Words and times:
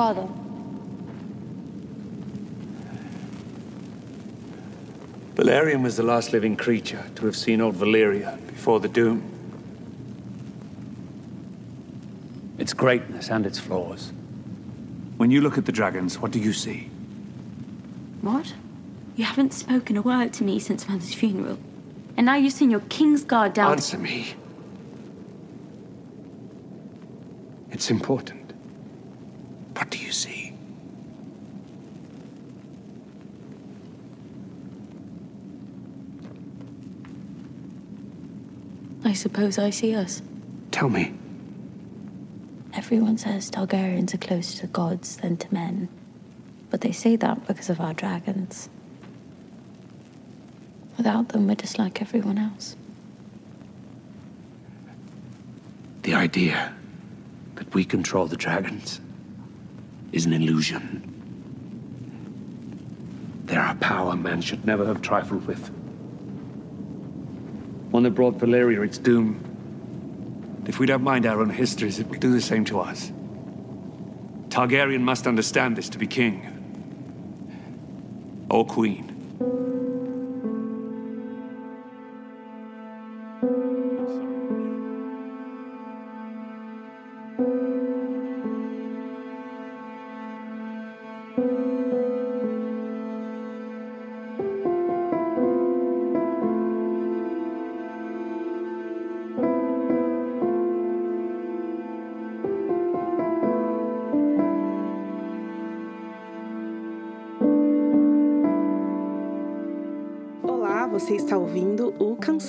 Father. 0.00 0.26
Valerian 5.34 5.82
was 5.82 5.98
the 5.98 6.02
last 6.02 6.32
living 6.32 6.56
creature 6.56 7.04
to 7.16 7.26
have 7.26 7.36
seen 7.36 7.60
old 7.60 7.74
Valeria 7.74 8.38
before 8.46 8.80
the 8.80 8.88
Doom. 8.88 9.22
Its 12.56 12.72
greatness 12.72 13.28
and 13.30 13.44
its 13.44 13.58
flaws. 13.58 14.14
When 15.18 15.30
you 15.30 15.42
look 15.42 15.58
at 15.58 15.66
the 15.66 15.72
dragons, 15.72 16.18
what 16.18 16.30
do 16.30 16.38
you 16.38 16.54
see? 16.54 16.88
What? 18.22 18.54
You 19.16 19.26
haven't 19.26 19.52
spoken 19.52 19.98
a 19.98 20.02
word 20.02 20.32
to 20.32 20.44
me 20.44 20.60
since 20.60 20.88
Mother's 20.88 21.12
funeral. 21.12 21.58
And 22.16 22.24
now 22.24 22.36
you've 22.36 22.54
send 22.54 22.70
your 22.70 22.80
King's 22.88 23.22
Guard 23.22 23.52
down. 23.52 23.72
Answer 23.72 23.98
me. 23.98 24.32
It's 27.70 27.90
important. 27.90 28.40
What 29.80 29.88
do 29.88 29.98
you 29.98 30.12
see? 30.12 30.52
I 39.10 39.12
suppose 39.12 39.58
I 39.58 39.70
see 39.70 39.96
us. 39.96 40.22
Tell 40.70 40.88
me. 40.88 41.12
Everyone 42.74 43.18
says 43.18 43.50
Targaryens 43.50 44.14
are 44.14 44.18
closer 44.18 44.60
to 44.60 44.66
gods 44.68 45.16
than 45.16 45.36
to 45.38 45.52
men. 45.52 45.88
But 46.70 46.82
they 46.82 46.92
say 46.92 47.16
that 47.16 47.44
because 47.44 47.68
of 47.68 47.80
our 47.80 47.92
dragons. 47.92 48.68
Without 50.96 51.30
them, 51.30 51.48
we're 51.48 51.56
just 51.56 51.76
like 51.76 52.00
everyone 52.00 52.38
else. 52.38 52.76
The 56.02 56.14
idea 56.14 56.72
that 57.56 57.74
we 57.74 57.84
control 57.84 58.26
the 58.26 58.36
dragons 58.36 59.00
is 60.12 60.24
an 60.24 60.32
illusion. 60.32 61.02
They're 63.46 63.70
a 63.70 63.74
power 63.74 64.14
man 64.14 64.40
should 64.40 64.64
never 64.64 64.86
have 64.86 65.02
trifled 65.02 65.48
with. 65.48 65.79
One 67.90 68.04
that 68.04 68.12
brought 68.12 68.38
Valyria 68.38 68.84
its 68.84 68.98
doom. 68.98 70.62
If 70.66 70.78
we 70.78 70.86
don't 70.86 71.02
mind 71.02 71.26
our 71.26 71.40
own 71.40 71.50
histories, 71.50 71.98
it 71.98 72.08
will 72.08 72.18
do 72.18 72.32
the 72.32 72.40
same 72.40 72.64
to 72.66 72.80
us. 72.80 73.10
Targaryen 74.48 75.00
must 75.00 75.26
understand 75.26 75.76
this 75.76 75.88
to 75.90 75.98
be 75.98 76.06
king. 76.06 76.46
Or 78.48 78.64
queen. 78.64 79.09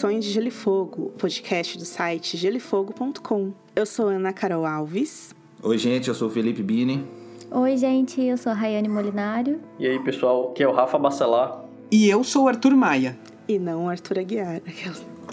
O 0.02 0.04
Canções 0.04 0.26
de 0.26 0.32
Gelo 0.32 0.48
e 0.48 0.52
Fogo, 0.52 1.14
podcast 1.16 1.78
do 1.78 1.86
site 1.86 2.36
gelifogo.com. 2.36 3.54
Eu 3.76 3.86
sou 3.86 4.08
Ana 4.08 4.34
Carol 4.34 4.66
Alves. 4.66 5.36
Oi, 5.62 5.78
gente, 5.78 6.08
eu 6.08 6.16
sou 6.16 6.28
o 6.28 6.32
Felipe 6.32 6.64
Bini. 6.64 7.06
Oi, 7.52 7.78
gente, 7.78 8.20
eu 8.20 8.36
sou 8.36 8.52
a 8.52 8.56
Rayane 8.56 8.90
Molinário. 8.90 9.62
E 9.78 9.86
aí, 9.86 10.00
pessoal, 10.04 10.50
aqui 10.50 10.64
é 10.64 10.68
o 10.68 10.72
Rafa 10.72 10.98
Bacelar. 10.98 11.64
E 11.92 12.10
eu 12.10 12.24
sou 12.24 12.46
o 12.46 12.48
Arthur 12.48 12.76
Maia. 12.76 13.16
E 13.48 13.60
não 13.60 13.88
Arthur 13.88 14.18
Aguiar. 14.18 14.64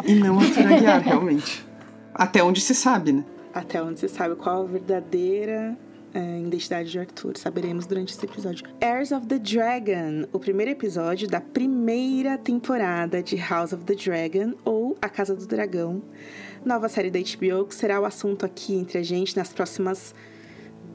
E 0.05 0.15
não 0.17 0.39
Arthur 0.39 0.67
Aguiar, 0.71 1.01
realmente. 1.03 1.65
Até 2.13 2.45
onde 2.45 2.61
se 2.61 2.75
sabe, 2.75 3.13
né? 3.13 3.25
Até 3.55 3.83
onde 3.83 3.99
você 3.99 4.09
sabe 4.09 4.35
qual 4.37 4.65
a 4.65 4.67
verdadeira 4.67 5.79
é, 6.15 6.41
identidade 6.41 6.91
de 6.91 6.99
Arthur. 6.99 7.37
Saberemos 7.37 7.87
durante 7.87 8.15
esse 8.15 8.25
episódio. 8.25 8.67
Heirs 8.81 9.13
of 9.13 9.27
the 9.27 9.39
Dragon, 9.39 10.27
o 10.33 10.39
primeiro 10.39 10.73
episódio 10.73 11.29
da 11.29 11.41
primeira 11.41 12.39
temporada 12.39 13.23
de 13.23 13.37
House 13.37 13.73
of 13.73 13.85
the 13.85 13.95
Dragon, 13.95 14.55
ou 14.65 14.97
A 15.01 15.09
Casa 15.09 15.35
do 15.35 15.47
Dragão. 15.47 16.03
Nova 16.65 16.89
série 16.89 17.11
da 17.11 17.19
HBO 17.19 17.67
que 17.67 17.75
será 17.75 18.01
o 18.01 18.05
assunto 18.05 18.45
aqui 18.45 18.75
entre 18.75 18.99
a 18.99 19.03
gente 19.03 19.37
nas 19.37 19.53
próximas 19.53 20.15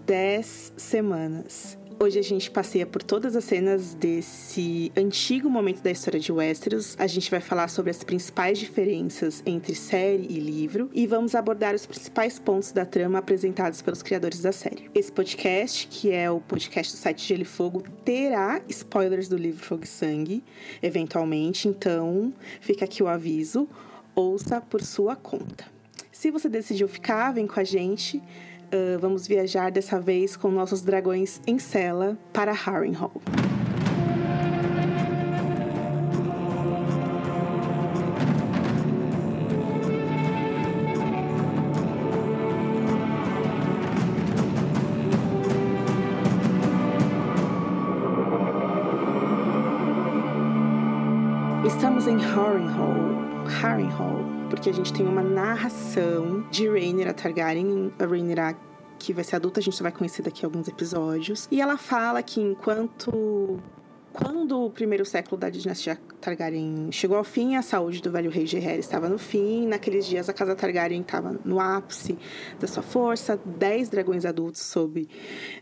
10 0.05 0.73
semanas. 0.75 1.77
Hoje 1.99 2.19
a 2.19 2.23
gente 2.23 2.51
passeia 2.51 2.85
por 2.85 3.01
todas 3.01 3.35
as 3.35 3.45
cenas 3.45 3.93
desse 3.93 4.91
antigo 4.97 5.49
momento 5.49 5.81
da 5.81 5.91
história 5.91 6.19
de 6.19 6.31
Westeros. 6.31 6.95
A 6.99 7.07
gente 7.07 7.31
vai 7.31 7.39
falar 7.39 7.69
sobre 7.69 7.91
as 7.91 8.03
principais 8.03 8.59
diferenças 8.59 9.41
entre 9.45 9.73
série 9.73 10.27
e 10.29 10.39
livro 10.39 10.89
e 10.93 11.07
vamos 11.07 11.35
abordar 11.35 11.73
os 11.73 11.85
principais 11.85 12.37
pontos 12.37 12.73
da 12.73 12.85
trama 12.85 13.19
apresentados 13.19 13.81
pelos 13.81 14.03
criadores 14.03 14.41
da 14.41 14.51
série. 14.51 14.89
Esse 14.93 15.11
podcast, 15.11 15.87
que 15.87 16.11
é 16.11 16.29
o 16.29 16.41
podcast 16.41 16.93
do 16.93 16.97
site 16.97 17.25
Gelo 17.25 17.43
e 17.43 17.45
Fogo, 17.45 17.83
terá 18.03 18.61
spoilers 18.67 19.29
do 19.29 19.37
livro 19.37 19.63
Fogo 19.63 19.85
e 19.85 19.87
Sangue, 19.87 20.43
eventualmente, 20.81 21.69
então 21.69 22.33
fica 22.59 22.83
aqui 22.83 23.01
o 23.01 23.07
aviso, 23.07 23.69
ouça 24.13 24.59
por 24.59 24.81
sua 24.81 25.15
conta. 25.15 25.71
Se 26.11 26.31
você 26.31 26.47
decidiu 26.47 26.87
ficar, 26.87 27.31
vem 27.31 27.47
com 27.47 27.59
a 27.59 27.63
gente. 27.63 28.21
Uh, 28.73 28.97
vamos 28.97 29.27
viajar 29.27 29.71
dessa 29.71 29.99
vez 30.01 30.35
com 30.35 30.49
nossos 30.49 30.81
dragões 30.81 31.39
em 31.45 31.59
cela 31.59 32.17
para 32.33 32.51
Harrenhal. 32.51 33.11
Porque 54.63 54.69
a 54.69 54.73
gente 54.73 54.93
tem 54.93 55.05
uma 55.05 55.21
narração 55.21 56.47
de 56.49 56.69
Rhaenyra 56.69 57.13
Targaryen, 57.13 57.91
a 57.99 58.05
Rhaenyra 58.05 58.55
que 58.97 59.11
vai 59.11 59.21
ser 59.21 59.35
adulta, 59.35 59.59
a 59.59 59.63
gente 59.63 59.75
só 59.75 59.83
vai 59.83 59.91
conhecer 59.91 60.21
daqui 60.21 60.45
a 60.45 60.47
alguns 60.47 60.69
episódios. 60.69 61.49
E 61.51 61.59
ela 61.59 61.75
fala 61.75 62.23
que 62.23 62.39
enquanto 62.39 63.59
quando 64.13 64.65
o 64.65 64.69
primeiro 64.69 65.03
século 65.03 65.35
da 65.35 65.49
dinastia 65.49 65.99
Targaryen 66.21 66.91
chegou 66.91 67.17
ao 67.17 67.23
fim, 67.23 67.55
a 67.55 67.61
saúde 67.63 68.01
do 68.01 68.11
velho 68.11 68.29
rei 68.29 68.45
Gerrera 68.45 68.79
estava 68.79 69.09
no 69.09 69.17
fim. 69.17 69.67
Naqueles 69.67 70.05
dias, 70.05 70.29
a 70.29 70.33
casa 70.33 70.55
Targaryen 70.55 71.01
estava 71.01 71.39
no 71.43 71.59
ápice 71.59 72.17
da 72.59 72.67
sua 72.67 72.83
força, 72.83 73.39
dez 73.43 73.89
dragões 73.89 74.23
adultos 74.23 74.61
sob 74.61 75.07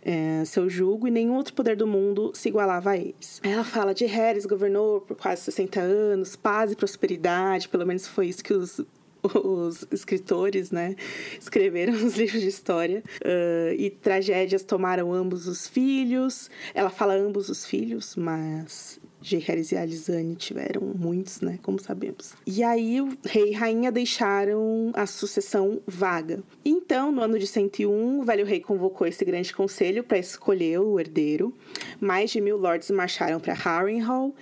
eh, 0.04 0.44
seu 0.46 0.70
jugo 0.70 1.08
e 1.08 1.12
nenhum 1.12 1.36
outro 1.36 1.54
poder 1.54 1.78
do 1.78 1.88
mundo 1.88 2.32
se 2.36 2.50
igualava 2.50 2.92
a 2.92 2.98
eles. 2.98 3.40
Ela 3.42 3.64
fala 3.64 3.94
de 3.94 4.06
Harris 4.06 4.46
governou 4.46 5.02
por 5.02 5.16
quase 5.16 5.44
60 5.44 5.80
anos, 5.80 6.36
paz 6.36 6.72
e 6.72 6.76
prosperidade, 6.76 7.70
pelo 7.70 7.86
menos 7.86 8.08
foi 8.08 8.28
isso 8.28 8.44
que 8.44 8.54
os 8.54 8.82
os 9.24 9.86
escritores, 9.92 10.72
né, 10.72 10.96
escreveram 11.40 11.94
os 11.94 12.16
livros 12.18 12.42
de 12.42 12.48
história 12.48 13.04
uh, 13.24 13.74
e 13.78 13.90
tragédias 13.90 14.64
tomaram 14.64 15.14
ambos 15.14 15.48
os 15.48 15.68
filhos. 15.68 16.50
Ela 16.74 16.90
fala 16.90 17.16
ambos 17.16 17.50
os 17.50 17.66
filhos, 17.66 18.16
mas 18.16 19.00
Jaehaerys 19.22 19.72
e 19.72 19.78
Alizane 19.78 20.36
tiveram 20.36 20.82
muitos, 20.82 21.42
né, 21.42 21.60
como 21.62 21.80
sabemos. 21.80 22.34
E 22.46 22.64
aí 22.64 23.00
o 23.00 23.16
rei 23.24 23.50
e 23.50 23.54
rainha 23.54 23.92
deixaram 23.92 24.92
a 24.96 25.06
sucessão 25.06 25.80
vaga. 25.86 26.44
Então, 26.66 27.12
no 27.12 27.22
ano 27.22 27.38
de 27.38 27.46
101, 27.46 28.20
o 28.20 28.24
velho 28.24 28.46
rei 28.46 28.60
convocou 28.60 29.06
esse 29.06 29.24
grande 29.24 29.54
conselho 29.54 30.04
para 30.04 30.18
escolher 30.18 30.80
o 30.80 31.00
herdeiro. 31.00 31.54
Mais 32.00 32.32
de 32.32 32.42
mil 32.42 32.58
lords 32.58 32.90
marcharam 32.90 33.40
para 33.40 33.54
Harrenhal, 33.54 34.34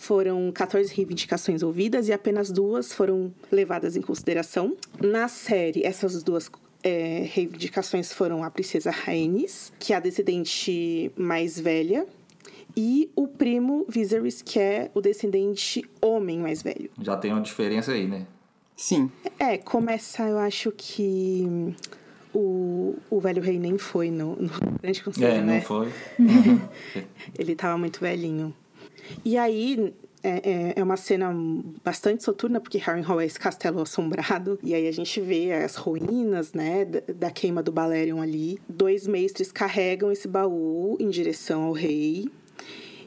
foram 0.00 0.50
14 0.50 0.94
reivindicações 0.94 1.62
ouvidas 1.62 2.08
e 2.08 2.12
apenas 2.12 2.50
duas 2.50 2.90
foram 2.90 3.30
levadas 3.52 3.96
em 3.96 4.00
consideração. 4.00 4.74
Na 4.98 5.28
série, 5.28 5.84
essas 5.84 6.22
duas 6.22 6.50
é, 6.82 7.28
reivindicações 7.30 8.10
foram 8.10 8.42
a 8.42 8.50
princesa 8.50 8.90
Rhaenys, 8.90 9.70
que 9.78 9.92
é 9.92 9.96
a 9.96 10.00
descendente 10.00 11.12
mais 11.18 11.60
velha, 11.60 12.06
e 12.74 13.10
o 13.14 13.28
primo 13.28 13.84
Viserys, 13.90 14.40
que 14.40 14.58
é 14.58 14.90
o 14.94 15.02
descendente 15.02 15.84
homem 16.00 16.38
mais 16.38 16.62
velho. 16.62 16.90
Já 17.02 17.18
tem 17.18 17.30
uma 17.30 17.42
diferença 17.42 17.92
aí, 17.92 18.06
né? 18.08 18.26
Sim. 18.74 19.10
É, 19.38 19.58
começa, 19.58 20.22
eu 20.26 20.38
acho 20.38 20.72
que 20.74 21.46
o, 22.32 22.94
o 23.10 23.20
velho 23.20 23.42
rei 23.42 23.58
nem 23.58 23.76
foi 23.76 24.10
no, 24.10 24.34
no 24.36 24.50
grande 24.80 25.02
conselho, 25.04 25.26
É, 25.26 25.42
né? 25.42 25.56
não 25.56 25.60
foi. 25.62 25.92
Ele 27.38 27.54
tava 27.54 27.76
muito 27.76 28.00
velhinho. 28.00 28.54
E 29.24 29.36
aí, 29.36 29.92
é, 30.22 30.50
é, 30.50 30.72
é 30.76 30.82
uma 30.82 30.96
cena 30.96 31.34
bastante 31.82 32.22
soturna, 32.22 32.60
porque 32.60 32.78
Harrenhal 32.78 33.20
é 33.20 33.26
esse 33.26 33.38
castelo 33.38 33.80
assombrado. 33.80 34.58
E 34.62 34.74
aí 34.74 34.86
a 34.86 34.92
gente 34.92 35.20
vê 35.20 35.52
as 35.52 35.76
ruínas, 35.76 36.52
né, 36.52 36.84
da, 36.84 37.00
da 37.14 37.30
queima 37.30 37.62
do 37.62 37.72
Balerion 37.72 38.20
ali. 38.20 38.58
Dois 38.68 39.06
mestres 39.06 39.50
carregam 39.50 40.12
esse 40.12 40.28
baú 40.28 40.96
em 41.00 41.08
direção 41.08 41.62
ao 41.62 41.72
rei. 41.72 42.28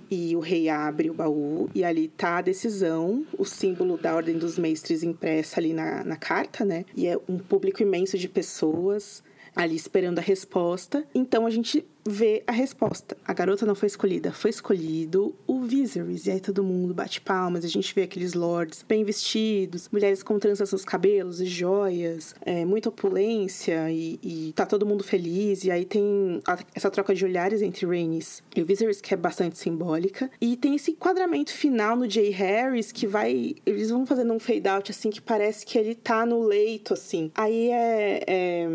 E 0.10 0.36
o 0.36 0.40
rei 0.40 0.70
abre 0.70 1.10
o 1.10 1.14
baú 1.14 1.70
e 1.74 1.84
ali 1.84 2.08
tá 2.08 2.38
a 2.38 2.42
decisão, 2.42 3.26
o 3.36 3.46
símbolo 3.46 3.98
da 3.98 4.16
Ordem 4.16 4.38
dos 4.38 4.60
Mestres 4.60 5.02
impressa 5.02 5.60
ali 5.60 5.74
na, 5.74 6.04
na 6.04 6.16
carta, 6.16 6.64
né? 6.64 6.86
E 6.96 7.08
é 7.08 7.18
um 7.28 7.40
público 7.40 7.82
imenso 7.82 8.16
de 8.16 8.30
pessoas 8.30 9.24
ali 9.56 9.76
esperando 9.76 10.20
a 10.20 10.22
resposta. 10.22 11.04
Então 11.16 11.48
a 11.48 11.50
gente 11.50 11.84
vê 12.06 12.44
a 12.46 12.52
resposta. 12.52 13.16
A 13.26 13.34
garota 13.34 13.66
não 13.66 13.76
foi 13.76 13.88
escolhida, 13.88 14.32
foi 14.32 14.50
escolhido 14.50 15.34
o 15.48 15.62
Viserys. 15.62 16.26
E 16.26 16.32
aí 16.32 16.40
todo 16.40 16.64
mundo 16.64 16.94
bate 16.94 17.22
palmas, 17.22 17.64
a 17.64 17.68
gente 17.68 17.94
vê 17.94 18.04
aqueles 18.04 18.34
lords 18.34 18.84
bem 18.88 19.04
vestidos, 19.04 19.90
mulheres 19.92 20.22
com 20.22 20.38
tranças 20.38 20.72
nos 20.72 20.86
cabelos 20.86 21.40
e 21.42 21.46
joias, 21.46 22.36
é, 22.42 22.66
muita 22.66 22.90
opulência 22.90 23.90
e, 23.92 24.20
e 24.22 24.54
tá 24.56 24.66
todo 24.66 24.86
mundo 24.86 25.04
feliz. 25.04 25.64
E 25.64 25.72
aí 25.72 25.86
tem 25.86 26.42
a, 26.46 26.58
essa 26.76 26.92
troca 26.92 27.14
de 27.16 27.24
olhares 27.24 27.62
entre 27.62 27.86
Rhaenys 27.86 28.44
e 28.56 28.62
o 28.62 28.66
Viserys 28.66 29.02
que 29.02 29.14
é 29.14 29.18
bastante 29.18 29.58
simbólica. 29.58 30.30
E 30.42 30.58
tem 30.58 30.76
esse 30.76 30.92
enquadramento 30.92 31.52
final 31.54 31.96
no 31.96 32.10
Jay 32.10 32.30
Harris 32.30 32.92
que 32.92 33.08
vai... 33.08 33.56
Eles 33.66 33.90
vão 33.90 34.06
fazendo 34.06 34.34
um 34.34 34.40
fade 34.40 34.68
out 34.68 34.92
assim 34.92 35.10
que 35.10 35.22
parece 35.22 35.66
que 35.66 35.78
ele 35.78 35.96
tá 35.96 36.26
no 36.26 36.44
leito, 36.44 36.94
assim. 36.94 37.32
Aí 37.36 37.70
é, 37.70 38.24
é 38.28 38.68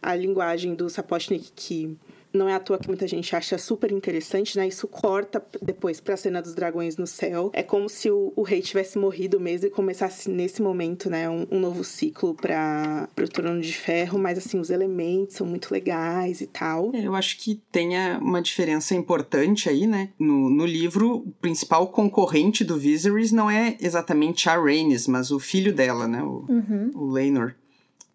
a 0.00 0.14
linguagem 0.14 0.74
do 0.74 0.88
Sapochnik 0.88 1.50
que 1.54 1.96
não 2.36 2.48
é 2.48 2.54
à 2.54 2.60
toa 2.60 2.78
que 2.78 2.88
muita 2.88 3.06
gente 3.06 3.34
acha 3.34 3.56
super 3.58 3.90
interessante, 3.90 4.56
né? 4.56 4.68
Isso 4.68 4.86
corta 4.86 5.44
depois 5.62 6.00
pra 6.00 6.16
cena 6.16 6.40
dos 6.42 6.54
dragões 6.54 6.96
no 6.96 7.06
céu. 7.06 7.50
É 7.52 7.62
como 7.62 7.88
se 7.88 8.10
o, 8.10 8.32
o 8.36 8.42
rei 8.42 8.60
tivesse 8.60 8.98
morrido 8.98 9.40
mesmo 9.40 9.66
e 9.66 9.70
começasse 9.70 10.30
nesse 10.30 10.60
momento, 10.62 11.08
né? 11.10 11.28
Um, 11.28 11.46
um 11.50 11.58
novo 11.60 11.82
ciclo 11.82 12.34
para 12.34 13.08
o 13.18 13.28
Trono 13.28 13.60
de 13.60 13.72
Ferro. 13.72 14.18
Mas, 14.18 14.38
assim, 14.38 14.58
os 14.58 14.70
elementos 14.70 15.36
são 15.36 15.46
muito 15.46 15.72
legais 15.72 16.40
e 16.40 16.46
tal. 16.46 16.90
É, 16.94 17.06
eu 17.06 17.14
acho 17.14 17.38
que 17.38 17.60
tenha 17.72 18.18
uma 18.22 18.40
diferença 18.42 18.94
importante 18.94 19.68
aí, 19.68 19.86
né? 19.86 20.10
No, 20.18 20.48
no 20.50 20.66
livro, 20.66 21.16
o 21.18 21.30
principal 21.40 21.88
concorrente 21.88 22.64
do 22.64 22.78
Viserys 22.78 23.32
não 23.32 23.50
é 23.50 23.76
exatamente 23.80 24.48
a 24.48 24.56
Rhaenys, 24.60 25.06
mas 25.06 25.30
o 25.30 25.38
filho 25.38 25.72
dela, 25.74 26.06
né? 26.06 26.22
O, 26.22 26.44
Uhum. 26.48 26.90
o 26.94 27.06
Laenor. 27.06 27.54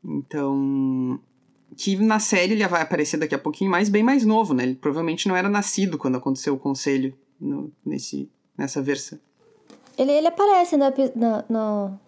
Então, 0.03 1.19
que 1.77 1.95
na 1.97 2.19
série 2.19 2.53
ele 2.53 2.68
vai 2.68 2.81
aparecer 2.81 3.18
daqui 3.18 3.33
a 3.35 3.39
pouquinho 3.39 3.69
mais, 3.71 3.89
bem 3.89 4.03
mais 4.03 4.25
novo, 4.25 4.53
né? 4.53 4.63
Ele 4.63 4.75
provavelmente 4.75 5.27
não 5.27 5.35
era 5.35 5.50
nascido 5.50 5.97
quando 5.97 6.18
aconteceu 6.18 6.53
o 6.53 6.59
conselho 6.59 7.13
no- 7.39 7.71
nesse, 7.85 8.29
nessa 8.57 8.81
versão. 8.81 9.18
Ele, 9.97 10.12
ele 10.12 10.27
aparece 10.27 10.75
no, 10.77 10.85
no, 11.15 11.44
no- 11.50 12.00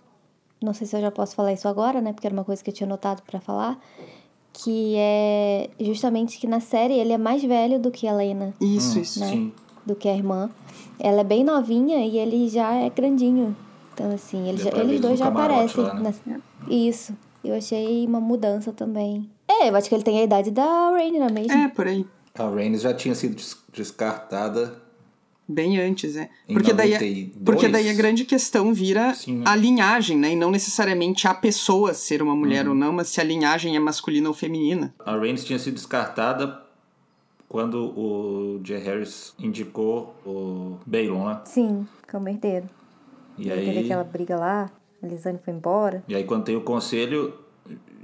Não 0.61 0.73
sei 0.73 0.87
se 0.87 0.95
eu 0.95 1.01
já 1.01 1.11
posso 1.11 1.35
falar 1.35 1.51
isso 1.53 1.67
agora, 1.67 1.99
né? 2.01 2.13
Porque 2.13 2.25
era 2.27 2.33
uma 2.35 2.45
coisa 2.45 2.63
que 2.63 2.69
eu 2.69 2.73
tinha 2.73 2.87
notado 2.87 3.21
pra 3.23 3.39
falar. 3.41 3.79
Que 4.53 4.95
é 4.97 5.69
justamente 5.79 6.37
que 6.39 6.45
na 6.47 6.59
série 6.59 6.93
ele 6.93 7.11
é 7.11 7.17
mais 7.17 7.43
velho 7.43 7.79
do 7.79 7.89
que 7.89 8.07
a 8.07 8.13
Lena, 8.13 8.53
Isso, 8.61 8.99
Hum, 8.99 9.01
isso. 9.01 9.19
né? 9.19 9.27
Sim. 9.29 9.53
do 9.85 9.95
que 9.95 10.07
a 10.07 10.15
irmã. 10.15 10.49
Ela 10.99 11.21
é 11.21 11.23
bem 11.25 11.43
novinha 11.43 12.05
e 12.05 12.17
ele 12.17 12.47
já 12.47 12.73
é 12.75 12.89
grandinho. 12.89 13.53
Então, 13.93 14.09
assim, 14.13 14.47
eles, 14.47 14.63
Deu 14.63 14.71
já- 14.71 14.77
eles 14.79 14.91
ele 14.93 14.99
dois 15.01 15.19
já 15.19 15.27
aparecem. 15.27 15.83
lá, 15.83 15.93
né? 15.95 16.01
nessa- 16.01 16.41
Isso. 16.69 17.13
Eu 17.43 17.53
achei 17.55 18.05
uma 18.07 18.21
mudança 18.21 18.71
também. 18.71 19.29
É, 19.61 19.69
eu 19.69 19.75
acho 19.75 19.87
que 19.89 19.95
ele 19.95 20.03
tem 20.03 20.19
a 20.19 20.23
idade 20.23 20.51
da 20.51 20.63
Rainha 20.91 21.27
mesmo. 21.29 21.51
É, 21.51 21.67
por 21.67 21.87
aí. 21.87 22.05
A 22.35 22.49
Rhaenys 22.49 22.81
já 22.81 22.93
tinha 22.93 23.13
sido 23.15 23.35
des- 23.35 23.57
descartada. 23.71 24.81
Bem 25.47 25.77
antes, 25.79 26.15
é. 26.15 26.29
Porque 26.51 26.71
daí, 26.73 26.95
a- 26.95 26.99
92? 26.99 27.43
porque 27.45 27.67
daí 27.67 27.89
a 27.89 27.93
grande 27.93 28.23
questão 28.23 28.73
vira 28.73 29.13
Sim, 29.13 29.39
né? 29.39 29.43
a 29.45 29.55
linhagem, 29.55 30.17
né? 30.17 30.31
E 30.31 30.35
não 30.35 30.49
necessariamente 30.49 31.27
a 31.27 31.33
pessoa 31.33 31.93
ser 31.93 32.21
uma 32.21 32.33
mulher 32.35 32.65
Uhum. 32.65 32.71
ou 32.71 32.77
não, 32.77 32.93
mas 32.93 33.09
se 33.09 33.19
a 33.19 33.23
linhagem 33.23 33.75
é 33.75 33.79
masculina 33.79 34.29
ou 34.29 34.33
feminina. 34.33 34.93
A 35.05 35.11
Rhaenys 35.17 35.43
tinha 35.43 35.59
sido 35.59 35.73
descartada 35.75 36.61
quando 37.49 37.75
o 37.85 38.61
Jay 38.63 38.79
Harris 38.81 39.33
indicou 39.37 40.15
o 40.25 40.77
Baelon, 40.85 41.27
né? 41.27 41.41
Sim, 41.45 41.85
como 42.09 42.29
herdeiro. 42.29 42.67
E 43.37 43.51
aí 43.51 43.65
teve 43.65 43.79
aí, 43.79 43.85
aquela 43.85 44.03
briga 44.05 44.37
lá, 44.37 44.71
a 45.03 45.05
Lisane 45.07 45.39
foi 45.43 45.53
embora. 45.53 46.03
e 46.07 46.15
aí 46.15 46.23
quando 46.23 46.45
tem 46.45 46.55
o 46.55 46.61
conselho, 46.61 47.33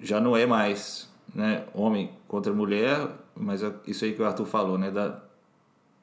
já 0.04 0.20
não 0.20 0.36
é 0.38 0.46
mais 0.46 1.09
né, 1.34 1.66
homem 1.74 2.12
contra 2.28 2.54
mulher, 2.54 3.10
mas 3.36 3.64
é 3.64 3.74
isso 3.88 4.06
aí 4.06 4.14
que 4.14 4.22
o 4.22 4.26
Arthur 4.26 4.46
falou, 4.46 4.78
né? 4.78 4.92
Da, 4.92 5.22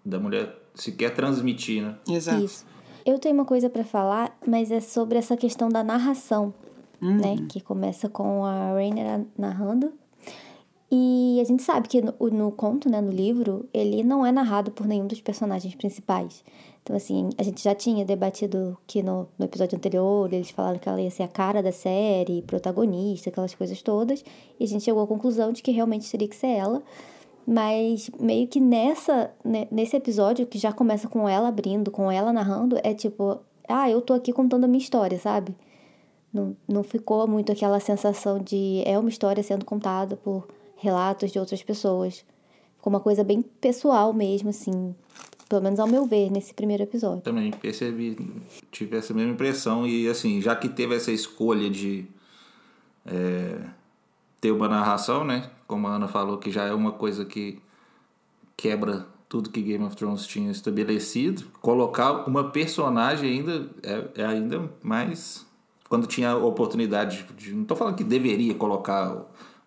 da 0.05 0.19
mulher 0.19 0.57
sequer 0.75 1.15
transmitir, 1.15 1.83
né? 1.83 1.97
Exato. 2.09 2.45
Isso. 2.45 2.67
Eu 3.05 3.19
tenho 3.19 3.35
uma 3.35 3.45
coisa 3.45 3.71
pra 3.71 3.85
falar, 3.85 4.37
mas 4.47 4.71
é 4.71 4.81
sobre 4.81 5.17
essa 5.19 5.37
questão 5.37 5.69
da 5.69 5.85
narração, 5.85 6.53
né? 7.01 7.37
Que 7.49 7.61
começa 7.61 8.09
com 8.09 8.45
a 8.45 8.73
Rainer 8.73 9.25
narrando. 9.39 9.93
E 10.91 11.39
a 11.41 11.45
gente 11.45 11.63
sabe 11.63 11.89
que 11.89 12.01
no, 12.01 12.15
no 12.31 12.53
conto, 12.53 12.89
né, 12.89 13.01
no 13.01 13.11
livro, 13.11 13.69
ele 13.73 14.03
não 14.03 14.25
é 14.25 14.31
narrado 14.31 14.71
por 14.71 14.87
nenhum 14.87 15.07
dos 15.07 15.21
personagens 15.21 15.75
principais. 15.75 16.45
Então, 16.87 16.95
assim, 16.95 17.31
a 17.37 17.43
gente 17.43 17.65
já 17.65 17.75
tinha 17.75 18.05
debatido 18.05 18.79
que 18.87 19.03
no, 19.03 19.29
no 19.37 19.45
episódio 19.45 19.77
anterior 19.77 20.33
eles 20.33 20.51
falaram 20.51 20.79
que 20.79 20.89
ela 20.89 21.03
ia 21.03 21.11
ser 21.11 21.25
a 21.25 21.29
cara 21.29 21.61
da 21.61 21.73
série, 21.73 22.43
protagonista, 22.43 23.29
aquelas 23.29 23.53
coisas 23.57 23.83
todas. 23.83 24.25
E 24.61 24.63
a 24.63 24.69
gente 24.69 24.85
chegou 24.85 25.03
à 25.03 25.07
conclusão 25.07 25.51
de 25.51 25.65
que 25.65 25.73
realmente 25.73 26.09
teria 26.09 26.29
que 26.29 26.37
ser 26.37 26.47
ela. 26.47 26.81
Mas 27.45 28.09
meio 28.21 28.47
que 28.47 28.61
nessa, 28.61 29.33
nesse 29.69 29.97
episódio, 29.97 30.47
que 30.47 30.59
já 30.59 30.73
começa 30.73 31.09
com 31.09 31.29
ela 31.29 31.49
abrindo, 31.49 31.91
com 31.91 32.09
ela 32.09 32.33
narrando, 32.33 32.79
é 32.85 32.95
tipo, 32.95 33.41
ah, 33.69 33.91
eu 33.91 34.01
tô 34.01 34.15
aqui 34.15 34.33
contando 34.33 34.63
a 34.63 34.69
minha 34.69 34.79
história, 34.79 35.19
sabe? 35.19 35.57
Não, 36.33 36.57
não 36.69 36.85
ficou 36.85 37.27
muito 37.27 37.51
aquela 37.51 37.81
sensação 37.81 38.39
de 38.39 38.85
é 38.87 38.97
uma 38.97 39.09
história 39.09 39.43
sendo 39.43 39.65
contada 39.65 40.15
por 40.15 40.47
relatos 40.77 41.33
de 41.33 41.41
outras 41.41 41.65
pessoas. 41.65 42.25
Ficou 42.77 42.93
uma 42.93 43.01
coisa 43.01 43.25
bem 43.25 43.43
pessoal 43.43 44.13
mesmo, 44.13 44.51
assim. 44.51 44.95
Pelo 45.49 45.63
menos 45.63 45.79
ao 45.79 45.87
meu 45.87 46.05
ver, 46.07 46.31
nesse 46.31 46.53
primeiro 46.53 46.83
episódio. 46.83 47.23
Também 47.23 47.53
percebi, 47.53 48.17
tive 48.71 48.97
essa 48.97 49.15
mesma 49.15 49.33
impressão. 49.33 49.87
E 49.87 50.09
assim, 50.09 50.41
já 50.41 50.57
que 50.57 50.69
teve 50.69 50.95
essa 50.97 51.13
escolha 51.13 51.71
de 51.71 52.05
é, 53.05 53.61
ter 54.41 54.51
uma 54.51 54.69
narração, 54.69 55.25
né? 55.25 55.51
Como 55.67 55.87
a 55.87 55.95
Ana 55.95 56.09
falou, 56.09 56.39
que 56.39 56.51
já 56.51 56.65
é 56.65 56.73
uma 56.73 56.93
coisa 56.93 57.25
que 57.25 57.61
quebra 58.57 59.07
tudo 59.29 59.51
que 59.51 59.61
Game 59.61 59.85
of 59.85 59.97
Thrones 59.97 60.27
tinha 60.27 60.51
estabelecido. 60.51 61.45
Colocar 61.61 62.29
uma 62.29 62.51
personagem 62.51 63.39
ainda 63.39 63.71
é, 63.83 64.23
é 64.23 64.27
ainda 64.27 64.71
mais. 64.83 65.47
Quando 65.89 66.07
tinha 66.07 66.37
oportunidade 66.37 67.25
de. 67.37 67.55
Não 67.55 67.65
tô 67.65 67.77
falando 67.77 67.97
que 67.97 68.05
deveria 68.05 68.55
colocar 68.55 69.25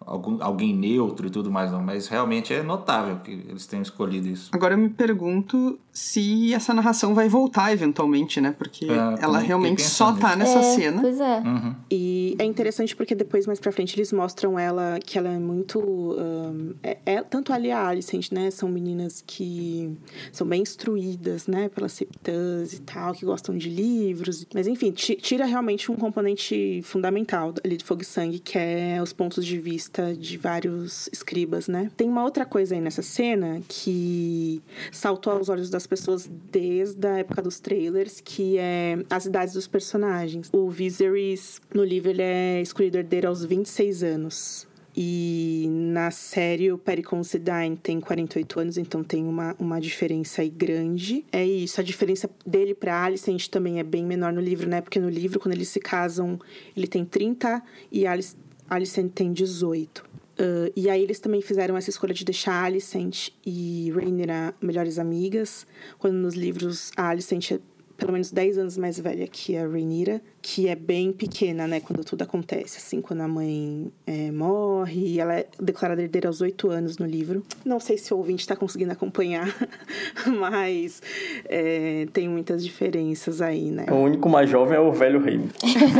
algum, 0.09 0.41
alguém 0.43 0.75
neutro 0.75 1.27
e 1.27 1.29
tudo 1.29 1.51
mais, 1.51 1.71
não, 1.71 1.81
mas 1.83 2.07
realmente 2.07 2.53
é 2.53 2.63
notável 2.63 3.17
que 3.19 3.31
eles 3.31 3.65
tenham 3.67 3.83
escolhido 3.83 4.27
isso. 4.27 4.49
Agora 4.51 4.73
eu 4.73 4.77
me 4.77 4.89
pergunto 4.89 5.79
se 5.91 6.53
essa 6.53 6.73
narração 6.73 7.13
vai 7.13 7.27
voltar 7.29 7.71
eventualmente, 7.71 8.39
né? 8.41 8.53
Porque 8.57 8.85
É, 8.85 8.87
também 8.95 9.17
ela 9.23 9.39
realmente 9.39 9.81
só 9.83 10.11
tá 10.13 10.35
nisso. 10.35 10.37
nessa 10.39 10.59
é, 10.59 10.61
cena. 10.75 11.01
Pois 11.01 11.19
é. 11.19 11.43
E 11.91 12.35
é 12.39 12.43
interessante 12.45 12.95
porque 12.95 13.13
depois, 13.13 13.45
mais 13.45 13.59
pra 13.59 13.71
frente, 13.71 13.95
eles 13.95 14.11
mostram 14.13 14.57
ela 14.57 14.97
que 15.03 15.17
ela 15.17 15.29
é 15.29 15.37
muito. 15.39 15.79
ahn, 16.17 16.73
é, 16.81 16.97
é- 17.05 17.21
tanto 17.23 17.51
ela 17.53 17.65
e 17.67 17.71
a 17.71 17.87
Alicent, 17.87 18.31
né? 18.31 18.49
São 18.51 18.69
meninas 18.69 19.23
que 19.25 19.91
são 20.31 20.47
bem 20.47 20.61
instruídas, 20.61 21.47
né? 21.47 21.69
Pelas 21.69 21.91
septãs 21.93 22.73
e 22.73 22.81
tal, 22.81 23.13
que 23.13 23.25
gostam 23.25 23.57
de 23.57 23.69
livros. 23.69 24.45
Mas 24.53 24.67
enfim, 24.67 24.91
ti- 24.91 25.15
tira 25.21 25.45
realmente 25.45 25.91
um 25.91 25.95
componente 25.95 26.81
fundamental 26.83 27.53
ali 27.63 27.77
de 27.77 27.83
Fogo 27.83 28.01
e 28.01 28.05
Sangue, 28.05 28.39
que 28.39 28.57
é 28.57 28.99
os 29.01 29.11
pontos 29.13 29.45
de 29.45 29.59
vista 29.59 29.98
de 30.17 30.37
vários 30.37 31.09
escribas, 31.11 31.67
né? 31.67 31.91
Tem 31.95 32.07
uma 32.07 32.23
outra 32.23 32.45
coisa 32.45 32.75
aí 32.75 32.81
nessa 32.81 33.01
cena 33.01 33.61
que 33.67 34.61
saltou 34.91 35.33
aos 35.33 35.49
olhos 35.49 35.69
das 35.69 35.85
pessoas 35.85 36.29
desde 36.51 37.05
a 37.07 37.19
época 37.19 37.41
dos 37.41 37.59
trailers, 37.59 38.21
que 38.21 38.57
é 38.57 38.97
as 39.09 39.25
idades 39.25 39.53
dos 39.53 39.67
personagens. 39.67 40.49
O 40.53 40.69
Viserys, 40.69 41.61
no 41.73 41.83
livro, 41.83 42.09
ele 42.09 42.21
é 42.21 42.61
escolhido 42.61 42.97
herdeiro 42.97 43.27
aos 43.27 43.43
26 43.43 44.03
anos. 44.03 44.69
E 45.01 45.67
na 45.69 46.11
série 46.11 46.71
o 46.73 46.77
Perry 46.77 47.03
Considine 47.03 47.77
tem 47.81 48.01
48 48.01 48.59
anos, 48.59 48.77
então 48.77 49.03
tem 49.03 49.25
uma, 49.25 49.55
uma 49.57 49.79
diferença 49.79 50.41
aí 50.41 50.49
grande. 50.49 51.23
É 51.31 51.45
isso, 51.45 51.79
a 51.79 51.83
diferença 51.83 52.29
dele 52.45 52.73
pra 52.73 53.03
Alicent 53.03 53.47
também 53.47 53.79
é 53.79 53.83
bem 53.83 54.05
menor 54.05 54.33
no 54.33 54.41
livro, 54.41 54.67
né? 54.67 54.81
Porque 54.81 54.99
no 54.99 55.07
livro, 55.07 55.39
quando 55.39 55.53
eles 55.53 55.69
se 55.69 55.79
casam, 55.79 56.39
ele 56.75 56.87
tem 56.87 57.05
30 57.05 57.63
e 57.91 58.05
a 58.05 58.11
Alice, 58.11 58.35
Alicent 58.69 59.11
tem 59.13 59.33
18. 59.33 60.03
Ah, 60.39 60.71
e 60.75 60.89
aí 60.89 61.03
eles 61.03 61.19
também 61.19 61.41
fizeram 61.41 61.75
essa 61.75 61.89
escolha 61.89 62.13
de 62.13 62.23
deixar 62.23 62.63
Alicent 62.63 63.29
e 63.45 63.91
Rhaenyra 63.91 64.55
melhores 64.61 64.97
amigas, 64.97 65.67
quando 65.97 66.15
nos 66.15 66.35
livros 66.35 66.91
a 66.95 67.09
Alicent 67.09 67.59
pelo 67.97 68.13
menos 68.13 68.31
10 68.31 68.57
anos 68.57 68.77
mais 68.77 68.97
velha 68.97 69.27
que 69.27 69.57
a 69.57 69.67
Rhaenyra, 69.67 70.21
que 70.41 70.67
é 70.67 70.75
bem 70.75 71.11
pequena, 71.11 71.67
né, 71.67 71.79
quando 71.79 72.03
tudo 72.03 72.23
acontece, 72.23 72.77
assim, 72.77 73.01
quando 73.01 73.21
a 73.21 73.27
mãe 73.27 73.91
é, 74.07 74.31
morre, 74.31 75.13
e 75.13 75.19
ela 75.19 75.35
é 75.35 75.47
declarada 75.59 76.01
herdeira 76.01 76.27
aos 76.27 76.41
8 76.41 76.69
anos 76.69 76.97
no 76.97 77.05
livro. 77.05 77.43
Não 77.65 77.79
sei 77.79 77.97
se 77.97 78.13
o 78.13 78.17
ouvinte 78.17 78.41
está 78.41 78.55
conseguindo 78.55 78.91
acompanhar, 78.91 79.47
mas 80.39 81.01
é, 81.45 82.07
tem 82.13 82.29
muitas 82.29 82.63
diferenças 82.63 83.41
aí, 83.41 83.69
né? 83.69 83.85
O 83.91 83.95
único 83.95 84.29
mais 84.29 84.49
jovem 84.49 84.77
é 84.77 84.79
o 84.79 84.91
velho 84.91 85.21
rei. 85.21 85.41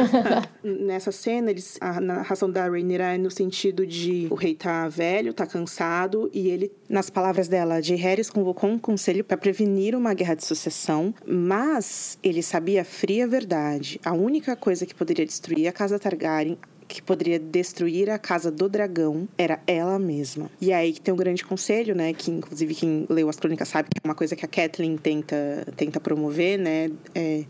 Nessa 0.64 1.12
cena, 1.12 1.52
eles, 1.52 1.78
a 1.82 2.00
narração 2.00 2.50
da 2.50 2.68
Rhaenyra 2.68 3.16
é 3.16 3.18
no 3.18 3.30
sentido 3.30 3.86
de 3.86 4.28
o 4.30 4.36
rei 4.36 4.56
tá 4.56 4.88
velho, 4.88 5.34
tá 5.34 5.46
cansado, 5.46 6.30
e 6.34 6.48
ele, 6.50 6.72
nas 6.88 7.10
palavras 7.10 7.48
dela, 7.48 7.82
J. 7.82 7.96
Harris 7.96 8.30
convocou 8.30 8.70
um 8.70 8.80
conselho 8.80 9.24
para 9.24 9.38
prevenir 9.38 9.96
uma 9.96 10.14
guerra 10.14 10.36
de 10.36 10.46
sucessão, 10.46 11.14
mas 11.28 12.18
ele 12.24 12.42
sabia 12.42 12.82
a 12.82 12.86
fria 12.86 13.28
verdade. 13.28 14.00
A 14.04 14.14
única 14.14 14.29
coisa 14.56 14.86
que 14.86 14.94
poderia 14.94 15.26
destruir 15.26 15.68
a 15.68 15.72
casa 15.72 15.98
Targaryen 15.98 16.58
que 16.90 17.04
poderia 17.04 17.38
destruir 17.38 18.10
a 18.10 18.18
casa 18.18 18.52
do 18.52 18.68
dragão 18.68 19.28
era 19.38 19.60
ela 19.68 20.00
mesma. 20.00 20.50
E 20.60 20.74
aí 20.74 20.92
que 20.92 21.00
tem 21.00 21.14
um 21.14 21.18
grande 21.18 21.46
conselho, 21.46 21.94
né? 21.96 22.14
Que 22.14 22.32
inclusive 22.32 22.74
quem 22.74 23.06
leu 23.08 23.30
as 23.30 23.38
crônicas 23.38 23.70
sabe 23.70 23.90
que 23.90 24.00
é 24.04 24.08
uma 24.08 24.16
coisa 24.16 24.36
que 24.36 24.44
a 24.44 24.48
Kathleen 24.48 24.98
tenta, 24.98 25.68
tenta 25.78 26.00
promover, 26.00 26.58
né? 26.58 26.90
É, 27.14 27.44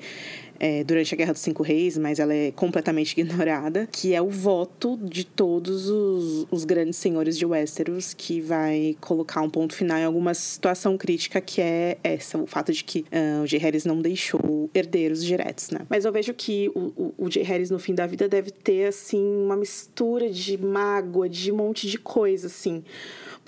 é, 0.59 0.83
durante 0.83 1.13
a 1.13 1.17
Guerra 1.17 1.33
dos 1.33 1.41
Cinco 1.41 1.63
Reis, 1.63 1.97
mas 1.97 2.19
ela 2.19 2.33
é 2.33 2.51
completamente 2.51 3.13
ignorada, 3.19 3.87
que 3.91 4.13
é 4.13 4.21
o 4.21 4.29
voto 4.29 4.97
de 5.01 5.23
todos 5.23 5.89
os, 5.89 6.47
os 6.51 6.65
grandes 6.65 6.97
senhores 6.97 7.37
de 7.37 7.45
Westeros, 7.45 8.13
que 8.13 8.41
vai 8.41 8.95
colocar 8.99 9.41
um 9.41 9.49
ponto 9.49 9.73
final 9.73 9.97
em 9.97 10.03
alguma 10.03 10.33
situação 10.33 10.97
crítica, 10.97 11.39
que 11.39 11.61
é 11.61 11.97
essa, 12.03 12.37
o 12.37 12.45
fato 12.45 12.73
de 12.73 12.83
que 12.83 13.05
uh, 13.11 13.43
o 13.43 13.47
J. 13.47 13.57
Harris 13.57 13.85
não 13.85 14.01
deixou 14.01 14.69
herdeiros 14.73 15.23
diretos, 15.23 15.69
né? 15.69 15.81
Mas 15.89 16.05
eu 16.05 16.11
vejo 16.11 16.33
que 16.33 16.69
o, 16.75 16.91
o, 16.95 17.25
o 17.25 17.29
J. 17.29 17.43
Harris, 17.43 17.69
no 17.69 17.79
fim 17.79 17.93
da 17.93 18.05
vida, 18.05 18.27
deve 18.27 18.51
ter, 18.51 18.87
assim, 18.87 19.21
uma 19.21 19.55
mistura 19.55 20.29
de 20.29 20.57
mágoa, 20.57 21.29
de 21.29 21.51
um 21.51 21.57
monte 21.57 21.87
de 21.87 21.97
coisa, 21.97 22.47
assim 22.47 22.83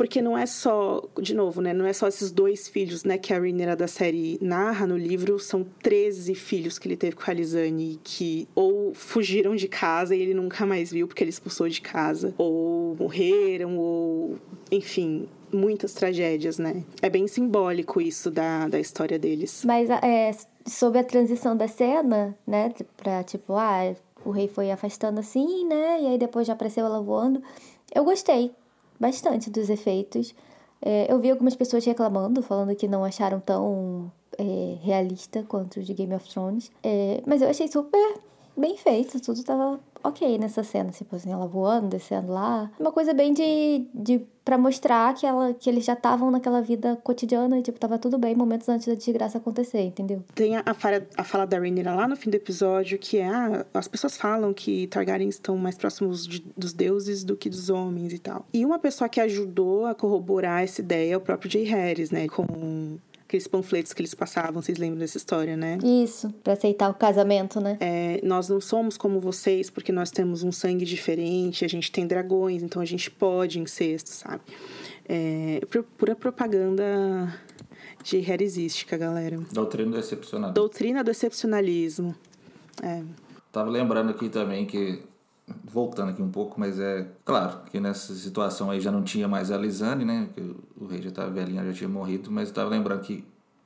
porque 0.01 0.19
não 0.19 0.35
é 0.35 0.47
só, 0.47 0.99
de 1.21 1.35
novo, 1.35 1.61
né, 1.61 1.75
não 1.75 1.85
é 1.85 1.93
só 1.93 2.07
esses 2.07 2.31
dois 2.31 2.67
filhos, 2.67 3.03
né, 3.03 3.19
que 3.19 3.31
a 3.31 3.37
Rhaenyra 3.37 3.75
da 3.75 3.87
série 3.87 4.35
narra 4.41 4.87
no 4.87 4.97
livro, 4.97 5.37
são 5.37 5.63
13 5.83 6.33
filhos 6.33 6.79
que 6.79 6.87
ele 6.87 6.97
teve 6.97 7.15
com 7.15 7.21
a 7.21 7.29
Alizane 7.29 7.99
que 8.03 8.49
ou 8.55 8.95
fugiram 8.95 9.55
de 9.55 9.67
casa 9.67 10.15
e 10.15 10.21
ele 10.23 10.33
nunca 10.33 10.65
mais 10.65 10.91
viu 10.91 11.07
porque 11.07 11.23
ele 11.23 11.29
expulsou 11.29 11.69
de 11.69 11.79
casa, 11.81 12.33
ou 12.35 12.95
morreram, 12.99 13.77
ou 13.77 14.39
enfim, 14.71 15.29
muitas 15.53 15.93
tragédias, 15.93 16.57
né? 16.57 16.83
É 16.99 17.07
bem 17.07 17.27
simbólico 17.27 18.01
isso 18.01 18.31
da, 18.31 18.67
da 18.67 18.79
história 18.79 19.19
deles. 19.19 19.61
Mas 19.63 19.87
é, 19.87 20.31
sobre 20.65 20.97
a 20.97 21.03
transição 21.03 21.55
da 21.55 21.67
cena, 21.67 22.35
né, 22.47 22.73
pra 22.97 23.23
tipo, 23.23 23.53
ah, 23.53 23.93
o 24.25 24.31
rei 24.31 24.47
foi 24.47 24.71
afastando 24.71 25.19
assim, 25.19 25.63
né, 25.67 26.01
e 26.01 26.07
aí 26.07 26.17
depois 26.17 26.47
já 26.47 26.53
apareceu 26.53 26.87
ela 26.87 27.03
voando. 27.03 27.39
Eu 27.93 28.03
gostei, 28.03 28.51
bastante 29.01 29.49
dos 29.49 29.69
efeitos. 29.69 30.35
É, 30.79 31.11
eu 31.11 31.19
vi 31.19 31.31
algumas 31.31 31.55
pessoas 31.55 31.83
reclamando, 31.83 32.41
falando 32.43 32.75
que 32.75 32.87
não 32.87 33.03
acharam 33.03 33.39
tão 33.39 34.11
é, 34.37 34.77
realista 34.81 35.43
quanto 35.47 35.79
o 35.79 35.83
de 35.83 35.93
Game 35.93 36.13
of 36.13 36.29
Thrones. 36.29 36.71
É, 36.83 37.21
mas 37.25 37.41
eu 37.41 37.49
achei 37.49 37.67
super 37.67 38.19
bem 38.55 38.77
feito, 38.77 39.19
tudo 39.19 39.43
tava 39.43 39.79
ok 40.03 40.37
nessa 40.37 40.63
cena, 40.63 40.91
tipo 40.91 41.15
assim, 41.15 41.31
ela 41.31 41.47
voando, 41.47 41.87
descendo 41.87 42.31
lá. 42.31 42.71
Uma 42.79 42.91
coisa 42.91 43.13
bem 43.13 43.33
de. 43.33 43.85
de 43.93 44.21
para 44.43 44.57
mostrar 44.57 45.13
que, 45.13 45.23
ela, 45.23 45.53
que 45.53 45.69
eles 45.69 45.85
já 45.85 45.93
estavam 45.93 46.31
naquela 46.31 46.61
vida 46.61 46.97
cotidiana 47.03 47.59
e, 47.59 47.61
tipo, 47.61 47.79
tava 47.79 47.99
tudo 47.99 48.17
bem 48.17 48.35
momentos 48.35 48.67
antes 48.67 48.87
da 48.87 48.95
desgraça 48.95 49.37
acontecer, 49.37 49.81
entendeu? 49.81 50.23
Tem 50.33 50.57
a, 50.57 50.63
a, 50.65 50.73
fala, 50.73 51.07
a 51.15 51.23
fala 51.23 51.45
da 51.45 51.59
Rhaenyra 51.59 51.93
lá 51.93 52.07
no 52.07 52.15
fim 52.15 52.31
do 52.31 52.35
episódio, 52.35 52.97
que 52.97 53.19
é, 53.19 53.27
ah, 53.27 53.63
as 53.71 53.87
pessoas 53.87 54.17
falam 54.17 54.51
que 54.51 54.87
Targaryens 54.87 55.35
estão 55.35 55.55
mais 55.57 55.77
próximos 55.77 56.25
de, 56.25 56.43
dos 56.57 56.73
deuses 56.73 57.23
do 57.23 57.37
que 57.37 57.51
dos 57.51 57.69
homens 57.69 58.13
e 58.13 58.17
tal. 58.17 58.43
E 58.51 58.65
uma 58.65 58.79
pessoa 58.79 59.07
que 59.07 59.21
ajudou 59.21 59.85
a 59.85 59.93
corroborar 59.93 60.63
essa 60.63 60.81
ideia 60.81 61.13
é 61.13 61.17
o 61.17 61.21
próprio 61.21 61.49
Jay 61.49 61.63
Harris, 61.63 62.09
né, 62.09 62.27
com 62.27 62.97
aqueles 63.31 63.47
panfletos 63.47 63.93
que 63.93 64.01
eles 64.01 64.13
passavam, 64.13 64.61
vocês 64.61 64.77
lembram 64.77 64.99
dessa 64.99 65.15
história, 65.15 65.55
né? 65.55 65.77
Isso, 65.81 66.29
para 66.43 66.51
aceitar 66.51 66.89
o 66.89 66.93
casamento, 66.93 67.61
né? 67.61 67.77
É, 67.79 68.19
nós 68.23 68.49
não 68.49 68.59
somos 68.59 68.97
como 68.97 69.21
vocês 69.21 69.69
porque 69.69 69.91
nós 69.91 70.11
temos 70.11 70.43
um 70.43 70.51
sangue 70.51 70.83
diferente, 70.83 71.63
a 71.63 71.67
gente 71.69 71.89
tem 71.89 72.05
dragões, 72.05 72.61
então 72.61 72.81
a 72.81 72.85
gente 72.85 73.09
pode 73.09 73.57
incesto, 73.57 74.09
sabe? 74.09 74.41
É, 75.07 75.61
pura 75.97 76.13
propaganda 76.13 77.33
de 78.03 78.17
heresística, 78.17 78.97
galera. 78.97 79.39
Doutrina 79.53 79.91
do 79.91 79.99
excepcionalismo. 79.99 80.53
Doutrina 80.53 81.03
do 81.03 81.11
excepcionalismo. 81.11 82.15
É. 82.83 83.01
Tava 83.49 83.69
lembrando 83.69 84.11
aqui 84.11 84.27
também 84.27 84.65
que 84.65 85.03
voltando 85.63 86.09
aqui 86.09 86.21
um 86.21 86.29
pouco, 86.29 86.59
mas 86.59 86.79
é 86.79 87.07
claro 87.25 87.59
que 87.71 87.79
nessa 87.79 88.13
situação 88.13 88.69
aí 88.69 88.79
já 88.79 88.91
não 88.91 89.03
tinha 89.03 89.27
mais 89.27 89.51
a 89.51 89.57
Lisane, 89.57 90.05
né? 90.05 90.29
Que 90.33 90.55
o 90.79 90.87
rei 90.87 91.01
já 91.01 91.09
estava 91.09 91.31
velhinho, 91.31 91.65
já 91.65 91.73
tinha 91.73 91.89
morrido, 91.89 92.31
mas 92.31 92.49
estava 92.49 92.69
lembrando 92.69 93.01
que 93.01 93.23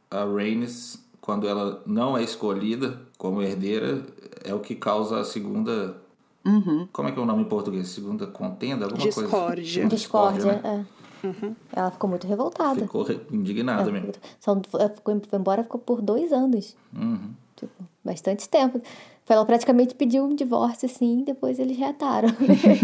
a 0.10 0.24
Rhaenys, 0.24 1.04
quando 1.22 1.48
ela 1.48 1.82
não 1.86 2.18
é 2.18 2.24
escolhida 2.24 3.00
como 3.18 3.42
herdeira, 3.42 4.06
é 4.44 4.54
o 4.54 4.60
que 4.60 4.75
causa 4.75 5.20
a 5.20 5.24
segunda. 5.24 5.98
Uhum. 6.46 6.88
Como 6.92 7.10
é 7.10 7.12
que 7.12 7.20
é 7.20 7.22
o 7.22 7.25
nome 7.25 7.42
em 7.42 7.50
português? 7.50 7.88
Segunda 7.88 8.27
contenda? 8.27 8.86
Alguma 8.86 9.04
Discórdia. 9.04 9.32
coisa? 9.32 9.88
Discórdia. 9.88 9.88
Discórdia, 9.88 10.62
né? 10.62 10.86
é. 10.92 10.96
Uhum. 11.25 11.56
Ela 11.74 11.92
ficou 11.92 12.10
muito 12.10 12.27
revoltada. 12.27 12.82
Ficou 12.82 13.08
indignada 13.32 13.82
ela 13.84 13.92
mesmo. 13.92 14.13
Só 14.39 14.56
ficou, 14.56 15.20
foi 15.20 15.39
embora 15.39 15.63
ficou 15.63 15.80
por 15.80 16.01
dois 16.01 16.32
anos. 16.32 16.75
Uhum. 16.94 17.34
Tipo, 17.56 17.84
bastante 18.04 18.48
tempo. 18.48 18.82
Ela 19.27 19.46
praticamente 19.46 19.96
pediu 19.96 20.24
um 20.24 20.36
divórcio, 20.36 20.86
assim, 20.86 21.24
depois 21.24 21.58
eles 21.58 21.77
reataram. 21.77 22.29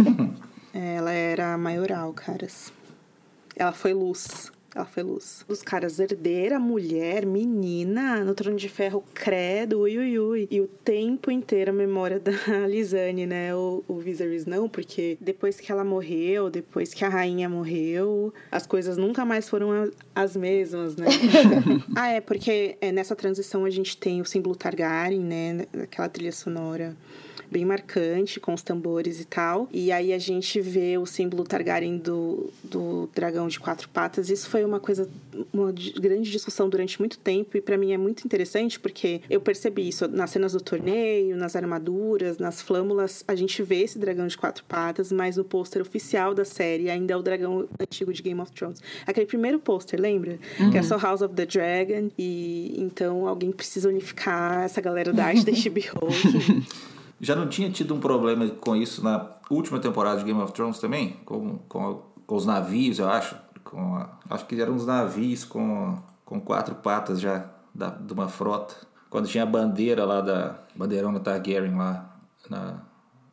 ela 0.74 1.12
era 1.12 1.58
maioral, 1.58 2.12
caras. 2.14 2.74
Ela 3.56 3.72
foi 3.72 3.94
luz. 3.94 4.52
Ela 4.74 4.86
foi 4.86 5.04
luz. 5.04 5.46
Os 5.50 5.62
caras, 5.62 6.00
herdeira, 6.00 6.58
mulher, 6.58 7.26
menina, 7.26 8.24
no 8.24 8.34
trono 8.34 8.56
de 8.56 8.70
ferro, 8.70 9.04
credo, 9.14 9.82
ui, 9.82 9.98
ui, 9.98 10.18
ui. 10.18 10.48
E 10.50 10.62
o 10.62 10.68
tempo 10.68 11.30
inteiro 11.30 11.72
a 11.72 11.74
memória 11.74 12.20
da 12.20 12.32
Lisane, 12.68 13.26
né? 13.26 13.54
O, 13.54 13.84
o 13.86 14.00
Viserys 14.00 14.46
não, 14.46 14.70
porque 14.70 15.18
depois 15.20 15.60
que 15.60 15.72
ela 15.72 15.84
morreu, 15.84 16.50
depois 16.50 16.94
que 16.94 17.04
a 17.04 17.10
rainha 17.10 17.50
morreu, 17.50 18.34
as 18.50 18.66
coisas 18.66 18.96
nunca 18.96 19.26
mais 19.26 19.50
foram 19.50 19.92
as 20.16 20.38
mesmas, 20.38 20.96
né? 20.96 21.08
ah, 21.94 22.08
é, 22.08 22.22
porque 22.22 22.78
é, 22.80 22.94
nessa 22.94 23.16
transição 23.16 23.66
a 23.66 23.70
gente 23.70 23.98
tem 23.98 24.22
o 24.22 24.26
símbolo 24.26 24.56
Targaryen, 24.56 25.22
né? 25.22 25.66
Aquela 25.84 26.08
trilha 26.08 26.32
sonora 26.32 26.96
bem 27.52 27.66
marcante, 27.66 28.40
com 28.40 28.54
os 28.54 28.64
tambores 28.64 29.20
e 29.20 29.26
tal. 29.26 29.68
E 29.72 29.92
aí 29.92 30.14
a 30.14 30.18
gente 30.18 30.62
vê 30.62 30.98
o 30.98 31.06
símbolo 31.06 31.44
Targaryen 31.44 31.98
do, 31.98 32.50
do 32.64 33.10
dragão 33.14 33.48
de 33.50 33.60
quatro 33.60 33.90
patas. 33.90 34.30
Isso 34.30 34.50
foi 34.50 34.64
uma 34.64 34.80
coisa, 34.80 35.10
uma 35.54 35.72
grande 35.72 36.32
discussão 36.32 36.70
durante 36.70 36.98
muito 37.00 37.20
tempo. 37.20 37.58
E 37.58 37.62
para 37.62 37.78
mim 37.78 37.92
é 37.92 37.98
muito 37.98 38.26
interessante 38.26 38.80
porque 38.80 39.22
eu 39.30 39.42
percebi 39.42 39.90
isso 39.90 40.08
nas 40.08 40.32
cenas 40.32 40.54
do 40.54 40.62
torneio, 40.62 41.36
nas 41.36 41.56
armaduras, 41.56 42.38
nas 42.38 42.62
flâmulas. 42.62 43.24
A 43.28 43.36
gente 43.36 43.62
vê 43.62 43.82
esse 43.82 44.00
dragão 44.00 44.28
de 44.28 44.38
quatro 44.38 44.64
patas, 44.64 45.12
mas 45.12 45.36
no 45.36 45.44
pôster 45.44 45.82
oficial 45.82 46.34
da 46.34 46.46
série 46.46 46.90
ainda 46.90 47.14
é 47.14 47.18
o 47.18 47.22
dragão 47.22 47.68
antigo 47.80 48.14
de 48.14 48.22
Game 48.22 48.40
of 48.40 48.52
Thrones. 48.54 48.82
Aquele 49.06 49.26
primeiro 49.26 49.60
pôster, 49.60 50.00
lembra? 50.00 50.40
Uhum. 50.58 50.72
Que 50.72 50.78
é 50.78 50.84
só 50.84 50.98
House 50.98 51.22
of 51.22 51.36
the 51.36 51.46
Dragon. 51.46 52.10
E 52.18 52.76
então 52.78 53.28
alguém 53.28 53.52
precisa 53.52 53.90
unificar 53.90 54.64
essa 54.64 54.80
galera 54.80 55.12
da 55.12 55.26
arte 55.26 55.46
da 55.46 55.52
HBO. 55.52 56.08
Já 57.22 57.36
não 57.36 57.48
tinha 57.48 57.70
tido 57.70 57.94
um 57.94 58.00
problema 58.00 58.50
com 58.50 58.76
isso 58.76 59.04
na 59.04 59.30
última 59.48 59.80
temporada 59.80 60.18
de 60.18 60.26
Game 60.26 60.42
of 60.42 60.52
Thrones 60.54 60.80
também? 60.80 61.20
Com, 61.24 61.60
com, 61.70 62.02
com 62.26 62.36
os 62.36 62.48
navios, 62.48 62.98
eu 62.98 63.08
acho. 63.08 63.38
Com 63.64 63.96
a, 63.96 64.10
acho 64.28 64.48
que 64.48 64.60
eram 64.60 64.74
uns 64.74 64.88
navios 64.88 65.46
com, 65.46 66.02
com 66.26 66.42
quatro 66.42 66.74
patas 66.74 67.22
já, 67.22 67.46
da, 67.74 67.90
de 67.90 68.12
uma 68.12 68.28
frota. 68.28 68.76
Quando 69.08 69.28
tinha 69.28 69.44
a 69.44 69.46
bandeira 69.46 70.04
lá 70.04 70.20
da 70.20 70.60
bandeirão 70.76 71.14
da 71.14 71.20
Targaryen 71.20 71.76
lá 71.76 72.18
na, 72.50 72.82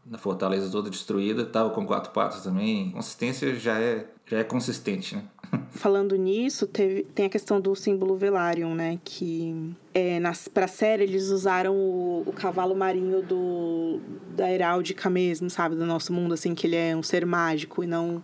na 0.05 0.19
fortaleza 0.19 0.71
toda 0.71 0.91
destruída, 0.91 1.47
tava 1.47 1.71
com 1.71 1.87
quatro 1.87 2.13
patas 2.13 2.43
também. 2.43 2.91
Consistência 2.91 3.55
já 3.55 3.81
é, 3.81 4.07
já 4.27 4.39
é 4.39 4.45
consistente, 4.45 5.17
né? 5.17 5.25
Falando 5.71 6.17
nisso, 6.17 6.67
teve, 6.67 7.05
tem 7.15 7.27
a 7.27 7.29
questão 7.29 7.61
do 7.61 7.75
símbolo 7.77 8.17
Velaryon, 8.17 8.75
né? 8.75 8.99
Que 9.05 9.75
é, 9.95 10.19
nas, 10.19 10.49
pra 10.49 10.67
série 10.67 11.05
eles 11.05 11.29
usaram 11.29 11.75
o, 11.75 12.25
o, 12.27 12.33
cavalo 12.33 12.75
marinho 12.75 13.23
do, 13.23 14.01
da 14.37 14.51
heráldica 14.51 15.09
mesmo, 15.09 15.49
sabe? 15.49 15.77
Do 15.77 15.87
nosso 15.87 16.13
mundo, 16.13 16.35
assim, 16.35 16.55
que 16.55 16.67
ele 16.67 16.77
é 16.77 16.97
um 16.97 17.03
ser 17.03 17.25
mágico 17.25 17.85
e 17.85 17.87
não 17.87 18.23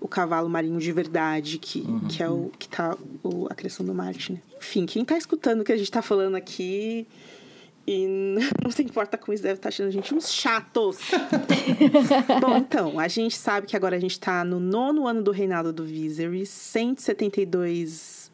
o 0.00 0.08
cavalo 0.08 0.48
marinho 0.48 0.78
de 0.78 0.92
verdade, 0.92 1.58
que, 1.58 1.80
uhum. 1.80 2.00
que 2.08 2.22
é 2.22 2.28
o 2.28 2.50
que 2.58 2.68
tá 2.68 2.96
o, 3.22 3.46
a 3.48 3.54
criação 3.54 3.84
do 3.84 3.94
Martin. 3.94 4.34
Né? 4.34 4.42
Enfim, 4.58 4.84
quem 4.86 5.04
tá 5.04 5.16
escutando 5.16 5.60
o 5.60 5.64
que 5.64 5.72
a 5.72 5.76
gente 5.76 5.90
tá 5.90 6.02
falando 6.02 6.34
aqui 6.34 7.06
e 7.86 8.06
não 8.62 8.70
se 8.70 8.82
importa 8.82 9.16
com 9.16 9.32
isso, 9.32 9.42
deve 9.42 9.54
estar 9.54 9.64
tá 9.64 9.68
achando 9.68 9.88
a 9.88 9.92
gente 9.92 10.14
uns 10.14 10.32
chatos. 10.32 10.98
Bom, 12.40 12.56
então, 12.56 12.98
a 12.98 13.08
gente 13.08 13.36
sabe 13.36 13.66
que 13.66 13.76
agora 13.76 13.96
a 13.96 14.00
gente 14.00 14.12
está 14.12 14.44
no 14.44 14.58
nono 14.58 15.06
ano 15.06 15.22
do 15.22 15.30
reinado 15.30 15.72
do 15.72 15.84
Viserys, 15.84 16.48
172 16.48 18.30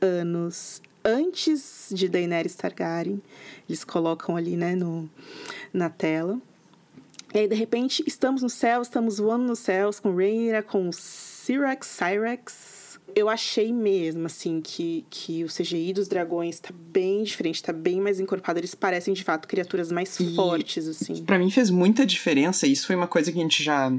anos 0.00 0.82
antes 1.04 1.88
de 1.92 2.08
Daenerys 2.08 2.54
Targaryen. 2.54 3.22
Eles 3.68 3.84
colocam 3.84 4.36
ali, 4.36 4.56
né, 4.56 4.74
no, 4.74 5.08
na 5.72 5.88
tela. 5.88 6.38
E 7.34 7.38
aí, 7.38 7.48
de 7.48 7.54
repente, 7.54 8.04
estamos 8.06 8.42
no 8.42 8.50
céu, 8.50 8.82
estamos 8.82 9.16
voando 9.18 9.44
nos 9.44 9.60
céus 9.60 9.98
com 9.98 10.14
Rhaenyra, 10.14 10.62
com 10.62 10.90
Syrax, 10.92 11.86
Cyrex. 11.86 12.81
Eu 13.14 13.28
achei 13.28 13.72
mesmo, 13.72 14.26
assim, 14.26 14.60
que, 14.60 15.04
que 15.10 15.44
o 15.44 15.48
CGI 15.48 15.92
dos 15.92 16.08
dragões 16.08 16.58
tá 16.60 16.70
bem 16.72 17.22
diferente, 17.22 17.62
tá 17.62 17.72
bem 17.72 18.00
mais 18.00 18.18
encorpado. 18.20 18.58
Eles 18.58 18.74
parecem, 18.74 19.12
de 19.14 19.22
fato, 19.22 19.46
criaturas 19.48 19.92
mais 19.92 20.18
E- 20.20 20.34
fortes, 20.34 20.86
assim. 20.88 21.22
Pra 21.24 21.38
mim 21.38 21.50
fez 21.50 21.70
muita 21.70 22.06
diferença. 22.06 22.66
Isso 22.66 22.86
foi 22.86 22.96
uma 22.96 23.06
coisa 23.06 23.30
que 23.30 23.38
a 23.38 23.42
gente 23.42 23.62
já, 23.62 23.92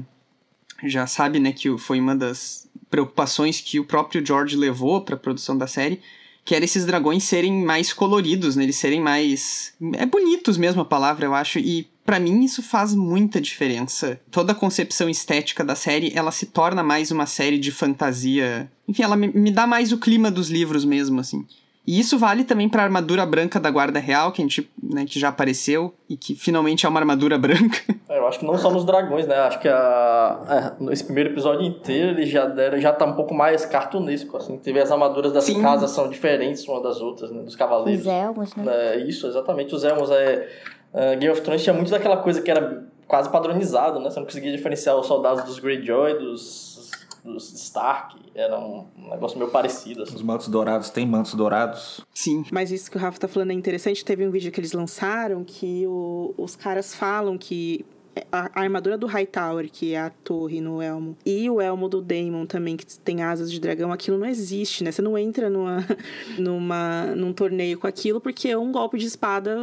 já 0.84 1.06
sabe, 1.06 1.38
né? 1.38 1.52
Que 1.52 1.76
foi 1.78 2.00
uma 2.00 2.14
das 2.16 2.68
preocupações 2.90 3.60
que 3.60 3.78
o 3.80 3.84
próprio 3.84 4.24
George 4.24 4.56
levou 4.56 5.00
pra 5.02 5.16
produção 5.16 5.56
da 5.56 5.66
série. 5.66 6.00
Que 6.44 6.54
era 6.54 6.64
esses 6.64 6.84
dragões 6.84 7.24
serem 7.24 7.64
mais 7.64 7.92
coloridos, 7.92 8.54
né? 8.56 8.64
Eles 8.64 8.76
serem 8.76 9.00
mais. 9.00 9.72
É 9.94 10.04
bonitos 10.04 10.58
mesmo 10.58 10.82
a 10.82 10.84
palavra, 10.84 11.24
eu 11.24 11.34
acho. 11.34 11.58
E 11.58 11.88
pra 12.04 12.20
mim 12.20 12.44
isso 12.44 12.62
faz 12.62 12.94
muita 12.94 13.40
diferença. 13.40 14.20
Toda 14.30 14.52
a 14.52 14.54
concepção 14.54 15.08
estética 15.08 15.64
da 15.64 15.74
série, 15.74 16.12
ela 16.14 16.30
se 16.30 16.46
torna 16.46 16.82
mais 16.82 17.10
uma 17.10 17.26
série 17.26 17.58
de 17.58 17.70
fantasia. 17.72 18.70
Enfim, 18.88 19.02
ela 19.02 19.16
me, 19.16 19.28
me 19.28 19.50
dá 19.50 19.66
mais 19.66 19.92
o 19.92 19.98
clima 19.98 20.30
dos 20.30 20.50
livros 20.50 20.84
mesmo, 20.84 21.20
assim. 21.20 21.44
E 21.86 22.00
isso 22.00 22.16
vale 22.18 22.44
também 22.44 22.66
pra 22.66 22.82
armadura 22.82 23.26
branca 23.26 23.60
da 23.60 23.70
Guarda 23.70 23.98
Real, 24.00 24.32
que 24.32 24.40
a 24.40 24.44
gente, 24.44 24.70
né, 24.82 25.04
que 25.04 25.20
já 25.20 25.28
apareceu 25.28 25.92
e 26.08 26.16
que 26.16 26.34
finalmente 26.34 26.86
é 26.86 26.88
uma 26.88 26.98
armadura 27.00 27.36
branca. 27.38 27.78
É, 28.06 28.18
Eu 28.18 28.28
acho 28.28 28.38
que 28.38 28.44
não 28.44 28.56
só 28.58 28.70
nos 28.70 28.84
dragões, 28.84 29.26
né? 29.26 29.34
Acho 29.34 29.58
que 29.58 29.66
a, 29.66 30.74
a- 30.78 30.92
esse 30.92 31.02
primeiro 31.02 31.30
episódio 31.30 31.62
inteiro 31.66 32.10
ele 32.10 32.26
já 32.26 32.44
deram, 32.46 32.78
já 32.78 32.92
tá 32.92 33.04
um 33.06 33.14
pouco 33.14 33.34
mais 33.34 33.64
cartunesco, 33.66 34.36
assim. 34.36 34.56
Teve 34.58 34.78
as 34.78 34.90
armaduras 34.92 35.32
das 35.32 35.44
Sim. 35.44 35.60
casas 35.60 35.90
são 35.90 36.08
diferentes 36.08 36.64
uma 36.68 36.80
das 36.82 37.00
outras, 37.00 37.32
né? 37.32 37.42
Dos 37.42 37.56
cavaleiros. 37.56 38.02
Os 38.02 38.06
elmos, 38.06 38.54
né? 38.54 38.64
É, 38.68 38.98
isso, 39.08 39.26
exatamente. 39.26 39.74
Os 39.74 39.82
elmos 39.84 40.10
é, 40.10 40.48
é, 40.94 41.16
Game 41.16 41.32
of 41.32 41.42
Thrones 41.42 41.62
tinha 41.62 41.74
muito 41.74 41.90
daquela 41.90 42.16
coisa 42.18 42.40
que 42.40 42.50
era 42.50 42.86
quase 43.06 43.28
padronizado, 43.30 43.98
né? 44.00 44.08
Você 44.10 44.18
não 44.18 44.26
conseguia 44.26 44.50
diferenciar 44.52 44.96
os 44.96 45.06
soldados 45.06 45.44
dos 45.44 45.58
Greyjoy, 45.58 46.18
dos, 46.18 46.90
dos 47.24 47.52
Stark. 47.52 48.16
Era 48.34 48.58
um 48.58 48.86
negócio 49.10 49.38
meio 49.38 49.50
parecido, 49.50 50.02
assim. 50.02 50.14
Os 50.16 50.22
mantos 50.22 50.48
dourados 50.48 50.90
tem 50.90 51.06
mantos 51.06 51.34
dourados. 51.34 52.00
Sim. 52.14 52.44
Mas 52.50 52.70
isso 52.70 52.90
que 52.90 52.96
o 52.96 53.00
Rafa 53.00 53.18
tá 53.18 53.28
falando 53.28 53.50
é 53.50 53.54
interessante. 53.54 54.04
Teve 54.04 54.26
um 54.26 54.30
vídeo 54.30 54.50
que 54.50 54.58
eles 54.58 54.72
lançaram 54.72 55.44
que 55.44 55.86
o- 55.86 56.34
os 56.38 56.56
caras 56.56 56.94
falam 56.94 57.36
que 57.38 57.84
a, 58.32 58.48
a 58.54 58.62
armadura 58.62 58.96
do 58.96 59.06
Hightower, 59.06 59.68
que 59.70 59.92
é 59.94 60.00
a 60.00 60.08
torre 60.10 60.60
no 60.60 60.80
elmo, 60.80 61.16
e 61.26 61.50
o 61.50 61.60
elmo 61.60 61.88
do 61.88 62.00
Daemon 62.00 62.46
também, 62.46 62.76
que 62.76 62.86
tem 63.00 63.22
asas 63.22 63.50
de 63.50 63.58
dragão, 63.60 63.92
aquilo 63.92 64.16
não 64.18 64.26
existe, 64.26 64.82
né? 64.84 64.92
Você 64.92 65.02
não 65.02 65.18
entra 65.18 65.50
numa, 65.50 65.84
numa, 66.38 67.06
num 67.16 67.32
torneio 67.32 67.78
com 67.78 67.86
aquilo, 67.86 68.20
porque 68.20 68.54
um 68.56 68.70
golpe 68.72 68.98
de 68.98 69.06
espada 69.06 69.56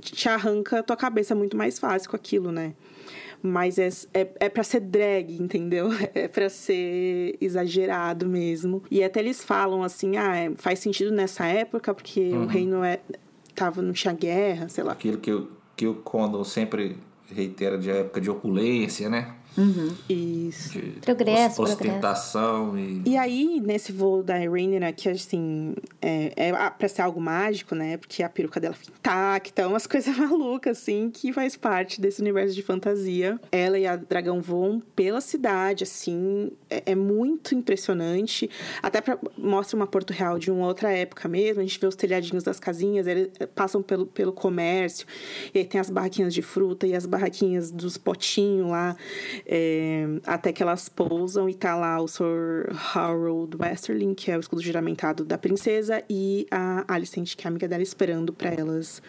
te 0.00 0.28
arranca 0.28 0.80
a 0.80 0.82
tua 0.82 0.96
cabeça 0.96 1.34
muito 1.34 1.56
mais 1.56 1.78
fácil 1.78 2.10
com 2.10 2.16
aquilo, 2.16 2.50
né? 2.50 2.74
Mas 3.42 3.78
é, 3.78 3.88
é, 4.12 4.28
é 4.40 4.48
pra 4.50 4.62
ser 4.62 4.80
drag, 4.80 5.32
entendeu? 5.40 5.88
É 6.14 6.28
pra 6.28 6.48
ser 6.50 7.36
exagerado 7.40 8.26
mesmo. 8.26 8.82
E 8.90 9.02
até 9.02 9.20
eles 9.20 9.42
falam 9.42 9.82
assim, 9.82 10.16
ah, 10.18 10.36
é- 10.36 10.52
faz 10.56 10.78
sentido 10.80 11.10
nessa 11.10 11.46
época, 11.46 11.94
porque 11.94 12.20
o 12.32 12.46
reino 12.46 12.84
é, 12.84 13.00
tava, 13.54 13.80
não 13.80 13.92
tinha 13.92 14.12
guerra, 14.12 14.68
sei 14.68 14.84
lá. 14.84 14.92
Aquilo 14.92 15.16
que, 15.18 15.32
o- 15.32 15.48
que 15.76 15.86
o 15.86 15.94
Condor 15.94 16.44
sempre 16.44 16.98
reitera 17.32 17.78
de 17.78 17.90
época 17.90 18.20
de 18.20 18.28
opulência, 18.30 19.08
né? 19.08 19.34
Isso. 20.08 20.78
De 20.78 21.00
Progresso, 21.00 21.62
os- 21.62 21.68
progresso. 21.74 21.82
ostentação 21.98 22.78
e... 22.78 23.02
E 23.06 23.16
aí, 23.16 23.60
nesse 23.60 23.92
voo 23.92 24.22
da 24.22 24.36
Rhaenyra, 24.36 24.92
que 24.92 25.08
assim, 25.08 25.74
é, 26.00 26.32
é 26.36 26.50
a- 26.50 26.70
pra 26.70 26.88
ser 26.88 27.02
algo 27.02 27.20
mágico, 27.20 27.74
né? 27.74 27.96
Porque 27.96 28.22
a 28.22 28.28
peruca 28.28 28.60
dela 28.60 28.74
fica 28.74 28.92
intacta, 28.98 29.66
umas 29.68 29.86
coisas 29.88 30.16
malucas, 30.16 30.78
assim, 30.78 31.10
que 31.10 31.32
faz 31.32 31.56
parte 31.56 32.00
desse 32.00 32.20
universo 32.20 32.54
de 32.54 32.62
fantasia. 32.62 33.38
Ela 33.52 33.78
e 33.78 33.86
a 33.86 33.96
dragão 33.96 34.40
voam 34.40 34.80
pela 34.94 35.20
cidade, 35.20 35.84
assim, 35.84 36.50
é, 36.68 36.82
é 36.86 36.94
muito 36.94 37.54
impressionante. 37.54 38.48
Até 38.82 39.00
pra, 39.00 39.18
mostra 39.36 39.76
uma 39.76 39.86
Porto 39.86 40.12
Real 40.12 40.38
de 40.38 40.50
uma 40.50 40.66
outra 40.66 40.90
época 40.92 41.28
mesmo, 41.28 41.60
a 41.60 41.64
gente 41.64 41.78
vê 41.78 41.86
os 41.86 41.96
telhadinhos 41.96 42.44
das 42.44 42.58
casinhas, 42.60 43.06
eles 43.06 43.30
eh, 43.38 43.46
passam 43.46 43.82
pelo, 43.82 44.06
pelo 44.06 44.32
comércio, 44.32 45.06
e 45.54 45.58
aí 45.58 45.64
tem 45.64 45.80
as 45.80 45.90
barraquinhas 45.90 46.32
de 46.32 46.42
fruta 46.42 46.86
e 46.86 46.94
as 46.94 47.06
barraquinhas 47.06 47.70
dos 47.70 47.96
potinhos 47.98 48.68
lá, 48.70 48.96
é, 49.46 50.06
até 50.26 50.52
que 50.52 50.62
elas 50.62 50.88
pousam 50.88 51.48
e 51.48 51.54
tá 51.54 51.74
lá 51.74 52.00
o 52.00 52.08
Sir 52.08 52.70
Harold 52.94 53.56
Westerling, 53.56 54.14
que 54.14 54.30
é 54.30 54.36
o 54.36 54.40
escudo 54.40 54.62
juramentado 54.62 55.24
da 55.24 55.38
princesa, 55.38 56.02
e 56.08 56.46
a 56.50 56.84
Alicent, 56.92 57.36
que 57.36 57.46
é 57.46 57.48
a 57.48 57.50
amiga 57.50 57.68
dela, 57.68 57.82
esperando 57.82 58.32
pra 58.32 58.50
elas 58.50 59.02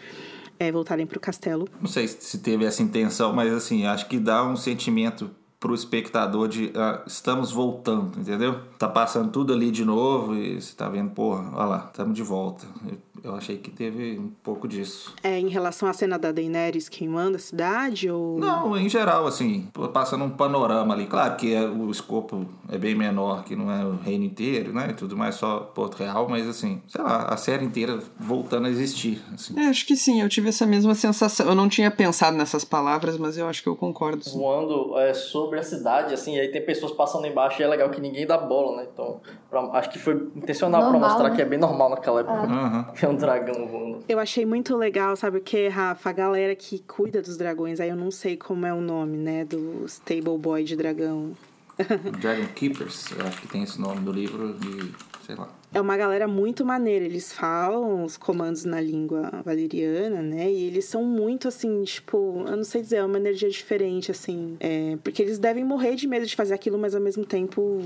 é, 0.58 0.70
voltarem 0.70 1.06
pro 1.06 1.20
castelo. 1.20 1.68
Não 1.80 1.88
sei 1.88 2.06
se 2.08 2.38
teve 2.38 2.64
essa 2.64 2.82
intenção, 2.82 3.32
mas 3.32 3.52
assim, 3.52 3.86
acho 3.86 4.08
que 4.08 4.18
dá 4.18 4.44
um 4.44 4.56
sentimento 4.56 5.30
pro 5.58 5.74
espectador 5.74 6.48
de 6.48 6.72
ah, 6.74 7.02
estamos 7.06 7.52
voltando, 7.52 8.18
entendeu? 8.18 8.60
Tá 8.78 8.88
passando 8.88 9.30
tudo 9.30 9.52
ali 9.52 9.70
de 9.70 9.84
novo 9.84 10.34
e 10.34 10.60
você 10.60 10.74
tá 10.74 10.88
vendo, 10.88 11.10
porra, 11.10 11.50
olha 11.54 11.64
lá, 11.64 11.86
estamos 11.86 12.16
de 12.16 12.22
volta. 12.22 12.66
Eu, 12.84 12.98
eu 13.22 13.34
achei 13.34 13.56
que 13.58 13.70
teve 13.70 14.18
um 14.18 14.30
pouco 14.42 14.66
disso. 14.66 15.14
É, 15.22 15.38
em 15.38 15.48
relação 15.48 15.88
à 15.88 15.92
cena 15.92 16.18
da 16.18 16.32
Daenerys 16.32 16.88
queimando 16.88 17.36
a 17.36 17.38
cidade, 17.38 18.10
ou... 18.10 18.38
Não, 18.38 18.76
em 18.76 18.88
geral, 18.88 19.26
assim, 19.26 19.68
passando 19.92 20.24
um 20.24 20.30
panorama 20.30 20.94
ali. 20.94 21.06
Claro 21.06 21.36
que 21.36 21.52
é, 21.54 21.62
o 21.64 21.90
escopo 21.90 22.46
é 22.70 22.78
bem 22.78 22.94
menor, 22.94 23.44
que 23.44 23.54
não 23.54 23.70
é 23.70 23.84
o 23.84 23.96
reino 23.96 24.24
inteiro, 24.24 24.72
né? 24.72 24.88
E 24.90 24.94
tudo 24.94 25.16
mais 25.16 25.34
só 25.34 25.60
Porto 25.60 25.96
Real, 25.96 26.26
mas 26.28 26.48
assim, 26.48 26.80
sei 26.88 27.02
lá, 27.02 27.24
a 27.26 27.36
série 27.36 27.64
inteira 27.64 27.98
voltando 28.18 28.66
a 28.66 28.70
existir. 28.70 29.22
Assim. 29.34 29.58
É, 29.58 29.66
acho 29.68 29.86
que 29.86 29.94
sim, 29.96 30.20
eu 30.22 30.28
tive 30.28 30.48
essa 30.48 30.64
mesma 30.66 30.94
sensação. 30.94 31.46
Eu 31.46 31.54
não 31.54 31.68
tinha 31.68 31.90
pensado 31.90 32.36
nessas 32.36 32.64
palavras, 32.64 33.18
mas 33.18 33.36
eu 33.36 33.46
acho 33.48 33.62
que 33.62 33.68
eu 33.68 33.76
concordo. 33.76 34.24
sim. 34.24 34.38
voando 34.38 34.98
é, 34.98 35.12
sobre 35.14 35.58
a 35.58 35.62
cidade, 35.62 36.14
assim, 36.14 36.36
e 36.36 36.40
aí 36.40 36.48
tem 36.48 36.64
pessoas 36.64 36.92
passando 36.92 37.26
embaixo 37.26 37.60
e 37.60 37.64
é 37.64 37.68
legal 37.68 37.90
que 37.90 38.00
ninguém 38.00 38.26
dá 38.26 38.38
bola, 38.38 38.78
né? 38.78 38.88
Então, 38.92 39.20
pra- 39.50 39.62
acho 39.78 39.90
que 39.90 39.98
foi 39.98 40.14
intencional 40.34 40.80
pra 40.82 40.90
Normal, 40.92 41.10
mostrar 41.10 41.28
né? 41.30 41.36
que 41.36 41.42
é 41.42 41.44
bem 41.44 41.58
normal 41.58 41.90
naquela 41.90 42.20
época. 42.20 42.34
Aham. 42.34 42.86
Que 43.02 43.06
é 43.06 43.08
um 43.08 43.16
dragão 43.16 43.66
voando. 43.66 44.04
Eu 44.08 44.20
achei 44.20 44.46
muito 44.46 44.76
legal, 44.76 45.16
sabe 45.16 45.38
o 45.38 45.40
que, 45.40 45.66
Rafa? 45.66 46.08
A 46.08 46.12
galera 46.12 46.54
que 46.54 46.78
cuida 46.78 47.20
dos 47.20 47.36
dragões, 47.36 47.80
aí 47.80 47.88
eu 47.88 47.96
não 47.96 48.12
sei 48.12 48.36
como 48.36 48.64
é 48.64 48.72
o 48.72 48.80
nome, 48.80 49.16
né? 49.18 49.44
Do 49.44 49.84
Stable 49.88 50.38
Boy 50.38 50.62
de 50.62 50.76
dragão. 50.76 51.32
Dragon 52.20 52.46
Keepers, 52.54 53.10
eu 53.10 53.26
acho 53.26 53.40
que 53.40 53.48
tem 53.48 53.64
esse 53.64 53.80
nome 53.80 54.02
do 54.02 54.12
livro 54.12 54.54
de, 54.54 54.92
sei 55.26 55.34
lá. 55.34 55.48
É 55.74 55.80
uma 55.80 55.96
galera 55.96 56.28
muito 56.28 56.64
maneira. 56.64 57.04
Eles 57.04 57.32
falam 57.32 58.04
os 58.04 58.16
comandos 58.16 58.64
na 58.64 58.80
língua 58.80 59.32
valeriana, 59.44 60.22
né? 60.22 60.48
E 60.48 60.68
eles 60.68 60.84
são 60.84 61.02
muito 61.02 61.48
assim, 61.48 61.82
tipo, 61.82 62.44
eu 62.46 62.56
não 62.56 62.62
sei 62.62 62.82
dizer, 62.82 62.98
é 62.98 63.04
uma 63.04 63.18
energia 63.18 63.50
diferente, 63.50 64.12
assim. 64.12 64.56
É, 64.60 64.96
porque 65.02 65.20
eles 65.20 65.40
devem 65.40 65.64
morrer 65.64 65.96
de 65.96 66.06
medo 66.06 66.24
de 66.24 66.36
fazer 66.36 66.54
aquilo, 66.54 66.78
mas 66.78 66.94
ao 66.94 67.00
mesmo 67.00 67.24
tempo 67.24 67.82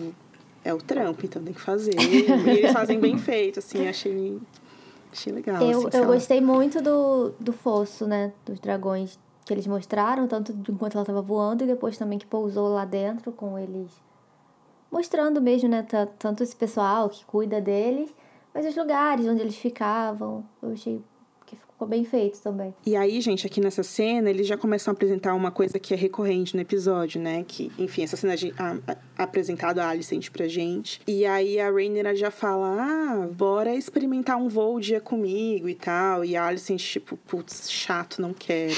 é 0.62 0.74
o 0.74 0.78
trampo, 0.78 1.24
então 1.24 1.42
tem 1.42 1.54
que 1.54 1.60
fazer. 1.62 1.94
e 1.98 2.50
eles 2.50 2.72
fazem 2.72 3.00
bem 3.00 3.16
feito, 3.16 3.60
assim, 3.60 3.88
achei, 3.88 4.38
achei 5.12 5.32
legal. 5.32 5.62
Eu, 5.62 5.86
assim, 5.88 5.98
eu 5.98 6.06
gostei 6.06 6.40
muito 6.40 6.80
do, 6.82 7.30
do 7.40 7.52
fosso, 7.52 8.06
né? 8.06 8.32
Dos 8.44 8.58
dragões 8.60 9.18
que 9.44 9.52
eles 9.54 9.66
mostraram, 9.66 10.26
tanto 10.26 10.52
enquanto 10.68 10.96
ela 10.96 11.04
tava 11.04 11.22
voando 11.22 11.62
e 11.64 11.66
depois 11.66 11.96
também 11.96 12.18
que 12.18 12.26
pousou 12.26 12.68
lá 12.68 12.84
dentro 12.84 13.30
com 13.32 13.58
eles. 13.58 13.90
Mostrando 14.90 15.40
mesmo, 15.40 15.68
né? 15.68 15.82
ta- 15.82 16.06
Tanto 16.18 16.42
esse 16.42 16.54
pessoal 16.54 17.08
que 17.08 17.24
cuida 17.24 17.60
deles, 17.60 18.12
mas 18.54 18.66
os 18.66 18.76
lugares 18.76 19.26
onde 19.26 19.40
eles 19.40 19.56
ficavam. 19.56 20.44
Eu 20.62 20.72
achei 20.72 21.00
ficou 21.76 21.86
bem 21.86 22.04
feito 22.04 22.40
também. 22.40 22.74
E 22.86 22.96
aí, 22.96 23.20
gente, 23.20 23.46
aqui 23.46 23.60
nessa 23.60 23.82
cena, 23.82 24.30
eles 24.30 24.46
já 24.46 24.56
começam 24.56 24.90
a 24.90 24.94
apresentar 24.94 25.34
uma 25.34 25.50
coisa 25.50 25.78
que 25.78 25.92
é 25.92 25.96
recorrente 25.96 26.56
no 26.56 26.62
episódio, 26.62 27.20
né? 27.20 27.44
Que, 27.46 27.70
enfim, 27.78 28.02
essa 28.02 28.16
cena 28.16 28.34
de, 28.34 28.52
a, 28.58 28.76
a, 29.18 29.22
apresentado 29.22 29.78
a 29.78 29.88
Alicent 29.90 30.30
pra 30.30 30.48
gente. 30.48 31.02
E 31.06 31.26
aí 31.26 31.60
a 31.60 31.70
Rhaenyra 31.70 32.16
já 32.16 32.30
fala, 32.30 32.76
ah, 32.80 33.28
bora 33.30 33.74
experimentar 33.74 34.38
um 34.38 34.48
voo 34.48 34.80
dia 34.80 35.00
comigo 35.00 35.68
e 35.68 35.74
tal. 35.74 36.24
E 36.24 36.34
a 36.34 36.46
Alicent, 36.46 36.82
tipo, 36.82 37.16
putz, 37.18 37.70
chato, 37.70 38.22
não 38.22 38.32
quero. 38.32 38.74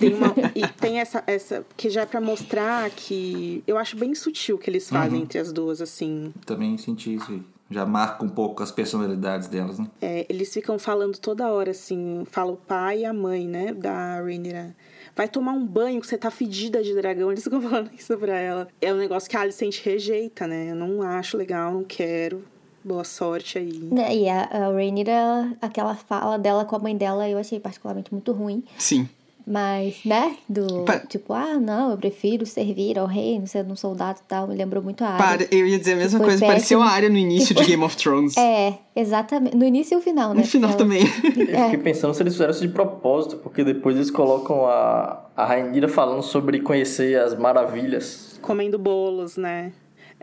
tem 0.00 0.12
uma, 0.12 0.34
e 0.54 0.66
tem 0.80 0.98
essa, 0.98 1.22
essa, 1.28 1.64
que 1.76 1.88
já 1.88 2.02
é 2.02 2.06
pra 2.06 2.20
mostrar 2.20 2.90
que... 2.90 3.62
Eu 3.66 3.78
acho 3.78 3.96
bem 3.96 4.16
sutil 4.16 4.56
o 4.56 4.58
que 4.58 4.68
eles 4.68 4.90
fazem 4.90 5.22
entre 5.22 5.38
as 5.38 5.52
duas, 5.52 5.80
assim. 5.80 6.32
Também 6.44 6.76
senti 6.76 7.14
isso 7.14 7.30
aí. 7.30 7.42
Já 7.70 7.86
marca 7.86 8.24
um 8.24 8.28
pouco 8.28 8.62
as 8.62 8.72
personalidades 8.72 9.46
delas, 9.46 9.78
né? 9.78 9.86
É, 10.02 10.26
eles 10.28 10.52
ficam 10.52 10.78
falando 10.78 11.18
toda 11.18 11.50
hora, 11.52 11.70
assim, 11.70 12.24
fala 12.30 12.50
o 12.52 12.56
pai 12.56 13.00
e 13.00 13.04
a 13.04 13.12
mãe, 13.12 13.46
né, 13.46 13.72
da 13.72 14.16
Rhaenyra. 14.20 14.74
Vai 15.14 15.28
tomar 15.28 15.52
um 15.52 15.64
banho 15.64 16.00
que 16.00 16.06
você 16.06 16.18
tá 16.18 16.30
fedida 16.30 16.82
de 16.82 16.94
dragão. 16.94 17.30
Eles 17.30 17.44
ficam 17.44 17.60
falando 17.62 17.90
isso 17.96 18.16
pra 18.16 18.36
ela. 18.36 18.68
É 18.80 18.92
um 18.92 18.96
negócio 18.96 19.30
que 19.30 19.36
a 19.36 19.40
Alicent 19.40 19.84
rejeita, 19.84 20.46
né? 20.46 20.70
Eu 20.70 20.74
não 20.74 21.02
acho 21.02 21.36
legal, 21.36 21.72
não 21.72 21.84
quero. 21.84 22.42
Boa 22.82 23.04
sorte 23.04 23.58
aí. 23.58 23.88
Né, 23.92 24.16
E 24.16 24.28
a, 24.28 24.44
a 24.44 24.72
Rhaenyra, 24.72 25.54
aquela 25.60 25.94
fala 25.94 26.38
dela 26.38 26.64
com 26.64 26.74
a 26.74 26.78
mãe 26.78 26.96
dela, 26.96 27.28
eu 27.28 27.38
achei 27.38 27.60
particularmente 27.60 28.12
muito 28.12 28.32
ruim. 28.32 28.64
Sim. 28.78 29.08
Mas, 29.46 30.04
né? 30.04 30.36
Do 30.48 30.84
Pa- 30.84 30.98
tipo, 31.00 31.32
ah, 31.32 31.58
não, 31.58 31.90
eu 31.92 31.96
prefiro 31.96 32.44
servir 32.46 32.98
ao 32.98 33.06
rei, 33.06 33.38
não 33.38 33.46
ser 33.46 33.64
um 33.66 33.74
soldado 33.74 34.20
e 34.24 34.28
tal. 34.28 34.46
Me 34.46 34.54
lembrou 34.54 34.82
muito 34.82 35.02
a 35.02 35.08
área. 35.08 35.46
Para, 35.46 35.54
eu 35.56 35.66
ia 35.66 35.78
dizer 35.78 35.94
a 35.94 35.96
mesma 35.96 36.20
coisa, 36.20 36.38
pareceu 36.46 36.78
péssimo. 36.78 36.82
a 36.82 36.94
área 36.94 37.08
no 37.08 37.16
início 37.16 37.54
de 37.54 37.64
Game 37.64 37.82
of 37.82 37.96
Thrones. 37.96 38.34
É, 38.38 38.74
exatamente. 38.94 39.56
No 39.56 39.64
início 39.64 39.94
e 39.96 39.98
o 39.98 40.02
final, 40.02 40.34
né? 40.34 40.40
No 40.42 40.46
final 40.46 40.70
Ela- 40.70 40.78
também. 40.78 41.02
Eu 41.36 41.56
É. 41.56 41.64
fiquei 41.70 41.78
pensando 41.78 42.14
se 42.14 42.22
eles 42.22 42.34
fizeram 42.34 42.50
isso 42.52 42.60
de 42.60 42.68
propósito, 42.72 43.36
porque 43.38 43.64
depois 43.64 43.96
eles 43.96 44.10
colocam 44.10 44.66
a, 44.66 45.24
a 45.36 45.44
Rainira 45.44 45.88
falando 45.88 46.22
sobre 46.22 46.60
conhecer 46.60 47.18
as 47.18 47.34
maravilhas. 47.36 48.38
Comendo 48.42 48.78
bolos, 48.78 49.36
né? 49.36 49.72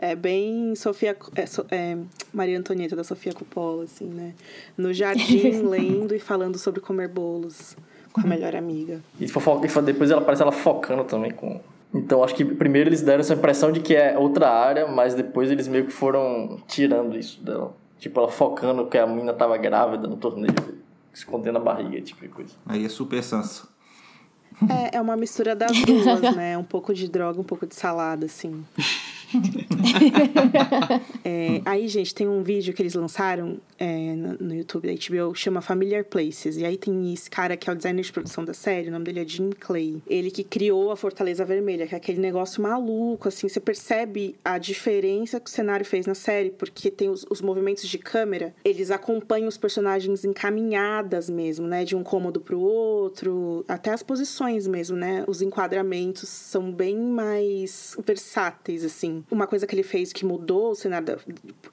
É 0.00 0.14
bem 0.14 0.74
Sofia. 0.76 1.16
É, 1.34 1.74
é, 1.74 1.98
Maria 2.32 2.58
Antonieta 2.58 2.94
da 2.94 3.02
Sofia 3.02 3.32
Coppola, 3.32 3.84
assim, 3.84 4.06
né? 4.06 4.32
No 4.76 4.92
jardim, 4.92 5.50
lendo 5.66 6.14
e 6.14 6.20
falando 6.20 6.56
sobre 6.56 6.80
comer 6.80 7.08
bolos 7.08 7.76
com 8.12 8.20
a 8.20 8.24
melhor 8.24 8.54
amiga. 8.56 9.00
E, 9.20 9.28
fofo- 9.28 9.60
e 9.64 9.68
fo- 9.68 9.82
depois 9.82 10.10
ela 10.10 10.20
parece 10.20 10.42
ela 10.42 10.52
focando 10.52 11.04
também 11.04 11.30
com. 11.30 11.60
Então 11.94 12.22
acho 12.22 12.34
que 12.34 12.44
primeiro 12.44 12.88
eles 12.90 13.00
deram 13.02 13.20
essa 13.20 13.34
impressão 13.34 13.72
de 13.72 13.80
que 13.80 13.94
é 13.94 14.18
outra 14.18 14.50
área, 14.50 14.86
mas 14.86 15.14
depois 15.14 15.50
eles 15.50 15.66
meio 15.68 15.86
que 15.86 15.92
foram 15.92 16.58
tirando 16.66 17.16
isso 17.18 17.42
dela. 17.42 17.74
Tipo, 17.98 18.20
ela 18.20 18.28
focando 18.28 18.86
que 18.86 18.96
a 18.98 19.06
menina 19.06 19.32
tava 19.32 19.56
grávida 19.56 20.06
no 20.06 20.16
torneio, 20.16 20.54
escondendo 21.12 21.56
a 21.56 21.60
barriga, 21.60 22.00
tipo 22.02 22.20
de 22.20 22.28
coisa. 22.28 22.54
Aí 22.66 22.84
é 22.84 22.88
super 22.88 23.22
Sansa. 23.22 23.66
É, 24.68 24.96
é 24.96 25.00
uma 25.00 25.16
mistura 25.16 25.54
das 25.56 25.72
duas, 25.82 26.20
né? 26.36 26.56
Um 26.58 26.64
pouco 26.64 26.92
de 26.92 27.08
droga, 27.08 27.40
um 27.40 27.44
pouco 27.44 27.66
de 27.66 27.74
salada, 27.74 28.26
assim. 28.26 28.64
É, 31.24 31.60
aí, 31.64 31.88
gente, 31.88 32.14
tem 32.14 32.26
um 32.26 32.42
vídeo 32.42 32.72
que 32.72 32.80
eles 32.80 32.94
lançaram 32.94 33.58
é, 33.78 34.14
no, 34.14 34.54
YouTube 34.54 34.88
da 34.88 34.94
HBO, 34.94 35.34
chama 35.34 35.60
Familiar 35.60 36.04
Places. 36.04 36.56
E 36.56 36.64
aí 36.64 36.76
tem 36.76 37.12
esse 37.12 37.30
cara 37.30 37.56
que 37.56 37.68
é 37.68 37.72
o 37.72 37.76
designer 37.76 38.02
de 38.02 38.12
produção 38.12 38.44
da 38.44 38.54
série, 38.54 38.88
o 38.88 38.90
nome 38.90 39.04
dele 39.04 39.20
é 39.20 39.26
Jim 39.26 39.50
Clay. 39.50 40.02
Ele 40.06 40.30
que 40.30 40.42
criou 40.42 40.90
a 40.90 40.96
Fortaleza 40.96 41.44
Vermelha, 41.44 41.86
que 41.86 41.94
é 41.94 41.98
aquele 41.98 42.20
negócio 42.20 42.62
maluco, 42.62 43.28
assim. 43.28 43.48
Você 43.48 43.60
percebe 43.60 44.36
a 44.44 44.58
diferença 44.58 45.38
que 45.38 45.48
o 45.48 45.52
cenário 45.52 45.84
fez 45.84 46.06
na 46.06 46.14
série, 46.14 46.50
porque 46.50 46.90
tem 46.90 47.08
os, 47.08 47.24
os 47.30 47.40
movimentos 47.40 47.86
de 47.88 47.98
câmera, 47.98 48.54
eles 48.64 48.90
acompanham 48.90 49.48
os 49.48 49.56
personagens 49.56 50.24
encaminhadas 50.24 51.28
mesmo, 51.30 51.66
né? 51.66 51.84
De 51.84 51.94
um 51.94 52.02
cômodo 52.02 52.40
pro 52.40 52.60
outro, 52.60 53.64
até 53.68 53.92
as 53.92 54.02
posições 54.02 54.66
mesmo, 54.66 54.96
né? 54.96 55.24
Os 55.26 55.42
enquadramentos 55.42 56.28
são 56.28 56.72
bem 56.72 56.96
mais 56.96 57.96
versáteis, 58.04 58.84
assim. 58.84 59.24
Uma 59.30 59.46
coisa 59.46 59.57
que 59.66 59.74
ele 59.74 59.82
fez 59.82 60.12
que 60.12 60.24
mudou 60.24 60.70
o 60.70 60.74
cenário 60.74 61.06
da- 61.06 61.18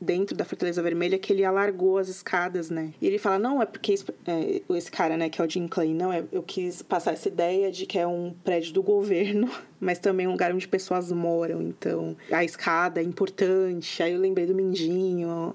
dentro 0.02 0.36
da 0.36 0.44
Fortaleza 0.46 0.82
Vermelha 0.82 1.16
é 1.16 1.20
que 1.20 1.32
ele 1.32 1.44
alargou 1.46 1.98
as 1.98 2.08
escadas, 2.08 2.70
né? 2.70 2.92
E 3.02 3.08
ele 3.08 3.18
fala, 3.18 3.38
não, 3.40 3.62
é 3.62 3.66
porque 3.66 3.94
esse, 3.94 4.06
é, 4.26 4.62
esse 4.70 4.92
cara, 4.92 5.16
né, 5.18 5.30
que 5.30 5.42
é 5.42 5.46
o 5.46 5.50
Jim 5.50 5.68
Clay, 5.68 5.94
não, 5.94 6.12
é, 6.12 6.24
eu 6.32 6.42
quis 6.44 6.82
passar 6.82 7.14
essa 7.14 7.28
ideia 7.28 7.72
de 7.72 7.86
que 7.86 7.98
é 8.00 8.06
um 8.08 8.34
prédio 8.44 8.74
do 8.74 8.82
governo, 8.84 9.50
mas 9.80 10.00
também 10.00 10.28
um 10.28 10.32
lugar 10.32 10.54
onde 10.54 10.68
pessoas 10.68 11.12
moram, 11.12 11.62
então 11.62 12.16
a 12.32 12.44
escada 12.44 13.00
é 13.00 13.04
importante. 13.04 14.02
Aí 14.02 14.14
eu 14.14 14.20
lembrei 14.20 14.46
do 14.46 14.56
Mindinho 14.56 15.54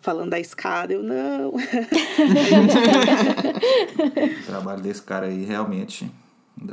falando 0.00 0.30
da 0.30 0.40
escada, 0.40 0.92
eu 0.92 1.02
não. 1.02 1.52
O 4.42 4.46
trabalho 4.46 4.82
desse 4.82 5.02
cara 5.02 5.26
aí 5.26 5.44
realmente 5.44 6.10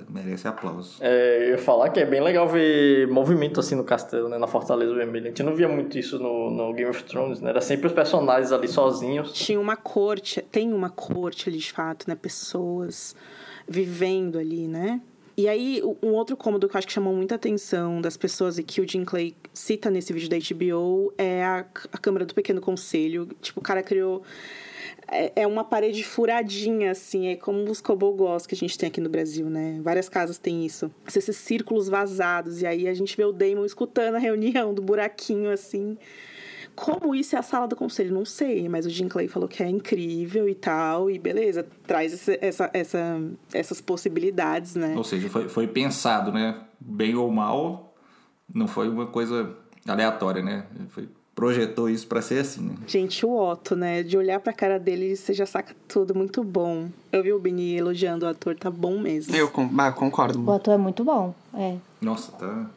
merece 0.10 0.48
aplauso. 0.48 0.98
É, 1.02 1.46
eu 1.48 1.52
ia 1.52 1.58
falar 1.58 1.90
que 1.90 2.00
é 2.00 2.06
bem 2.06 2.22
legal 2.22 2.48
ver 2.48 3.08
movimento 3.08 3.60
assim 3.60 3.76
no 3.76 3.84
castelo, 3.84 4.30
né? 4.30 4.38
Na 4.38 4.48
Fortaleza 4.48 4.94
Vermelha. 4.94 5.26
A 5.26 5.28
gente 5.30 5.44
não 5.44 5.56
via 5.56 5.68
muito 5.68 5.98
isso 5.98 6.20
no, 6.20 6.50
no 6.50 6.74
Game 6.74 6.90
of 6.90 7.04
Thrones, 7.04 7.42
né? 7.42 7.50
Era 7.50 7.62
sempre 7.62 7.88
os 7.88 7.94
personagens 7.94 8.52
ali 8.52 8.68
sozinhos. 8.68 9.34
Tinha 9.34 9.60
uma 9.60 9.76
corte, 9.76 10.42
tem 10.42 10.74
uma 10.74 10.90
corte 10.90 11.50
ali 11.50 11.58
de 11.58 11.72
fato, 11.72 12.08
né? 12.08 12.16
Pessoas 12.16 13.16
vivendo 13.68 14.38
ali, 14.38 14.68
né? 14.68 15.02
E 15.40 15.48
aí, 15.48 15.82
um 16.04 16.10
outro 16.10 16.36
cômodo 16.36 16.68
que 16.68 16.76
eu 16.76 16.78
acho 16.78 16.88
que 16.88 16.92
chamou 16.92 17.16
muita 17.16 17.36
atenção 17.36 18.02
das 18.02 18.18
pessoas 18.18 18.58
e 18.58 18.64
que 18.64 18.82
o 18.82 18.86
Jim 18.86 19.06
Clay 19.06 19.34
cita 19.54 19.90
nesse 19.90 20.12
vídeo 20.12 20.30
da 20.30 20.36
HBO 20.38 21.14
é 21.18 21.46
a, 21.46 21.66
a 21.94 21.98
Câmara 21.98 22.26
do 22.26 22.36
Pequeno 22.36 22.60
Conselho. 22.60 23.26
Tipo, 23.42 23.62
o 23.62 23.64
cara 23.64 23.82
criou. 23.82 24.22
É 25.12 25.32
é 25.42 25.48
uma 25.48 25.64
parede 25.64 26.04
furadinha, 26.04 26.92
assim, 26.92 27.28
é 27.28 27.36
como 27.36 27.64
os 27.70 27.82
cobogós 27.82 28.46
que 28.46 28.54
a 28.54 28.58
gente 28.58 28.78
tem 28.78 28.88
aqui 28.88 29.02
no 29.02 29.10
Brasil, 29.10 29.50
né? 29.50 29.80
Várias 29.82 30.08
casas 30.10 30.38
têm 30.38 30.66
isso. 30.66 30.92
Esses 31.08 31.36
círculos 31.38 31.88
vazados. 31.90 32.62
E 32.62 32.68
aí 32.68 32.88
a 32.88 32.94
gente 32.94 33.16
vê 33.18 33.24
o 33.26 33.32
Damon 33.32 33.66
escutando 33.66 34.16
a 34.16 34.20
reunião 34.20 34.74
do 34.74 34.82
buraquinho, 34.82 35.50
assim. 35.52 35.98
Como 36.76 37.14
isso 37.14 37.36
é 37.36 37.40
a 37.40 37.42
sala 37.42 37.68
do 37.68 37.76
conselho? 37.76 38.14
Não 38.14 38.24
sei, 38.24 38.70
mas 38.70 38.86
o 38.86 38.90
Jim 38.90 39.08
Clay 39.10 39.28
falou 39.28 39.50
que 39.50 39.62
é 39.62 39.68
incrível 39.70 40.48
e 40.48 40.56
tal, 40.56 41.10
e 41.12 41.20
beleza, 41.20 41.68
traz 41.86 42.14
esse- 42.14 42.38
essa, 42.42 42.70
essa, 42.74 43.22
essas 43.54 43.82
possibilidades, 43.82 44.76
né? 44.76 44.94
Ou 44.96 45.04
seja, 45.04 45.28
foi, 45.30 45.50
foi 45.50 45.68
pensado, 45.68 46.32
né? 46.32 46.62
Bem 46.80 47.16
ou 47.16 47.30
mal, 47.32 47.94
não 48.54 48.66
foi 48.68 48.88
uma 48.88 49.08
coisa 49.08 49.58
aleatória, 49.86 50.42
né? 50.42 50.66
Foi, 50.90 51.10
projetou 51.40 51.90
isso 51.90 52.06
pra 52.06 52.22
ser 52.22 52.40
assim, 52.40 52.60
né? 52.60 52.76
Gente, 52.86 53.26
o 53.26 53.34
Otto, 53.34 53.74
né? 53.74 54.04
De 54.04 54.18
olhar 54.18 54.42
pra 54.42 54.52
cara 54.52 54.78
dele, 54.78 55.16
você 55.16 55.34
já 55.34 55.46
saca 55.46 55.74
tudo, 55.88 56.14
muito 56.14 56.44
bom. 56.44 56.90
Eu 57.14 57.24
vi 57.24 57.32
o 57.32 57.40
Bini 57.40 57.78
elogiando 57.78 58.26
o 58.26 58.28
ator, 58.28 58.58
tá 58.58 58.70
bom 58.70 59.00
mesmo. 59.00 59.34
Eu 59.34 59.50
ah, 59.78 59.92
concordo. 59.94 60.44
O 60.44 60.52
ator 60.52 60.74
é 60.74 60.78
muito 60.78 61.02
bom. 61.06 61.34
É. 61.54 61.78
Nossa, 62.02 62.34
tá. 62.34 62.70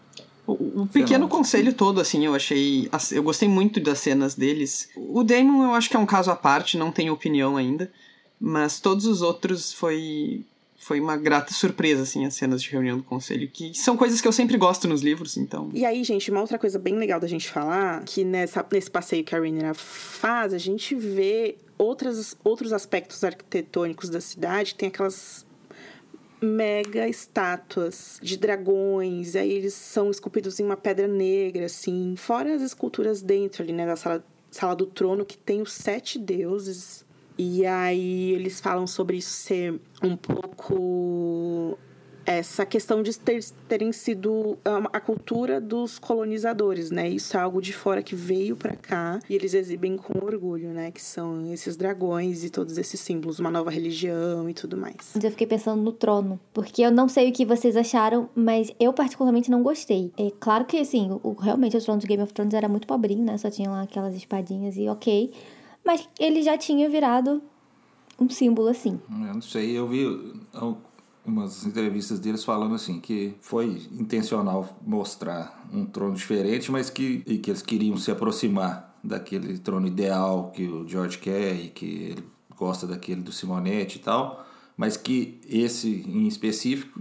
O, 0.47 0.83
o 0.83 0.87
pequeno 0.87 1.27
conselho 1.27 1.75
todo, 1.75 2.01
assim, 2.01 2.25
eu 2.25 2.37
achei. 2.37 2.89
Eu 3.11 3.25
gostei 3.25 3.49
muito 3.49 3.81
das 3.81 3.99
cenas 3.99 4.37
deles. 4.37 4.91
O 4.97 5.25
Damon 5.25 5.65
eu 5.65 5.75
acho 5.75 5.91
que 5.91 5.97
é 5.97 5.99
um 5.99 6.07
caso 6.07 6.31
à 6.31 6.37
parte, 6.37 6.79
não 6.79 6.93
tenho 6.93 7.13
opinião 7.13 7.57
ainda. 7.57 7.91
Mas 8.39 8.79
todos 8.79 9.07
os 9.07 9.23
outros 9.23 9.73
foi. 9.73 10.45
Foi 10.83 10.99
uma 10.99 11.17
grata 11.17 11.55
surpresa, 11.55 12.03
assim, 12.03 12.27
as 12.27 12.35
cenas 12.35 12.61
de 12.61 12.69
reunião 12.69 12.97
do 12.97 13.05
conselho. 13.05 13.49
Que 13.49 13.73
são 13.73 13.97
coisas 13.97 14.21
que 14.21 14.27
eu 14.27 14.33
sempre 14.33 14.57
gosto 14.57 14.89
nos 14.89 15.01
livros, 15.01 15.37
então. 15.37 15.71
E 15.73 15.85
aí, 15.85 16.03
gente, 16.03 16.29
uma 16.29 16.41
outra 16.41 16.59
coisa 16.59 16.77
bem 16.77 16.97
legal 16.97 17.21
da 17.21 17.29
gente 17.29 17.49
falar, 17.49 18.03
que 18.05 18.25
nessa, 18.25 18.67
nesse 18.73 18.91
passeio 18.91 19.23
que 19.23 19.33
a 19.33 19.39
Rainier 19.39 19.77
faz, 19.77 20.53
a 20.53 20.59
gente 20.59 20.97
vê 20.97 21.57
outras, 21.79 22.37
outros 22.43 22.73
aspectos 22.73 23.23
arquitetônicos 23.23 24.09
da 24.09 24.21
cidade, 24.21 24.75
tem 24.75 24.89
aquelas 24.89 25.47
mega 26.43 27.09
estátuas 27.09 28.19
de 28.21 28.37
dragões, 28.37 29.37
aí 29.37 29.53
eles 29.53 29.75
são 29.75 30.11
esculpidos 30.11 30.59
em 30.59 30.65
uma 30.65 30.77
pedra 30.77 31.07
negra, 31.07 31.67
assim. 31.67 32.17
Fora 32.17 32.53
as 32.53 32.61
esculturas 32.61 33.23
dentro 33.23 33.63
ali, 33.63 33.73
né, 33.73 33.87
da 33.87 33.95
sala, 33.95 34.25
sala 34.51 34.75
do 34.75 34.87
trono, 34.87 35.25
que 35.25 35.39
tem 35.39 35.63
os 35.63 35.73
sete 35.73 36.19
deuses. 36.19 37.05
E 37.39 37.65
aí 37.67 38.33
eles 38.33 38.61
falam 38.61 38.87
sobre 38.87 39.17
isso 39.17 39.31
ser 39.31 39.81
um 40.03 40.17
pouco 40.17 41.79
essa 42.25 42.65
questão 42.65 43.03
de 43.03 43.19
ter, 43.19 43.43
terem 43.67 43.91
sido 43.91 44.57
a, 44.65 44.97
a 44.97 45.01
cultura 45.01 45.61
dos 45.61 45.99
colonizadores, 45.99 46.89
né? 46.93 47.09
Isso 47.09 47.37
é 47.37 47.41
algo 47.41 47.61
de 47.61 47.73
fora 47.73 48.01
que 48.01 48.15
veio 48.15 48.55
pra 48.55 48.77
cá 48.77 49.19
e 49.29 49.35
eles 49.35 49.55
exibem 49.55 49.97
com 49.97 50.25
orgulho, 50.25 50.69
né? 50.69 50.93
Que 50.93 51.03
são 51.03 51.53
esses 51.53 51.77
dragões 51.77 52.45
e 52.45 52.51
todos 52.51 52.79
esses 52.79 53.01
símbolos, 53.01 53.41
uma 53.41 53.51
nova 53.51 53.71
religião 53.71 54.49
e 54.49 54.55
tudo 54.55 54.77
mais. 54.77 55.17
Eu 55.21 55.31
fiquei 55.33 55.49
pensando 55.49 55.83
no 55.83 55.91
trono. 55.91 56.39
Porque 56.55 56.83
eu 56.83 56.93
não 56.93 57.09
sei 57.09 57.29
o 57.29 57.33
que 57.33 57.45
vocês 57.45 57.77
acharam, 57.77 58.29
mas 58.37 58.71
eu 58.79 58.93
particularmente 58.93 59.51
não 59.51 59.61
gostei. 59.63 60.13
É 60.17 60.31
claro 60.39 60.65
que, 60.65 60.79
assim, 60.79 61.19
o- 61.25 61.33
realmente 61.33 61.77
o 61.77 61.81
trono 61.83 62.01
de 62.01 62.07
Game 62.07 62.23
of 62.23 62.33
Thrones 62.33 62.55
era 62.55 62.69
muito 62.69 62.87
pobrinho, 62.87 63.25
né? 63.25 63.37
Só 63.37 63.51
tinha 63.51 63.69
lá 63.69 63.83
aquelas 63.83 64.15
espadinhas 64.15 64.77
e 64.77 64.89
ok. 64.89 65.33
Mas 65.85 66.09
ele 66.19 66.43
já 66.43 66.57
tinha 66.57 66.89
virado 66.89 67.43
um 68.19 68.29
símbolo 68.29 68.69
assim. 68.69 69.01
Eu 69.11 69.35
não 69.35 69.43
sei, 69.43 69.77
eu 69.77 69.87
vi 69.87 70.07
umas 71.25 71.65
entrevistas 71.67 72.19
deles 72.19 72.45
falando 72.45 72.75
assim 72.75 73.01
que 73.01 73.35
foi 73.41 73.83
intencional 73.93 74.77
mostrar 74.85 75.67
um 75.73 75.85
trono 75.85 76.15
diferente, 76.15 76.71
mas 76.71 76.91
que, 76.91 77.23
e 77.27 77.39
que 77.39 77.51
eles 77.51 77.63
queriam 77.63 77.97
se 77.97 78.11
aproximar 78.11 78.97
daquele 79.03 79.59
trono 79.59 79.87
ideal 79.87 80.53
que 80.55 80.65
o 80.65 80.87
George 80.87 81.19
quer 81.19 81.55
e 81.55 81.69
que 81.69 81.87
ele 81.87 82.25
gosta 82.57 82.87
daquele 82.87 83.21
do 83.21 83.33
Simonetti 83.33 83.99
e 83.99 84.01
tal, 84.01 84.47
mas 84.77 84.97
que 84.97 85.41
esse 85.49 86.05
em 86.07 86.27
específico 86.29 87.01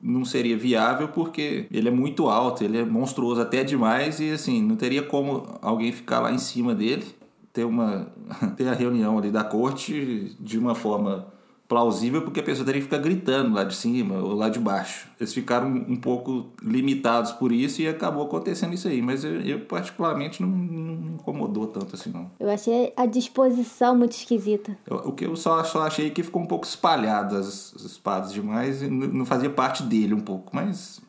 não 0.00 0.24
seria 0.24 0.56
viável 0.56 1.08
porque 1.08 1.66
ele 1.70 1.88
é 1.88 1.90
muito 1.90 2.28
alto, 2.28 2.64
ele 2.64 2.78
é 2.78 2.84
monstruoso 2.84 3.40
até 3.40 3.62
demais 3.62 4.18
e 4.20 4.30
assim, 4.30 4.62
não 4.62 4.74
teria 4.74 5.02
como 5.02 5.58
alguém 5.60 5.92
ficar 5.92 6.20
lá 6.20 6.32
em 6.32 6.38
cima 6.38 6.74
dele 6.74 7.04
ter 7.52 7.64
uma 7.64 8.06
ter 8.56 8.68
a 8.68 8.72
reunião 8.74 9.18
ali 9.18 9.30
da 9.30 9.44
corte 9.44 10.36
de 10.40 10.58
uma 10.58 10.74
forma 10.74 11.26
plausível 11.68 12.20
porque 12.20 12.40
a 12.40 12.42
pessoa 12.42 12.66
teria 12.66 12.82
que 12.82 12.84
ficar 12.86 12.98
gritando 12.98 13.54
lá 13.54 13.64
de 13.64 13.74
cima 13.74 14.16
ou 14.16 14.34
lá 14.34 14.50
de 14.50 14.58
baixo. 14.58 15.08
Eles 15.18 15.32
ficaram 15.32 15.68
um 15.68 15.96
pouco 15.96 16.48
limitados 16.62 17.32
por 17.32 17.50
isso 17.50 17.80
e 17.80 17.88
acabou 17.88 18.24
acontecendo 18.26 18.74
isso 18.74 18.88
aí, 18.88 19.00
mas 19.00 19.24
eu, 19.24 19.40
eu 19.40 19.60
particularmente 19.60 20.42
não, 20.42 20.50
não 20.50 20.94
me 20.96 21.08
incomodou 21.14 21.66
tanto 21.66 21.94
assim 21.94 22.10
não. 22.10 22.30
Eu 22.38 22.50
achei 22.50 22.92
a 22.94 23.06
disposição 23.06 23.96
muito 23.96 24.12
esquisita. 24.12 24.76
Eu- 24.86 24.96
o 24.98 25.12
que 25.12 25.24
eu 25.24 25.34
só, 25.34 25.64
só 25.64 25.82
achei 25.86 26.10
que 26.10 26.22
ficou 26.22 26.42
um 26.42 26.46
pouco 26.46 26.66
espalhado 26.66 27.36
as, 27.36 27.72
as 27.74 27.82
espadas 27.84 28.34
demais 28.34 28.82
e 28.82 28.88
não 28.90 29.24
fazia 29.24 29.48
parte 29.48 29.82
dele 29.82 30.12
um 30.12 30.20
pouco, 30.20 30.54
mas 30.54 31.00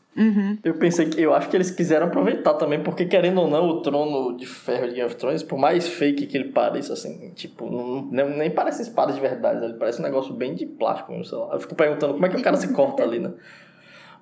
Eu 0.63 0.75
pensei 0.75 1.09
que. 1.09 1.19
Eu 1.19 1.33
acho 1.33 1.49
que 1.49 1.57
eles 1.57 1.71
quiseram 1.71 2.07
aproveitar 2.07 2.53
também, 2.53 2.83
porque 2.83 3.05
querendo 3.05 3.41
ou 3.41 3.49
não, 3.49 3.67
o 3.67 3.81
trono 3.81 4.37
de 4.37 4.45
ferro 4.45 4.87
de 4.87 4.93
Game 4.93 5.05
of 5.05 5.15
Thrones, 5.15 5.41
por 5.41 5.57
mais 5.57 5.87
fake 5.87 6.27
que 6.27 6.37
ele 6.37 6.51
pareça, 6.51 6.93
assim, 6.93 7.31
tipo, 7.35 7.69
não, 7.69 8.05
nem, 8.11 8.37
nem 8.37 8.51
parece 8.51 8.83
espada 8.83 9.11
de 9.11 9.19
verdade, 9.19 9.63
ele 9.63 9.73
parece 9.73 9.99
um 9.99 10.03
negócio 10.03 10.33
bem 10.33 10.53
de 10.53 10.65
plástico 10.65 11.11
mesmo, 11.11 11.25
sei 11.25 11.37
lá. 11.37 11.53
Eu 11.53 11.59
fico 11.59 11.75
perguntando 11.75 12.13
como 12.13 12.25
é 12.25 12.29
que 12.29 12.37
o 12.37 12.43
cara 12.43 12.57
se 12.57 12.71
corta 12.73 13.03
ali, 13.03 13.19
né? 13.19 13.33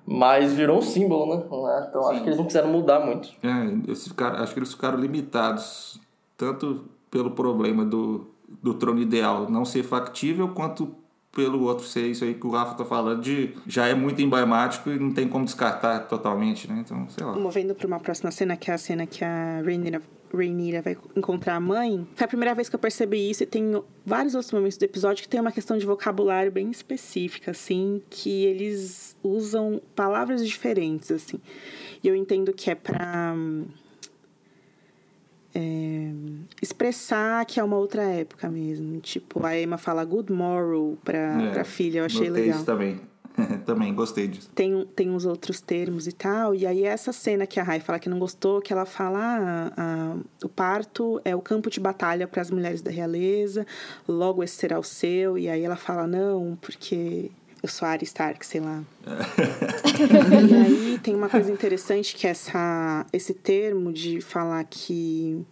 Mas 0.06 0.52
virou 0.52 0.78
um 0.78 0.82
símbolo, 0.82 1.36
né? 1.36 1.44
Então 1.88 2.08
acho 2.08 2.22
que 2.22 2.28
eles 2.28 2.38
não 2.38 2.46
quiseram 2.46 2.68
mudar 2.68 3.00
muito. 3.00 3.28
É, 3.42 4.42
acho 4.42 4.52
que 4.52 4.58
eles 4.58 4.72
ficaram 4.72 4.98
limitados 4.98 6.00
tanto 6.36 6.86
pelo 7.10 7.30
problema 7.32 7.84
do, 7.84 8.32
do 8.62 8.74
trono 8.74 8.98
ideal 8.98 9.48
não 9.48 9.64
ser 9.64 9.82
factível, 9.84 10.48
quanto 10.48 11.01
pelo 11.32 11.62
outro 11.62 11.86
ser 11.86 12.06
isso 12.06 12.24
aí 12.24 12.34
que 12.34 12.46
o 12.46 12.50
Rafa 12.50 12.74
tá 12.74 12.84
falando, 12.84 13.22
de 13.22 13.54
já 13.66 13.88
é 13.88 13.94
muito 13.94 14.20
emblemático 14.20 14.90
e 14.90 14.98
não 14.98 15.12
tem 15.12 15.26
como 15.26 15.44
descartar 15.44 16.00
totalmente, 16.00 16.70
né? 16.70 16.82
Então, 16.84 17.08
sei 17.08 17.24
lá. 17.24 17.32
Movendo 17.32 17.74
para 17.74 17.86
uma 17.86 17.98
próxima 17.98 18.30
cena, 18.30 18.56
que 18.56 18.70
é 18.70 18.74
a 18.74 18.78
cena 18.78 19.06
que 19.06 19.24
a 19.24 19.62
Rhaenyra, 19.64 20.02
Rhaenyra 20.32 20.82
vai 20.82 20.96
encontrar 21.16 21.56
a 21.56 21.60
mãe, 21.60 22.06
foi 22.14 22.24
a 22.24 22.28
primeira 22.28 22.54
vez 22.54 22.68
que 22.68 22.76
eu 22.76 22.78
percebi 22.78 23.30
isso 23.30 23.42
e 23.42 23.46
tem 23.46 23.82
vários 24.04 24.34
outros 24.34 24.52
momentos 24.52 24.76
do 24.76 24.84
episódio 24.84 25.22
que 25.22 25.28
tem 25.28 25.40
uma 25.40 25.52
questão 25.52 25.78
de 25.78 25.86
vocabulário 25.86 26.52
bem 26.52 26.70
específica, 26.70 27.52
assim, 27.52 28.02
que 28.10 28.44
eles 28.44 29.16
usam 29.22 29.80
palavras 29.96 30.46
diferentes, 30.46 31.10
assim. 31.10 31.40
E 32.04 32.08
eu 32.08 32.14
entendo 32.14 32.52
que 32.52 32.70
é 32.70 32.74
pra 32.74 33.34
é, 35.54 36.10
expressar 36.60 37.44
que 37.46 37.60
é 37.60 37.64
uma 37.64 37.76
outra 37.76 38.02
época 38.02 38.48
mesmo. 38.48 39.00
Tipo, 39.00 39.44
a 39.44 39.58
Emma 39.58 39.78
fala 39.78 40.04
good 40.04 40.32
morrow 40.32 40.96
pra, 41.04 41.42
É, 41.42 41.50
pra 41.50 41.64
filha, 41.64 42.00
eu 42.00 42.04
achei 42.04 42.30
legal. 42.30 42.64
também. 42.64 43.00
também 43.64 43.94
gostei 43.94 44.28
disso. 44.28 44.50
Tem, 44.54 44.86
tem 44.94 45.10
uns 45.10 45.24
outros 45.24 45.60
termos 45.60 46.06
e 46.06 46.12
tal. 46.12 46.54
E 46.54 46.66
aí, 46.66 46.84
essa 46.84 47.12
cena 47.12 47.46
que 47.46 47.58
a 47.58 47.62
Rai 47.62 47.80
fala 47.80 47.98
que 47.98 48.08
não 48.08 48.18
gostou, 48.18 48.60
que 48.60 48.72
ela 48.72 48.84
fala: 48.84 49.18
ah, 49.18 49.72
ah, 49.76 50.16
o 50.44 50.48
parto 50.48 51.20
é 51.24 51.34
o 51.34 51.40
campo 51.40 51.70
de 51.70 51.80
batalha 51.80 52.28
para 52.28 52.42
as 52.42 52.50
mulheres 52.50 52.82
da 52.82 52.90
realeza, 52.90 53.66
logo 54.06 54.42
esse 54.42 54.56
será 54.56 54.78
o 54.78 54.82
seu. 54.82 55.38
E 55.38 55.48
aí 55.48 55.62
ela 55.62 55.76
fala: 55.76 56.06
não, 56.06 56.58
porque 56.60 57.30
eu 57.62 57.68
sou 57.68 57.86
Arya 57.86 58.04
Stark, 58.04 58.44
sei 58.44 58.60
lá. 58.60 58.82
e 60.50 60.54
aí 60.54 60.98
tem 60.98 61.14
uma 61.14 61.28
coisa 61.28 61.50
interessante 61.52 62.16
que 62.16 62.26
é 62.26 62.30
essa, 62.30 63.06
esse 63.12 63.32
termo 63.32 63.92
de 63.92 64.20
falar 64.20 64.64
que. 64.64 65.44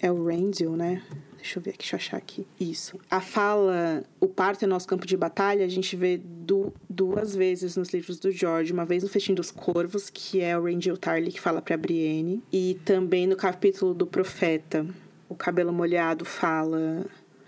É 0.00 0.12
o 0.12 0.26
Randall, 0.26 0.76
né? 0.76 1.02
Deixa 1.36 1.58
eu 1.58 1.62
ver 1.62 1.70
aqui, 1.70 1.78
deixa 1.78 1.96
eu 1.96 1.98
achar 1.98 2.16
aqui. 2.16 2.46
Isso. 2.58 3.00
A 3.10 3.20
fala, 3.20 4.04
o 4.20 4.28
parto 4.28 4.64
é 4.64 4.68
nosso 4.68 4.86
campo 4.86 5.04
de 5.04 5.16
batalha, 5.16 5.64
a 5.64 5.68
gente 5.68 5.96
vê 5.96 6.16
du 6.18 6.72
duas 6.88 7.34
vezes 7.34 7.76
nos 7.76 7.92
livros 7.92 8.20
do 8.20 8.30
George. 8.30 8.72
Uma 8.72 8.84
vez 8.84 9.02
no 9.02 9.08
Festim 9.08 9.34
dos 9.34 9.50
Corvos, 9.50 10.08
que 10.08 10.40
é 10.40 10.56
o 10.56 10.64
Randall 10.64 10.96
Tarly 10.96 11.32
que 11.32 11.40
fala 11.40 11.60
pra 11.60 11.76
Brienne. 11.76 12.40
E 12.52 12.78
também 12.84 13.26
no 13.26 13.34
capítulo 13.34 13.92
do 13.92 14.06
Profeta, 14.06 14.86
o 15.28 15.34
cabelo 15.34 15.72
molhado 15.72 16.24
fala 16.24 17.04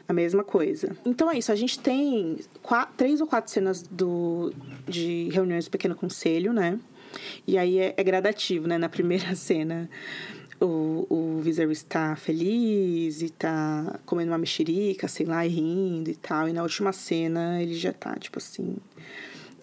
a 0.08 0.12
mesma 0.12 0.44
coisa. 0.44 0.96
Então 1.04 1.30
é 1.30 1.38
isso, 1.38 1.50
a 1.50 1.56
gente 1.56 1.78
tem 1.78 2.38
qua- 2.62 2.86
três 2.86 3.20
ou 3.20 3.26
quatro 3.26 3.50
cenas 3.50 3.82
do, 3.82 4.52
de 4.86 5.28
reuniões 5.32 5.64
do 5.64 5.70
Pequeno 5.70 5.94
Conselho, 5.94 6.52
né? 6.52 6.78
E 7.46 7.56
aí 7.56 7.78
é, 7.78 7.94
é 7.96 8.04
gradativo, 8.04 8.66
né? 8.66 8.76
Na 8.78 8.88
primeira 8.88 9.34
cena, 9.36 9.88
o, 10.60 11.06
o 11.08 11.40
Viserys 11.40 11.78
está 11.78 12.16
feliz 12.16 13.22
e 13.22 13.30
tá 13.30 13.98
comendo 14.04 14.30
uma 14.32 14.38
mexerica, 14.38 15.08
sei 15.08 15.26
lá, 15.26 15.46
e 15.46 15.48
rindo 15.48 16.10
e 16.10 16.16
tal. 16.16 16.48
E 16.48 16.52
na 16.52 16.62
última 16.62 16.92
cena 16.92 17.62
ele 17.62 17.74
já 17.74 17.92
tá, 17.92 18.14
tipo 18.16 18.38
assim, 18.38 18.76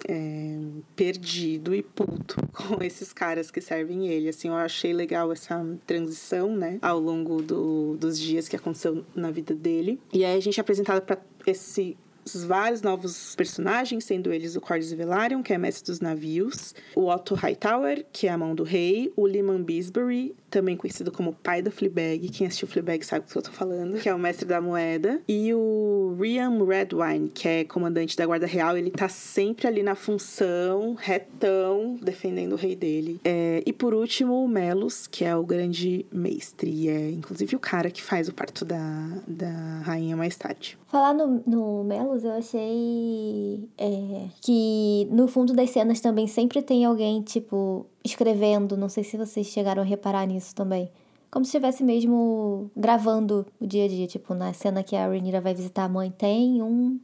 é, 0.08 0.58
perdido 0.96 1.74
e 1.74 1.82
puto 1.82 2.36
com 2.54 2.84
esses 2.84 3.14
caras 3.14 3.52
que 3.52 3.62
servem 3.62 4.08
ele. 4.08 4.30
Assim, 4.30 4.48
eu 4.48 4.56
achei 4.56 4.94
legal 4.94 5.32
essa 5.32 5.64
transição, 5.86 6.56
né, 6.56 6.80
ao 6.82 7.00
longo 7.00 7.42
do, 7.42 7.98
dos 7.98 8.20
dias 8.20 8.48
que 8.48 8.56
aconteceu 8.56 9.06
na 9.16 9.32
vida 9.32 9.54
dele. 9.54 10.00
E 10.14 10.24
aí 10.26 10.38
a 10.38 10.42
gente 10.42 10.60
é 10.60 10.62
apresentado 10.62 11.02
para 11.02 11.18
esse 11.46 11.98
vários 12.26 12.82
novos 12.82 13.36
personagens, 13.36 14.04
sendo 14.04 14.32
eles 14.32 14.56
o 14.56 14.62
Corlys 14.62 14.92
Velaryon, 14.92 15.42
que 15.42 15.54
é 15.54 15.58
mestre 15.58 15.92
dos 15.92 16.00
navios, 16.00 16.74
o 16.96 17.10
Otto 17.10 17.36
Hightower, 17.36 18.06
que 18.12 18.28
é 18.28 18.32
a 18.32 18.38
mão 18.38 18.56
do 18.56 18.64
rei, 18.64 19.12
o 19.16 19.28
Lyman 19.28 19.64
Bisbury, 19.64 20.36
também 20.50 20.76
conhecido 20.76 21.12
como 21.12 21.34
pai 21.34 21.62
da 21.62 21.72
Fleabag, 21.72 22.28
quem 22.30 22.46
assistiu 22.46 22.68
Fleabag 22.68 23.04
sabe 23.06 23.26
do 23.26 23.32
que 23.32 23.38
eu 23.38 23.42
tô 23.42 23.52
falando, 23.52 24.00
que 24.00 24.10
é 24.10 24.14
o 24.14 24.20
mestre 24.20 24.46
da 24.46 24.60
moeda, 24.60 25.22
e 25.28 25.54
o 25.54 26.16
Riam 26.20 26.66
Redwine, 26.66 27.30
que 27.30 27.48
é 27.48 27.64
comandante 27.64 28.18
da 28.18 28.26
guarda 28.26 28.46
real, 28.46 28.78
ele 28.78 28.92
tá 28.92 29.08
sempre 29.08 29.68
ali 29.68 29.82
na 29.82 29.96
função, 29.96 30.94
retão, 30.94 31.98
defendendo 32.02 32.54
o 32.54 32.58
rei 32.58 32.76
dele. 32.76 33.20
É, 33.24 33.64
e 33.66 33.72
por 33.72 33.94
último, 33.94 34.44
o 34.44 34.48
Melos, 34.48 35.08
que 35.08 35.24
é 35.24 35.36
o 35.36 35.44
grande 35.44 36.06
mestre, 36.12 36.70
e 36.70 36.90
é 36.90 37.10
inclusive 37.10 37.56
o 37.56 37.60
cara 37.60 37.90
que 37.90 38.02
faz 38.02 38.28
o 38.28 38.34
parto 38.34 38.66
da, 38.66 39.08
da 39.26 39.80
rainha 39.84 40.18
mais 40.18 40.36
tarde. 40.36 40.78
Falar 40.92 41.14
no, 41.14 41.42
no 41.48 41.86
Melos, 41.86 42.26
eu 42.26 42.34
achei 42.34 43.66
é, 43.78 44.28
que 44.42 45.08
no 45.10 45.26
fundo 45.26 45.54
das 45.54 45.70
cenas 45.70 46.02
também 46.02 46.28
sempre 46.28 46.62
tem 46.62 46.84
alguém, 46.84 47.22
tipo, 47.22 47.86
escrevendo. 48.04 48.76
Não 48.76 48.90
sei 48.90 49.02
se 49.02 49.16
vocês 49.16 49.48
chegaram 49.48 49.84
a 49.84 49.86
reparar 49.86 50.26
nisso 50.26 50.54
também. 50.54 50.92
Como 51.32 51.46
se 51.46 51.52
estivesse 51.52 51.82
mesmo 51.82 52.70
gravando 52.76 53.46
o 53.58 53.66
dia 53.66 53.86
a 53.86 53.88
dia. 53.88 54.06
Tipo, 54.06 54.34
na 54.34 54.52
cena 54.52 54.84
que 54.84 54.94
a 54.94 55.08
Rhaenyra 55.08 55.40
vai 55.40 55.54
visitar 55.54 55.86
a 55.86 55.90
mãe, 55.90 56.12
tem 56.12 56.62
um 56.62 57.00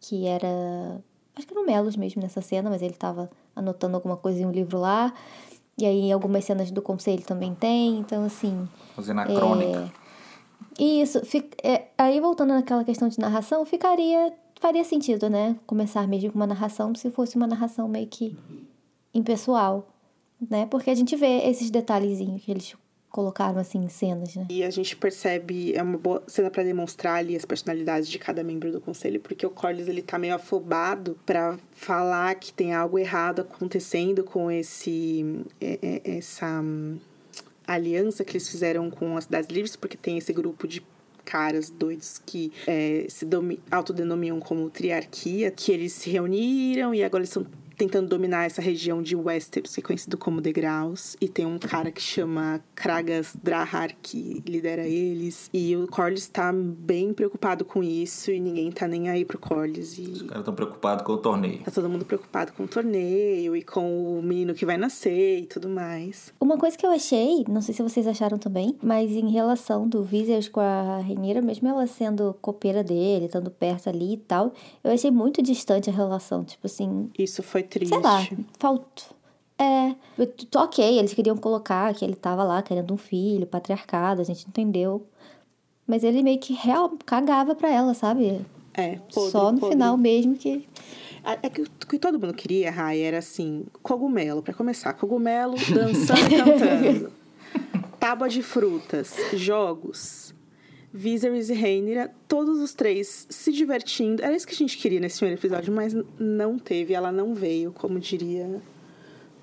que 0.00 0.26
era... 0.26 0.98
Acho 1.34 1.46
que 1.46 1.52
era 1.52 1.62
o 1.62 1.66
Melos 1.66 1.94
mesmo 1.94 2.22
nessa 2.22 2.40
cena, 2.40 2.70
mas 2.70 2.80
ele 2.80 2.94
tava 2.94 3.28
anotando 3.54 3.96
alguma 3.96 4.16
coisa 4.16 4.40
em 4.40 4.46
um 4.46 4.50
livro 4.50 4.78
lá. 4.78 5.12
E 5.76 5.84
aí, 5.84 6.04
em 6.04 6.12
algumas 6.12 6.42
cenas 6.42 6.70
do 6.70 6.80
conselho 6.80 7.22
também 7.22 7.54
tem. 7.54 7.98
Então, 7.98 8.24
assim... 8.24 8.66
Fazendo 8.94 9.20
a 9.20 9.26
crônica. 9.26 9.92
Isso, 10.78 11.24
fi- 11.24 11.50
é, 11.62 11.86
aí 11.96 12.20
voltando 12.20 12.52
naquela 12.52 12.84
questão 12.84 13.08
de 13.08 13.18
narração, 13.18 13.64
ficaria. 13.64 14.32
faria 14.60 14.84
sentido, 14.84 15.28
né? 15.30 15.56
Começar 15.66 16.06
mesmo 16.06 16.30
com 16.32 16.38
uma 16.38 16.46
narração 16.46 16.94
se 16.94 17.10
fosse 17.10 17.36
uma 17.36 17.46
narração 17.46 17.88
meio 17.88 18.06
que 18.06 18.36
impessoal, 19.14 19.88
né? 20.50 20.66
Porque 20.66 20.90
a 20.90 20.94
gente 20.94 21.16
vê 21.16 21.38
esses 21.48 21.70
detalhezinhos 21.70 22.42
que 22.42 22.50
eles 22.50 22.74
colocaram 23.10 23.58
assim 23.58 23.78
em 23.78 23.88
cenas, 23.88 24.34
né? 24.36 24.46
E 24.50 24.62
a 24.62 24.68
gente 24.68 24.94
percebe, 24.94 25.74
é 25.74 25.82
uma 25.82 25.96
boa 25.96 26.22
cena 26.26 26.50
pra 26.50 26.62
demonstrar 26.62 27.14
ali 27.16 27.34
as 27.34 27.46
personalidades 27.46 28.08
de 28.10 28.18
cada 28.18 28.42
membro 28.44 28.70
do 28.70 28.78
conselho, 28.80 29.20
porque 29.20 29.46
o 29.46 29.50
Corlys 29.50 29.88
ele 29.88 30.02
tá 30.02 30.18
meio 30.18 30.34
afobado 30.34 31.18
pra 31.24 31.58
falar 31.72 32.34
que 32.34 32.52
tem 32.52 32.74
algo 32.74 32.98
errado 32.98 33.40
acontecendo 33.40 34.22
com 34.22 34.50
esse 34.50 35.24
é, 35.58 35.78
é, 36.04 36.18
essa 36.18 36.62
aliança 37.66 38.24
que 38.24 38.32
eles 38.32 38.48
fizeram 38.48 38.90
com 38.90 39.16
as 39.16 39.24
cidades 39.24 39.48
livres, 39.50 39.76
porque 39.76 39.96
tem 39.96 40.18
esse 40.18 40.32
grupo 40.32 40.66
de 40.68 40.84
caras 41.24 41.68
doidos 41.68 42.20
que 42.24 42.52
é, 42.66 43.06
se 43.08 43.26
autodenominam 43.70 44.38
como 44.38 44.70
triarquia, 44.70 45.50
que 45.50 45.72
eles 45.72 45.92
se 45.92 46.08
reuniram 46.08 46.94
e 46.94 47.02
agora 47.02 47.22
eles 47.22 47.30
estão 47.30 47.46
tentando 47.76 48.08
dominar 48.08 48.44
essa 48.44 48.62
região 48.62 49.02
de 49.02 49.14
Westeros, 49.14 49.74
que 49.74 49.80
é 49.80 49.82
conhecido 49.82 50.16
como 50.16 50.40
Degraus, 50.40 51.16
e 51.20 51.28
tem 51.28 51.44
um 51.46 51.58
cara 51.58 51.90
que 51.90 52.00
chama 52.00 52.60
Kragas 52.74 53.36
Drahar, 53.42 53.90
que 54.02 54.42
lidera 54.46 54.86
eles, 54.86 55.50
e 55.52 55.76
o 55.76 55.86
Corlys 55.86 56.26
tá 56.28 56.52
bem 56.52 57.12
preocupado 57.12 57.64
com 57.64 57.82
isso, 57.82 58.30
e 58.30 58.40
ninguém 58.40 58.70
tá 58.70 58.88
nem 58.88 59.08
aí 59.08 59.24
pro 59.24 59.38
Corlys, 59.38 59.98
Os 59.98 60.22
e 60.22 60.24
caras 60.24 60.40
estão 60.40 60.54
preocupados 60.54 61.04
com 61.04 61.12
o 61.12 61.18
torneio. 61.18 61.58
tá 61.64 61.70
todo 61.70 61.88
mundo 61.88 62.04
preocupado 62.04 62.52
com 62.52 62.64
o 62.64 62.68
torneio, 62.68 63.54
e 63.54 63.62
com 63.62 64.18
o 64.18 64.22
menino 64.22 64.54
que 64.54 64.64
vai 64.64 64.76
nascer, 64.76 65.40
e 65.40 65.46
tudo 65.46 65.68
mais. 65.68 66.32
Uma 66.40 66.56
coisa 66.56 66.76
que 66.76 66.86
eu 66.86 66.90
achei, 66.90 67.44
não 67.48 67.60
sei 67.60 67.74
se 67.74 67.82
vocês 67.82 68.06
acharam 68.06 68.38
também, 68.38 68.76
mas 68.82 69.10
em 69.10 69.30
relação 69.30 69.88
do 69.88 70.02
Viserys 70.02 70.48
com 70.48 70.60
a 70.60 70.98
Rhaenyra, 70.98 71.42
mesmo 71.42 71.68
ela 71.68 71.86
sendo 71.86 72.34
copeira 72.40 72.82
dele, 72.82 73.26
estando 73.26 73.50
perto 73.50 73.88
ali 73.88 74.14
e 74.14 74.16
tal, 74.16 74.52
eu 74.82 74.90
achei 74.92 75.10
muito 75.10 75.42
distante 75.42 75.90
a 75.90 75.92
relação, 75.92 76.44
tipo 76.44 76.66
assim, 76.66 77.10
Isso 77.18 77.42
foi 77.42 77.65
triste. 77.66 77.92
sei 77.92 78.02
lá, 78.02 78.26
faltou. 78.58 79.16
É, 79.58 79.94
ok, 80.54 80.98
eles 80.98 81.14
queriam 81.14 81.36
colocar 81.36 81.94
que 81.94 82.04
ele 82.04 82.14
tava 82.14 82.44
lá 82.44 82.62
querendo 82.62 82.92
um 82.92 82.98
filho, 82.98 83.46
patriarcado, 83.46 84.20
a 84.20 84.24
gente 84.24 84.46
entendeu. 84.46 85.06
Mas 85.86 86.04
ele 86.04 86.22
meio 86.22 86.38
que 86.38 86.52
real 86.52 86.92
cagava 87.06 87.54
pra 87.54 87.70
ela, 87.70 87.94
sabe? 87.94 88.44
É, 88.74 88.98
podre, 89.14 89.30
Só 89.30 89.52
no 89.52 89.58
podre. 89.58 89.74
final 89.76 89.96
mesmo 89.96 90.36
que. 90.36 90.68
É 91.42 91.48
que 91.48 91.62
o 91.62 91.66
que 91.88 91.98
todo 91.98 92.20
mundo 92.20 92.34
queria, 92.34 92.70
Rai, 92.70 93.00
era 93.00 93.18
assim, 93.18 93.64
cogumelo, 93.82 94.42
pra 94.42 94.52
começar. 94.54 94.92
Cogumelo, 94.92 95.56
dançando 95.72 96.20
e 96.20 96.36
cantando. 96.38 97.12
Tábua 97.98 98.28
de 98.28 98.42
frutas, 98.42 99.16
jogos. 99.32 100.34
Viserys 100.96 101.50
e 101.50 101.54
Rhaenyra, 101.54 102.10
todos 102.26 102.58
os 102.58 102.72
três 102.72 103.26
se 103.28 103.52
divertindo. 103.52 104.24
Era 104.24 104.34
isso 104.34 104.46
que 104.46 104.54
a 104.54 104.56
gente 104.56 104.78
queria 104.78 104.98
nesse 104.98 105.18
primeiro 105.18 105.38
episódio, 105.38 105.72
mas 105.72 105.94
não 106.18 106.58
teve, 106.58 106.94
ela 106.94 107.12
não 107.12 107.34
veio, 107.34 107.70
como 107.70 108.00
diria 108.00 108.60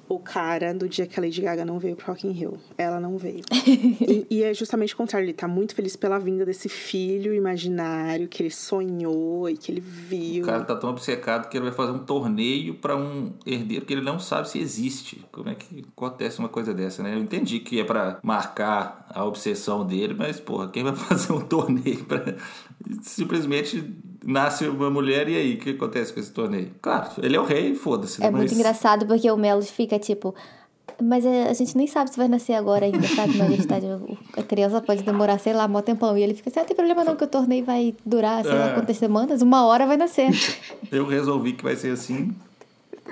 o 0.07 0.19
cara 0.19 0.73
do 0.73 0.87
dia 0.87 1.07
que 1.07 1.19
a 1.19 1.23
Lady 1.23 1.41
Gaga 1.41 1.63
não 1.63 1.79
veio 1.79 1.95
pro 1.95 2.07
Rock 2.07 2.27
in 2.27 2.31
Rio. 2.31 2.57
Ela 2.77 2.99
não 2.99 3.17
veio. 3.17 3.41
e, 3.65 4.27
e, 4.29 4.43
é 4.43 4.53
justamente 4.53 4.93
o 4.93 4.97
contrário. 4.97 5.25
Ele 5.25 5.33
tá 5.33 5.47
muito 5.47 5.73
feliz 5.73 5.95
pela 5.95 6.19
vinda 6.19 6.45
desse 6.45 6.67
filho 6.67 7.33
imaginário 7.33 8.27
que 8.27 8.43
ele 8.43 8.51
sonhou 8.51 9.49
e 9.49 9.55
que 9.55 9.71
ele 9.71 9.79
viu. 9.79 10.43
O 10.43 10.45
cara 10.45 10.63
tá 10.63 10.75
tão 10.75 10.89
obcecado 10.89 11.49
que 11.49 11.57
ele 11.57 11.65
vai 11.65 11.73
fazer 11.73 11.91
um 11.91 11.99
torneio 11.99 12.75
para 12.75 12.95
um 12.95 13.33
herdeiro 13.45 13.85
que 13.85 13.93
ele 13.93 14.01
não 14.01 14.19
sabe 14.19 14.49
se 14.49 14.59
existe. 14.59 15.25
Como 15.31 15.49
é 15.49 15.55
que 15.55 15.85
acontece 15.95 16.39
uma 16.39 16.49
coisa 16.49 16.73
dessa, 16.73 17.01
né? 17.01 17.15
Eu 17.15 17.19
entendi 17.19 17.59
que 17.59 17.79
é 17.79 17.83
para 17.83 18.19
marcar 18.21 19.07
a 19.09 19.23
obsessão 19.23 19.85
dele, 19.85 20.13
mas, 20.13 20.39
porra, 20.39 20.67
quem 20.67 20.83
vai 20.83 20.95
fazer 20.95 21.31
um 21.33 21.41
torneio 21.41 22.03
para 22.05 22.35
simplesmente 23.01 23.81
nasce 24.23 24.67
uma 24.67 24.89
mulher 24.89 25.27
e 25.27 25.36
aí, 25.36 25.55
o 25.55 25.57
que 25.57 25.71
acontece 25.71 26.13
com 26.13 26.19
esse 26.19 26.31
torneio? 26.31 26.71
Claro, 26.81 27.09
ele 27.21 27.36
é 27.36 27.39
o 27.39 27.43
rei, 27.43 27.75
foda-se. 27.75 28.23
É 28.23 28.29
mas... 28.29 28.41
muito 28.41 28.53
engraçado 28.53 29.05
porque 29.05 29.29
o 29.29 29.38
Melo 29.38 29.62
fica 29.62 29.99
tipo. 29.99 30.33
Mas 31.01 31.25
é, 31.25 31.49
a 31.49 31.53
gente 31.53 31.75
nem 31.75 31.88
sabe 31.88 32.12
se 32.12 32.17
vai 32.17 32.27
nascer 32.27 32.53
agora 32.53 32.86
ainda, 32.86 33.07
sabe, 33.07 33.36
majestade? 33.38 33.88
A 34.38 34.43
criança 34.43 34.79
pode 34.79 35.01
demorar, 35.01 35.39
sei 35.39 35.53
lá, 35.53 35.67
mó 35.67 35.81
tempão. 35.81 36.15
E 36.17 36.21
ele 36.21 36.33
fica 36.33 36.49
assim, 36.49 36.59
ah, 36.59 36.65
tem 36.65 36.75
problema 36.75 37.03
não 37.03 37.15
que 37.15 37.23
o 37.23 37.27
torneio 37.27 37.65
vai 37.65 37.95
durar, 38.05 38.43
sei 38.43 38.51
é. 38.51 38.55
lá 38.55 38.73
quantas 38.73 38.97
semanas, 38.97 39.41
uma 39.41 39.65
hora 39.65 39.88
vai 39.88 39.97
nascer. 39.97 40.29
Eu 40.91 41.07
resolvi 41.07 41.53
que 41.53 41.63
vai 41.63 41.75
ser 41.75 41.91
assim, 41.91 42.36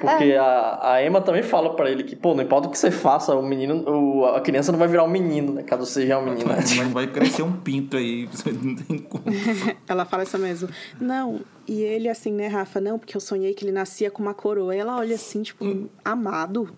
porque 0.01 0.23
é. 0.23 0.37
a, 0.37 0.93
a 0.93 1.05
Emma 1.05 1.21
também 1.21 1.43
fala 1.43 1.75
para 1.75 1.89
ele 1.89 2.03
que, 2.03 2.15
pô, 2.15 2.33
não 2.33 2.43
importa 2.43 2.67
o 2.67 2.71
que 2.71 2.77
você 2.77 2.89
faça, 2.89 3.35
o 3.35 3.41
menino, 3.43 3.87
o, 3.87 4.25
a 4.25 4.41
criança 4.41 4.71
não 4.71 4.79
vai 4.79 4.87
virar 4.87 5.03
um 5.03 5.09
menino, 5.09 5.53
né? 5.53 5.61
Caso 5.61 5.85
seja 5.85 6.17
um 6.17 6.25
menino. 6.25 6.49
Mas 6.49 6.75
vai 6.91 7.05
crescer 7.05 7.43
um 7.43 7.53
pinto 7.53 7.95
aí, 7.95 8.27
não 8.61 8.75
tem 8.75 8.97
como. 8.97 9.23
ela 9.87 10.03
fala 10.03 10.23
isso 10.23 10.37
mesmo. 10.39 10.67
Não, 10.99 11.41
e 11.67 11.81
ele 11.81 12.09
assim, 12.09 12.33
né, 12.33 12.47
Rafa? 12.47 12.81
Não, 12.81 12.97
porque 12.97 13.15
eu 13.15 13.21
sonhei 13.21 13.53
que 13.53 13.63
ele 13.63 13.71
nascia 13.71 14.09
com 14.09 14.23
uma 14.23 14.33
coroa. 14.33 14.75
E 14.75 14.79
ela 14.79 14.97
olha 14.97 15.15
assim, 15.15 15.43
tipo, 15.43 15.63
hum. 15.63 15.87
amado. 16.03 16.69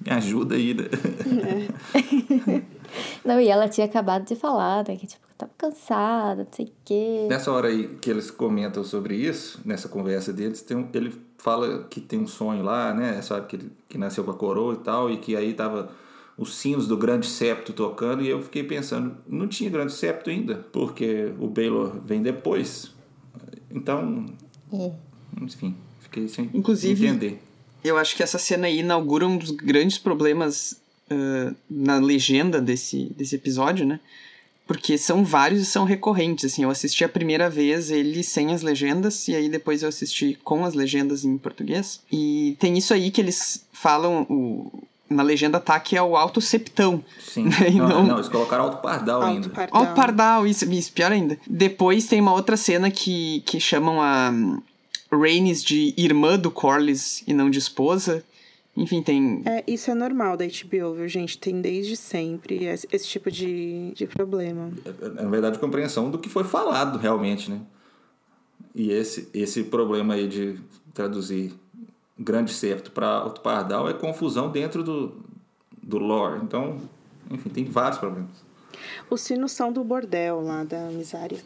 Me 0.00 0.10
ajuda 0.10 0.54
aí, 0.54 0.74
né? 0.74 0.84
É. 1.94 2.62
Não, 3.24 3.40
e 3.40 3.48
ela 3.48 3.68
tinha 3.68 3.86
acabado 3.86 4.24
de 4.24 4.36
falar, 4.36 4.84
né? 4.86 4.96
Que, 4.96 5.06
tipo, 5.06 5.22
tava 5.42 5.50
cansada, 5.56 6.44
não 6.44 6.52
sei 6.52 6.66
o 6.66 6.72
quê. 6.84 7.26
Nessa 7.28 7.52
hora 7.52 7.68
aí 7.68 7.88
que 8.00 8.10
eles 8.10 8.30
comentam 8.30 8.84
sobre 8.84 9.16
isso, 9.16 9.60
nessa 9.64 9.88
conversa 9.88 10.32
deles, 10.32 10.62
tem 10.62 10.76
um, 10.76 10.88
ele 10.94 11.12
fala 11.38 11.84
que 11.84 12.00
tem 12.00 12.18
um 12.18 12.26
sonho 12.26 12.62
lá, 12.62 12.94
né? 12.94 13.20
Sabe, 13.22 13.46
que, 13.46 13.56
ele, 13.56 13.70
que 13.88 13.98
nasceu 13.98 14.24
com 14.24 14.30
a 14.30 14.34
coroa 14.34 14.74
e 14.74 14.78
tal, 14.78 15.10
e 15.10 15.16
que 15.16 15.36
aí 15.36 15.52
tava 15.54 15.90
os 16.36 16.54
sinos 16.54 16.86
do 16.86 16.96
grande 16.96 17.26
septo 17.26 17.72
tocando, 17.72 18.22
e 18.22 18.28
eu 18.28 18.42
fiquei 18.42 18.64
pensando, 18.64 19.16
não 19.28 19.46
tinha 19.46 19.68
grande 19.68 19.92
septo 19.92 20.30
ainda, 20.30 20.64
porque 20.72 21.32
o 21.38 21.46
Baylor 21.46 21.92
vem 22.04 22.22
depois. 22.22 22.90
Então, 23.70 24.26
é. 24.72 24.92
enfim, 25.40 25.76
fiquei 26.00 26.28
sem 26.28 26.50
Inclusive, 26.54 27.06
entender. 27.06 27.40
Eu 27.84 27.96
acho 27.98 28.16
que 28.16 28.22
essa 28.22 28.38
cena 28.38 28.66
aí 28.66 28.78
inaugura 28.78 29.26
um 29.26 29.36
dos 29.36 29.50
grandes 29.50 29.98
problemas 29.98 30.80
uh, 31.10 31.54
na 31.68 31.98
legenda 31.98 32.60
desse, 32.60 33.12
desse 33.16 33.34
episódio, 33.34 33.84
né? 33.84 33.98
Porque 34.72 34.96
são 34.96 35.22
vários 35.22 35.60
e 35.60 35.66
são 35.66 35.84
recorrentes, 35.84 36.46
assim, 36.46 36.62
eu 36.62 36.70
assisti 36.70 37.04
a 37.04 37.08
primeira 37.08 37.50
vez 37.50 37.90
ele 37.90 38.22
sem 38.22 38.54
as 38.54 38.62
legendas, 38.62 39.28
e 39.28 39.36
aí 39.36 39.46
depois 39.46 39.82
eu 39.82 39.88
assisti 39.90 40.38
com 40.42 40.64
as 40.64 40.72
legendas 40.72 41.26
em 41.26 41.36
português, 41.36 42.00
e 42.10 42.56
tem 42.58 42.78
isso 42.78 42.94
aí 42.94 43.10
que 43.10 43.20
eles 43.20 43.66
falam, 43.70 44.22
o, 44.30 44.82
na 45.10 45.22
legenda 45.22 45.60
tá 45.60 45.78
que 45.78 45.94
é 45.94 46.02
o 46.02 46.16
alto 46.16 46.40
septão. 46.40 47.04
Sim. 47.20 47.50
Né? 47.52 47.68
Não, 47.74 47.86
não, 47.86 48.02
não, 48.04 48.16
eles 48.16 48.30
colocaram 48.30 48.64
alto 48.64 48.78
pardal 48.78 49.20
alto 49.20 49.34
ainda. 49.34 49.48
Pardal. 49.50 49.80
Alto 49.82 49.94
pardal, 49.94 50.46
isso, 50.46 50.64
isso, 50.72 50.90
pior 50.90 51.12
ainda. 51.12 51.38
Depois 51.46 52.06
tem 52.06 52.18
uma 52.18 52.32
outra 52.32 52.56
cena 52.56 52.90
que, 52.90 53.42
que 53.44 53.60
chamam 53.60 54.00
a 54.00 54.32
Rhaenys 55.12 55.62
de 55.62 55.92
irmã 55.98 56.38
do 56.38 56.50
Corlys 56.50 57.22
e 57.26 57.34
não 57.34 57.50
de 57.50 57.58
esposa, 57.58 58.24
enfim, 58.76 59.02
tem. 59.02 59.42
É, 59.44 59.62
isso 59.66 59.90
é 59.90 59.94
normal 59.94 60.36
da 60.36 60.46
HBO, 60.46 60.94
viu, 60.94 61.08
gente? 61.08 61.38
Tem 61.38 61.60
desde 61.60 61.96
sempre 61.96 62.64
esse, 62.64 62.88
esse 62.90 63.06
tipo 63.06 63.30
de, 63.30 63.92
de 63.92 64.06
problema. 64.06 64.70
É, 64.84 65.06
é, 65.06 65.08
na 65.10 65.28
verdade, 65.28 65.58
compreensão 65.58 66.10
do 66.10 66.18
que 66.18 66.28
foi 66.28 66.44
falado 66.44 66.98
realmente, 66.98 67.50
né? 67.50 67.60
E 68.74 68.90
esse, 68.90 69.28
esse 69.34 69.64
problema 69.64 70.14
aí 70.14 70.26
de 70.26 70.58
traduzir 70.94 71.52
grande 72.18 72.52
septo 72.52 72.90
para 72.90 73.08
alto 73.08 73.42
pardal 73.42 73.88
é 73.88 73.92
confusão 73.92 74.50
dentro 74.50 74.82
do, 74.82 75.16
do 75.82 75.98
lore. 75.98 76.40
Então, 76.42 76.78
enfim, 77.30 77.50
tem 77.50 77.64
vários 77.64 77.98
problemas. 77.98 78.30
Os 79.10 79.20
sinos 79.20 79.52
são 79.52 79.70
do 79.70 79.84
bordel 79.84 80.40
lá 80.40 80.64
da 80.64 80.86
miséria. 80.86 81.38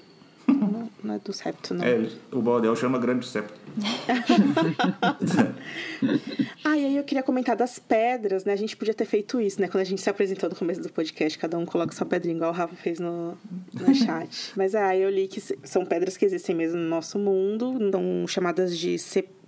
Não, 0.56 0.90
não 1.02 1.14
é 1.14 1.18
do 1.18 1.32
septo, 1.32 1.74
não. 1.74 1.84
É, 1.84 2.08
o 2.32 2.40
bordel 2.40 2.74
chama 2.74 2.98
grande 2.98 3.26
septo. 3.26 3.54
ah, 6.64 6.76
e 6.76 6.86
aí 6.86 6.96
eu 6.96 7.04
queria 7.04 7.22
comentar 7.22 7.54
das 7.54 7.78
pedras, 7.78 8.44
né? 8.44 8.52
A 8.52 8.56
gente 8.56 8.76
podia 8.76 8.94
ter 8.94 9.04
feito 9.04 9.40
isso, 9.40 9.60
né? 9.60 9.68
Quando 9.68 9.82
a 9.82 9.84
gente 9.84 10.00
se 10.00 10.08
apresentou 10.08 10.48
no 10.48 10.56
começo 10.56 10.80
do 10.80 10.90
podcast, 10.90 11.38
cada 11.38 11.58
um 11.58 11.66
coloca 11.66 11.94
sua 11.94 12.06
pedrinha, 12.06 12.36
igual 12.36 12.50
o 12.50 12.54
Rafa 12.54 12.74
fez 12.76 12.98
no, 12.98 13.36
no 13.72 13.94
chat. 13.94 14.52
Mas 14.56 14.74
aí 14.74 15.02
eu 15.02 15.10
li 15.10 15.28
que 15.28 15.40
são 15.40 15.84
pedras 15.84 16.16
que 16.16 16.24
existem 16.24 16.56
mesmo 16.56 16.78
no 16.78 16.88
nosso 16.88 17.18
mundo, 17.18 17.74
são 17.90 18.26
chamadas 18.26 18.78
de 18.78 18.98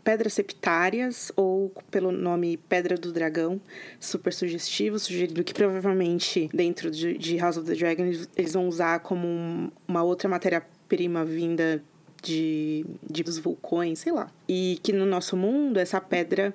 pedras 0.08 0.32
septárias 0.32 1.30
ou 1.36 1.70
pelo 1.90 2.10
nome 2.10 2.56
Pedra 2.56 2.96
do 2.96 3.12
Dragão, 3.12 3.60
super 4.00 4.32
sugestivo, 4.32 4.98
sugerido 4.98 5.44
que 5.44 5.52
provavelmente 5.52 6.48
dentro 6.54 6.90
de, 6.90 7.36
House 7.36 7.58
of 7.58 7.66
the 7.66 7.74
Dragon 7.74 8.04
eles 8.34 8.54
vão 8.54 8.68
usar 8.68 9.00
como 9.00 9.26
um, 9.26 9.70
uma 9.86 10.02
outra 10.02 10.26
matéria-prima 10.88 11.24
vinda 11.24 11.82
de, 12.22 12.84
de 13.08 13.22
dos 13.22 13.38
vulcões, 13.38 14.00
sei 14.00 14.12
lá. 14.12 14.30
E 14.48 14.80
que 14.82 14.92
no 14.92 15.06
nosso 15.06 15.36
mundo 15.36 15.78
essa 15.78 16.00
pedra 16.00 16.52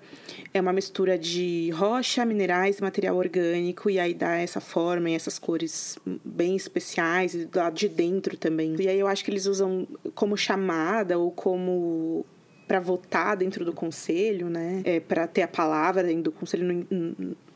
é 0.54 0.60
uma 0.60 0.74
mistura 0.74 1.18
de 1.18 1.70
rocha, 1.72 2.26
minerais 2.26 2.82
material 2.82 3.16
orgânico, 3.16 3.90
e 3.90 4.00
aí 4.00 4.14
dá 4.14 4.36
essa 4.36 4.60
forma 4.60 5.10
e 5.10 5.14
essas 5.14 5.40
cores 5.40 5.98
bem 6.26 6.56
especiais, 6.56 7.48
lado 7.56 7.76
de 7.76 7.88
dentro 7.88 8.36
também. 8.36 8.76
E 8.78 8.90
aí 8.90 9.00
eu 9.00 9.08
acho 9.08 9.24
que 9.24 9.32
eles 9.32 9.46
usam 9.46 9.88
como 10.14 10.36
chamada 10.36 11.18
ou 11.18 11.32
como 11.32 12.26
para 12.68 12.80
votar 12.80 13.38
dentro 13.38 13.64
do 13.64 13.72
conselho, 13.72 14.50
né? 14.50 14.82
É, 14.84 15.00
para 15.00 15.28
ter 15.28 15.44
a 15.44 15.48
palavra 15.48 16.04
dentro 16.04 16.24
do 16.24 16.32
conselho 16.32 16.86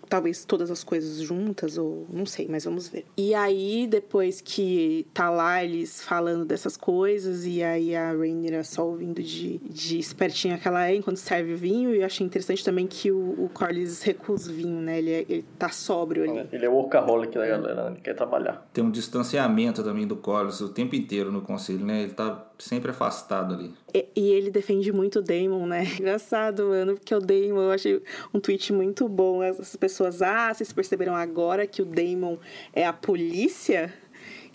talvez 0.07 0.45
todas 0.45 0.71
as 0.71 0.83
coisas 0.83 1.19
juntas, 1.19 1.77
ou 1.77 2.05
não 2.09 2.25
sei, 2.25 2.47
mas 2.49 2.65
vamos 2.65 2.87
ver. 2.87 3.05
E 3.15 3.33
aí, 3.33 3.87
depois 3.87 4.41
que 4.41 5.05
tá 5.13 5.29
lá 5.29 5.63
eles 5.63 6.01
falando 6.01 6.45
dessas 6.45 6.77
coisas, 6.77 7.45
e 7.45 7.61
aí 7.63 7.95
a 7.95 8.11
Rainier 8.11 8.65
só 8.65 8.85
ouvindo 8.85 9.21
de, 9.21 9.57
de 9.59 9.99
espertinha 9.99 10.57
que 10.57 10.67
ela 10.67 10.87
é 10.87 10.95
enquanto 10.95 11.17
serve 11.17 11.53
o 11.53 11.57
vinho, 11.57 11.93
e 11.93 11.99
eu 11.99 12.05
achei 12.05 12.25
interessante 12.25 12.63
também 12.63 12.87
que 12.87 13.11
o, 13.11 13.45
o 13.45 13.49
Corlys 13.53 14.01
recusa 14.01 14.51
vinho, 14.51 14.81
né? 14.81 14.97
Ele, 14.97 15.11
é, 15.11 15.19
ele 15.27 15.45
tá 15.57 15.69
sóbrio 15.69 16.23
ali. 16.23 16.47
Ele 16.51 16.65
é 16.65 16.69
o 16.69 16.73
workaholic 16.73 17.37
da 17.37 17.47
galera, 17.47 17.83
né? 17.85 17.91
ele 17.91 18.01
quer 18.01 18.13
trabalhar. 18.13 18.67
Tem 18.73 18.83
um 18.83 18.91
distanciamento 18.91 19.83
também 19.83 20.07
do 20.07 20.15
Corlys 20.15 20.61
o 20.61 20.69
tempo 20.69 20.95
inteiro 20.95 21.31
no 21.31 21.41
conselho, 21.41 21.85
né? 21.85 22.03
Ele 22.03 22.13
tá 22.13 22.45
sempre 22.57 22.91
afastado 22.91 23.53
ali. 23.53 23.73
E, 23.93 24.31
ele 24.31 24.51
defende 24.51 24.91
muito 24.91 25.19
o 25.19 25.21
Damon, 25.21 25.65
né? 25.65 25.83
Engraçado, 25.99 26.67
mano, 26.67 26.95
porque 26.95 27.15
o 27.15 27.19
Damon, 27.19 27.61
eu 27.61 27.71
achei 27.71 28.01
um 28.33 28.39
tweet 28.39 28.73
muito 28.73 29.07
bom. 29.07 29.41
As 29.41 29.75
pessoas, 29.75 30.21
ah, 30.21 30.53
vocês 30.53 30.73
perceberam 30.73 31.15
agora 31.15 31.65
que 31.65 31.81
o 31.81 31.85
Damon 31.85 32.37
é 32.73 32.85
a 32.85 32.93
polícia? 32.93 33.93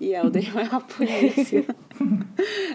E 0.02 0.14
é, 0.14 0.18
Damon 0.28 0.58
é 0.58 0.68
a 0.74 0.80
polícia. 0.80 1.64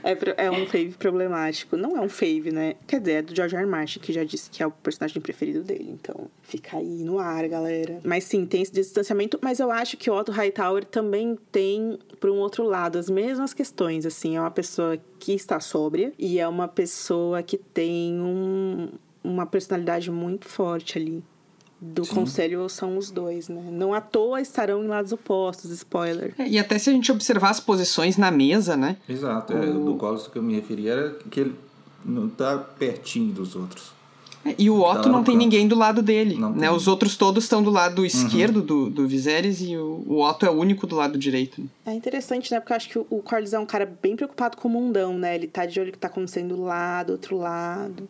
é, 0.01 0.45
é 0.45 0.49
um 0.49 0.65
fave 0.65 0.91
problemático. 0.97 1.75
Não 1.75 1.97
é 1.97 1.99
um 1.99 2.07
fave, 2.07 2.51
né? 2.51 2.75
Quer 2.87 3.01
dizer, 3.01 3.11
é 3.11 3.21
do 3.21 3.35
George 3.35 3.53
R. 3.53 3.63
R. 3.63 3.69
Martin, 3.69 3.99
que 3.99 4.13
já 4.13 4.23
disse 4.23 4.49
que 4.49 4.63
é 4.63 4.65
o 4.65 4.71
personagem 4.71 5.21
preferido 5.21 5.61
dele. 5.61 5.89
Então, 5.91 6.29
fica 6.41 6.77
aí 6.77 7.03
no 7.03 7.19
ar, 7.19 7.45
galera. 7.49 7.99
Mas 8.05 8.23
sim, 8.23 8.45
tem 8.45 8.61
esse 8.61 8.71
distanciamento. 8.71 9.37
Mas 9.41 9.59
eu 9.59 9.69
acho 9.69 9.97
que 9.97 10.09
o 10.09 10.17
Otto 10.17 10.31
Hightower 10.31 10.85
também 10.85 11.37
tem, 11.51 11.99
por 12.21 12.29
um 12.29 12.37
outro 12.37 12.63
lado, 12.63 12.97
as 12.97 13.09
mesmas 13.09 13.53
questões. 13.53 14.05
Assim, 14.05 14.37
é 14.37 14.39
uma 14.39 14.51
pessoa 14.51 14.97
que 15.19 15.33
está 15.33 15.59
sóbria 15.59 16.13
e 16.17 16.39
é 16.39 16.47
uma 16.47 16.69
pessoa 16.69 17.43
que 17.43 17.57
tem 17.57 18.21
um, 18.21 18.87
uma 19.21 19.45
personalidade 19.45 20.09
muito 20.09 20.47
forte 20.47 20.97
ali 20.97 21.21
do 21.79 22.03
Sim. 22.03 22.15
conselho 22.15 22.67
são 22.69 22.97
os 22.97 23.11
dois, 23.11 23.49
né? 23.49 23.63
Não 23.71 23.93
à 23.93 24.01
toa 24.01 24.41
estarão 24.41 24.83
em 24.83 24.87
lados 24.87 25.11
opostos, 25.11 25.69
spoiler. 25.71 26.33
É, 26.37 26.47
e 26.47 26.57
até 26.57 26.77
se 26.79 26.89
a 26.89 26.93
gente 26.93 27.11
observar 27.11 27.51
as 27.51 27.59
posições 27.59 28.17
na 28.17 28.31
mesa, 28.31 28.75
né? 28.75 28.97
Exato. 29.07 29.53
É, 29.53 29.59
o... 29.59 29.63
É, 29.63 29.73
do 29.73 29.95
Collins 29.95 30.27
que 30.27 30.37
eu 30.37 30.43
me 30.43 30.55
referi 30.55 30.87
era 30.87 31.11
que 31.29 31.39
ele 31.39 31.55
não 32.03 32.27
tá 32.27 32.57
pertinho 32.57 33.31
dos 33.31 33.55
outros. 33.55 33.91
É, 34.43 34.55
e 34.57 34.69
o 34.69 34.81
Otto 34.81 35.03
tá 35.03 35.09
não 35.09 35.23
tem 35.23 35.35
canto. 35.35 35.43
ninguém 35.43 35.67
do 35.67 35.75
lado 35.75 36.01
dele, 36.01 36.35
não 36.35 36.51
né? 36.51 36.67
Tem. 36.67 36.75
Os 36.75 36.87
outros 36.87 37.15
todos 37.15 37.43
estão 37.43 37.61
do 37.61 37.69
lado 37.69 37.99
uhum. 37.99 38.05
esquerdo 38.05 38.61
do, 38.61 38.89
do 38.89 39.07
Viserys 39.07 39.61
e 39.61 39.77
o, 39.77 40.03
o, 40.07 40.21
Otto 40.21 40.47
é 40.47 40.49
o 40.49 40.53
único 40.53 40.87
do 40.87 40.95
lado 40.95 41.17
direito. 41.17 41.61
É 41.85 41.93
interessante, 41.93 42.51
né? 42.51 42.59
Porque 42.59 42.73
eu 42.73 42.77
acho 42.77 42.89
que 42.89 42.97
o, 42.97 43.05
o 43.09 43.21
Corlys 43.21 43.53
é 43.53 43.59
um 43.59 43.65
cara 43.67 43.85
bem 44.01 44.15
preocupado 44.15 44.57
com 44.57 44.67
o 44.67 44.71
mundão, 44.71 45.15
né? 45.15 45.35
Ele 45.35 45.47
tá 45.47 45.65
de 45.67 45.79
olho 45.79 45.91
que 45.91 45.99
tá 45.99 46.07
acontecendo 46.07 46.59
lá, 46.59 47.03
do 47.03 47.11
outro 47.13 47.37
lado 47.37 48.09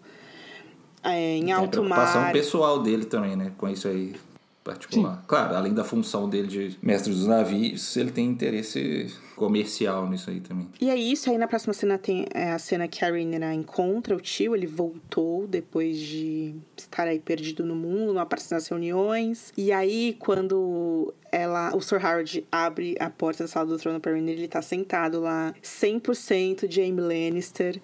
é, 1.03 1.37
em 1.37 1.51
alto 1.51 1.83
mar. 1.83 1.95
preocupação 1.95 2.31
pessoal 2.31 2.79
dele 2.81 3.05
também, 3.05 3.35
né? 3.35 3.51
Com 3.57 3.69
isso 3.69 3.87
aí. 3.87 4.15
particular. 4.63 5.23
Claro, 5.25 5.55
além 5.55 5.73
da 5.73 5.83
função 5.83 6.27
dele 6.29 6.47
de 6.47 6.77
mestre 6.81 7.13
dos 7.13 7.25
navios, 7.25 7.95
ele 7.95 8.11
tem 8.11 8.25
interesse 8.25 9.07
comercial 9.37 10.09
nisso 10.09 10.29
aí 10.29 10.41
também. 10.41 10.67
E 10.81 10.89
é 10.89 10.95
isso, 10.95 11.29
aí 11.29 11.37
na 11.37 11.47
próxima 11.47 11.73
cena 11.73 11.97
tem 11.97 12.25
é, 12.33 12.51
a 12.51 12.59
cena 12.59 12.87
que 12.87 13.05
a 13.05 13.09
Rhaenyra 13.09 13.53
encontra 13.53 14.15
o 14.15 14.19
tio, 14.19 14.55
ele 14.55 14.67
voltou 14.67 15.47
depois 15.47 15.97
de 15.97 16.55
estar 16.75 17.07
aí 17.07 17.19
perdido 17.19 17.63
no 17.63 17.75
mundo, 17.75 18.13
não 18.13 18.21
aparece 18.21 18.51
nas 18.53 18.67
reuniões. 18.67 19.53
E 19.55 19.71
aí, 19.71 20.17
quando 20.19 21.13
ela, 21.31 21.73
o 21.75 21.79
Sir 21.79 22.03
Howard 22.03 22.45
abre 22.51 22.95
a 22.99 23.09
porta 23.09 23.43
da 23.43 23.47
sala 23.47 23.67
do 23.67 23.77
trono 23.77 23.99
pra 23.99 24.11
Rhaenyra, 24.11 24.39
ele 24.39 24.47
tá 24.47 24.61
sentado 24.61 25.21
lá, 25.21 25.53
100% 25.63 26.69
Jaime 26.69 26.99
Lannister, 26.99 27.79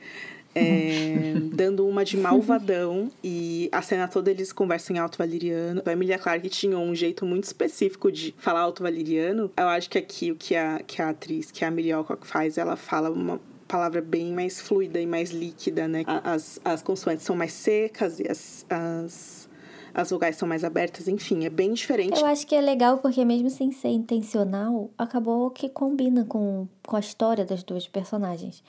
é, 0.55 1.33
dando 1.53 1.87
uma 1.87 2.03
de 2.03 2.17
malvadão. 2.17 3.11
E 3.23 3.69
a 3.71 3.81
cena 3.81 4.07
toda 4.07 4.31
eles 4.31 4.51
conversam 4.51 4.95
em 4.95 4.99
alto 4.99 5.17
valeriano. 5.17 5.81
A 5.85 5.91
Emilia 5.91 6.17
Clarke 6.17 6.49
tinha 6.49 6.77
um 6.77 6.93
jeito 6.93 7.25
muito 7.25 7.45
específico 7.45 8.11
de 8.11 8.33
falar 8.37 8.61
alto 8.61 8.83
valeriano. 8.83 9.51
Eu 9.57 9.67
acho 9.67 9.89
que 9.89 9.97
aqui 9.97 10.31
o 10.31 10.35
que 10.35 10.55
a, 10.55 10.81
que 10.85 11.01
a 11.01 11.09
atriz, 11.09 11.51
que 11.51 11.63
a 11.63 11.67
Emilia 11.67 11.95
Alcock 11.95 12.25
faz, 12.25 12.57
ela 12.57 12.75
fala 12.75 13.09
uma 13.09 13.39
palavra 13.67 14.01
bem 14.01 14.31
mais 14.31 14.61
fluida 14.61 14.99
e 14.99 15.05
mais 15.07 15.31
líquida, 15.31 15.87
né? 15.87 16.03
As, 16.23 16.59
as 16.63 16.83
consoantes 16.83 17.25
são 17.25 17.35
mais 17.35 17.53
secas 17.53 18.19
e 18.19 18.29
as, 18.29 18.65
as, 18.69 19.49
as 19.93 20.11
vogais 20.11 20.35
são 20.35 20.47
mais 20.47 20.63
abertas, 20.63 21.07
enfim, 21.07 21.45
é 21.45 21.49
bem 21.49 21.73
diferente. 21.73 22.19
Eu 22.19 22.25
acho 22.27 22.45
que 22.45 22.53
é 22.53 22.61
legal 22.61 22.99
porque 22.99 23.25
mesmo 23.25 23.49
sem 23.49 23.71
ser 23.71 23.89
intencional, 23.89 24.91
acabou 24.95 25.49
que 25.49 25.69
combina 25.69 26.23
com, 26.23 26.67
com 26.85 26.95
a 26.95 26.99
história 26.99 27.45
das 27.45 27.63
duas 27.63 27.87
personagens. 27.87 28.63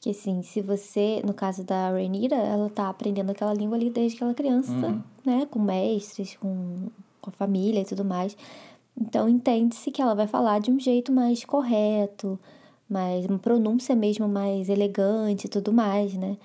Porque 0.00 0.10
assim, 0.18 0.42
se 0.42 0.62
você, 0.62 1.20
no 1.26 1.34
caso 1.34 1.62
da 1.62 1.90
Rhaenyra, 1.90 2.34
ela 2.34 2.70
tá 2.70 2.88
aprendendo 2.88 3.28
aquela 3.32 3.52
língua 3.52 3.76
ali 3.76 3.90
desde 3.90 4.16
que 4.16 4.22
ela 4.22 4.32
é 4.32 4.34
criança, 4.34 4.72
Uhum. 4.72 5.02
né? 5.26 5.46
Com 5.50 5.58
mestres, 5.58 6.36
com, 6.40 6.86
com 7.20 7.28
a 7.28 7.32
família 7.34 7.82
e 7.82 7.84
tudo 7.84 8.02
mais. 8.02 8.34
Então 8.98 9.28
entende-se 9.28 9.90
que 9.90 10.00
ela 10.00 10.14
vai 10.14 10.26
falar 10.26 10.58
de 10.58 10.70
um 10.70 10.80
jeito 10.80 11.12
mais 11.12 11.44
correto, 11.44 12.38
mais 12.88 13.26
uma 13.26 13.38
pronúncia 13.38 13.94
mesmo 13.94 14.26
mais 14.26 14.70
elegante 14.70 15.44
e 15.44 15.48
tudo 15.50 15.70
mais, 15.70 16.14
né? 16.14 16.38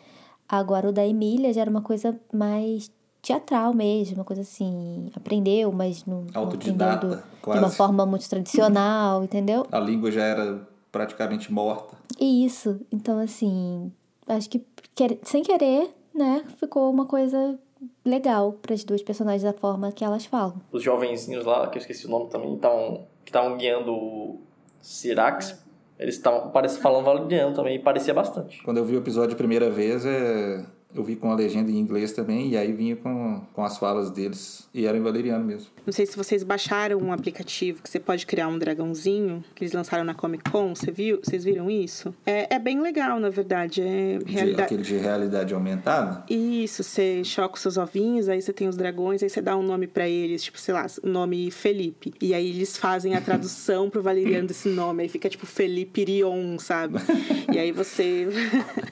Agora 0.50 0.90
o 0.90 0.92
da 0.92 1.08
Emília 1.08 1.54
já 1.54 1.62
era 1.62 1.70
uma 1.70 1.82
coisa 1.82 2.14
mais 2.34 2.92
teatral 3.22 3.74
mesmo, 3.74 4.16
uma 4.18 4.26
coisa 4.26 4.42
assim, 4.42 5.10
aprendeu, 5.16 5.72
mas 5.72 6.04
não, 6.06 6.26
não 6.34 6.44
aprendeu 6.44 6.76
do- 7.00 7.16
de 7.16 7.24
quase. 7.42 7.60
uma 7.60 7.70
forma 7.70 8.06
muito 8.06 8.30
tradicional, 8.30 9.24
entendeu? 9.24 9.66
A 9.72 9.80
língua 9.80 10.12
já 10.12 10.24
era 10.24 10.68
praticamente 10.96 11.52
morta. 11.52 11.98
E 12.18 12.46
isso, 12.46 12.80
então 12.90 13.20
assim, 13.20 13.92
acho 14.26 14.50
que 14.50 14.66
quer- 14.96 15.18
sem 15.24 15.44
querer, 15.44 15.94
né, 16.14 16.46
ficou 16.58 16.90
uma 16.90 17.06
coisa 17.06 17.60
legal 18.06 18.54
para 18.54 18.74
as 18.74 18.86
duas 18.86 19.04
personagens 19.04 19.44
da 19.44 19.52
forma 19.52 19.92
que 19.92 20.06
elas 20.06 20.26
falam. 20.26 20.62
Os 20.72 20.82
jovenzinhos 20.82 21.44
lá, 21.46 21.68
que 21.68 21.78
eu 21.78 21.82
esqueci 21.82 22.08
o 22.08 22.10
nome 22.10 22.30
também, 22.30 22.56
tavam, 22.58 23.06
que 23.26 23.30
estavam 23.30 23.58
guiando 23.58 23.92
o 23.94 24.40
Sirax, 24.80 25.62
eles 26.00 26.16
estavam 26.16 26.50
parece 26.52 26.80
falando 26.80 27.04
valeriano 27.04 27.54
também, 27.54 27.76
e 27.76 27.80
parecia 27.80 28.14
bastante. 28.14 28.64
Quando 28.64 28.78
eu 28.78 28.86
vi 28.86 28.96
o 28.96 29.00
episódio 29.00 29.34
a 29.34 29.38
primeira 29.38 29.70
vez, 29.70 30.06
é, 30.06 30.66
eu 30.96 31.04
vi 31.04 31.16
com 31.16 31.30
a 31.32 31.36
legenda 31.36 31.70
em 31.72 31.78
inglês 31.78 32.12
também, 32.14 32.50
e 32.50 32.58
aí 32.58 32.72
vinha 32.72 32.96
com, 32.96 33.42
com 33.54 33.64
as 33.64 33.78
falas 33.78 34.10
deles, 34.10 34.68
e 34.74 34.86
era 34.86 34.98
em 34.98 35.02
valeriano 35.02 35.44
mesmo. 35.46 35.68
Não 35.86 35.94
sei 35.94 36.06
se 36.06 36.16
vocês 36.18 36.44
baixaram 36.44 36.98
um 36.98 37.12
aplicativo 37.12 37.82
que 37.84 37.90
você 37.90 38.00
pode 38.00 38.26
criar 38.26 38.48
um 38.48 38.58
dragãozinho, 38.58 39.44
que 39.54 39.64
eles 39.64 39.74
lançaram 39.74 40.04
na 40.04 40.14
Comic 40.14 40.50
Con, 40.50 40.76
você 40.76 40.92
viu? 40.92 41.20
Vocês 41.24 41.44
viram 41.44 41.70
isso? 41.70 42.14
É, 42.26 42.56
é 42.56 42.60
bem 42.60 42.82
legal, 42.82 43.20
na 43.20 43.30
verdade. 43.30 43.82
É 43.82 44.18
De- 44.20 44.62
aquele 44.62 44.84
de 44.84 44.98
realidade 44.98 45.54
aumentada. 45.54 46.24
Isso, 46.30 46.84
você 46.84 47.24
choca 47.24 47.56
os 47.56 47.62
seus 47.62 47.78
ovinhos, 47.78 48.30
aí 48.30 48.42
você 48.42 48.54
tem 48.54 48.68
os 48.68 48.76
dragões, 48.76 49.22
aí 49.22 49.30
você 49.30 49.42
dá 49.42 49.56
um 49.56 49.64
nome 49.64 49.88
pra 49.88 50.08
eles, 50.08 50.44
tipo, 50.44 50.60
sei 50.60 50.74
lá, 50.74 50.86
nome 51.04 51.52
Felipe. 51.52 52.14
E 52.22 52.34
aí 52.34 52.50
eles 52.50 52.78
fazem 52.78 53.16
a 53.16 53.22
tradução 53.22 53.90
pro 53.90 54.02
valeriano 54.02 54.48
desse 54.48 54.70
nome, 54.70 55.04
aí 55.04 55.10
fica 55.10 55.30
tipo 55.30 55.46
Felipe 55.46 56.04
Rion, 56.04 56.58
sabe? 56.60 56.96
E 57.54 57.60
aí 57.60 57.72
você. 57.72 58.28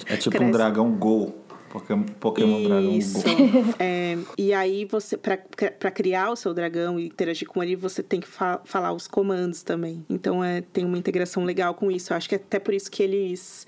É 0.08 0.16
tipo 0.16 0.42
um 0.42 0.52
dragão 0.52 0.92
Gol. 0.96 1.43
Pokémon, 1.74 2.04
Pokémon 2.20 2.64
Dragão 2.64 2.92
Isso. 2.98 3.24
Gol. 3.24 3.34
É, 3.80 4.16
e 4.38 4.54
aí 4.54 4.86
você, 4.86 5.18
pra 5.18 5.90
criar 5.90 6.30
o 6.30 6.36
seu 6.36 6.54
dragão 6.54 7.00
e 7.00 7.08
interagir 7.08 7.48
com 7.48 7.64
ele, 7.64 7.76
você 7.76 8.04
tem 8.04 8.20
que 8.20 8.28
fa- 8.28 8.62
falar 8.64 8.94
os 8.94 9.08
comandos 9.08 9.64
também. 9.64 10.06
Então 10.08 10.44
é, 10.44 10.62
tem 10.62 10.86
uma 10.86 10.98
integração 11.00 11.44
legal 11.44 11.74
com 11.74 11.90
isso. 11.90 12.14
Eu 12.14 12.18
acho 12.18 12.30
que 12.30 12.36
é 12.36 12.38
até 12.38 12.60
por 12.60 12.76
isso 12.76 12.92
que 12.92 13.02
eles 13.02 13.66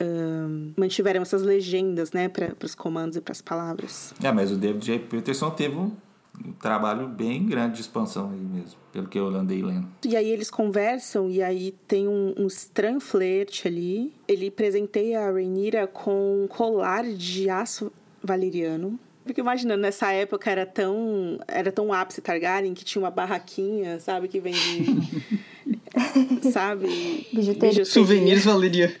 ahn, 0.00 0.72
mantiveram 0.76 1.22
essas 1.22 1.42
legendas, 1.42 2.10
né, 2.12 2.28
para 2.28 2.52
os 2.64 2.74
comandos 2.74 3.16
e 3.16 3.20
para 3.20 3.32
as 3.32 3.40
palavras. 3.40 4.12
É, 4.22 4.32
mas 4.32 4.50
o 4.50 4.56
David 4.56 4.84
J. 4.84 4.98
Peterson 4.98 5.50
teve 5.50 5.76
um, 5.76 5.92
um 6.44 6.52
trabalho 6.52 7.06
bem 7.06 7.46
grande 7.46 7.76
de 7.76 7.82
expansão 7.82 8.30
aí 8.30 8.40
mesmo, 8.40 8.78
pelo 8.92 9.08
que 9.08 9.18
eu 9.18 9.28
andei 9.28 9.62
lendo. 9.62 9.88
E 10.04 10.16
aí 10.16 10.30
eles 10.30 10.50
conversam 10.50 11.30
e 11.30 11.42
aí 11.42 11.74
tem 11.86 12.08
um, 12.08 12.34
um 12.36 12.46
estranho 12.46 13.00
flerte 13.00 13.68
ali. 13.68 14.12
Ele 14.26 14.50
presenteia 14.50 15.20
a 15.20 15.30
Rhaenyra 15.30 15.86
com 15.86 16.44
um 16.44 16.48
colar 16.48 17.04
de 17.04 17.50
aço 17.50 17.92
valeriano. 18.22 18.98
Fico 19.26 19.40
imaginando, 19.40 19.82
nessa 19.82 20.10
época 20.12 20.50
era 20.50 20.64
tão, 20.64 21.38
era 21.46 21.70
tão 21.70 21.92
ápice 21.92 22.22
Targaryen 22.22 22.74
que 22.74 22.84
tinha 22.84 23.02
uma 23.02 23.10
barraquinha, 23.10 24.00
sabe, 24.00 24.28
que 24.28 24.40
vende... 24.40 24.58
sabe? 26.50 27.28
Bijuteria. 27.32 27.84
Souvenirs 27.84 28.44
Valeria. 28.44 28.96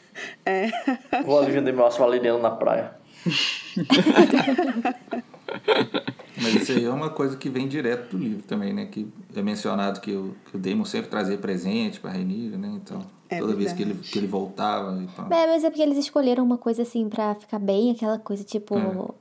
Vou 1.24 1.40
ali 1.40 1.50
vender 1.50 1.72
meu 1.72 1.86
aço 1.86 1.98
valeriano 1.98 2.38
na 2.38 2.50
praia. 2.50 2.92
Mas 6.42 6.54
isso 6.62 6.72
aí 6.72 6.84
é 6.84 6.90
uma 6.90 7.10
coisa 7.10 7.36
que 7.36 7.48
vem 7.48 7.68
direto 7.68 8.16
do 8.16 8.22
livro 8.22 8.42
também, 8.44 8.72
né? 8.72 8.86
Que 8.86 9.06
é 9.34 9.42
mencionado 9.42 10.00
que 10.00 10.12
o, 10.12 10.34
que 10.50 10.56
o 10.56 10.60
Daemon 10.60 10.84
sempre 10.84 11.10
trazia 11.10 11.36
presente 11.38 12.00
pra 12.00 12.10
Rhaenyra, 12.10 12.56
né? 12.56 12.70
Então, 12.82 13.00
É 13.28 13.38
toda 13.38 13.54
vez 13.54 13.72
que 13.72 13.82
ele, 13.82 13.92
verdade. 13.92 14.10
que 14.12 14.18
ele 14.18 14.26
voltava... 14.26 15.00
E 15.02 15.06
pá. 15.08 15.26
É, 15.36 15.46
mas 15.46 15.64
é 15.64 15.70
porque 15.70 15.82
eles 15.82 15.98
escolheram 15.98 16.42
uma 16.44 16.58
coisa 16.58 16.82
assim 16.82 17.08
pra 17.08 17.34
ficar 17.34 17.58
bem, 17.58 17.90
aquela 17.90 18.18
coisa 18.18 18.42
tipo, 18.44 18.74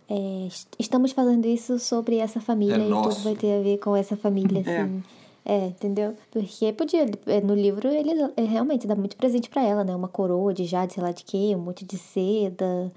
é, 0.07 0.47
est- 0.47 0.67
estamos 0.79 1.11
fazendo 1.11 1.45
isso 1.45 1.77
sobre 1.79 2.17
essa 2.17 2.39
família 2.39 2.75
É 2.77 2.79
e 2.85 2.89
nosso. 2.89 3.09
tudo 3.17 3.23
vai 3.25 3.35
ter 3.35 3.59
a 3.59 3.61
ver 3.61 3.77
com 3.79 3.95
essa 3.95 4.15
família, 4.15 4.63
É. 4.65 4.81
assim. 4.81 5.03
É, 5.45 5.65
entendeu? 5.67 6.13
Porque 6.29 6.71
podia, 6.73 7.09
é, 7.25 7.41
no 7.41 7.55
livro 7.55 7.87
ele, 7.87 8.11
ele 8.37 8.47
realmente 8.47 8.85
dá 8.85 8.95
muito 8.95 9.15
presente 9.17 9.49
pra 9.49 9.63
ela, 9.63 9.83
né? 9.83 9.95
Uma 9.95 10.07
coroa 10.09 10.53
de 10.53 10.65
jade, 10.65 10.93
sei 10.93 11.01
lá 11.01 11.11
de 11.11 11.23
quê, 11.23 11.53
um 11.55 11.59
monte 11.59 11.83
de 11.85 11.97
seda 11.97 12.91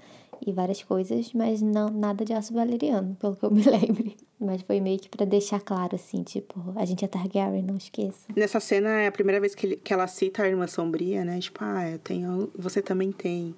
e 0.45 0.51
várias 0.51 0.83
coisas, 0.83 1.31
mas 1.33 1.61
não 1.61 1.89
nada 1.89 2.23
de 2.25 2.33
aço 2.33 2.53
valeriano, 2.53 3.15
pelo 3.19 3.35
que 3.35 3.43
eu 3.45 3.51
me 3.51 3.61
lembre. 3.67 4.15
Mas 4.39 4.61
foi 4.63 4.81
meio 4.81 4.99
que 4.99 5.07
pra 5.07 5.25
deixar 5.25 5.61
claro, 5.61 5.95
assim, 5.95 6.21
tipo, 6.21 6.59
a 6.75 6.83
gente 6.83 7.05
é 7.05 7.07
Targaryen, 7.07 7.63
não 7.63 7.77
esqueça. 7.77 8.25
Nessa 8.35 8.59
cena 8.59 8.89
é 8.89 9.07
a 9.07 9.11
primeira 9.11 9.39
vez 9.39 9.55
que, 9.55 9.65
ele- 9.65 9.75
que 9.77 9.93
ela 9.93 10.05
cita 10.05 10.43
a 10.43 10.47
irmã 10.49 10.67
sombria, 10.67 11.23
né? 11.23 11.39
Tipo, 11.39 11.59
ah, 11.61 11.89
eu 11.89 11.97
tenho, 11.99 12.51
você 12.57 12.81
também 12.81 13.11
tem. 13.13 13.55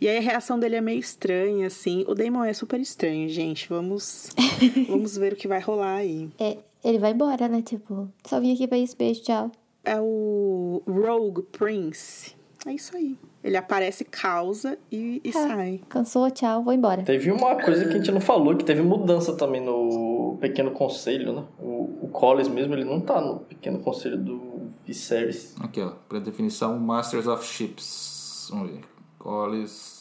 E 0.00 0.08
aí 0.08 0.18
a 0.18 0.20
reação 0.20 0.58
dele 0.58 0.74
é 0.74 0.80
meio 0.80 0.98
estranha, 0.98 1.68
assim. 1.68 2.04
O 2.08 2.14
Damon 2.14 2.42
é 2.44 2.52
super 2.52 2.80
estranho, 2.80 3.28
gente. 3.28 3.68
Vamos, 3.68 4.30
vamos 4.88 5.16
ver 5.16 5.34
o 5.34 5.36
que 5.36 5.46
vai 5.46 5.60
rolar 5.60 5.96
aí. 5.98 6.28
É, 6.40 6.58
ele 6.82 6.98
vai 6.98 7.12
embora, 7.12 7.46
né? 7.46 7.62
Tipo, 7.62 8.08
só 8.26 8.40
vim 8.40 8.52
aqui 8.54 8.66
pra 8.66 8.76
isso, 8.78 8.96
beijo, 8.96 9.22
tchau. 9.22 9.52
É 9.84 10.00
o 10.00 10.82
Rogue 10.86 11.42
Prince. 11.42 12.33
É 12.66 12.72
isso 12.72 12.96
aí. 12.96 13.18
Ele 13.42 13.56
aparece, 13.56 14.04
causa 14.04 14.78
e, 14.90 15.20
e 15.22 15.32
sai. 15.32 15.80
Cansou, 15.88 16.30
tchau, 16.30 16.62
vou 16.62 16.72
embora. 16.72 17.02
Teve 17.02 17.30
uma 17.30 17.56
coisa 17.62 17.84
que 17.84 17.94
a 17.94 17.96
gente 17.98 18.10
não 18.10 18.20
falou, 18.20 18.56
que 18.56 18.64
teve 18.64 18.80
mudança 18.82 19.36
também 19.36 19.60
no 19.60 20.38
Pequeno 20.40 20.70
Conselho, 20.70 21.32
né? 21.32 21.44
O, 21.58 22.06
o 22.06 22.08
Collis 22.12 22.48
mesmo, 22.48 22.74
ele 22.74 22.84
não 22.84 23.00
tá 23.00 23.20
no 23.20 23.40
Pequeno 23.40 23.80
Conselho 23.80 24.16
do 24.16 24.70
Viserys. 24.86 25.54
Aqui, 25.60 25.80
ó. 25.80 25.92
Pra 26.08 26.18
definição, 26.18 26.78
Masters 26.78 27.26
of 27.26 27.44
Ships. 27.44 28.48
Vamos 28.50 28.70
ver. 28.70 28.80
Collis... 29.18 29.94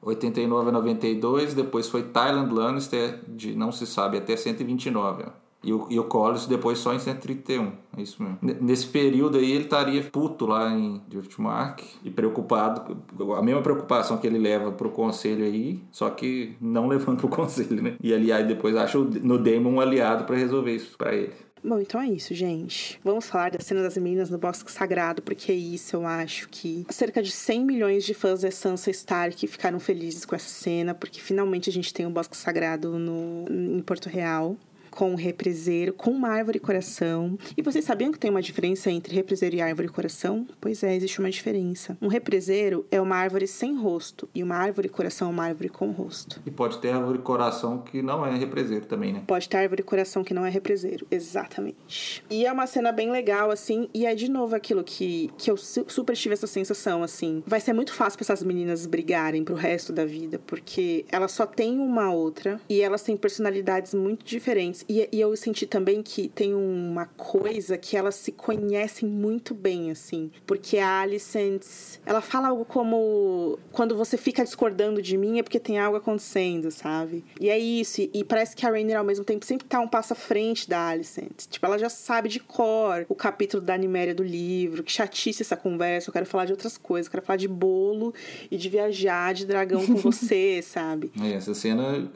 89 0.00 0.68
a 0.68 0.72
92, 0.72 1.54
depois 1.54 1.88
foi 1.88 2.04
Thailand 2.04 2.54
Lannister, 2.54 3.20
de 3.26 3.54
não 3.56 3.72
se 3.72 3.84
sabe, 3.84 4.16
até 4.16 4.36
129, 4.36 5.24
ó. 5.26 5.47
E 5.62 5.72
o, 5.72 5.86
e 5.90 5.98
o 5.98 6.04
Collis 6.04 6.46
depois 6.46 6.78
só 6.78 6.94
em 6.94 7.00
131, 7.00 7.72
é 7.96 8.02
isso 8.02 8.22
mesmo. 8.22 8.38
N- 8.40 8.56
Nesse 8.60 8.86
período 8.86 9.38
aí 9.38 9.50
ele 9.50 9.64
estaria 9.64 10.02
puto 10.04 10.46
lá 10.46 10.70
em 10.72 11.02
Driftmark 11.08 11.82
e 12.04 12.10
preocupado, 12.10 12.96
a 13.36 13.42
mesma 13.42 13.60
preocupação 13.60 14.18
que 14.18 14.26
ele 14.26 14.38
leva 14.38 14.70
pro 14.70 14.90
conselho 14.90 15.44
aí, 15.44 15.82
só 15.90 16.08
que 16.10 16.54
não 16.60 16.86
levando 16.88 17.18
pro 17.18 17.28
conselho, 17.28 17.82
né? 17.82 17.96
E 18.00 18.14
aliás, 18.14 18.46
depois 18.46 18.76
acha 18.76 18.98
no 18.98 19.36
Daemon 19.36 19.72
um 19.74 19.80
aliado 19.80 20.24
pra 20.24 20.36
resolver 20.36 20.74
isso 20.76 20.96
pra 20.96 21.12
ele. 21.14 21.32
Bom, 21.62 21.80
então 21.80 22.00
é 22.00 22.06
isso, 22.08 22.32
gente. 22.36 23.00
Vamos 23.02 23.26
falar 23.28 23.50
da 23.50 23.58
cena 23.58 23.82
das 23.82 23.96
meninas 23.96 24.30
no 24.30 24.38
Bosque 24.38 24.70
Sagrado, 24.70 25.20
porque 25.22 25.50
é 25.50 25.54
isso 25.56 25.96
eu 25.96 26.06
acho 26.06 26.48
que 26.48 26.86
cerca 26.88 27.20
de 27.20 27.32
100 27.32 27.64
milhões 27.64 28.04
de 28.04 28.14
fãs 28.14 28.42
da 28.42 28.50
Sansa 28.52 28.90
Stark 28.92 29.44
ficaram 29.48 29.80
felizes 29.80 30.24
com 30.24 30.36
essa 30.36 30.48
cena, 30.48 30.94
porque 30.94 31.20
finalmente 31.20 31.68
a 31.68 31.72
gente 31.72 31.92
tem 31.92 32.06
o 32.06 32.10
Bosque 32.10 32.36
Sagrado 32.36 32.96
no, 32.96 33.44
em 33.50 33.82
Porto 33.82 34.08
Real. 34.08 34.56
Com 34.98 35.12
um 35.12 35.14
represeiro, 35.14 35.92
com 35.92 36.10
uma 36.10 36.28
árvore 36.28 36.58
coração. 36.58 37.38
E 37.56 37.62
vocês 37.62 37.84
sabiam 37.84 38.10
que 38.10 38.18
tem 38.18 38.32
uma 38.32 38.42
diferença 38.42 38.90
entre 38.90 39.14
represeiro 39.14 39.54
e 39.54 39.60
árvore 39.60 39.86
coração? 39.86 40.44
Pois 40.60 40.82
é, 40.82 40.96
existe 40.96 41.20
uma 41.20 41.30
diferença. 41.30 41.96
Um 42.02 42.08
represeiro 42.08 42.84
é 42.90 43.00
uma 43.00 43.14
árvore 43.14 43.46
sem 43.46 43.76
rosto 43.76 44.28
e 44.34 44.42
uma 44.42 44.56
árvore 44.56 44.88
coração 44.88 45.28
é 45.28 45.30
uma 45.30 45.44
árvore 45.44 45.68
com 45.68 45.92
rosto. 45.92 46.42
E 46.44 46.50
pode 46.50 46.78
ter 46.78 46.90
árvore 46.90 47.20
coração 47.20 47.78
que 47.78 48.02
não 48.02 48.26
é 48.26 48.36
represeiro 48.36 48.86
também, 48.86 49.12
né? 49.12 49.22
Pode 49.24 49.48
ter 49.48 49.58
árvore 49.58 49.84
coração 49.84 50.24
que 50.24 50.34
não 50.34 50.44
é 50.44 50.50
represeiro, 50.50 51.06
exatamente. 51.12 52.24
E 52.28 52.44
é 52.44 52.50
uma 52.50 52.66
cena 52.66 52.90
bem 52.90 53.08
legal, 53.12 53.52
assim, 53.52 53.88
e 53.94 54.04
é 54.04 54.16
de 54.16 54.28
novo 54.28 54.56
aquilo 54.56 54.82
que, 54.82 55.30
que 55.38 55.48
eu 55.48 55.56
super 55.56 56.16
tive 56.16 56.32
essa 56.32 56.48
sensação, 56.48 57.04
assim. 57.04 57.40
Vai 57.46 57.60
ser 57.60 57.72
muito 57.72 57.94
fácil 57.94 58.18
pra 58.18 58.24
essas 58.24 58.42
meninas 58.42 58.84
brigarem 58.84 59.44
pro 59.44 59.54
resto 59.54 59.92
da 59.92 60.04
vida, 60.04 60.40
porque 60.44 61.04
elas 61.08 61.30
só 61.30 61.46
têm 61.46 61.78
uma 61.78 62.12
outra 62.12 62.60
e 62.68 62.80
elas 62.80 63.04
têm 63.04 63.16
personalidades 63.16 63.94
muito 63.94 64.24
diferentes. 64.24 64.87
E, 64.88 65.08
e 65.12 65.20
eu 65.20 65.36
senti 65.36 65.66
também 65.66 66.02
que 66.02 66.28
tem 66.28 66.54
uma 66.54 67.06
coisa 67.06 67.76
que 67.76 67.96
elas 67.96 68.14
se 68.14 68.32
conhecem 68.32 69.08
muito 69.08 69.54
bem, 69.54 69.90
assim. 69.90 70.30
Porque 70.46 70.78
a 70.78 71.00
Alicent, 71.00 71.62
ela 72.06 72.20
fala 72.20 72.48
algo 72.48 72.64
como: 72.64 73.58
quando 73.70 73.94
você 73.96 74.16
fica 74.16 74.42
discordando 74.42 75.02
de 75.02 75.16
mim 75.18 75.38
é 75.38 75.42
porque 75.42 75.60
tem 75.60 75.78
algo 75.78 75.98
acontecendo, 75.98 76.70
sabe? 76.70 77.24
E 77.38 77.50
é 77.50 77.58
isso. 77.58 78.00
E, 78.00 78.10
e 78.14 78.24
parece 78.24 78.56
que 78.56 78.64
a 78.64 78.70
Rainer, 78.70 78.96
ao 78.96 79.04
mesmo 79.04 79.24
tempo, 79.24 79.44
sempre 79.44 79.66
tá 79.66 79.78
um 79.80 79.88
passo 79.88 80.14
à 80.14 80.16
frente 80.16 80.68
da 80.68 80.88
Alicent. 80.88 81.46
Tipo, 81.48 81.66
ela 81.66 81.78
já 81.78 81.90
sabe 81.90 82.28
de 82.28 82.40
cor 82.40 83.04
o 83.08 83.14
capítulo 83.14 83.62
da 83.62 83.76
Niméria 83.76 84.14
do 84.14 84.22
livro. 84.22 84.82
Que 84.82 84.92
chatice 84.92 85.42
essa 85.42 85.56
conversa. 85.56 86.08
Eu 86.08 86.12
quero 86.12 86.26
falar 86.26 86.46
de 86.46 86.52
outras 86.52 86.78
coisas. 86.78 87.06
Eu 87.06 87.10
quero 87.12 87.26
falar 87.26 87.36
de 87.36 87.48
bolo 87.48 88.14
e 88.50 88.56
de 88.56 88.68
viajar 88.68 89.34
de 89.34 89.44
dragão 89.44 89.86
com 89.86 89.96
você, 90.00 90.62
sabe? 90.62 91.10
É, 91.22 91.32
essa 91.32 91.52
cena, 91.52 92.10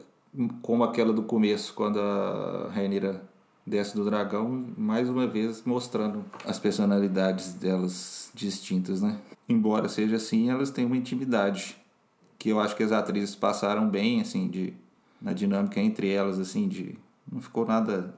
como 0.61 0.83
aquela 0.83 1.13
do 1.13 1.23
começo, 1.23 1.73
quando 1.73 1.99
a 1.99 2.69
Rainira 2.73 3.23
desce 3.65 3.95
do 3.95 4.03
dragão, 4.03 4.65
mais 4.77 5.09
uma 5.09 5.25
vez 5.27 5.63
mostrando 5.65 6.25
as 6.45 6.59
personalidades 6.59 7.53
delas 7.53 8.31
distintas, 8.33 9.01
né? 9.01 9.17
Embora 9.47 9.87
seja 9.87 10.17
assim, 10.17 10.49
elas 10.49 10.71
têm 10.71 10.85
uma 10.85 10.97
intimidade 10.97 11.77
que 12.37 12.49
eu 12.49 12.59
acho 12.59 12.75
que 12.75 12.83
as 12.83 12.91
atrizes 12.91 13.35
passaram 13.35 13.89
bem, 13.89 14.19
assim, 14.19 14.49
de 14.49 14.73
na 15.21 15.31
dinâmica 15.31 15.79
entre 15.79 16.09
elas, 16.09 16.37
assim, 16.37 16.67
de 16.67 16.97
não 17.31 17.41
ficou 17.41 17.65
nada 17.65 18.13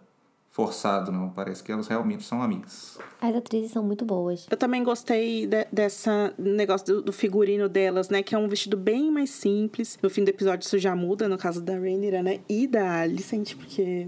forçado, 0.56 1.12
não. 1.12 1.30
Parece 1.30 1.62
que 1.62 1.70
elas 1.70 1.86
realmente 1.86 2.24
são 2.24 2.42
amigas. 2.42 2.98
As 3.20 3.36
atrizes 3.36 3.72
são 3.72 3.84
muito 3.84 4.06
boas. 4.06 4.48
Eu 4.50 4.56
também 4.56 4.86
gostei 4.86 5.46
de, 5.46 5.68
dessa 5.70 6.34
negócio 6.38 6.88
do, 6.88 7.02
do, 7.02 7.12
figurino 7.12 7.68
delas, 7.68 8.08
né? 8.08 8.24
Que 8.24 8.34
é 8.34 8.38
um 8.38 8.48
vestido 8.48 8.78
bem 8.78 9.12
mais 9.12 9.32
simples. 9.32 10.00
No 10.02 10.10
fim 10.10 10.24
do 10.24 10.30
episódio 10.30 10.66
isso 10.66 10.80
já 10.80 10.96
muda, 10.96 11.28
no 11.28 11.38
caso 11.38 11.62
da 11.62 11.74
Rhaenyra, 11.74 12.24
né? 12.24 12.40
E 12.48 12.68
da 12.68 13.02
Alicent, 13.02 13.54
porque 13.58 14.08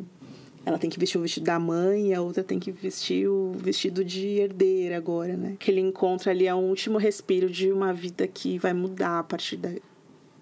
ela 0.65 0.77
tem 0.77 0.89
que 0.89 0.97
vestir 0.97 1.17
o 1.17 1.21
vestido 1.21 1.43
da 1.43 1.59
mãe 1.59 2.11
e 2.11 2.13
a 2.13 2.21
outra 2.21 2.41
tem 2.41 2.59
que 2.59 2.71
vestir 2.71 3.27
o 3.27 3.51
vestido 3.51 4.05
de 4.05 4.39
herdeira 4.39 4.95
agora, 4.95 5.35
né? 5.35 5.57
Que 5.59 5.69
ele 5.69 5.81
encontra 5.81 6.31
ali 6.31 6.47
é 6.47 6.55
um 6.55 6.69
último 6.69 6.97
respiro 6.97 7.49
de 7.49 7.73
uma 7.73 7.91
vida 7.91 8.25
que 8.25 8.57
vai 8.57 8.73
mudar 8.73 9.19
a 9.19 9.23
partir 9.23 9.57
da, 9.57 9.69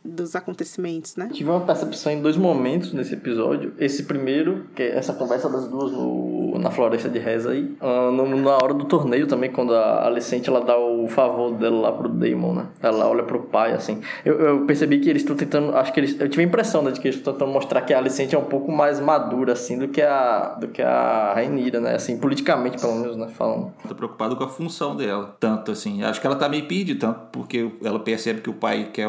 dos 0.06 0.36
acontecimentos, 0.36 1.16
né? 1.16 1.30
Tive 1.34 1.50
uma 1.50 1.62
percepção 1.62 2.12
em 2.12 2.22
dois 2.22 2.38
momentos 2.38 2.94
nesse 2.94 3.14
episódio. 3.14 3.74
Esse 3.80 4.04
primeiro, 4.04 4.66
que 4.76 4.84
é 4.84 4.98
essa 4.98 5.14
conversa 5.14 5.50
das 5.50 5.68
duas 5.68 5.92
no, 5.92 6.58
na 6.60 6.70
floresta 6.70 7.10
de 7.10 7.20
Reza 7.20 7.52
aí. 7.52 7.76
Uh, 7.82 8.12
no, 8.12 8.26
na 8.38 8.56
hora 8.56 8.74
do 8.74 8.86
torneio 8.86 9.28
também, 9.28 9.52
quando 9.52 9.74
a 9.74 10.06
Alicente 10.06 10.50
ela 10.50 10.62
dá 10.62 10.78
o 10.78 11.08
favor 11.08 11.54
dela 11.54 11.82
lá 11.82 11.92
pro 11.92 12.08
Damon, 12.08 12.54
né? 12.54 12.68
Ela 12.82 13.08
olha 13.08 13.24
pro 13.24 13.44
pai, 13.44 13.74
assim. 13.74 14.02
Eu, 14.24 14.40
eu 14.40 14.66
percebi 14.66 15.00
que 15.00 15.10
eles 15.10 15.24
estão 15.24 15.36
tentando. 15.36 15.76
Acho 15.76 15.92
que 15.92 16.00
eles. 16.00 16.20
Eu 16.20 16.30
tive 16.30 16.44
a 16.44 16.46
impressão 16.46 16.82
né, 16.82 16.92
de 16.92 17.00
que 17.00 17.08
eles 17.08 17.18
estão 17.18 17.34
tentando 17.34 17.52
mostrar 17.52 17.82
que 17.82 17.94
a 17.94 17.98
Alicente 17.98 18.36
é 18.36 18.40
um 18.40 18.46
pouco 18.46 18.72
mais 18.72 19.00
madura, 19.00 19.54
assim, 19.54 19.78
do 19.78 19.88
que 19.88 20.02
a, 20.02 20.58
do 20.60 20.68
que 20.68 20.82
a 20.82 21.34
Rainira, 21.34 21.80
né? 21.80 21.96
Assim, 21.96 22.18
politicamente, 22.18 22.80
pelo 22.80 22.96
menos, 22.96 23.18
né? 23.18 23.28
Falando. 23.30 23.74
Tô 23.88 23.96
preocupado 23.96 24.36
com 24.36 24.44
a 24.44 24.50
função 24.50 24.96
dela. 24.96 25.36
Tanto 25.40 25.72
assim. 25.72 26.04
Acho 26.04 26.22
que 26.22 26.28
ela 26.28 26.36
tá 26.36 26.48
meio 26.48 26.68
pede, 26.68 26.96
tanto 26.96 27.20
porque 27.32 27.72
ela 27.84 28.00
percebe 28.00 28.42
que 28.42 28.50
o 28.50 28.54
pai 28.54 28.90
quer 28.94 29.08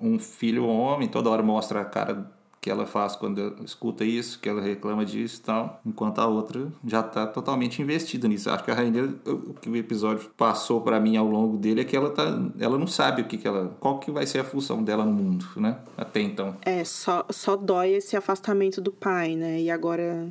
um 0.00 0.18
filho 0.18 0.66
homem, 0.66 1.08
toda 1.08 1.30
hora 1.30 1.42
mostra 1.42 1.80
a 1.80 1.84
cara 1.84 2.30
que 2.60 2.70
ela 2.70 2.84
faz 2.84 3.16
quando 3.16 3.56
escuta 3.64 4.04
isso, 4.04 4.38
que 4.38 4.48
ela 4.48 4.60
reclama 4.60 5.04
disso 5.04 5.40
e 5.40 5.44
tal, 5.44 5.80
enquanto 5.84 6.18
a 6.18 6.26
outra 6.26 6.68
já 6.86 7.00
está 7.00 7.26
totalmente 7.26 7.80
investida 7.80 8.28
nisso. 8.28 8.50
Acho 8.50 8.62
que 8.62 8.70
a 8.70 8.74
Rainha, 8.74 9.14
o 9.24 9.54
que 9.54 9.70
o 9.70 9.76
episódio 9.76 10.30
passou 10.36 10.82
para 10.82 11.00
mim 11.00 11.16
ao 11.16 11.26
longo 11.26 11.56
dele 11.56 11.80
é 11.80 11.84
que 11.84 11.96
ela 11.96 12.10
tá, 12.10 12.38
ela 12.58 12.78
não 12.78 12.86
sabe 12.86 13.22
o 13.22 13.24
que, 13.24 13.38
que 13.38 13.48
ela, 13.48 13.74
qual 13.80 13.98
que 13.98 14.10
vai 14.10 14.26
ser 14.26 14.40
a 14.40 14.44
função 14.44 14.82
dela 14.82 15.06
no 15.06 15.12
mundo, 15.12 15.46
né? 15.56 15.78
Até 15.96 16.20
então. 16.20 16.54
É, 16.60 16.84
só 16.84 17.24
só 17.30 17.56
dói 17.56 17.92
esse 17.92 18.14
afastamento 18.14 18.80
do 18.80 18.92
pai, 18.92 19.36
né? 19.36 19.58
E 19.58 19.70
agora 19.70 20.30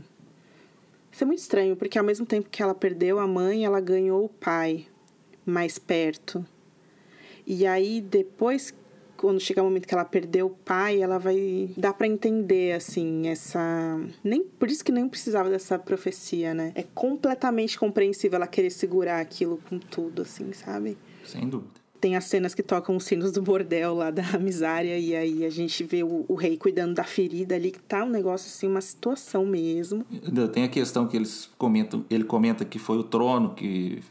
isso 1.11 1.23
é 1.23 1.25
muito 1.25 1.39
estranho, 1.39 1.75
porque 1.75 1.97
ao 1.97 2.05
mesmo 2.05 2.27
tempo 2.27 2.47
que 2.49 2.61
ela 2.61 2.75
perdeu 2.75 3.17
a 3.17 3.27
mãe, 3.27 3.65
ela 3.65 3.81
ganhou 3.81 4.25
o 4.25 4.29
pai 4.29 4.85
mais 5.43 5.79
perto. 5.79 6.45
E 7.47 7.65
aí 7.65 7.99
depois 7.99 8.71
quando 9.19 9.39
chega 9.39 9.61
o 9.61 9.65
momento 9.65 9.87
que 9.87 9.93
ela 9.93 10.05
perdeu 10.05 10.47
o 10.47 10.49
pai, 10.49 11.01
ela 11.01 11.17
vai 11.17 11.69
dar 11.77 11.93
para 11.93 12.07
entender 12.07 12.73
assim 12.73 13.27
essa 13.27 13.99
nem 14.23 14.43
por 14.43 14.71
isso 14.71 14.83
que 14.83 14.91
nem 14.91 15.07
precisava 15.07 15.49
dessa 15.49 15.77
profecia, 15.77 16.53
né? 16.53 16.71
É 16.73 16.83
completamente 16.93 17.77
compreensível 17.77 18.37
ela 18.37 18.47
querer 18.47 18.69
segurar 18.69 19.19
aquilo 19.19 19.59
com 19.69 19.77
tudo 19.77 20.21
assim, 20.21 20.53
sabe? 20.53 20.97
Sem 21.25 21.49
dúvida. 21.49 21.79
Tem 21.99 22.15
as 22.15 22.23
cenas 22.25 22.55
que 22.55 22.63
tocam 22.63 22.95
os 22.95 23.03
sinos 23.03 23.33
do 23.33 23.41
bordel 23.41 23.93
lá 23.93 24.09
da 24.09 24.39
Misária, 24.39 24.97
e 24.97 25.13
aí 25.13 25.43
a 25.43 25.49
gente 25.49 25.83
vê 25.83 26.01
o, 26.01 26.23
o, 26.29 26.35
rei 26.35 26.55
cuidando 26.55 26.93
da 26.93 27.03
ferida 27.03 27.55
ali, 27.55 27.71
que 27.71 27.79
tá 27.79 28.05
um 28.05 28.09
negócio 28.09 28.47
assim, 28.47 28.67
uma 28.67 28.79
situação 28.79 29.45
mesmo. 29.45 30.05
Tem 30.53 30.63
a 30.63 30.69
questão 30.69 31.05
que 31.07 31.17
eles 31.17 31.49
comentam, 31.57 32.05
ele 32.09 32.23
comenta 32.23 32.63
que 32.63 32.79
foi 32.79 32.97
o 32.97 33.03
trono 33.03 33.53
que 33.53 34.01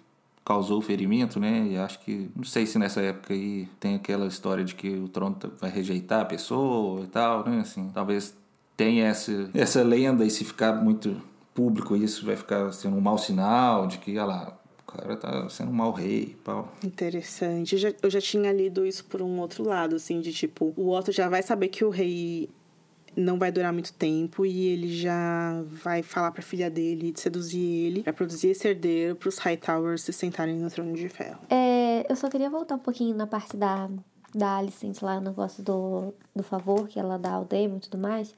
causou 0.48 0.80
ferimento, 0.80 1.38
né? 1.38 1.68
E 1.68 1.76
acho 1.76 1.98
que, 1.98 2.30
não 2.34 2.42
sei 2.42 2.64
se 2.64 2.78
nessa 2.78 3.02
época 3.02 3.34
aí 3.34 3.68
tem 3.78 3.94
aquela 3.94 4.26
história 4.26 4.64
de 4.64 4.74
que 4.74 4.88
o 4.96 5.06
trono 5.06 5.36
vai 5.60 5.70
rejeitar 5.70 6.22
a 6.22 6.24
pessoa 6.24 7.04
e 7.04 7.06
tal, 7.06 7.46
né? 7.46 7.60
Assim, 7.60 7.90
talvez 7.92 8.34
tenha 8.74 9.08
essa, 9.08 9.50
essa 9.52 9.82
lenda 9.82 10.24
e 10.24 10.30
se 10.30 10.46
ficar 10.46 10.72
muito 10.72 11.20
público 11.52 11.94
isso 11.94 12.24
vai 12.24 12.34
ficar 12.34 12.72
sendo 12.72 12.96
um 12.96 13.00
mau 13.00 13.18
sinal 13.18 13.86
de 13.86 13.98
que, 13.98 14.12
olha 14.12 14.24
lá, 14.24 14.58
o 14.86 14.90
cara 14.90 15.16
tá 15.18 15.50
sendo 15.50 15.70
um 15.70 15.74
mau 15.74 15.92
rei 15.92 16.34
pau. 16.42 16.72
Interessante. 16.82 17.74
Eu 17.74 17.78
já, 17.78 17.92
eu 18.04 18.08
já 18.08 18.20
tinha 18.20 18.50
lido 18.50 18.86
isso 18.86 19.04
por 19.04 19.20
um 19.20 19.38
outro 19.40 19.62
lado, 19.62 19.96
assim, 19.96 20.18
de 20.18 20.32
tipo, 20.32 20.72
o 20.78 20.88
Otto 20.88 21.12
já 21.12 21.28
vai 21.28 21.42
saber 21.42 21.68
que 21.68 21.84
o 21.84 21.90
rei 21.90 22.48
não 23.16 23.38
vai 23.38 23.50
durar 23.50 23.72
muito 23.72 23.92
tempo 23.92 24.44
e 24.44 24.68
ele 24.68 24.96
já 24.96 25.62
vai 25.66 26.02
falar 26.02 26.30
para 26.30 26.40
a 26.40 26.44
filha 26.44 26.70
dele 26.70 27.12
de 27.12 27.20
seduzir 27.20 27.60
ele 27.60 28.02
para 28.02 28.12
produzir 28.12 28.48
esse 28.48 28.66
herdeiro 28.68 29.16
para 29.16 29.28
os 29.28 29.38
Hightowers 29.38 30.02
se 30.02 30.12
sentarem 30.12 30.56
no 30.56 30.70
trono 30.70 30.92
de 30.94 31.08
ferro. 31.08 31.40
É, 31.50 32.06
eu 32.08 32.16
só 32.16 32.28
queria 32.28 32.50
voltar 32.50 32.76
um 32.76 32.80
pouquinho 32.80 33.16
na 33.16 33.26
parte 33.26 33.56
da 33.56 33.88
da 34.34 34.56
Alicent 34.56 35.00
lá, 35.02 35.18
o 35.18 35.20
negócio 35.20 35.62
do, 35.62 36.12
do 36.34 36.42
favor 36.42 36.86
que 36.86 36.98
ela 36.98 37.18
dá 37.18 37.32
ao 37.32 37.44
Damon 37.44 37.78
e 37.78 37.80
tudo 37.80 37.98
mais. 37.98 38.34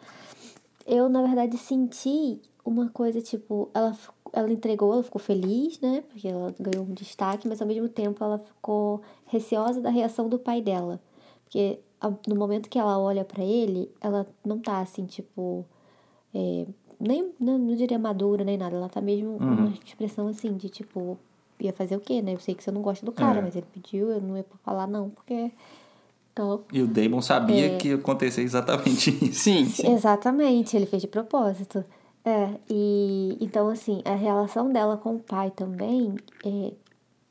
Eu, 0.87 1.09
na 1.09 1.23
verdade, 1.23 1.57
senti 1.59 2.41
uma 2.65 2.89
coisa 2.89 3.21
tipo, 3.21 3.71
ela, 3.75 3.97
ela 4.33 4.53
entregou, 4.53 4.93
ela 4.93 5.03
ficou 5.03 5.21
feliz, 5.21 5.81
né? 5.81 6.03
Porque 6.09 6.29
ela 6.29 6.55
ganhou 6.59 6.85
um 6.85 6.95
destaque, 6.95 7.49
mas 7.49 7.61
ao 7.61 7.67
mesmo 7.67 7.89
tempo 7.89 8.23
ela 8.23 8.39
ficou 8.39 9.03
receosa 9.27 9.81
da 9.81 9.91
reação 9.91 10.29
do 10.29 10.39
pai 10.39 10.61
dela. 10.63 11.01
Porque 11.45 11.81
no 12.27 12.35
momento 12.35 12.69
que 12.69 12.79
ela 12.79 12.99
olha 12.99 13.25
para 13.25 13.45
ele, 13.45 13.91
ela 14.01 14.27
não 14.45 14.59
tá 14.59 14.81
assim, 14.81 15.05
tipo. 15.05 15.65
É, 16.35 16.67
nem, 16.99 17.33
não, 17.39 17.59
não, 17.59 17.75
diria 17.75 17.99
madura 17.99 18.45
nem 18.45 18.57
nada. 18.57 18.77
Ela 18.77 18.89
tá 18.89 19.01
mesmo 19.01 19.31
uhum. 19.31 19.39
uma 19.39 19.75
expressão 19.85 20.29
assim, 20.29 20.57
de 20.57 20.69
tipo. 20.69 21.19
Ia 21.59 21.73
fazer 21.75 21.97
o 21.97 22.01
quê, 22.01 22.23
né? 22.23 22.33
Eu 22.33 22.41
sei 22.41 22.55
que 22.55 22.65
você 22.65 22.71
não 22.71 22.81
gosta 22.81 23.05
do 23.05 23.13
cara, 23.13 23.41
é. 23.41 23.43
mas 23.43 23.55
ele 23.55 23.67
pediu, 23.71 24.11
eu 24.11 24.21
não 24.21 24.37
ia 24.37 24.47
falar 24.65 24.87
não, 24.87 25.11
porque. 25.11 25.53
Então, 26.33 26.63
e 26.73 26.81
o 26.81 26.87
Damon 26.87 27.21
sabia 27.21 27.75
é... 27.75 27.77
que 27.77 27.89
ia 27.89 27.97
acontecer 27.97 28.43
exatamente 28.43 29.11
isso. 29.25 29.41
Sim, 29.41 29.67
sim. 29.67 29.93
Exatamente, 29.93 30.77
ele 30.77 30.87
fez 30.87 31.03
de 31.03 31.09
propósito. 31.09 31.85
É, 32.25 32.51
e 32.69 33.39
então 33.41 33.69
assim, 33.69 34.03
a 34.05 34.15
relação 34.15 34.71
dela 34.71 34.97
com 34.97 35.17
o 35.17 35.19
pai 35.19 35.51
também 35.51 36.15
é, 36.45 36.73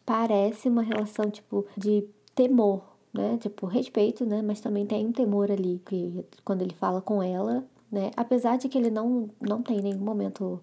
parece 0.05 0.67
uma 0.67 0.82
relação 0.82 1.30
tipo 1.30 1.65
de 1.78 2.03
temor, 2.34 2.82
né? 3.14 3.38
Tipo, 3.39 3.66
respeito, 3.66 4.26
né? 4.26 4.41
Mas 4.41 4.62
também 4.62 4.86
tem 4.86 5.05
um 5.05 5.12
temor 5.12 5.51
ali 5.51 5.82
que 5.86 6.24
quando 6.43 6.62
ele 6.62 6.74
fala 6.74 7.01
com 7.01 7.22
ela, 7.22 7.64
né? 7.91 8.12
Apesar 8.16 8.57
de 8.57 8.70
que 8.70 8.78
ele 8.78 8.89
não, 8.89 9.30
não 9.41 9.62
tem 9.62 9.80
em 9.80 9.82
nenhum 9.82 9.99
momento 9.99 10.62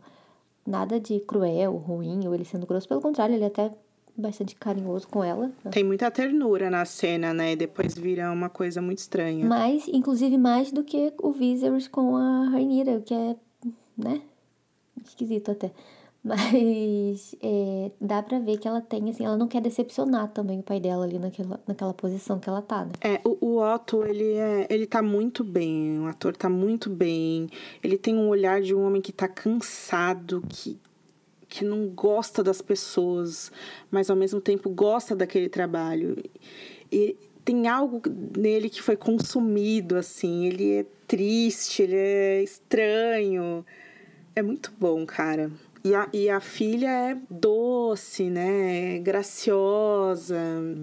nada 0.66 0.98
de 0.98 1.20
cruel, 1.20 1.76
ruim, 1.76 2.26
ou 2.26 2.34
ele 2.34 2.44
sendo 2.44 2.66
grosso. 2.66 2.88
Pelo 2.88 3.00
contrário, 3.00 3.34
ele 3.34 3.44
é 3.44 3.48
até 3.48 3.72
bastante 4.16 4.54
carinhoso 4.56 5.06
com 5.08 5.22
ela. 5.22 5.48
Né? 5.64 5.70
Tem 5.70 5.84
muita 5.84 6.10
ternura 6.10 6.70
na 6.70 6.84
cena, 6.84 7.34
né? 7.34 7.54
Depois 7.54 7.94
vira 7.94 8.32
uma 8.32 8.48
coisa 8.48 8.80
muito 8.80 8.98
estranha. 8.98 9.44
Mais, 9.46 9.86
inclusive 9.88 10.38
mais 10.38 10.72
do 10.72 10.82
que 10.82 11.12
o 11.20 11.32
Viserys 11.32 11.86
com 11.86 12.16
a 12.16 12.48
Rhaenyra, 12.48 12.96
o 12.96 13.02
que 13.02 13.14
é, 13.14 13.36
né? 13.96 14.22
Esquisito 15.04 15.50
até. 15.50 15.70
Mas 16.26 17.36
é, 17.40 17.92
dá 18.00 18.20
pra 18.20 18.40
ver 18.40 18.58
que 18.58 18.66
ela 18.66 18.80
tem, 18.80 19.08
assim, 19.08 19.24
ela 19.24 19.36
não 19.36 19.46
quer 19.46 19.60
decepcionar 19.60 20.26
também 20.32 20.58
o 20.58 20.62
pai 20.62 20.80
dela 20.80 21.04
ali 21.04 21.20
naquela, 21.20 21.60
naquela 21.68 21.94
posição 21.94 22.40
que 22.40 22.48
ela 22.48 22.60
tá, 22.60 22.84
né? 22.84 22.90
É, 23.00 23.20
o, 23.24 23.38
o 23.40 23.62
Otto, 23.62 24.02
ele, 24.02 24.32
é, 24.32 24.66
ele 24.68 24.86
tá 24.86 25.00
muito 25.00 25.44
bem, 25.44 26.00
o 26.00 26.06
ator 26.06 26.36
tá 26.36 26.48
muito 26.48 26.90
bem. 26.90 27.48
Ele 27.80 27.96
tem 27.96 28.16
um 28.16 28.26
olhar 28.26 28.60
de 28.60 28.74
um 28.74 28.84
homem 28.84 29.00
que 29.00 29.12
tá 29.12 29.28
cansado, 29.28 30.42
que, 30.48 30.76
que 31.48 31.64
não 31.64 31.86
gosta 31.90 32.42
das 32.42 32.60
pessoas, 32.60 33.52
mas 33.88 34.10
ao 34.10 34.16
mesmo 34.16 34.40
tempo 34.40 34.68
gosta 34.68 35.14
daquele 35.14 35.48
trabalho. 35.48 36.20
E 36.90 37.16
tem 37.44 37.68
algo 37.68 38.02
nele 38.36 38.68
que 38.68 38.82
foi 38.82 38.96
consumido, 38.96 39.94
assim. 39.94 40.46
Ele 40.46 40.72
é 40.72 40.86
triste, 41.06 41.82
ele 41.82 41.94
é 41.94 42.42
estranho. 42.42 43.64
É 44.34 44.42
muito 44.42 44.72
bom, 44.76 45.06
cara. 45.06 45.52
E 45.86 45.94
a, 45.94 46.08
e 46.12 46.28
a 46.28 46.40
filha 46.40 46.88
é 46.88 47.16
doce, 47.30 48.28
né? 48.28 48.98
Graciosa, 48.98 50.36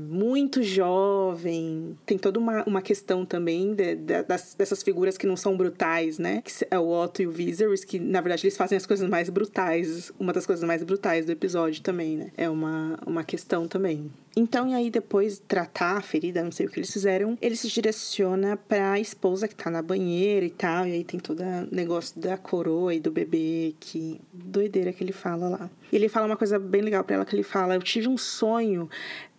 muito 0.10 0.64
jovem. 0.64 1.98
Tem 2.06 2.18
toda 2.18 2.40
uma, 2.40 2.64
uma 2.64 2.82
questão 2.82 3.26
também 3.26 3.76
de, 3.76 3.96
de, 3.96 4.24
das, 4.24 4.56
dessas 4.56 4.82
figuras 4.82 5.18
que 5.18 5.28
não 5.28 5.36
são 5.36 5.58
brutais, 5.58 6.18
né? 6.18 6.42
Que 6.42 6.54
é 6.72 6.80
o 6.80 6.88
Otto 6.88 7.22
e 7.22 7.28
o 7.28 7.32
Viserys, 7.32 7.84
que 7.84 8.00
na 8.00 8.22
verdade 8.22 8.46
eles 8.46 8.56
fazem 8.56 8.78
as 8.78 8.86
coisas 8.86 9.10
mais 9.10 9.30
brutais. 9.30 10.10
Uma 10.18 10.32
das 10.32 10.46
coisas 10.46 10.64
mais 10.64 10.82
brutais 10.84 11.26
do 11.26 11.34
episódio 11.34 11.82
também, 11.82 12.16
né? 12.16 12.32
É 12.38 12.50
uma, 12.50 12.98
uma 13.06 13.26
questão 13.26 13.68
também. 13.68 14.10
Então, 14.36 14.68
e 14.68 14.74
aí 14.74 14.90
depois 14.90 15.36
de 15.36 15.42
tratar 15.42 15.98
a 15.98 16.02
ferida, 16.02 16.44
não 16.44 16.52
sei 16.52 16.66
o 16.66 16.70
que 16.70 16.80
eles 16.80 16.92
fizeram, 16.92 17.38
ele 17.40 17.56
se 17.56 17.68
direciona 17.68 18.58
pra 18.58 19.00
esposa 19.00 19.48
que 19.48 19.56
tá 19.56 19.70
na 19.70 19.82
banheira 19.82 20.46
e 20.46 20.50
tal, 20.50 20.88
e 20.88 20.92
aí 20.92 21.04
tem 21.04 21.20
todo 21.20 21.42
o 21.42 21.76
negócio 21.76 22.20
da 22.20 22.36
coroa 22.36 22.96
e 22.96 23.00
do 23.00 23.12
bebê, 23.12 23.76
que 23.80 24.20
doideira 24.34 24.92
que 24.92 25.04
ele 25.04 25.12
fala 25.12 25.50
lá. 25.50 25.70
E 25.94 25.96
ele 25.96 26.10
fala 26.10 26.26
uma 26.26 26.36
coisa 26.36 26.58
bem 26.58 26.82
legal 26.82 27.04
para 27.04 27.18
ela 27.18 27.26
que 27.26 27.36
ele 27.36 27.44
fala: 27.44 27.76
"Eu 27.76 27.82
tive 27.84 28.08
um 28.08 28.18
sonho, 28.18 28.90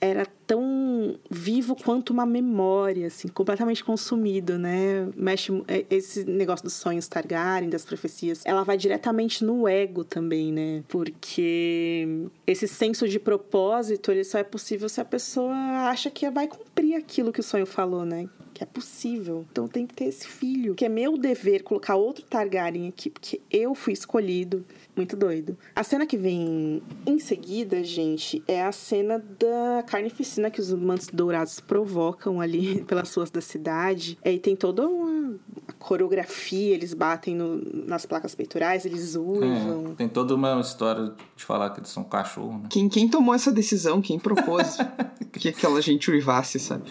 era 0.01 0.25
tão 0.47 1.19
vivo 1.29 1.75
quanto 1.75 2.13
uma 2.13 2.25
memória, 2.25 3.09
assim, 3.09 3.27
completamente 3.27 3.83
consumido, 3.83 4.57
né? 4.57 5.09
Mexe 5.17 5.51
esse 5.91 6.25
negócio 6.25 6.63
dos 6.63 6.75
sonhos 6.75 7.09
Targaryen, 7.09 7.69
das 7.69 7.85
profecias, 7.85 8.43
ela 8.45 8.63
vai 8.63 8.77
diretamente 8.77 9.45
no 9.45 9.67
ego 9.67 10.05
também, 10.05 10.53
né? 10.53 10.85
Porque 10.87 12.07
esse 12.47 12.69
senso 12.69 13.09
de 13.09 13.19
propósito, 13.19 14.13
ele 14.13 14.23
só 14.23 14.39
é 14.39 14.45
possível 14.45 14.89
se 14.89 15.01
a 15.01 15.05
pessoa 15.05 15.55
acha 15.89 16.09
que 16.09 16.31
vai 16.31 16.47
cumprir 16.47 16.95
aquilo 16.95 17.33
que 17.33 17.41
o 17.41 17.45
sonho 17.45 17.67
falou, 17.67 18.05
né? 18.05 18.29
que 18.55 18.63
é 18.63 18.67
possível. 18.67 19.45
Então 19.51 19.67
tem 19.67 19.85
que 19.85 19.95
ter 19.95 20.05
esse 20.05 20.27
filho, 20.27 20.77
que 20.77 20.85
é 20.85 20.89
meu 20.89 21.19
dever 21.19 21.65
colocar 21.65 21.97
outro 21.97 22.25
Targaryen 22.25 22.89
aqui, 22.89 23.11
porque 23.11 23.41
eu 23.51 23.75
fui 23.75 23.93
escolhido. 23.93 24.65
Muito 24.97 25.17
doido. 25.17 25.59
A 25.75 25.83
cena 25.83 26.07
que 26.07 26.17
vem 26.17 26.81
em 27.05 27.19
seguida, 27.19 27.83
gente, 27.83 28.43
é 28.47 28.63
a 28.63 28.71
cena 28.71 29.19
da 29.19 29.83
carnificina 29.83 30.51
que 30.51 30.61
os 30.61 30.73
mantos 30.73 31.09
dourados 31.13 31.59
provocam 31.59 32.41
ali 32.41 32.83
pelas 32.87 33.13
ruas 33.15 33.31
da 33.31 33.41
cidade. 33.41 34.17
E 34.25 34.39
tem 34.39 34.55
toda 34.55 34.87
uma 34.87 35.35
coreografia, 35.81 36.75
eles 36.75 36.95
batem 36.95 37.35
no, 37.35 37.61
nas 37.87 38.07
placas 38.07 38.35
peitorais, 38.35 38.87
eles 38.87 39.17
uivam. 39.17 39.93
É, 39.93 39.95
tem 39.97 40.09
toda 40.09 40.35
uma 40.35 40.61
história 40.61 41.13
de 41.35 41.45
falar 41.45 41.71
que 41.71 41.81
eles 41.81 41.91
são 41.91 42.05
cachorro, 42.05 42.59
né? 42.59 42.69
Quem, 42.71 42.89
quem 42.89 43.09
tomou 43.09 43.35
essa 43.35 43.51
decisão? 43.51 44.01
Quem 44.01 44.19
propôs 44.19 44.77
que 45.33 45.49
aquela 45.49 45.83
gente 45.83 46.11
uivasse, 46.11 46.61
sabe? 46.61 46.91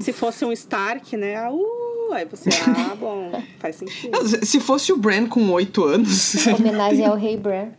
Se 0.00 0.12
fosse 0.12 0.44
um 0.44 0.52
Stark, 0.52 1.16
né? 1.16 1.36
Ah, 1.36 1.50
uh, 1.50 1.58
aí 2.12 2.24
você, 2.24 2.48
ah, 2.66 2.94
bom, 2.94 3.42
faz 3.58 3.76
sentido. 3.76 4.16
Se 4.44 4.60
fosse 4.60 4.92
o 4.92 4.96
Bran 4.96 5.26
com 5.26 5.50
oito 5.50 5.84
anos. 5.84 6.46
Homenagem 6.46 7.04
ao 7.04 7.16
rei 7.16 7.36
Bran. 7.36 7.70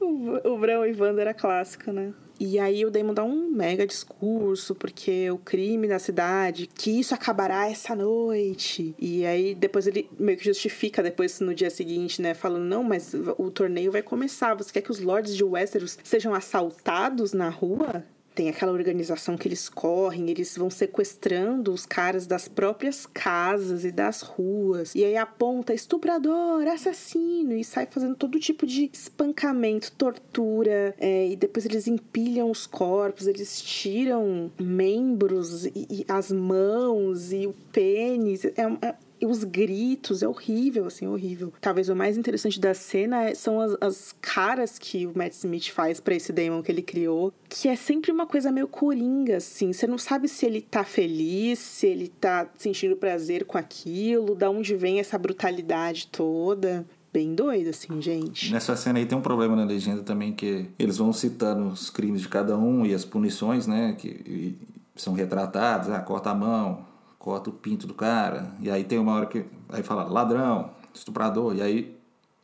O, 0.00 0.54
o 0.54 0.58
Bran 0.58 0.86
Ivando 0.86 1.20
era 1.20 1.34
clássico, 1.34 1.92
né? 1.92 2.12
E 2.42 2.58
aí 2.58 2.86
o 2.86 2.90
Damon 2.90 3.12
dá 3.12 3.22
um 3.22 3.50
mega 3.50 3.86
discurso, 3.86 4.74
porque 4.74 5.30
o 5.30 5.36
crime 5.36 5.86
na 5.86 5.98
cidade, 5.98 6.66
que 6.66 6.98
isso 6.98 7.14
acabará 7.14 7.70
essa 7.70 7.94
noite. 7.94 8.94
E 8.98 9.26
aí 9.26 9.54
depois 9.54 9.86
ele 9.86 10.08
meio 10.18 10.38
que 10.38 10.46
justifica 10.46 11.02
depois 11.02 11.38
no 11.40 11.54
dia 11.54 11.68
seguinte, 11.68 12.22
né? 12.22 12.32
Falando, 12.32 12.64
não, 12.64 12.82
mas 12.82 13.12
o 13.36 13.50
torneio 13.50 13.92
vai 13.92 14.00
começar. 14.00 14.54
Você 14.54 14.72
quer 14.72 14.80
que 14.80 14.90
os 14.90 15.00
lords 15.00 15.36
de 15.36 15.44
Westeros 15.44 15.98
sejam 16.02 16.32
assaltados 16.32 17.34
na 17.34 17.50
rua? 17.50 18.02
Tem 18.34 18.48
aquela 18.48 18.72
organização 18.72 19.36
que 19.36 19.48
eles 19.48 19.68
correm, 19.68 20.30
eles 20.30 20.56
vão 20.56 20.70
sequestrando 20.70 21.72
os 21.72 21.84
caras 21.84 22.26
das 22.26 22.48
próprias 22.48 23.04
casas 23.06 23.84
e 23.84 23.90
das 23.90 24.22
ruas. 24.22 24.94
E 24.94 25.04
aí 25.04 25.16
aponta 25.16 25.74
estuprador, 25.74 26.66
assassino, 26.66 27.52
e 27.54 27.64
sai 27.64 27.86
fazendo 27.86 28.14
todo 28.14 28.38
tipo 28.38 28.66
de 28.66 28.88
espancamento, 28.92 29.92
tortura. 29.92 30.94
É, 30.98 31.28
e 31.28 31.36
depois 31.36 31.66
eles 31.66 31.86
empilham 31.86 32.50
os 32.50 32.66
corpos, 32.66 33.26
eles 33.26 33.60
tiram 33.60 34.50
membros 34.58 35.66
e, 35.66 35.86
e 35.90 36.04
as 36.08 36.30
mãos 36.30 37.32
e 37.32 37.46
o 37.46 37.54
pênis. 37.72 38.44
É, 38.44 38.86
é 38.86 38.94
os 39.26 39.44
gritos, 39.44 40.22
é 40.22 40.28
horrível, 40.28 40.86
assim, 40.86 41.06
horrível. 41.06 41.52
Talvez 41.60 41.88
o 41.88 41.96
mais 41.96 42.16
interessante 42.16 42.60
da 42.60 42.74
cena 42.74 43.24
é, 43.24 43.34
são 43.34 43.60
as, 43.60 43.76
as 43.80 44.14
caras 44.20 44.78
que 44.78 45.06
o 45.06 45.12
Matt 45.16 45.32
Smith 45.32 45.70
faz 45.70 46.00
para 46.00 46.14
esse 46.14 46.32
Damon 46.32 46.62
que 46.62 46.72
ele 46.72 46.82
criou, 46.82 47.32
que 47.48 47.68
é 47.68 47.76
sempre 47.76 48.10
uma 48.10 48.26
coisa 48.26 48.50
meio 48.50 48.68
coringa, 48.68 49.36
assim. 49.36 49.72
Você 49.72 49.86
não 49.86 49.98
sabe 49.98 50.28
se 50.28 50.46
ele 50.46 50.60
tá 50.60 50.84
feliz, 50.84 51.58
se 51.58 51.86
ele 51.86 52.08
tá 52.08 52.48
sentindo 52.56 52.96
prazer 52.96 53.44
com 53.44 53.58
aquilo, 53.58 54.34
da 54.34 54.50
onde 54.50 54.74
vem 54.74 55.00
essa 55.00 55.18
brutalidade 55.18 56.06
toda 56.08 56.86
bem 57.12 57.34
doido, 57.34 57.70
assim, 57.70 58.00
gente. 58.00 58.52
Nessa 58.52 58.76
cena 58.76 58.98
aí 58.98 59.06
tem 59.06 59.18
um 59.18 59.22
problema 59.22 59.56
na 59.56 59.64
legenda 59.64 60.02
também, 60.02 60.32
que 60.32 60.66
eles 60.78 60.96
vão 60.96 61.12
citando 61.12 61.66
os 61.68 61.90
crimes 61.90 62.20
de 62.20 62.28
cada 62.28 62.56
um 62.56 62.86
e 62.86 62.94
as 62.94 63.04
punições, 63.04 63.66
né, 63.66 63.96
que 63.98 64.56
são 64.94 65.12
retratados, 65.12 65.90
ah, 65.90 65.98
corta 66.00 66.30
a 66.30 66.34
mão, 66.34 66.84
corta 67.20 67.50
o 67.50 67.52
pinto 67.52 67.86
do 67.86 67.92
cara, 67.92 68.50
e 68.60 68.70
aí 68.70 68.82
tem 68.82 68.98
uma 68.98 69.12
hora 69.12 69.26
que 69.26 69.44
aí 69.68 69.82
fala 69.82 70.04
ladrão, 70.04 70.70
estuprador, 70.92 71.54
e 71.54 71.60
aí 71.60 71.96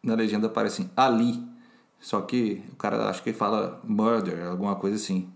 na 0.02 0.14
legenda 0.14 0.46
aparece 0.46 0.82
assim, 0.82 0.90
ali. 0.94 1.42
Só 1.98 2.20
que 2.20 2.62
o 2.70 2.76
cara 2.76 3.08
acho 3.08 3.22
que 3.22 3.32
fala 3.32 3.80
murder, 3.82 4.46
alguma 4.46 4.76
coisa 4.76 4.96
assim. 4.96 5.28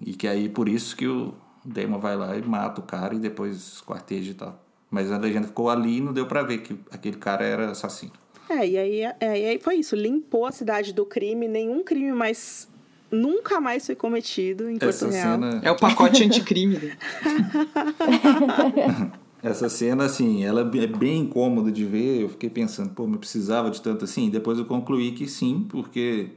E 0.00 0.12
que 0.12 0.26
aí 0.26 0.48
por 0.48 0.68
isso 0.68 0.96
que 0.96 1.06
o 1.06 1.32
Damon 1.64 2.00
vai 2.00 2.16
lá 2.16 2.36
e 2.36 2.42
mata 2.42 2.80
o 2.80 2.84
cara 2.84 3.14
e 3.14 3.20
depois 3.20 3.56
esquarteja 3.56 4.32
e 4.32 4.34
tal. 4.34 4.60
Mas 4.90 5.12
a 5.12 5.18
legenda 5.18 5.46
ficou 5.46 5.70
ali 5.70 5.98
e 5.98 6.00
não 6.00 6.12
deu 6.12 6.26
pra 6.26 6.42
ver 6.42 6.58
que 6.58 6.76
aquele 6.90 7.16
cara 7.16 7.44
era 7.44 7.70
assassino. 7.70 8.12
É, 8.48 8.66
e 8.66 8.76
aí, 8.76 9.02
é, 9.02 9.14
e 9.20 9.46
aí 9.46 9.60
foi 9.60 9.76
isso. 9.76 9.94
Limpou 9.94 10.44
a 10.44 10.50
cidade 10.50 10.92
do 10.92 11.06
crime, 11.06 11.46
nenhum 11.46 11.84
crime 11.84 12.12
mais 12.12 12.68
nunca 13.10 13.60
mais 13.60 13.86
foi 13.86 13.94
cometido 13.94 14.68
em 14.68 14.78
Porto 14.78 14.88
Essa 14.88 15.10
Real. 15.10 15.34
cena... 15.34 15.60
É 15.62 15.70
o 15.70 15.76
pacote 15.76 16.24
anticrime. 16.24 16.78
né? 16.78 16.96
Essa 19.42 19.70
cena, 19.70 20.04
assim, 20.04 20.44
ela 20.44 20.60
é 20.60 20.86
bem 20.86 21.22
incômoda 21.22 21.72
de 21.72 21.84
ver. 21.84 22.22
Eu 22.22 22.28
fiquei 22.28 22.50
pensando, 22.50 22.90
pô, 22.90 23.06
mas 23.06 23.20
precisava 23.20 23.70
de 23.70 23.80
tanto 23.80 24.04
assim. 24.04 24.28
Depois 24.28 24.58
eu 24.58 24.66
concluí 24.66 25.12
que 25.12 25.26
sim, 25.26 25.66
porque 25.68 26.30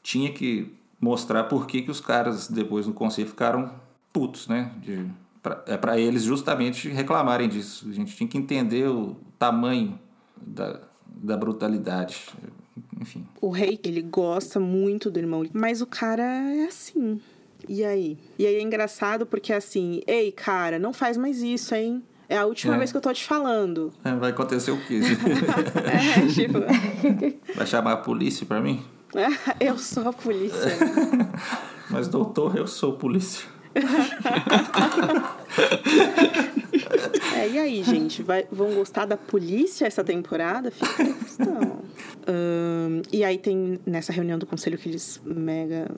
tinha 0.00 0.32
que 0.32 0.72
mostrar 1.00 1.44
por 1.44 1.66
que, 1.66 1.82
que 1.82 1.90
os 1.90 2.00
caras 2.00 2.48
depois 2.48 2.86
no 2.86 2.92
conselho 2.92 3.28
ficaram 3.28 3.72
putos, 4.12 4.46
né? 4.46 4.70
De, 4.80 5.06
pra, 5.42 5.62
é 5.66 5.76
para 5.76 5.98
eles 5.98 6.22
justamente 6.22 6.88
reclamarem 6.88 7.48
disso. 7.48 7.88
A 7.88 7.92
gente 7.92 8.14
tinha 8.14 8.28
que 8.28 8.38
entender 8.38 8.88
o 8.88 9.16
tamanho 9.38 9.98
da, 10.36 10.80
da 11.06 11.36
brutalidade. 11.36 12.26
Enfim. 13.00 13.24
O 13.40 13.50
rei, 13.50 13.78
ele 13.84 14.02
gosta 14.02 14.58
muito 14.60 15.10
do 15.10 15.18
irmão, 15.18 15.44
mas 15.52 15.80
o 15.80 15.86
cara 15.86 16.22
é 16.22 16.66
assim. 16.66 17.20
E 17.68 17.84
aí? 17.84 18.18
E 18.38 18.46
aí 18.46 18.56
é 18.56 18.62
engraçado 18.62 19.26
porque 19.26 19.52
assim, 19.52 20.00
ei, 20.06 20.30
cara, 20.32 20.78
não 20.78 20.92
faz 20.92 21.16
mais 21.16 21.42
isso, 21.42 21.74
hein? 21.74 22.02
É 22.28 22.36
a 22.38 22.44
última 22.44 22.74
É. 22.74 22.78
vez 22.78 22.90
que 22.90 22.96
eu 22.96 23.00
tô 23.00 23.12
te 23.12 23.24
falando. 23.24 23.92
É, 24.04 24.12
vai 24.14 24.30
acontecer 24.30 24.70
o 24.72 24.78
quê? 24.86 25.00
É, 25.86 26.26
tipo, 26.26 26.58
vai 27.54 27.66
chamar 27.66 27.92
a 27.92 27.96
polícia 27.96 28.44
pra 28.44 28.60
mim? 28.60 28.82
eu 29.60 29.78
sou 29.78 30.08
a 30.08 30.12
polícia. 30.12 30.76
Mas, 31.88 32.08
doutor, 32.08 32.56
eu 32.56 32.66
sou 32.66 32.94
polícia. 32.94 33.48
É, 37.36 37.48
e 37.48 37.58
aí, 37.58 37.82
gente? 37.82 38.22
Vai- 38.22 38.46
vão 38.50 38.74
gostar 38.74 39.04
da 39.06 39.16
polícia 39.16 39.86
essa 39.86 40.02
temporada? 40.04 40.70
Fica 40.70 41.04
questão. 41.04 41.82
Ahn, 42.26 43.02
e 43.12 43.24
aí 43.24 43.38
tem 43.38 43.78
nessa 43.86 44.12
reunião 44.12 44.38
do 44.38 44.46
conselho 44.46 44.78
que 44.78 44.88
eles 44.88 45.20
mega 45.24 45.88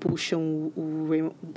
puxam 0.00 0.72
o, 0.76 1.06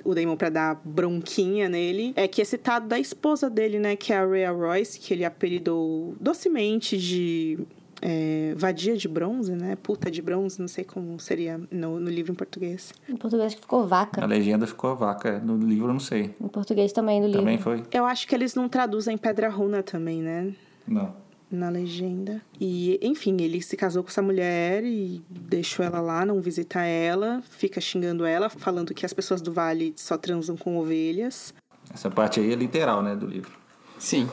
o 0.03 0.13
Damon 0.13 0.35
pra 0.37 0.49
dar 0.49 0.79
bronquinha 0.85 1.67
nele. 1.67 2.13
É 2.15 2.27
que 2.27 2.41
é 2.41 2.45
citado 2.45 2.87
da 2.87 2.99
esposa 2.99 3.49
dele, 3.49 3.79
né? 3.79 3.95
Que 3.95 4.13
é 4.13 4.17
a 4.17 4.25
Rhea 4.25 4.51
Royce, 4.51 4.99
que 4.99 5.13
ele 5.13 5.25
apelidou 5.25 6.15
docemente 6.19 6.95
de 6.97 7.57
é, 8.01 8.53
vadia 8.57 8.95
de 8.97 9.07
bronze, 9.07 9.53
né? 9.53 9.75
Puta 9.81 10.11
de 10.11 10.21
bronze, 10.21 10.59
não 10.59 10.67
sei 10.67 10.83
como 10.83 11.19
seria 11.19 11.59
no, 11.71 11.99
no 11.99 12.09
livro 12.09 12.31
em 12.31 12.35
português. 12.35 12.93
Em 13.07 13.15
português 13.15 13.53
ficou 13.53 13.87
vaca. 13.87 14.23
A 14.23 14.27
legenda 14.27 14.67
ficou 14.67 14.95
vaca. 14.95 15.39
No 15.39 15.57
livro 15.57 15.87
eu 15.87 15.93
não 15.93 15.99
sei. 15.99 16.35
Em 16.39 16.47
português 16.47 16.91
também 16.91 17.19
do 17.21 17.27
livro. 17.27 17.41
Também 17.41 17.57
foi? 17.57 17.83
Eu 17.91 18.05
acho 18.05 18.27
que 18.27 18.35
eles 18.35 18.55
não 18.55 18.67
traduzem 18.69 19.17
pedra 19.17 19.49
runa 19.49 19.81
também, 19.83 20.21
né? 20.21 20.53
Não. 20.87 21.13
na 21.49 21.69
legenda. 21.69 22.41
E, 22.59 22.99
enfim, 23.01 23.37
ele 23.39 23.61
se 23.61 23.77
casou 23.77 24.03
com 24.03 24.09
essa 24.09 24.21
mulher 24.21 24.83
e 24.83 25.21
deixou 25.29 25.85
ela 25.85 26.01
lá, 26.01 26.25
não 26.25 26.41
visita 26.41 26.81
ela, 26.81 27.41
fica 27.49 27.79
xingando 27.79 28.25
ela, 28.25 28.49
falando 28.49 28.93
que 28.93 29.05
as 29.05 29.13
pessoas 29.13 29.41
do 29.41 29.53
vale 29.53 29.93
só 29.95 30.17
transam 30.17 30.57
com 30.57 30.77
ovelhas. 30.77 31.53
Essa 31.93 32.09
parte 32.11 32.39
aí 32.39 32.51
é 32.51 32.55
literal, 32.55 33.01
né, 33.01 33.15
do 33.15 33.25
livro. 33.25 33.51
Sim. 33.97 34.27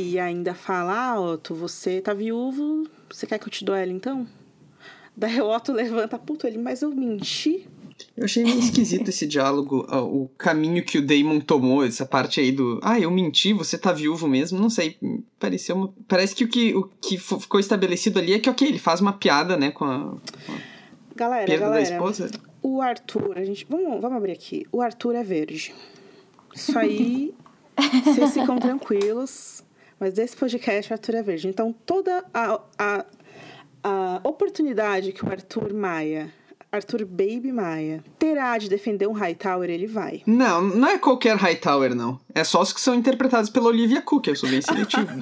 E 0.00 0.16
ainda 0.16 0.54
fala, 0.54 1.10
ah, 1.10 1.20
Otto, 1.20 1.56
você 1.56 2.00
tá 2.00 2.14
viúvo, 2.14 2.86
você 3.10 3.26
quer 3.26 3.36
que 3.36 3.48
eu 3.48 3.50
te 3.50 3.64
dou 3.64 3.74
ela 3.74 3.90
então? 3.90 4.28
Daí 5.16 5.40
o 5.40 5.50
Otto 5.50 5.72
levanta, 5.72 6.16
puto, 6.16 6.46
ele, 6.46 6.56
mas 6.56 6.82
eu 6.82 6.94
menti. 6.94 7.66
Eu 8.16 8.26
achei 8.26 8.44
meio 8.44 8.60
esquisito 8.60 9.08
esse 9.08 9.26
diálogo, 9.26 9.84
o 9.90 10.30
caminho 10.38 10.84
que 10.84 10.98
o 10.98 11.04
Damon 11.04 11.40
tomou, 11.40 11.84
essa 11.84 12.06
parte 12.06 12.38
aí 12.38 12.52
do. 12.52 12.78
Ah, 12.80 13.00
eu 13.00 13.10
menti, 13.10 13.52
você 13.52 13.76
tá 13.76 13.90
viúvo 13.90 14.28
mesmo, 14.28 14.60
não 14.60 14.70
sei. 14.70 14.96
Pareceu 15.36 15.74
uma... 15.74 15.92
Parece 16.06 16.32
que 16.32 16.44
o 16.44 16.48
que, 16.48 16.76
o 16.76 16.88
que 17.02 17.18
ficou 17.18 17.58
estabelecido 17.58 18.20
ali 18.20 18.34
é 18.34 18.38
que, 18.38 18.48
ok, 18.48 18.68
ele 18.68 18.78
faz 18.78 19.00
uma 19.00 19.12
piada, 19.12 19.56
né, 19.56 19.72
com 19.72 19.84
a 19.84 20.14
Galera, 21.16 21.44
perda 21.44 21.64
da 21.64 21.72
galera, 21.72 21.94
esposa. 21.96 22.30
o 22.62 22.80
Arthur, 22.80 23.36
a 23.36 23.44
gente. 23.44 23.66
Vamos, 23.68 24.00
vamos 24.00 24.16
abrir 24.16 24.30
aqui. 24.30 24.64
O 24.70 24.80
Arthur 24.80 25.16
é 25.16 25.24
verde. 25.24 25.74
Isso 26.54 26.78
aí, 26.78 27.34
vocês 28.04 28.34
ficam 28.34 28.60
tranquilos. 28.60 29.66
Mas 29.98 30.14
desse 30.14 30.36
podcast, 30.36 30.90
o 30.90 30.94
Arthur 30.94 31.14
é 31.16 31.22
verde. 31.22 31.48
Então, 31.48 31.74
toda 31.84 32.24
a, 32.32 32.60
a, 32.78 33.06
a 33.82 34.20
oportunidade 34.24 35.12
que 35.12 35.24
o 35.24 35.30
Arthur 35.30 35.72
Maia, 35.74 36.32
Arthur 36.70 37.04
Baby 37.04 37.50
Maia, 37.50 38.04
terá 38.18 38.56
de 38.58 38.68
defender 38.68 39.08
um 39.08 39.12
Hightower, 39.12 39.68
ele 39.70 39.86
vai. 39.86 40.22
Não, 40.26 40.60
não 40.60 40.88
é 40.88 40.98
qualquer 40.98 41.36
Hightower, 41.36 41.94
não. 41.94 42.20
É 42.34 42.44
só 42.44 42.60
os 42.60 42.72
que 42.72 42.80
são 42.80 42.94
interpretados 42.94 43.50
pela 43.50 43.66
Olivia 43.66 44.02
Cook, 44.02 44.28
eu 44.28 44.36
sou 44.36 44.48
bem 44.48 44.60
seletivo. 44.60 45.08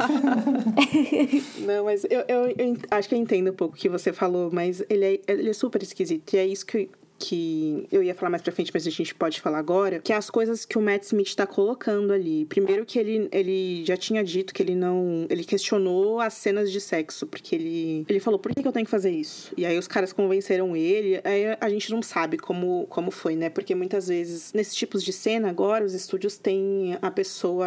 Não, 1.60 1.84
mas 1.84 2.04
eu, 2.04 2.24
eu, 2.28 2.54
eu 2.56 2.76
acho 2.90 3.08
que 3.08 3.14
eu 3.14 3.18
entendo 3.18 3.50
um 3.50 3.54
pouco 3.54 3.74
o 3.74 3.78
que 3.78 3.88
você 3.88 4.12
falou, 4.12 4.50
mas 4.52 4.82
ele 4.88 5.04
é, 5.04 5.20
ele 5.26 5.50
é 5.50 5.52
super 5.52 5.82
esquisito. 5.82 6.34
E 6.34 6.38
é 6.38 6.46
isso 6.46 6.64
que, 6.64 6.88
que 7.18 7.86
eu 7.90 8.02
ia 8.02 8.14
falar 8.14 8.30
mais 8.30 8.42
pra 8.42 8.52
frente, 8.52 8.70
mas 8.72 8.86
a 8.86 8.90
gente 8.90 9.14
pode 9.14 9.40
falar 9.40 9.58
agora. 9.58 10.00
Que 10.00 10.12
é 10.12 10.16
as 10.16 10.30
coisas 10.30 10.64
que 10.64 10.78
o 10.78 10.82
Matt 10.82 11.04
Smith 11.04 11.34
tá 11.34 11.46
colocando 11.46 12.12
ali. 12.12 12.44
Primeiro 12.46 12.84
que 12.84 12.98
ele, 12.98 13.28
ele 13.32 13.84
já 13.84 13.96
tinha 13.96 14.22
dito 14.22 14.52
que 14.52 14.62
ele 14.62 14.74
não... 14.74 15.26
Ele 15.28 15.44
questionou 15.44 16.20
as 16.20 16.34
cenas 16.34 16.70
de 16.70 16.80
sexo, 16.80 17.26
porque 17.26 17.54
ele... 17.54 18.04
Ele 18.08 18.20
falou, 18.20 18.38
por 18.38 18.54
que, 18.54 18.62
que 18.62 18.68
eu 18.68 18.72
tenho 18.72 18.84
que 18.84 18.90
fazer 18.90 19.10
isso? 19.10 19.52
E 19.56 19.64
aí 19.64 19.78
os 19.78 19.88
caras 19.88 20.12
convenceram 20.12 20.76
ele. 20.76 21.20
Aí 21.24 21.56
a 21.60 21.68
gente 21.68 21.90
não 21.90 22.02
sabe 22.02 22.36
como, 22.36 22.86
como 22.88 23.10
foi, 23.10 23.36
né? 23.36 23.50
Porque 23.50 23.74
muitas 23.74 24.08
vezes, 24.08 24.52
nesses 24.52 24.74
tipos 24.74 25.02
de 25.02 25.12
cena 25.12 25.48
agora, 25.48 25.84
os 25.84 25.94
estúdios 25.94 26.36
têm 26.38 26.98
a 27.00 27.10
pessoa 27.10 27.66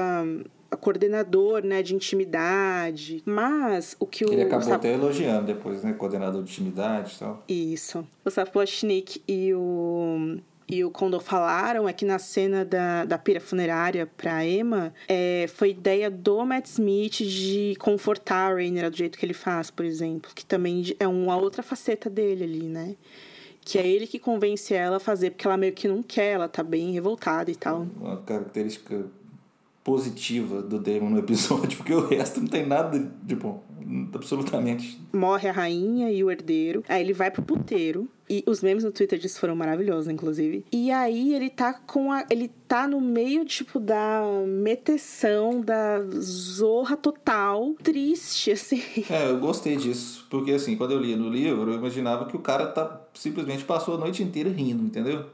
coordenador, 0.78 1.64
né, 1.64 1.82
de 1.82 1.96
intimidade. 1.96 3.22
Mas 3.26 3.96
o 4.00 4.06
que 4.06 4.26
o 4.26 4.32
Ele 4.32 4.44
acabou 4.44 4.74
até 4.74 4.94
elogiando 4.94 5.48
depois, 5.48 5.84
né? 5.84 5.94
Coordenador 5.94 6.44
de 6.44 6.52
intimidade 6.52 7.16
e 7.16 7.20
tal. 7.20 7.44
isso. 7.48 8.08
O 8.24 8.30
Sapochnik 8.30 9.22
e 9.28 9.54
o 9.54 10.40
e 10.70 10.84
o 10.84 10.92
Condor 10.92 11.20
falaram 11.20 11.90
é 11.90 11.94
que 11.94 12.06
na 12.06 12.20
cena 12.20 12.64
da, 12.64 13.04
da 13.04 13.18
pira 13.18 13.42
funerária 13.42 14.06
pra 14.06 14.46
Emma, 14.46 14.94
é, 15.08 15.48
foi 15.48 15.72
ideia 15.72 16.12
do 16.12 16.46
Matt 16.46 16.68
Smith 16.68 17.24
de 17.24 17.76
confortar 17.80 18.52
a 18.52 18.54
Rainer 18.54 18.92
do 18.92 18.96
jeito 18.96 19.18
que 19.18 19.26
ele 19.26 19.34
faz, 19.34 19.72
por 19.72 19.84
exemplo. 19.84 20.30
Que 20.36 20.46
também 20.46 20.96
é 21.00 21.08
uma 21.08 21.36
outra 21.36 21.64
faceta 21.64 22.08
dele 22.08 22.44
ali, 22.44 22.68
né? 22.68 22.96
Que 23.62 23.80
é 23.80 23.88
ele 23.88 24.06
que 24.06 24.20
convence 24.20 24.74
ela 24.74 24.98
a 24.98 25.00
fazer, 25.00 25.32
porque 25.32 25.48
ela 25.48 25.58
meio 25.58 25.74
que 25.74 25.88
não 25.88 26.04
quer, 26.04 26.34
ela 26.34 26.48
tá 26.48 26.62
bem 26.62 26.92
revoltada 26.92 27.50
e 27.50 27.56
tal. 27.56 27.88
Uma 28.00 28.18
característica 28.18 29.08
positiva 29.90 30.62
do 30.62 30.78
Damon 30.78 31.10
no 31.10 31.18
episódio, 31.18 31.76
porque 31.80 31.92
o 31.92 32.06
resto 32.06 32.40
não 32.40 32.48
tem 32.48 32.64
nada 32.64 33.12
de 33.24 33.36
bom. 33.36 33.64
Absolutamente. 34.14 35.02
morre 35.12 35.50
a 35.50 35.52
rainha 35.52 36.12
e 36.12 36.24
o 36.24 36.30
herdeiro. 36.30 36.84
Aí 36.88 37.02
ele 37.02 37.12
vai 37.12 37.32
pro 37.32 37.42
puteiro. 37.42 38.08
E 38.30 38.44
os 38.46 38.62
memes 38.62 38.84
no 38.84 38.92
Twitter 38.92 39.18
disso 39.18 39.40
foram 39.40 39.56
maravilhosos, 39.56 40.08
inclusive. 40.08 40.64
E 40.72 40.92
aí 40.92 41.34
ele 41.34 41.50
tá 41.50 41.74
com 41.74 42.12
a. 42.12 42.24
Ele 42.30 42.52
tá 42.68 42.88
no 42.88 43.02
meio, 43.02 43.44
tipo, 43.46 43.80
da 43.80 44.22
meteção, 44.46 45.60
da 45.60 46.04
zorra 46.22 46.96
total. 46.96 47.74
Triste, 47.82 48.52
assim. 48.54 48.84
É, 49.10 49.32
eu 49.32 49.40
gostei 49.40 49.76
disso. 49.76 50.28
Porque 50.30 50.52
assim, 50.52 50.76
quando 50.76 50.92
eu 50.92 51.00
li 51.00 51.16
no 51.16 51.28
livro, 51.28 51.72
eu 51.72 51.80
imaginava 51.80 52.28
que 52.28 52.36
o 52.36 52.40
cara 52.40 52.68
tá, 52.68 53.02
simplesmente 53.16 53.64
passou 53.64 53.96
a 53.96 53.98
noite 53.98 54.22
inteira 54.22 54.52
rindo, 54.52 54.84
entendeu? 54.84 55.26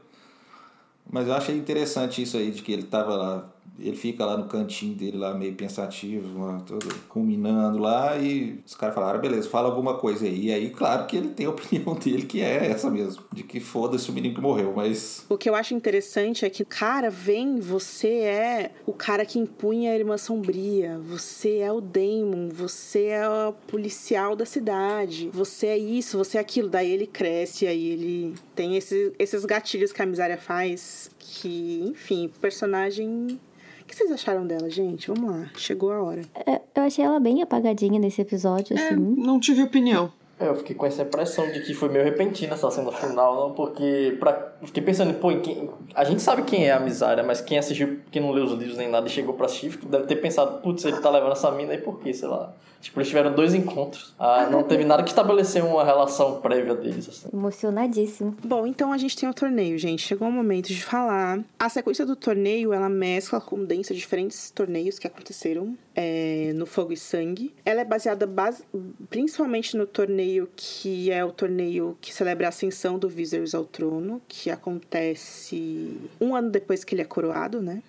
Mas 1.10 1.28
eu 1.28 1.34
achei 1.34 1.58
interessante 1.58 2.22
isso 2.22 2.38
aí, 2.38 2.50
de 2.50 2.62
que 2.62 2.72
ele 2.72 2.84
tava 2.84 3.14
lá, 3.14 3.55
ele 3.78 3.96
fica 3.96 4.24
lá 4.24 4.36
no 4.36 4.46
cantinho 4.48 4.94
dele 4.94 5.16
lá, 5.16 5.34
meio 5.34 5.54
pensativo, 5.54 6.44
lá, 6.44 6.60
todo 6.60 6.86
ruminando 7.08 7.78
lá, 7.78 8.16
e 8.16 8.60
os 8.66 8.74
caras 8.74 8.94
falaram, 8.94 9.20
beleza, 9.20 9.48
fala 9.48 9.68
alguma 9.68 9.98
coisa 9.98 10.24
aí. 10.26 10.46
E 10.46 10.52
aí, 10.52 10.70
claro 10.70 11.06
que 11.06 11.16
ele 11.16 11.28
tem 11.28 11.46
a 11.46 11.50
opinião 11.50 11.94
dele, 11.94 12.22
que 12.26 12.40
é 12.40 12.66
essa 12.70 12.90
mesmo, 12.90 13.24
de 13.32 13.42
que 13.42 13.60
foda-se 13.60 14.10
o 14.10 14.12
menino 14.12 14.34
que 14.34 14.40
morreu, 14.40 14.72
mas 14.74 15.24
O 15.28 15.36
que 15.36 15.48
eu 15.48 15.54
acho 15.54 15.74
interessante 15.74 16.44
é 16.44 16.50
que, 16.50 16.64
cara, 16.64 17.10
vem, 17.10 17.60
você 17.60 18.08
é 18.08 18.72
o 18.86 18.92
cara 18.92 19.24
que 19.26 19.38
impunha 19.38 19.92
a 19.92 19.96
irmã 19.96 20.16
sombria, 20.16 20.98
você 20.98 21.58
é 21.58 21.70
o 21.72 21.80
Damon, 21.80 22.48
você 22.50 23.06
é 23.06 23.28
o 23.28 23.52
policial 23.52 24.34
da 24.34 24.46
cidade, 24.46 25.28
você 25.32 25.66
é 25.68 25.78
isso, 25.78 26.16
você 26.16 26.38
é 26.38 26.40
aquilo. 26.40 26.68
Daí 26.68 26.90
ele 26.90 27.06
cresce, 27.06 27.66
aí 27.66 27.90
ele 27.90 28.34
tem 28.54 28.76
esse- 28.76 29.12
esses 29.18 29.44
gatilhos 29.44 29.92
que 29.92 30.00
a 30.02 30.06
Misária 30.06 30.38
faz, 30.38 31.10
que, 31.18 31.82
enfim, 31.86 32.30
personagem. 32.40 33.38
O 33.86 33.88
que 33.88 33.94
vocês 33.94 34.10
acharam 34.10 34.44
dela, 34.44 34.68
gente? 34.68 35.06
Vamos 35.12 35.30
lá, 35.30 35.48
chegou 35.56 35.92
a 35.92 36.02
hora. 36.02 36.22
É, 36.34 36.60
Eu 36.74 36.82
achei 36.82 37.04
ela 37.04 37.20
bem 37.20 37.40
apagadinha 37.40 38.00
nesse 38.00 38.20
episódio, 38.20 38.76
É, 38.76 38.80
assim. 38.88 38.96
não 38.96 39.38
tive 39.38 39.62
opinião. 39.62 40.12
É, 40.40 40.48
eu 40.48 40.56
fiquei 40.56 40.74
com 40.74 40.84
essa 40.84 41.02
impressão 41.02 41.50
de 41.52 41.60
que 41.60 41.72
foi 41.72 41.88
meio 41.88 42.04
repentina 42.04 42.54
essa 42.54 42.70
cena 42.70 42.90
final, 42.92 43.48
não, 43.48 43.54
porque 43.54 44.16
pra, 44.20 44.55
fiquei 44.62 44.82
pensando, 44.82 45.14
pô, 45.14 45.30
em 45.30 45.40
quem, 45.40 45.70
a 45.94 46.04
gente 46.04 46.22
sabe 46.22 46.42
quem 46.42 46.66
é 46.66 46.72
a 46.72 46.80
Misária, 46.80 47.22
mas 47.22 47.40
quem 47.40 47.58
assistiu, 47.58 48.00
quem 48.10 48.22
não 48.22 48.30
leu 48.30 48.44
os 48.44 48.52
livros 48.52 48.76
nem 48.76 48.88
nada 48.88 49.06
e 49.06 49.10
chegou 49.10 49.34
pra 49.34 49.46
assistir, 49.46 49.76
deve 49.86 50.06
ter 50.06 50.16
pensado, 50.16 50.60
putz, 50.60 50.84
ele 50.84 50.98
tá 50.98 51.10
levando 51.10 51.32
essa 51.32 51.50
mina 51.50 51.72
aí 51.72 51.78
por 51.78 52.00
quê, 52.00 52.12
sei 52.12 52.28
lá. 52.28 52.52
Tipo, 52.80 53.00
eles 53.00 53.08
tiveram 53.08 53.34
dois 53.34 53.54
encontros. 53.54 54.14
Ah, 54.18 54.48
não 54.50 54.62
teve 54.62 54.84
nada 54.84 55.02
que 55.02 55.08
estabeleceu 55.08 55.66
uma 55.66 55.84
relação 55.84 56.40
prévia 56.40 56.74
deles, 56.74 57.08
assim. 57.08 57.28
Emocionadíssimo. 57.32 58.36
Bom, 58.44 58.66
então 58.66 58.92
a 58.92 58.98
gente 58.98 59.16
tem 59.16 59.28
o 59.28 59.34
torneio, 59.34 59.78
gente. 59.78 60.02
Chegou 60.02 60.28
o 60.28 60.32
momento 60.32 60.68
de 60.68 60.84
falar. 60.84 61.40
A 61.58 61.68
sequência 61.68 62.06
do 62.06 62.14
torneio, 62.14 62.72
ela 62.72 62.88
mescla, 62.88 63.40
condensa 63.40 63.94
diferentes 63.94 64.50
torneios 64.50 64.98
que 64.98 65.06
aconteceram 65.06 65.76
é, 65.96 66.52
no 66.54 66.66
Fogo 66.66 66.92
e 66.92 66.96
Sangue. 66.96 67.52
Ela 67.64 67.80
é 67.80 67.84
baseada 67.84 68.26
base, 68.26 68.62
principalmente 69.10 69.76
no 69.76 69.86
torneio 69.86 70.48
que 70.54 71.10
é 71.10 71.24
o 71.24 71.32
torneio 71.32 71.96
que 72.00 72.14
celebra 72.14 72.46
a 72.46 72.50
ascensão 72.50 72.98
do 72.98 73.08
Viserys 73.08 73.54
ao 73.54 73.64
trono, 73.64 74.20
que 74.28 74.50
acontece 74.56 75.96
um 76.20 76.34
ano 76.34 76.50
depois 76.50 76.84
que 76.84 76.94
ele 76.94 77.02
é 77.02 77.04
coroado, 77.04 77.60
né? 77.62 77.82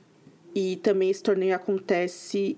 E 0.55 0.77
também 0.77 1.09
esse 1.09 1.21
torneio 1.21 1.55
acontece 1.55 2.57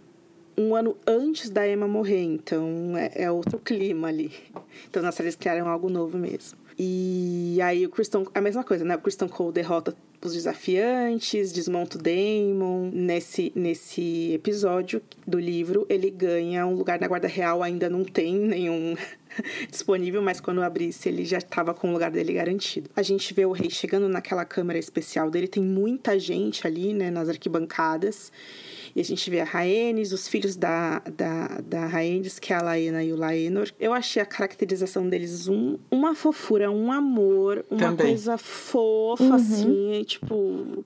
um 0.58 0.76
ano 0.76 0.98
antes 1.08 1.50
da 1.50 1.68
Emma 1.68 1.88
morrer, 1.88 2.22
então 2.22 2.98
é, 2.98 3.12
é 3.16 3.32
outro 3.32 3.58
clima 3.60 4.10
ali. 4.10 4.32
Então 4.90 5.02
na 5.02 5.12
série 5.12 5.28
eles 5.28 5.36
criaram 5.36 5.68
algo 5.68 5.90
novo 5.90 6.18
mesmo. 6.18 6.58
E 6.78 7.60
aí 7.62 7.86
o 7.86 7.90
Kristen, 7.90 8.26
a 8.34 8.42
mesma 8.42 8.64
coisa, 8.64 8.86
né? 8.86 8.96
O 8.96 9.00
Kristen 9.00 9.28
Cole 9.28 9.54
derrota 9.54 9.96
os 10.28 10.34
desafiantes, 10.34 11.52
desmonta 11.52 11.98
o 11.98 12.02
Daemon. 12.02 12.90
Nesse, 12.92 13.52
nesse 13.56 14.34
episódio 14.34 15.02
do 15.26 15.40
livro, 15.40 15.86
ele 15.90 16.10
ganha 16.10 16.66
um 16.66 16.76
lugar 16.76 17.00
na 17.00 17.08
Guarda 17.08 17.28
Real, 17.28 17.64
ainda 17.64 17.90
não 17.90 18.04
tem 18.04 18.36
nenhum 18.36 18.96
disponível, 19.70 20.22
mas 20.22 20.42
quando 20.42 20.62
abrisse 20.62 21.10
ele 21.10 21.24
já 21.26 21.38
estava 21.38 21.74
com 21.74 21.90
o 21.90 21.94
lugar 21.94 22.12
dele 22.12 22.34
garantido. 22.34 22.90
A 22.96 23.02
gente 23.02 23.34
vê 23.34 23.46
o 23.46 23.52
rei 23.52 23.70
chegando 23.70 24.10
naquela 24.10 24.44
câmara 24.44 24.78
especial 24.78 25.30
dele, 25.30 25.48
tem 25.48 25.64
muita 25.64 26.20
gente 26.20 26.66
ali, 26.68 26.94
né, 26.94 27.10
nas 27.10 27.30
arquibancadas. 27.30 28.32
E 29.00 29.02
a 29.02 29.06
gente 29.06 29.30
vê 29.30 29.40
a 29.40 29.46
Rhaenys, 29.46 30.12
os 30.12 30.28
filhos 30.28 30.58
da, 30.58 31.00
da, 31.00 31.62
da 31.64 31.88
Rhaenys, 31.88 32.38
que 32.38 32.52
é 32.52 32.58
a 32.58 32.62
Laena 32.62 33.02
e 33.02 33.14
o 33.14 33.16
Laenor. 33.16 33.72
Eu 33.80 33.94
achei 33.94 34.22
a 34.22 34.26
caracterização 34.26 35.08
deles 35.08 35.48
um, 35.48 35.78
uma 35.90 36.14
fofura, 36.14 36.70
um 36.70 36.92
amor, 36.92 37.66
uma 37.72 37.80
Também. 37.80 38.08
coisa 38.08 38.38
fofa, 38.38 39.36
assim. 39.36 39.94
e, 39.94 40.04
tipo, 40.04 40.84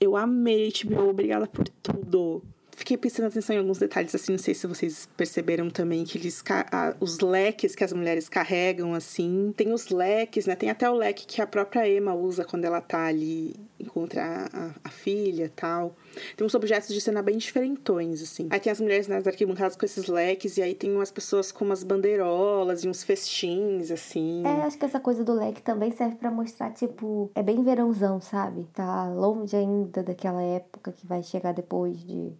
eu 0.00 0.16
amei, 0.16 0.72
tipo, 0.72 1.00
obrigada 1.02 1.46
por 1.46 1.68
tudo. 1.80 2.42
Fiquei 2.74 2.96
prestando 2.96 3.28
atenção 3.28 3.54
em 3.54 3.58
alguns 3.58 3.78
detalhes, 3.78 4.14
assim, 4.14 4.32
não 4.32 4.38
sei 4.38 4.54
se 4.54 4.66
vocês 4.66 5.08
perceberam 5.16 5.68
também, 5.68 6.04
que 6.04 6.16
eles, 6.16 6.42
a- 6.48 6.94
os 7.00 7.20
leques 7.20 7.74
que 7.74 7.84
as 7.84 7.92
mulheres 7.92 8.28
carregam, 8.28 8.94
assim, 8.94 9.52
tem 9.56 9.72
os 9.72 9.88
leques, 9.88 10.46
né? 10.46 10.56
Tem 10.56 10.70
até 10.70 10.88
o 10.88 10.94
leque 10.94 11.26
que 11.26 11.40
a 11.42 11.46
própria 11.46 11.88
Emma 11.88 12.14
usa 12.14 12.44
quando 12.44 12.64
ela 12.64 12.80
tá 12.80 13.06
ali, 13.06 13.54
encontra 13.78 14.48
a, 14.52 14.70
a, 14.84 14.88
filha 14.90 15.52
tal. 15.54 15.94
Tem 16.36 16.46
uns 16.46 16.54
objetos 16.54 16.88
de 16.88 17.00
cena 17.00 17.22
bem 17.22 17.36
diferentões, 17.36 18.22
assim. 18.22 18.48
Aí 18.50 18.58
tem 18.58 18.72
as 18.72 18.80
mulheres 18.80 19.06
nas 19.06 19.26
arquibancadas 19.26 19.76
com 19.76 19.84
esses 19.84 20.06
leques, 20.06 20.56
e 20.56 20.62
aí 20.62 20.74
tem 20.74 20.90
umas 20.94 21.10
pessoas 21.10 21.52
com 21.52 21.64
umas 21.64 21.84
bandeirolas 21.84 22.84
e 22.84 22.88
uns 22.88 23.02
festins, 23.04 23.90
assim. 23.90 24.42
É, 24.46 24.62
acho 24.62 24.78
que 24.78 24.84
essa 24.86 24.98
coisa 24.98 25.22
do 25.22 25.34
leque 25.34 25.60
também 25.62 25.92
serve 25.92 26.16
pra 26.16 26.30
mostrar, 26.30 26.70
tipo, 26.70 27.30
é 27.34 27.42
bem 27.42 27.62
verãozão, 27.62 28.20
sabe? 28.20 28.66
Tá 28.72 29.08
longe 29.10 29.54
ainda 29.54 30.02
daquela 30.02 30.42
época 30.42 30.90
que 30.90 31.06
vai 31.06 31.22
chegar 31.22 31.52
depois 31.52 31.98
de 32.02 32.32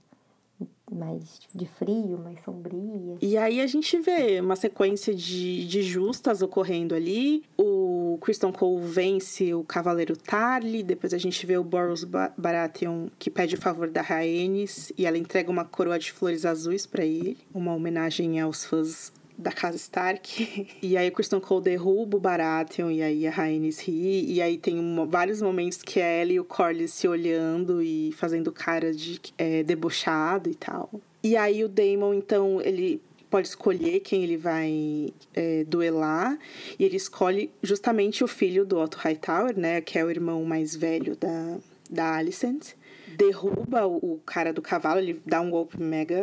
mais 0.93 1.40
de 1.55 1.66
frio, 1.66 2.18
mais 2.18 2.43
sombria. 2.45 3.16
E 3.20 3.36
aí 3.36 3.61
a 3.61 3.66
gente 3.66 3.99
vê 3.99 4.40
uma 4.40 4.57
sequência 4.57 5.14
de, 5.14 5.66
de 5.66 5.82
justas 5.82 6.43
ocorrendo 6.43 6.95
ali. 6.95 7.43
O 7.59 8.18
Kristen 8.20 8.53
Cole 8.53 8.84
vence 8.86 9.55
o 9.55 9.64
Cavaleiro 9.64 10.16
Tarly, 10.16 10.82
depois 10.82 11.14
a 11.14 11.18
gente 11.18 11.45
vê 11.47 11.57
o 11.57 11.64
Boros 11.64 12.05
Baratheon 12.36 13.09
que 13.18 13.30
pede 13.30 13.55
o 13.55 13.61
favor 13.61 13.88
da 13.88 14.03
Rhaenys 14.03 14.93
e 14.97 15.07
ela 15.07 15.18
entrega 15.18 15.51
uma 15.51 15.64
coroa 15.64 15.99
de 15.99 16.12
flores 16.12 16.45
azuis 16.45 16.86
para 16.86 17.05
ele, 17.05 17.38
uma 17.55 17.74
homenagem 17.74 18.40
aos 18.40 18.64
fãs 18.64 19.12
da 19.36 19.52
casa 19.52 19.76
Stark. 19.76 20.66
E 20.82 20.96
aí 20.96 21.08
o 21.08 21.12
Kristen 21.12 21.40
Cole 21.40 21.62
derruba 21.62 22.16
o 22.16 22.20
Baratheon 22.20 22.90
e 22.90 23.02
aí 23.02 23.26
a 23.26 23.30
Rhaenys 23.30 23.80
ri. 23.80 24.32
E 24.32 24.42
aí 24.42 24.58
tem 24.58 24.78
uma, 24.78 25.06
vários 25.06 25.40
momentos 25.40 25.82
que 25.82 26.00
ela 26.00 26.32
e 26.32 26.40
o 26.40 26.44
Corlys 26.44 26.92
se 26.92 27.06
olhando 27.06 27.82
e 27.82 28.12
fazendo 28.12 28.50
cara 28.52 28.92
de 28.92 29.20
é, 29.38 29.62
debochado 29.62 30.50
e 30.50 30.54
tal. 30.54 30.90
E 31.22 31.36
aí 31.36 31.62
o 31.62 31.68
Daemon, 31.68 32.14
então, 32.14 32.60
ele 32.60 33.00
pode 33.30 33.48
escolher 33.48 34.00
quem 34.00 34.24
ele 34.24 34.36
vai 34.36 35.08
é, 35.34 35.64
duelar. 35.64 36.38
E 36.78 36.84
ele 36.84 36.96
escolhe 36.96 37.50
justamente 37.62 38.22
o 38.22 38.28
filho 38.28 38.64
do 38.64 38.78
Otto 38.78 38.98
Hightower, 38.98 39.58
né? 39.58 39.80
Que 39.80 39.98
é 39.98 40.04
o 40.04 40.10
irmão 40.10 40.44
mais 40.44 40.76
velho 40.76 41.16
da, 41.16 41.58
da 41.88 42.16
Alicent 42.16 42.74
derruba 43.22 43.86
o, 43.86 44.20
cara 44.26 44.52
do 44.52 44.60
cavalo, 44.60 44.98
ele 44.98 45.22
dá 45.24 45.40
um 45.40 45.50
golpe 45.50 45.80
mega 45.80 46.20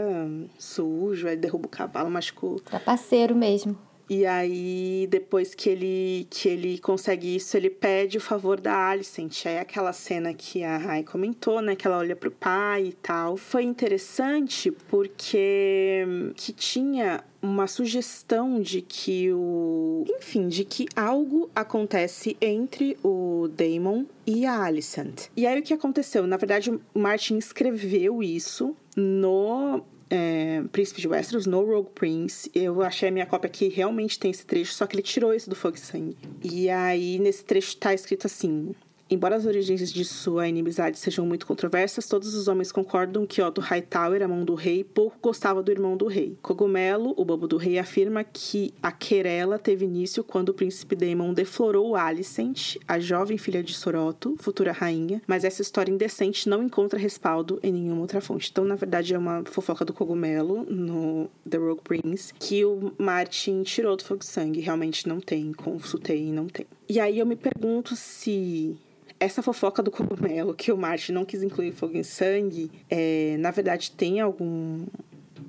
sujo, 0.58 1.28
aí 1.28 1.38
derruba 1.38 1.68
o 1.68 1.70
cavalo, 1.70 2.10
machucou. 2.10 2.60
Trapaceiro 2.60 3.34
mesmo. 3.34 3.78
E 4.10 4.26
aí, 4.26 5.08
depois 5.08 5.54
que 5.54 5.70
ele, 5.70 6.28
que 6.32 6.50
ele 6.50 6.80
consegue 6.80 7.36
isso, 7.36 7.56
ele 7.56 7.70
pede 7.70 8.18
o 8.18 8.22
favor 8.22 8.60
da 8.60 8.90
Alicent. 8.90 9.46
Aí 9.46 9.60
aquela 9.60 9.94
cena 9.94 10.34
que 10.34 10.64
a 10.64 10.78
Rai 10.78 11.04
comentou, 11.04 11.62
né? 11.62 11.76
Que 11.76 11.86
ela 11.86 12.00
olha 12.00 12.16
pro 12.16 12.32
pai 12.32 12.88
e 12.88 12.94
tal. 12.94 13.38
Foi 13.38 13.64
interessante 13.64 14.72
porque 14.72 16.04
que 16.36 16.52
tinha 16.52 17.24
uma 17.40 17.68
sugestão 17.68 18.60
de 18.60 18.82
que 18.82 19.32
o. 19.32 20.04
Enfim, 20.10 20.48
de 20.48 20.66
que 20.66 20.88
algo 20.96 21.48
acontece 21.56 22.36
entre 22.42 22.98
o 23.04 23.48
Damon 23.48 24.06
e 24.26 24.44
a 24.44 24.64
Alicent. 24.64 25.28
E 25.38 25.46
aí 25.46 25.60
o 25.60 25.64
que 25.64 25.74
aconteceu? 25.74 26.26
Na 26.26 26.38
verdade, 26.38 26.72
o 26.72 27.00
Martin 27.00 27.38
escreveu 27.38 28.24
isso 28.24 28.76
no 28.96 29.84
é, 30.10 30.64
Príncipe 30.72 31.02
de 31.02 31.08
Westeros, 31.08 31.46
no 31.46 31.64
Rogue 31.64 31.92
Prince. 31.94 32.50
Eu 32.54 32.82
achei 32.82 33.10
a 33.10 33.12
minha 33.12 33.26
cópia 33.26 33.48
aqui, 33.48 33.68
realmente 33.68 34.20
tem 34.20 34.32
esse 34.32 34.46
trecho, 34.46 34.74
só 34.74 34.86
que 34.88 34.96
ele 34.96 35.04
tirou 35.04 35.34
isso 35.34 35.50
do 35.50 35.56
Fogo 35.56 35.76
e 35.76 35.80
Sangue. 35.80 36.18
E 36.44 36.70
aí, 36.70 37.20
nesse 37.20 37.44
trecho 37.44 37.78
tá 37.78 37.94
escrito 37.94 38.28
assim... 38.28 38.74
Embora 39.12 39.36
as 39.36 39.46
origens 39.48 39.92
de 39.92 40.06
sua 40.06 40.48
inimizade 40.48 41.00
sejam 41.00 41.26
muito 41.26 41.48
controversas, 41.48 42.08
todos 42.08 42.36
os 42.36 42.48
homens 42.48 42.72
concordam 42.72 43.26
que 43.26 43.42
Otto 43.42 43.60
Hightower, 43.60 44.22
a 44.22 44.28
mão 44.28 44.46
do 44.46 44.54
rei, 44.54 44.84
pouco 44.84 45.18
gostava 45.20 45.64
do 45.64 45.72
irmão 45.72 45.98
do 45.98 46.06
rei. 46.06 46.38
Cogumelo, 46.44 47.16
o 47.18 47.26
bobo 47.26 47.48
do 47.48 47.58
rei, 47.58 47.80
afirma 47.80 48.24
que 48.24 48.72
a 48.84 48.92
querela 48.92 49.58
teve 49.58 49.84
início 49.84 50.24
quando 50.24 50.50
o 50.50 50.54
príncipe 50.54 50.96
Daemon 50.96 51.34
deflorou 51.34 51.96
Alicent, 51.96 52.76
a 52.88 53.00
jovem 53.00 53.38
filha 53.38 53.64
de 53.64 53.74
Soroto, 53.74 54.36
futura 54.38 54.72
rainha, 54.72 55.22
mas 55.26 55.44
essa 55.44 55.64
história 55.64 55.92
indecente 55.92 56.48
não 56.48 56.62
encontra 56.62 57.00
respaldo 57.00 57.60
em 57.64 57.74
nenhuma 57.74 58.02
outra 58.02 58.22
fonte. 58.22 58.50
Então, 58.52 58.64
na 58.64 58.76
verdade, 58.76 59.16
é 59.16 59.18
uma 59.18 59.44
fofoca 59.46 59.84
do 59.84 59.92
cogumelo 59.92 60.66
no 60.70 61.28
The 61.50 61.58
Rogue 61.58 61.82
Prince, 61.84 62.32
que 62.38 62.64
o 62.64 62.94
Martin 62.96 63.64
tirou 63.64 63.98
do 63.98 64.04
fogo 64.04 64.24
sangue. 64.24 64.60
Realmente 64.60 65.08
não 65.08 65.20
tem, 65.20 65.52
consultei 65.52 66.28
e 66.28 66.32
não 66.32 66.46
tem. 66.46 66.68
E 66.88 67.00
aí 67.00 67.18
eu 67.18 67.26
me 67.26 67.36
pergunto 67.36 67.96
se 67.96 68.78
essa 69.20 69.44
fofoca 69.44 69.84
do 69.84 69.92
cogumelo 69.92 70.54
que 70.54 70.72
o 70.72 70.78
Martin 70.78 71.12
não 71.12 71.26
quis 71.26 71.44
incluir 71.44 71.74
fogo 71.74 71.98
em 71.98 72.04
sangue, 72.04 72.72
é, 72.90 73.36
na 73.40 73.52
verdade 73.52 73.92
tem 73.92 74.20
algum, 74.20 74.86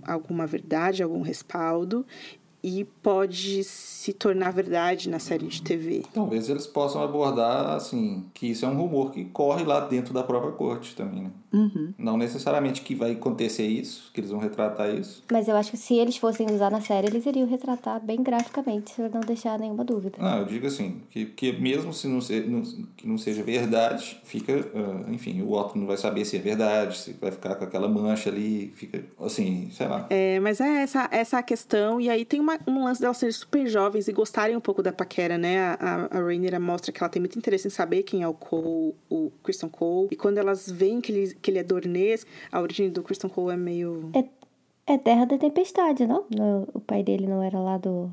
alguma 0.03 0.47
verdade, 0.47 1.03
algum 1.03 1.23
respaldo 1.23 2.05
e 2.63 2.85
pode 2.85 3.65
se 3.65 4.13
tornar 4.13 4.53
verdade 4.53 5.09
na 5.09 5.19
série 5.19 5.47
de 5.47 5.63
TV. 5.63 6.03
Talvez 6.13 6.49
eles 6.49 6.67
possam 6.67 7.03
abordar 7.03 7.75
assim 7.75 8.25
que 8.35 8.47
isso 8.47 8.65
é 8.65 8.69
um 8.69 8.77
rumor 8.77 9.11
que 9.11 9.25
corre 9.27 9.65
lá 9.65 9.81
dentro 9.81 10.13
da 10.13 10.23
própria 10.23 10.53
corte 10.53 10.95
também, 10.95 11.25
né? 11.25 11.31
Uhum. 11.53 11.93
Não 11.99 12.17
necessariamente 12.17 12.83
que 12.83 12.95
vai 12.95 13.13
acontecer 13.13 13.67
isso, 13.67 14.11
que 14.13 14.21
eles 14.21 14.31
vão 14.31 14.39
retratar 14.39 14.95
isso. 14.95 15.25
Mas 15.31 15.49
eu 15.49 15.57
acho 15.57 15.73
que 15.73 15.77
se 15.77 15.95
eles 15.95 16.17
fossem 16.17 16.47
usar 16.51 16.71
na 16.71 16.81
série, 16.81 17.09
eles 17.09 17.27
iriam 17.27 17.49
retratar 17.49 18.01
bem 18.01 18.23
graficamente, 18.23 18.95
para 18.95 19.09
não 19.09 19.21
deixar 19.21 19.59
nenhuma 19.59 19.85
dúvida. 19.85 20.17
Não, 20.19 20.39
eu 20.39 20.45
digo 20.45 20.67
assim, 20.67 21.03
que, 21.11 21.27
que 21.27 21.53
mesmo 21.53 21.93
se 21.93 22.07
não, 22.07 22.21
se, 22.21 22.41
não, 22.41 22.63
que 22.97 23.07
não 23.07 23.19
seja 23.19 23.43
verdade, 23.43 24.21
fica, 24.25 24.53
uh, 24.53 25.13
enfim, 25.13 25.43
o 25.43 25.53
Otto 25.53 25.77
não 25.77 25.87
vai 25.87 25.97
saber 25.97 26.25
se 26.25 26.37
é 26.37 26.41
verdade, 26.41 26.99
se 26.99 27.13
vai 27.15 27.33
ficar 27.33 27.57
com 27.57 27.65
aquela 27.65 27.89
mancha 27.89 28.31
ali, 28.31 28.73
fica 28.77 29.05
assim, 29.21 29.69
sei 29.73 29.89
lá. 29.89 30.07
É, 30.09 30.39
mas 30.41 30.61
é 30.61 30.83
essa, 30.83 31.09
essa 31.11 31.39
a 31.39 31.43
questão, 31.43 32.01
e 32.01 32.09
aí 32.09 32.25
tem 32.25 32.39
uma, 32.39 32.50
um 32.67 32.85
lance 32.85 33.01
delas 33.01 33.17
serem 33.17 33.33
super 33.33 33.67
jovens 33.67 34.09
e 34.09 34.13
gostarem 34.13 34.57
um 34.57 34.61
pouco 34.61 34.83
da 34.83 34.93
paquera, 34.93 35.37
né? 35.37 35.59
A, 35.59 35.79
a, 36.13 36.19
a 36.19 36.23
Rainier 36.23 36.59
mostra 36.61 36.93
que 36.93 37.03
ela 37.03 37.11
tem 37.11 37.21
muito 37.21 37.39
interesse 37.39 37.67
em 37.67 37.71
saber 37.71 38.03
quem 38.03 38.23
é 38.23 38.29
o 38.29 38.35
Cole, 38.35 38.95
o 39.09 39.31
Christian 39.43 39.69
Cole, 39.69 40.09
e 40.11 40.17
quando 40.17 40.39
elas 40.39 40.71
veem 40.71 41.01
que 41.01 41.13
ele, 41.13 41.35
que 41.35 41.51
ele 41.51 41.59
é 41.59 41.63
dornês. 41.63 42.27
A 42.51 42.61
origem 42.61 42.91
do 42.91 43.03
Christian 43.03 43.31
Cole 43.31 43.55
é 43.55 43.57
meio. 43.57 44.11
É, 44.15 44.25
é 44.93 44.99
Terra 44.99 45.25
da 45.25 45.39
Tempestade, 45.39 46.07
não? 46.07 46.25
O 46.73 46.81
pai 46.81 47.03
dele 47.03 47.27
não 47.27 47.43
era 47.43 47.59
lá 47.61 47.79
do. 47.79 48.11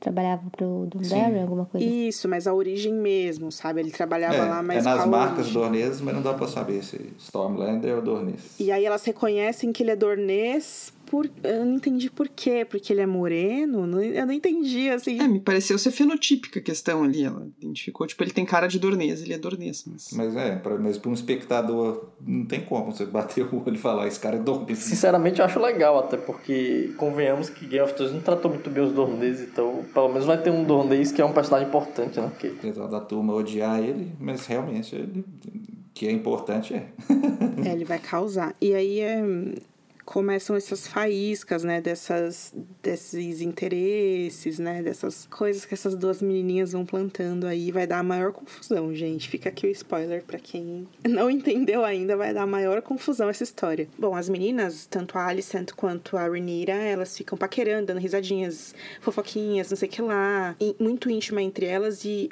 Trabalhava 0.00 0.42
pro 0.50 0.86
Dunbarry, 0.86 1.40
alguma 1.40 1.64
coisa 1.64 1.86
assim? 1.86 2.08
Isso, 2.08 2.28
mas 2.28 2.46
a 2.46 2.52
origem 2.52 2.92
mesmo, 2.92 3.50
sabe? 3.50 3.80
Ele 3.80 3.90
trabalhava 3.90 4.34
é, 4.34 4.44
lá 4.44 4.62
mais 4.62 4.84
É 4.84 4.88
nas 4.90 5.06
marcas 5.06 5.50
dornesas, 5.50 6.02
mas 6.02 6.14
não 6.14 6.20
dá 6.20 6.34
pra 6.34 6.46
saber 6.46 6.84
se 6.84 7.10
Stormlander 7.18 7.96
ou 7.96 8.02
dornês. 8.02 8.60
E 8.60 8.70
aí 8.70 8.84
elas 8.84 9.02
reconhecem 9.02 9.72
que 9.72 9.82
ele 9.82 9.92
é 9.92 9.96
dornês 9.96 10.92
por... 11.14 11.30
Eu 11.44 11.64
não 11.64 11.76
entendi 11.76 12.10
por 12.10 12.28
quê. 12.28 12.66
Porque 12.68 12.92
ele 12.92 13.00
é 13.00 13.06
moreno? 13.06 14.02
Eu 14.02 14.26
não 14.26 14.32
entendi, 14.32 14.90
assim. 14.90 15.20
É, 15.20 15.28
me 15.28 15.38
pareceu 15.38 15.78
ser 15.78 15.92
fenotípica 15.92 16.58
a 16.58 16.62
questão 16.62 17.04
ali. 17.04 17.22
Ela 17.22 17.46
identificou, 17.56 18.04
tipo, 18.04 18.20
ele 18.24 18.32
tem 18.32 18.44
cara 18.44 18.66
de 18.66 18.80
dornês, 18.80 19.22
ele 19.22 19.32
é 19.32 19.38
dornês. 19.38 19.84
Mas, 19.86 20.10
mas 20.12 20.34
é, 20.34 20.56
pra, 20.56 20.76
mas 20.76 20.98
pra 20.98 21.08
um 21.08 21.14
espectador 21.14 22.08
não 22.20 22.44
tem 22.44 22.64
como 22.64 22.90
você 22.90 23.06
bater 23.06 23.44
o 23.44 23.62
olho 23.64 23.76
e 23.76 23.78
falar, 23.78 24.08
esse 24.08 24.18
cara 24.18 24.34
é 24.34 24.40
dornês. 24.40 24.80
Sinceramente, 24.80 25.38
eu 25.38 25.44
acho 25.44 25.60
legal, 25.60 26.00
até 26.00 26.16
porque 26.16 26.92
convenhamos 26.96 27.48
que 27.48 27.64
Game 27.64 27.84
of 27.84 27.94
Thrones 27.94 28.12
não 28.12 28.20
tratou 28.20 28.50
muito 28.50 28.68
bem 28.68 28.82
os 28.82 28.92
dornês, 28.92 29.40
então 29.40 29.84
pelo 29.94 30.08
menos 30.08 30.24
vai 30.24 30.42
ter 30.42 30.50
um 30.50 30.64
dornês 30.64 31.12
que 31.12 31.22
é 31.22 31.24
um 31.24 31.32
personagem 31.32 31.68
importante, 31.68 32.18
né? 32.18 32.26
Porque... 32.28 32.48
Apesar 32.48 32.88
da 32.88 33.00
turma 33.00 33.34
odiar 33.34 33.78
ele, 33.78 34.10
mas 34.18 34.46
realmente 34.46 34.96
ele 34.96 35.24
que 35.94 36.08
é 36.08 36.10
importante 36.10 36.74
é. 36.74 36.88
é, 37.64 37.72
ele 37.72 37.84
vai 37.84 38.00
causar. 38.00 38.54
E 38.60 38.74
aí 38.74 38.98
é, 38.98 39.22
começam 40.04 40.54
essas 40.54 40.86
faíscas, 40.86 41.64
né, 41.64 41.80
dessas, 41.80 42.52
desses 42.82 43.40
interesses, 43.40 44.58
né, 44.58 44.82
dessas 44.82 45.26
coisas 45.26 45.64
que 45.64 45.74
essas 45.74 45.96
duas 45.96 46.20
menininhas 46.20 46.72
vão 46.72 46.84
plantando 46.84 47.46
aí, 47.46 47.72
vai 47.72 47.86
dar 47.86 47.98
a 47.98 48.02
maior 48.02 48.32
confusão, 48.32 48.94
gente. 48.94 49.28
Fica 49.28 49.48
aqui 49.48 49.66
o 49.66 49.70
spoiler 49.70 50.22
para 50.22 50.38
quem 50.38 50.86
não 51.08 51.30
entendeu 51.30 51.84
ainda, 51.84 52.16
vai 52.16 52.34
dar 52.34 52.42
a 52.42 52.46
maior 52.46 52.82
confusão 52.82 53.28
essa 53.28 53.42
história. 53.42 53.88
Bom, 53.98 54.14
as 54.14 54.28
meninas, 54.28 54.86
tanto 54.86 55.16
a 55.16 55.26
Alicent 55.26 55.72
quanto 55.72 56.16
a 56.16 56.28
Renira, 56.28 56.74
elas 56.74 57.16
ficam 57.16 57.36
paquerando, 57.38 57.86
dando 57.86 58.00
risadinhas, 58.00 58.74
fofoquinhas, 59.00 59.70
não 59.70 59.76
sei 59.76 59.88
o 59.88 59.92
que 59.92 60.02
lá, 60.02 60.54
muito 60.78 61.10
íntima 61.10 61.42
entre 61.42 61.66
elas 61.66 62.04
e 62.04 62.28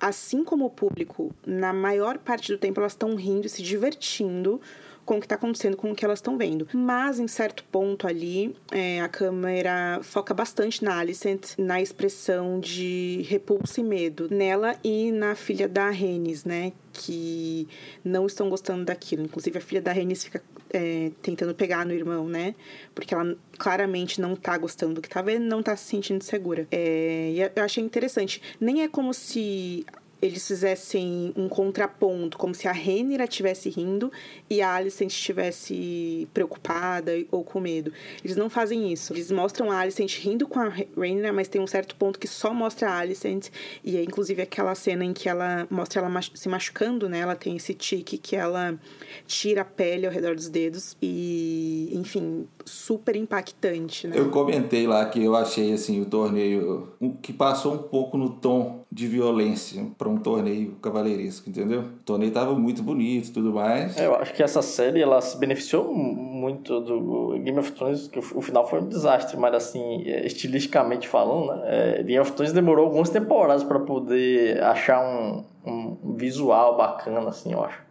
assim 0.00 0.44
como 0.44 0.66
o 0.66 0.70
público, 0.70 1.34
na 1.46 1.72
maior 1.72 2.18
parte 2.18 2.52
do 2.52 2.58
tempo 2.58 2.80
elas 2.80 2.92
estão 2.92 3.14
rindo 3.14 3.46
e 3.46 3.50
se 3.50 3.62
divertindo 3.62 4.60
com 5.04 5.16
o 5.16 5.20
que 5.20 5.26
está 5.26 5.34
acontecendo, 5.34 5.76
com 5.76 5.90
o 5.90 5.94
que 5.94 6.04
elas 6.04 6.18
estão 6.18 6.36
vendo. 6.36 6.66
Mas, 6.72 7.18
em 7.18 7.28
certo 7.28 7.64
ponto 7.64 8.06
ali, 8.06 8.56
é, 8.70 9.00
a 9.00 9.08
câmera 9.08 10.00
foca 10.02 10.32
bastante 10.32 10.82
na 10.82 10.98
Alicent, 10.98 11.58
na 11.58 11.80
expressão 11.80 12.58
de 12.58 13.24
repulsa 13.28 13.80
e 13.80 13.84
medo, 13.84 14.28
nela 14.30 14.76
e 14.82 15.12
na 15.12 15.34
filha 15.34 15.68
da 15.68 15.90
Renis, 15.90 16.44
né? 16.44 16.72
Que 16.92 17.68
não 18.04 18.26
estão 18.26 18.48
gostando 18.48 18.84
daquilo. 18.84 19.24
Inclusive, 19.24 19.58
a 19.58 19.60
filha 19.60 19.82
da 19.82 19.92
Renis 19.92 20.24
fica 20.24 20.42
é, 20.72 21.12
tentando 21.22 21.54
pegar 21.54 21.86
no 21.86 21.92
irmão, 21.92 22.28
né? 22.28 22.54
Porque 22.94 23.14
ela 23.14 23.36
claramente 23.58 24.20
não 24.20 24.34
tá 24.34 24.56
gostando 24.58 24.94
do 24.94 25.00
que 25.02 25.08
tá 25.08 25.22
vendo, 25.22 25.44
não 25.44 25.62
tá 25.62 25.76
se 25.76 25.84
sentindo 25.84 26.22
segura. 26.22 26.66
É, 26.70 27.30
e 27.32 27.40
eu 27.40 27.62
achei 27.62 27.82
interessante. 27.82 28.42
Nem 28.60 28.82
é 28.82 28.88
como 28.88 29.14
se 29.14 29.86
eles 30.26 30.46
fizessem 30.46 31.32
um 31.36 31.48
contraponto, 31.48 32.38
como 32.38 32.54
se 32.54 32.66
a 32.66 32.72
Renira 32.72 33.24
estivesse 33.24 33.68
rindo 33.68 34.10
e 34.48 34.62
a 34.62 34.74
Alicent 34.74 35.10
estivesse 35.10 36.26
preocupada 36.32 37.12
ou 37.30 37.44
com 37.44 37.60
medo. 37.60 37.92
Eles 38.24 38.34
não 38.34 38.48
fazem 38.48 38.90
isso. 38.90 39.12
Eles 39.12 39.30
mostram 39.30 39.70
a 39.70 39.78
Alicent 39.78 40.18
rindo 40.18 40.48
com 40.48 40.58
a 40.58 40.68
Renira, 40.96 41.30
mas 41.30 41.48
tem 41.48 41.60
um 41.60 41.66
certo 41.66 41.94
ponto 41.96 42.18
que 42.18 42.26
só 42.26 42.54
mostra 42.54 42.88
a 42.88 42.98
Alicent. 42.98 43.48
E 43.84 43.98
é 43.98 44.02
inclusive 44.02 44.40
aquela 44.40 44.74
cena 44.74 45.04
em 45.04 45.12
que 45.12 45.28
ela 45.28 45.66
mostra 45.70 46.00
ela 46.00 46.22
se 46.34 46.48
machucando, 46.48 47.06
né? 47.06 47.18
Ela 47.18 47.36
tem 47.36 47.56
esse 47.56 47.74
tique 47.74 48.16
que 48.16 48.34
ela 48.34 48.78
tira 49.26 49.60
a 49.60 49.64
pele 49.64 50.06
ao 50.06 50.12
redor 50.12 50.34
dos 50.34 50.48
dedos 50.48 50.96
e, 51.02 51.90
enfim, 51.92 52.48
super 52.64 53.16
impactante, 53.16 54.06
né? 54.06 54.18
Eu 54.18 54.30
comentei 54.30 54.86
lá 54.86 55.04
que 55.06 55.22
eu 55.22 55.34
achei 55.34 55.72
assim 55.72 56.00
o 56.00 56.06
torneio 56.06 56.88
que 57.22 57.32
passou 57.32 57.74
um 57.74 57.78
pouco 57.78 58.16
no 58.16 58.30
tom 58.30 58.84
de 58.90 59.06
violência 59.06 59.84
para 59.98 60.08
um 60.08 60.16
torneio 60.16 60.76
cavaleiresco, 60.80 61.50
entendeu? 61.50 61.80
O 61.80 62.04
torneio 62.04 62.30
tava 62.32 62.54
muito 62.54 62.82
bonito 62.82 63.28
e 63.28 63.32
tudo 63.32 63.52
mais. 63.52 63.96
É, 63.96 64.06
Eu 64.06 64.14
acho 64.14 64.32
que 64.32 64.42
essa 64.42 64.62
série 64.62 65.00
ela 65.00 65.20
se 65.20 65.36
beneficiou 65.36 65.92
muito 65.92 66.80
do 66.80 67.38
Game 67.40 67.58
of 67.58 67.72
Thrones, 67.72 68.08
que 68.08 68.18
o 68.18 68.40
final 68.40 68.68
foi 68.68 68.80
um 68.80 68.88
desastre, 68.88 69.36
mas 69.36 69.54
assim, 69.54 70.02
é, 70.06 70.24
estilisticamente 70.26 71.08
falando, 71.08 71.54
né? 71.54 71.62
é, 71.98 72.02
Game 72.02 72.20
of 72.20 72.32
Thrones 72.32 72.52
demorou 72.52 72.86
algumas 72.86 73.10
temporadas 73.10 73.64
para 73.64 73.80
poder 73.80 74.62
achar 74.62 75.00
um, 75.02 75.44
um 75.66 76.14
visual 76.14 76.76
bacana, 76.76 77.28
assim, 77.28 77.52
eu 77.52 77.64
acho. 77.64 77.83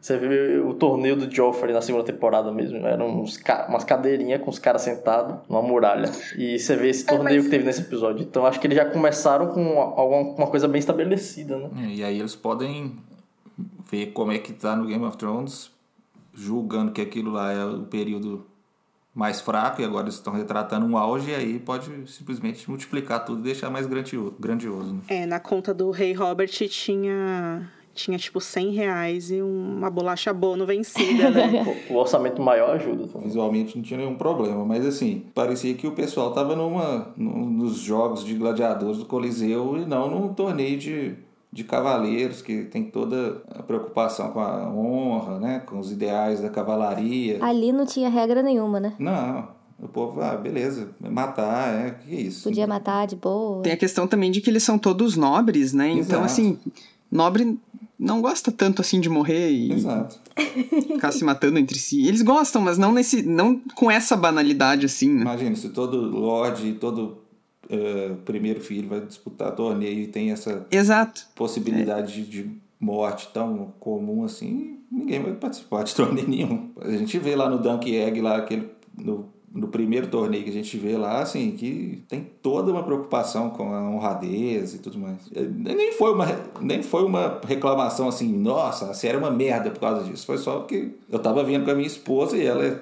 Você 0.00 0.16
vê 0.16 0.58
o 0.58 0.72
torneio 0.72 1.14
do 1.14 1.30
Joffrey 1.30 1.74
na 1.74 1.82
segunda 1.82 2.04
temporada 2.04 2.50
mesmo. 2.50 2.78
Eram 2.86 3.20
uns, 3.20 3.36
ca- 3.36 3.66
umas 3.68 3.84
cadeirinhas 3.84 4.40
com 4.40 4.48
os 4.48 4.58
caras 4.58 4.80
sentados 4.82 5.36
numa 5.48 5.60
muralha. 5.60 6.10
E 6.38 6.58
você 6.58 6.74
vê 6.74 6.88
esse 6.88 7.04
torneio 7.04 7.42
que 7.44 7.50
teve 7.50 7.64
nesse 7.64 7.82
episódio. 7.82 8.22
Então 8.22 8.46
acho 8.46 8.58
que 8.58 8.66
eles 8.66 8.76
já 8.78 8.86
começaram 8.86 9.48
com 9.48 9.78
alguma 9.78 10.20
uma 10.36 10.46
coisa 10.46 10.66
bem 10.66 10.78
estabelecida, 10.78 11.58
né? 11.58 11.68
É, 11.84 11.94
E 11.96 12.04
aí 12.04 12.18
eles 12.18 12.34
podem 12.34 12.96
ver 13.90 14.06
como 14.12 14.32
é 14.32 14.38
que 14.38 14.52
tá 14.54 14.74
no 14.74 14.86
Game 14.86 15.04
of 15.04 15.16
Thrones, 15.18 15.70
julgando 16.32 16.92
que 16.92 17.00
aquilo 17.02 17.32
lá 17.32 17.52
é 17.52 17.64
o 17.64 17.82
período 17.82 18.46
mais 19.14 19.40
fraco 19.40 19.82
e 19.82 19.84
agora 19.84 20.04
eles 20.04 20.14
estão 20.14 20.32
retratando 20.32 20.86
um 20.86 20.96
auge 20.96 21.30
e 21.30 21.34
aí 21.34 21.58
pode 21.58 21.90
simplesmente 22.10 22.70
multiplicar 22.70 23.24
tudo 23.24 23.40
e 23.40 23.42
deixar 23.42 23.68
mais 23.68 23.84
grandioso, 23.86 24.34
grandioso 24.38 24.94
né? 24.94 25.00
É, 25.08 25.26
na 25.26 25.40
conta 25.40 25.74
do 25.74 25.90
Rei 25.90 26.12
Robert 26.12 26.48
tinha, 26.48 27.68
tinha 27.94 28.16
tipo 28.16 28.40
100 28.40 28.70
reais 28.72 29.30
e 29.30 29.42
uma 29.42 29.90
bolacha 29.90 30.32
bono 30.32 30.64
vencida, 30.66 31.30
né? 31.30 31.64
O, 31.90 31.94
orçamento 31.96 32.40
maior 32.40 32.70
ajuda 32.76 33.06
também. 33.08 33.26
Visualmente 33.26 33.76
não 33.76 33.82
tinha 33.82 33.98
nenhum 33.98 34.14
problema, 34.14 34.64
mas 34.64 34.86
assim, 34.86 35.24
parecia 35.34 35.74
que 35.74 35.86
o 35.86 35.92
pessoal 35.92 36.32
tava 36.32 36.54
numa, 36.56 37.08
num- 37.16 37.46
nos 37.50 37.78
jogos 37.78 38.24
de 38.24 38.34
gladiadores 38.34 38.98
do 38.98 39.04
Coliseu 39.06 39.76
e 39.76 39.84
não 39.84 40.08
num 40.10 40.32
torneio 40.32 40.78
de, 40.78 41.14
de 41.52 41.64
cavaleiros, 41.64 42.40
que 42.42 42.64
tem 42.64 42.84
toda 42.84 43.42
a 43.54 43.62
preocupação 43.62 44.30
com 44.30 44.40
a 44.40 44.68
honra, 44.70 45.38
né? 45.40 45.62
Com 45.66 45.78
os 45.78 45.90
ideais 45.90 46.40
da 46.40 46.48
cavalaria. 46.48 47.38
Ali 47.44 47.72
não 47.72 47.84
tinha 47.84 48.08
regra 48.08 48.42
nenhuma, 48.42 48.78
né? 48.80 48.94
Não, 48.98 49.48
o 49.82 49.88
povo, 49.88 50.20
ah, 50.20 50.36
beleza, 50.36 50.90
matar, 51.00 51.74
é, 51.74 51.90
que 51.90 52.14
isso. 52.14 52.44
Podia 52.44 52.66
matar 52.66 53.06
de 53.06 53.16
boa. 53.16 53.62
Tem 53.62 53.72
a 53.72 53.76
questão 53.76 54.06
também 54.06 54.30
de 54.30 54.40
que 54.40 54.48
eles 54.48 54.62
são 54.62 54.78
todos 54.78 55.16
nobres, 55.16 55.72
né? 55.72 55.88
Então, 55.90 56.20
Exato. 56.20 56.24
assim, 56.24 56.58
nobre 57.10 57.58
não 58.00 58.22
gosta 58.22 58.50
tanto 58.50 58.80
assim 58.80 58.98
de 58.98 59.10
morrer 59.10 59.50
e 59.50 59.72
Exato. 59.72 60.18
ficar 60.34 61.12
se 61.12 61.22
matando 61.22 61.58
entre 61.58 61.78
si. 61.78 62.06
Eles 62.06 62.22
gostam, 62.22 62.62
mas 62.62 62.78
não 62.78 62.92
nesse, 62.92 63.22
não 63.22 63.60
com 63.74 63.90
essa 63.90 64.16
banalidade 64.16 64.86
assim, 64.86 65.10
né? 65.10 65.20
Imagina, 65.20 65.54
se 65.54 65.68
todo 65.68 66.00
lord 66.00 66.72
todo 66.80 67.18
eh, 67.68 68.14
primeiro 68.24 68.60
filho 68.60 68.88
vai 68.88 69.00
disputar 69.00 69.54
torneio 69.54 70.00
e 70.00 70.06
tem 70.06 70.30
essa 70.30 70.66
Exato. 70.70 71.26
possibilidade 71.34 72.24
de, 72.24 72.42
de 72.42 72.50
morte 72.80 73.28
tão 73.34 73.74
comum 73.78 74.24
assim, 74.24 74.78
ninguém 74.90 75.22
vai 75.22 75.34
participar 75.34 75.84
de 75.84 75.94
torneio 75.94 76.26
nenhum. 76.28 76.70
A 76.80 76.90
gente 76.90 77.18
vê 77.18 77.36
lá 77.36 77.50
no 77.50 77.58
Dunk 77.58 77.94
Egg, 77.94 78.20
lá, 78.20 78.38
aquele, 78.38 78.70
no, 78.96 79.28
no 79.52 79.66
primeiro 79.68 80.06
torneio 80.06 80.44
que 80.44 80.50
a 80.50 80.52
gente 80.52 80.76
vê 80.78 80.96
lá, 80.96 81.22
assim, 81.22 81.50
que 81.52 82.02
tem 82.08 82.24
toda 82.40 82.70
uma 82.70 82.84
preocupação 82.84 83.50
com 83.50 83.74
a 83.74 83.90
honradez 83.90 84.74
e 84.74 84.78
tudo 84.78 84.98
mais. 84.98 85.18
Eh, 85.34 85.42
Nem 85.42 85.92
foi 85.92 86.12
uma, 86.12 86.26
nem 86.60 86.82
foi 86.82 87.04
uma 87.04 87.40
reclamação 87.46 88.08
assim, 88.08 88.32
nossa, 88.32 88.90
a 88.90 88.94
série 88.94 89.16
é 89.16 89.18
uma 89.18 89.30
merda 89.30 89.70
por 89.70 89.80
causa 89.80 90.04
disso. 90.04 90.24
Foi 90.24 90.38
só 90.38 90.60
que 90.60 90.92
eu 91.10 91.18
tava 91.18 91.42
vendo 91.42 91.64
com 91.64 91.70
a 91.72 91.74
minha 91.74 91.86
esposa 91.86 92.36
e 92.36 92.46
ela 92.46 92.64
é 92.64 92.78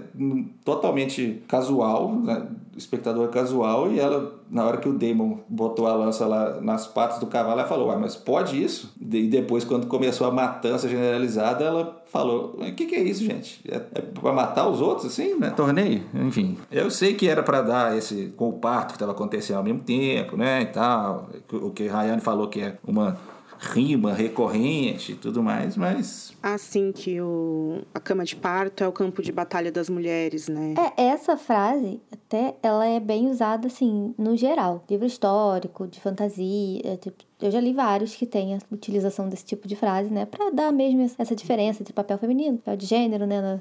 totalmente 0.65 1.43
casual, 1.49 2.15
né? 2.15 2.47
Espectador 2.79 3.29
casual, 3.29 3.91
e 3.91 3.99
ela, 3.99 4.35
na 4.51 4.65
hora 4.65 4.79
que 4.79 4.89
o 4.89 4.93
Damon 4.93 5.39
botou 5.49 5.87
a 5.87 5.95
lança 5.95 6.27
lá 6.27 6.61
nas 6.61 6.87
patas 6.87 7.19
do 7.19 7.27
cavalo, 7.27 7.59
ela 7.59 7.69
falou, 7.69 7.99
mas 7.99 8.17
pode 8.17 8.63
isso? 8.63 8.95
E 9.01 9.27
depois, 9.27 9.65
quando 9.65 9.87
começou 9.87 10.27
a 10.27 10.31
matança 10.31 10.89
generalizada, 10.89 11.65
ela 11.65 12.03
falou, 12.07 12.57
o 12.59 12.75
que, 12.75 12.87
que 12.87 12.95
é 12.95 13.03
isso, 13.03 13.25
gente? 13.25 13.61
É, 13.69 13.77
é 13.77 14.01
pra 14.01 14.33
matar 14.33 14.69
os 14.69 14.81
outros, 14.81 15.07
assim, 15.07 15.35
né? 15.35 15.51
Torneio? 15.51 16.03
Enfim, 16.15 16.57
eu 16.71 16.91
sei 16.91 17.15
que 17.15 17.29
era 17.29 17.43
pra 17.43 17.61
dar 17.61 17.97
esse, 17.97 18.33
com 18.37 18.49
o 18.49 18.53
parto 18.55 18.89
que 18.89 18.95
estava 18.95 19.13
acontecendo 19.13 19.57
ao 19.57 19.65
mesmo 19.65 19.81
tempo, 19.81 20.37
né, 20.37 20.63
e 20.63 20.67
tal, 20.67 21.29
o 21.53 21.71
que 21.71 21.87
Rayane 21.87 22.21
falou 22.21 22.49
que 22.49 22.61
é 22.61 22.79
uma 22.87 23.19
rima 23.61 24.13
recorrente 24.13 25.13
e 25.13 25.15
tudo 25.17 25.43
mais, 25.43 25.77
mas 25.77 26.33
Assim 26.43 26.93
que 26.93 27.21
o, 27.21 27.81
a 27.93 27.99
cama 27.99 28.25
de 28.25 28.37
parto 28.37 28.85
é 28.85 28.89
o 28.89 28.93
campo 28.93 29.21
de 29.23 29.33
batalha 29.33 29.73
das 29.73 29.89
mulheres, 29.89 30.47
né? 30.49 30.75
É, 30.97 31.03
essa 31.09 31.37
frase, 31.37 32.01
até, 32.13 32.55
ela 32.63 32.87
é 32.87 33.01
bem 33.01 33.29
usada, 33.29 33.67
assim, 33.67 34.15
no 34.17 34.37
geral. 34.37 34.85
Livro 34.89 35.07
histórico, 35.07 35.87
de 35.89 36.01
fantasia, 36.01 36.81
é, 36.85 36.97
tipo, 36.97 37.17
eu 37.41 37.51
já 37.51 37.61
li 37.61 37.73
vários 37.73 38.15
que 38.15 38.27
têm 38.27 38.55
a 38.55 38.59
utilização 38.71 39.29
desse 39.29 39.45
tipo 39.45 39.67
de 39.67 39.75
frase, 39.75 40.11
né? 40.13 40.25
Pra 40.27 40.51
dar 40.51 40.73
mesmo 40.73 41.03
essa 41.19 41.35
diferença 41.35 41.83
entre 41.83 41.93
papel 41.93 42.19
feminino, 42.19 42.59
papel 42.59 42.77
de 42.77 42.87
gênero, 42.87 43.27
né? 43.27 43.41
na- 43.41 43.61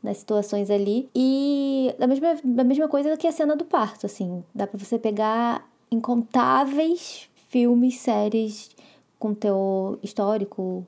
nas 0.00 0.18
situações 0.18 0.70
ali. 0.70 1.08
E 1.12 1.92
da 1.98 2.06
mesma, 2.06 2.36
da 2.44 2.62
mesma 2.62 2.86
coisa 2.86 3.16
que 3.16 3.26
a 3.26 3.32
cena 3.32 3.56
do 3.56 3.64
parto, 3.64 4.06
assim. 4.06 4.44
Dá 4.54 4.64
pra 4.64 4.78
você 4.78 4.96
pegar 4.96 5.68
incontáveis 5.90 7.28
filmes, 7.48 7.98
séries 7.98 8.70
com 9.18 9.34
teor 9.34 9.98
histórico, 10.02 10.86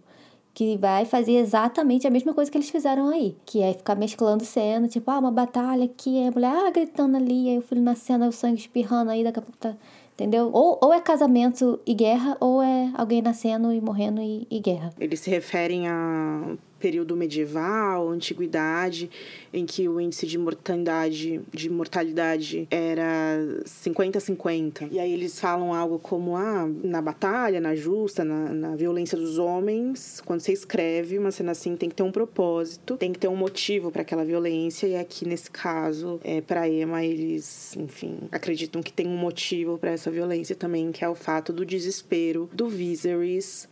que 0.53 0.77
vai 0.77 1.05
fazer 1.05 1.35
exatamente 1.35 2.07
a 2.07 2.11
mesma 2.11 2.35
coisa 2.35 2.51
que 2.51 2.59
eles 2.59 2.71
fizeram 2.71 3.09
aí. 3.09 3.37
Que 3.45 3.63
é 3.63 3.73
ficar 3.73 3.95
mesclando 3.95 4.45
cena, 4.45 4.89
tipo, 4.89 5.11
ah, 5.11 5.19
uma 5.19 5.31
batalha 5.31 5.85
aqui, 5.85 6.27
a 6.27 6.31
mulher 6.31 6.53
ah, 6.53 6.71
gritando 6.71 7.17
ali, 7.17 7.51
aí 7.51 7.59
o 7.59 7.63
filho 7.63 7.83
nascendo, 7.83 8.25
aí 8.25 8.31
o 8.31 8.33
sangue 8.33 8.61
espirrando 8.61 9.11
aí, 9.11 9.25
daqui 9.25 9.39
a 9.39 9.43
pouco 9.43 9.59
tá. 9.59 9.77
Entendeu? 10.15 10.51
Ou, 10.53 10.79
ou 10.83 10.93
é 10.93 11.01
casamento 11.01 11.81
e 11.87 11.95
guerra, 11.95 12.37
ou 12.41 12.61
é 12.63 12.91
alguém 12.95 13.23
nascendo 13.23 13.73
e 13.73 13.81
morrendo 13.81 14.21
e, 14.21 14.47
e 14.51 14.61
guerra. 14.61 14.93
Eles 14.99 15.21
se 15.21 15.31
referem 15.31 15.89
a 15.89 16.57
período 16.81 17.17
medieval, 17.17 18.09
antiguidade, 18.09 19.11
em 19.53 19.67
que 19.67 19.89
o 19.89 20.01
índice 20.01 20.27
de 20.27 20.39
mortalidade, 20.39 21.41
de 21.53 21.71
mortalidade 21.71 22.67
era 22.71 23.39
50-50. 23.65 24.89
E 24.91 24.99
aí 24.99 25.13
eles 25.13 25.39
falam 25.39 25.75
algo 25.75 25.99
como, 25.99 26.37
ah, 26.37 26.69
na 26.83 27.03
batalha, 27.03 27.61
na 27.61 27.75
justa, 27.75 28.25
na, 28.25 28.49
na 28.51 28.77
violência 28.77 29.17
dos 29.17 29.39
homens, 29.39 30.21
quando 30.25 30.41
você 30.41 30.53
escreve 30.53 31.19
uma 31.19 31.31
cena 31.31 31.53
assim, 31.53 31.77
tem 31.77 31.89
que 31.89 31.95
ter 31.95 32.03
um 32.03 32.13
propósito, 32.13 32.97
tem 32.97 33.13
que 33.13 33.19
ter 33.19 33.29
um 33.29 33.37
motivo 33.37 33.91
para 33.91 34.03
aquela 34.03 34.25
violência, 34.25 34.87
e 34.87 34.97
aqui 34.97 35.27
nesse 35.27 35.51
caso, 35.51 36.21
é, 36.25 36.41
para 36.41 36.69
Emma, 36.69 37.05
eles, 37.05 37.77
enfim, 37.77 38.19
acreditam 38.33 38.83
que 38.83 38.93
tem 38.93 39.07
um 39.07 39.17
motivo 39.17 39.79
para 39.79 39.91
essa 39.91 40.11
violência 40.11 40.57
também, 40.57 40.91
que 40.93 41.05
é 41.05 41.09
o 41.09 41.15
fato 41.15 41.53
do 41.53 41.65
desespero 41.65 42.49
do 42.53 42.69
Viserys 42.69 43.69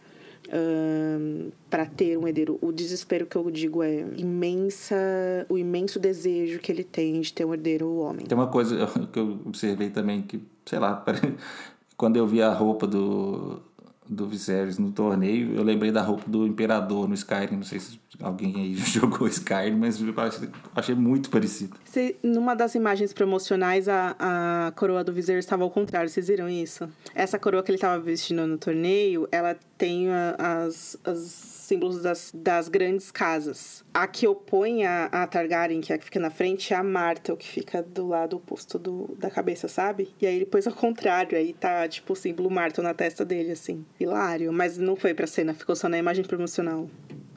para 1.69 1.87
ter 1.87 2.17
um 2.17 2.27
herdeiro. 2.27 2.59
O 2.61 2.73
desespero 2.73 3.27
que 3.27 3.37
eu 3.37 3.51
digo 3.51 3.83
é 3.83 4.07
imensa, 4.17 4.97
o 5.49 5.59
imenso 5.59 5.99
desejo 5.99 6.59
que 6.59 6.73
ele 6.73 6.85
tem 6.85 7.21
de 7.21 7.33
ter 7.33 7.45
um 7.45 7.53
herdeiro 7.53 7.87
o 7.87 7.99
homem. 8.01 8.27
Tem 8.27 8.37
uma 8.37 8.49
coisa 8.49 8.87
que 9.13 9.19
eu 9.19 9.39
observei 9.45 9.91
também 9.91 10.23
que, 10.23 10.41
sei 10.65 10.79
lá, 10.79 11.05
quando 11.97 12.17
eu 12.17 12.27
vi 12.27 12.41
a 12.41 12.53
roupa 12.53 12.87
do, 12.87 13.61
do 14.09 14.27
Viserys 14.27 14.79
no 14.79 14.91
torneio, 14.91 15.55
eu 15.55 15.63
lembrei 15.63 15.93
da 15.93 16.01
roupa 16.01 16.25
do 16.27 16.47
Imperador 16.47 17.07
no 17.07 17.15
Skyrim. 17.15 17.57
Não 17.57 17.63
sei 17.63 17.81
se 17.81 17.99
alguém 18.21 18.55
aí 18.57 18.75
jogou 18.79 19.29
Skyrim, 19.29 19.77
mas 19.77 20.01
eu 20.01 20.15
achei, 20.17 20.49
achei 20.75 20.95
muito 20.95 21.29
parecido. 21.29 21.77
Se, 21.85 22.17
numa 22.23 22.55
das 22.55 22.75
imagens 22.75 23.13
promocionais, 23.13 23.89
a, 23.89 24.17
a 24.19 24.73
coroa 24.73 25.05
do 25.05 25.13
Viserys 25.13 25.45
estava 25.45 25.65
ao 25.65 25.71
contrário. 25.71 26.09
Vocês 26.09 26.29
viram 26.29 26.49
isso? 26.49 26.89
Essa 27.15 27.39
coroa 27.39 27.63
que 27.63 27.71
ele 27.71 27.77
estava 27.77 28.01
vestindo 28.01 28.47
no 28.47 28.57
torneio, 28.57 29.29
ela 29.31 29.57
tem 29.79 30.09
as, 30.37 30.99
as 31.05 31.19
símbolos 31.19 32.03
das, 32.03 32.33
das 32.35 32.69
grandes 32.69 33.13
casas. 33.13 33.85
A 33.95 34.07
que 34.07 34.27
opõe 34.27 34.85
a, 34.85 35.05
a 35.07 35.27
Targaryen, 35.27 35.81
que 35.81 35.93
é 35.93 35.97
a 35.97 35.99
que 35.99 36.07
fica 36.07 36.19
na 36.19 36.31
frente, 36.31 36.75
é 36.75 36.77
a 36.77 36.83
Martel, 36.83 37.37
que 37.37 37.47
fica 37.47 37.83
do 37.83 38.09
lado 38.09 38.37
oposto 38.37 38.79
do, 38.79 39.15
da 39.19 39.31
cabeça, 39.31 39.69
sabe? 39.69 40.13
E 40.21 40.27
aí 40.27 40.35
ele 40.35 40.47
pôs 40.47 40.67
ao 40.67 40.73
contrário, 40.73 41.39
aí 41.39 41.53
tá 41.53 41.87
tipo 41.87 42.13
o 42.13 42.17
símbolo 42.17 42.51
Martel 42.51 42.83
na 42.83 42.93
testa 42.93 43.25
dele, 43.25 43.53
assim. 43.53 43.85
Hilário, 44.01 44.53
mas 44.53 44.77
não 44.77 44.97
foi 44.97 45.15
pra 45.15 45.27
cena, 45.27 45.55
ficou 45.55 45.77
só 45.77 45.89
na 45.89 45.97
imagem 45.97 46.25
promocional. 46.25 46.91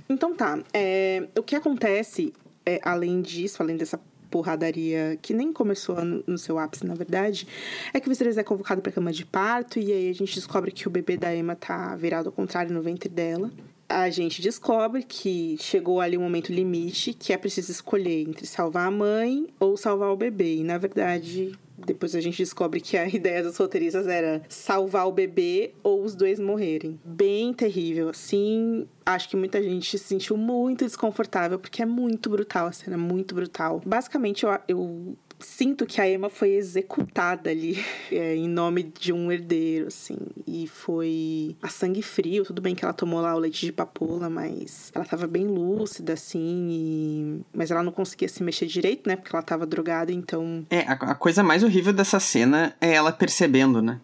Então 0.10 0.36
tá, 0.36 0.60
é, 0.74 1.28
o 1.38 1.44
que 1.44 1.56
acontece, 1.56 2.34
é, 2.66 2.80
além 2.84 3.22
disso, 3.22 3.62
além 3.62 3.78
dessa 3.78 4.00
porradaria 4.32 5.20
que 5.22 5.34
nem 5.34 5.52
começou 5.52 6.04
no, 6.04 6.24
no 6.26 6.38
seu 6.38 6.58
ápice, 6.58 6.86
na 6.86 6.96
verdade, 6.96 7.48
é 7.94 8.00
que 8.00 8.08
o 8.08 8.10
Viserys 8.10 8.38
é 8.38 8.44
convocado 8.44 8.82
pra 8.82 8.92
cama 8.92 9.12
de 9.12 9.26
parto 9.26 9.78
e 9.78 9.92
aí 9.92 10.10
a 10.10 10.14
gente 10.14 10.34
descobre 10.34 10.72
que 10.72 10.88
o 10.88 10.90
bebê 10.90 11.18
da 11.18 11.36
Emma 11.36 11.56
tá 11.56 11.96
virado 11.96 12.28
ao 12.28 12.32
contrário 12.32 12.74
no 12.74 12.82
ventre 12.82 13.10
dela. 13.10 13.52
A 13.90 14.10
gente 14.10 14.42
descobre 14.42 15.04
que 15.04 15.58
chegou 15.60 16.00
ali 16.00 16.18
um 16.18 16.22
momento 16.22 16.54
limite 16.54 17.14
que 17.14 17.34
é 17.34 17.38
preciso 17.38 17.72
escolher 17.72 18.22
entre 18.22 18.48
salvar 18.48 18.88
a 18.88 18.92
mãe 18.92 19.48
ou 19.60 19.76
salvar 19.76 20.10
o 20.12 20.16
bebê. 20.16 20.56
E 20.56 20.64
na 20.64 20.78
verdade, 20.78 21.52
depois 21.86 22.16
a 22.16 22.22
gente 22.22 22.38
descobre 22.38 22.80
que 22.80 22.98
a 22.98 23.08
ideia 23.10 23.44
dos 23.44 23.58
roteiristas 23.58 24.08
era 24.08 24.42
salvar 24.48 25.08
o 25.08 25.12
bebê 25.12 25.74
ou 25.84 26.04
os 26.04 26.16
dois 26.16 26.40
morrerem. 26.40 27.00
Bem 27.04 27.54
terrível, 27.54 28.10
assim. 28.10 28.88
Acho 29.06 29.30
que 29.30 29.36
muita 29.36 29.62
gente 29.62 29.98
se 29.98 30.04
sentiu 30.04 30.38
muito 30.38 30.86
desconfortável, 30.86 31.60
porque 31.60 31.82
é 31.82 31.86
muito 31.86 32.30
brutal 32.30 32.68
a 32.68 32.72
cena, 32.72 32.98
muito 32.98 33.34
brutal. 33.34 33.82
Basicamente, 33.86 34.44
eu, 34.46 34.52
eu 34.68 35.18
sinto 35.42 35.86
que 35.86 36.00
a 36.00 36.10
Emma 36.10 36.30
foi 36.30 36.52
executada 36.52 37.50
ali 37.50 37.78
é, 38.12 38.36
em 38.36 38.48
nome 38.48 38.84
de 38.84 39.12
um 39.12 39.32
herdeiro, 39.32 39.88
assim. 39.88 40.18
E 40.48 40.68
foi 40.68 41.56
a 41.62 41.68
sangue 41.68 42.02
frio. 42.02 42.44
Tudo 42.46 42.62
bem 42.62 42.76
que 42.76 42.84
ela 42.84 42.94
tomou 42.94 43.20
lá 43.22 43.36
o 43.36 43.40
leite 43.40 43.66
de 43.66 43.72
papoula, 43.72 44.30
mas 44.30 44.92
ela 44.94 45.06
tava 45.06 45.28
bem 45.28 45.46
lúcida, 45.48 46.14
assim. 46.14 46.68
E... 46.70 47.42
Mas 47.54 47.72
ela 47.72 47.84
não 47.84 47.92
conseguia 47.92 48.28
se 48.28 48.44
mexer 48.44 48.66
direito, 48.68 49.08
né? 49.08 49.16
Porque 49.16 49.36
ela 49.36 49.44
tava 49.44 49.66
drogada, 49.66 50.12
então. 50.12 50.66
É, 50.70 50.82
a, 50.82 50.94
a 50.94 51.16
coisa 51.16 51.44
mais 51.44 51.64
horrível 51.64 51.94
dessa 51.94 52.20
cena 52.20 52.76
é 52.80 52.94
ela 52.94 53.12
percebendo, 53.12 53.82
né? 53.82 54.00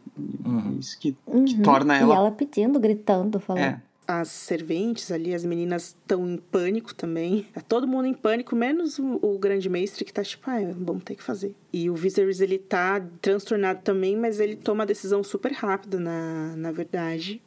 Isso 0.80 1.00
que, 1.00 1.12
que 1.12 1.18
Uhum. 1.28 1.62
torna 1.62 1.98
ela. 1.98 2.14
E 2.14 2.18
ela 2.18 2.32
pedindo, 2.32 2.80
gritando, 2.80 3.40
falando. 3.40 3.64
É. 3.64 3.82
as 4.08 4.30
serventes 4.30 5.12
ali, 5.12 5.34
as 5.34 5.44
meninas 5.44 5.88
estão 5.88 6.28
em 6.28 6.38
pânico 6.38 6.96
também. 6.96 7.46
Tá 7.54 7.60
todo 7.60 7.86
mundo 7.86 8.06
em 8.06 8.14
pânico, 8.14 8.56
menos 8.56 8.98
o, 8.98 9.20
o 9.22 9.38
grande 9.38 9.70
mestre 9.70 10.06
que 10.06 10.14
tá 10.14 10.24
tipo, 10.24 10.50
ah, 10.50 10.60
vamos 10.78 11.04
ter 11.04 11.16
que 11.16 11.24
fazer. 11.24 11.54
E 11.74 11.90
o 11.90 11.96
Viserys, 11.96 12.40
ele 12.40 12.58
tá 12.58 13.06
transtornado 13.22 13.82
também, 13.84 14.16
mas 14.16 14.40
ele 14.40 14.56
toma 14.56 14.84
a 14.84 14.86
decisão 14.86 15.22
super 15.24 15.52
rápida, 15.52 16.00
na, 16.00 16.56
na 16.56 16.72
verdade. 16.72 17.42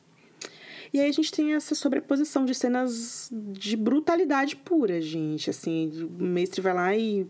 E 0.93 1.01
aí 1.01 1.09
a 1.09 1.13
gente 1.13 1.33
tem 1.33 1.55
essa 1.55 1.75
sobreposição 1.75 2.45
de 2.45 2.55
cenas 2.55 3.31
de 3.33 3.77
brutalidade 3.77 4.57
pura, 4.57 5.01
gente. 5.01 5.49
Assim, 5.49 5.91
o 6.19 6.23
mestre 6.23 6.61
vai 6.61 6.75
lá 6.75 6.97
e 6.97 7.27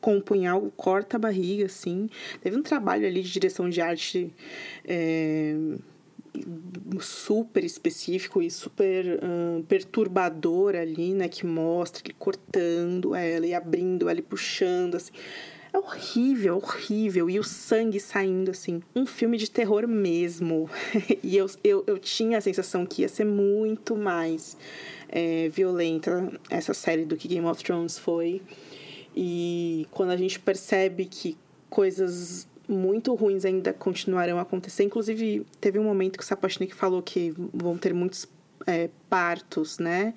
com 0.00 0.18
o 0.18 0.22
punhal 0.22 0.70
corta 0.76 1.16
a 1.16 1.20
barriga, 1.20 1.64
assim. 1.64 2.10
Teve 2.42 2.58
um 2.58 2.62
trabalho 2.62 3.06
ali 3.06 3.22
de 3.22 3.32
direção 3.32 3.70
de 3.70 3.80
arte... 3.80 4.30
é, 4.84 5.56
super 7.00 7.64
específico 7.64 8.42
e 8.42 8.50
super 8.50 9.20
perturbador 9.68 10.74
ali, 10.74 11.14
né? 11.14 11.28
Que 11.28 11.46
mostra 11.46 12.02
ele 12.04 12.14
cortando 12.18 13.14
ela 13.14 13.46
e 13.46 13.54
abrindo 13.54 14.08
ela 14.08 14.18
e 14.18 14.22
puxando, 14.22 14.96
assim. 14.96 15.12
É 15.72 15.78
horrível, 15.78 16.56
horrível. 16.58 17.28
E 17.28 17.40
o 17.40 17.42
sangue 17.42 17.98
saindo, 17.98 18.52
assim. 18.52 18.80
Um 18.94 19.04
filme 19.04 19.36
de 19.36 19.50
terror 19.50 19.88
mesmo. 19.88 20.70
e 21.20 21.36
eu, 21.36 21.50
eu, 21.64 21.82
eu 21.86 21.98
tinha 21.98 22.38
a 22.38 22.40
sensação 22.40 22.86
que 22.86 23.02
ia 23.02 23.08
ser 23.08 23.24
muito 23.24 23.96
mais 23.96 24.56
é, 25.08 25.48
violenta 25.48 26.32
essa 26.48 26.72
série 26.72 27.04
do 27.04 27.16
que 27.16 27.26
Game 27.26 27.46
of 27.46 27.62
Thrones 27.62 27.98
foi. 27.98 28.40
E 29.16 29.86
quando 29.90 30.10
a 30.10 30.16
gente 30.16 30.38
percebe 30.38 31.06
que 31.06 31.36
coisas 31.68 32.46
muito 32.68 33.14
ruins 33.14 33.44
ainda 33.44 33.72
continuarão 33.72 34.38
a 34.38 34.42
acontecer. 34.42 34.84
Inclusive, 34.84 35.46
teve 35.60 35.78
um 35.78 35.84
momento 35.84 36.16
que 36.18 36.24
o 36.24 36.26
Sapochnik 36.26 36.74
falou 36.74 37.02
que 37.02 37.34
vão 37.52 37.76
ter 37.76 37.92
muitos 37.92 38.26
é, 38.66 38.88
partos, 39.08 39.78
né? 39.78 40.14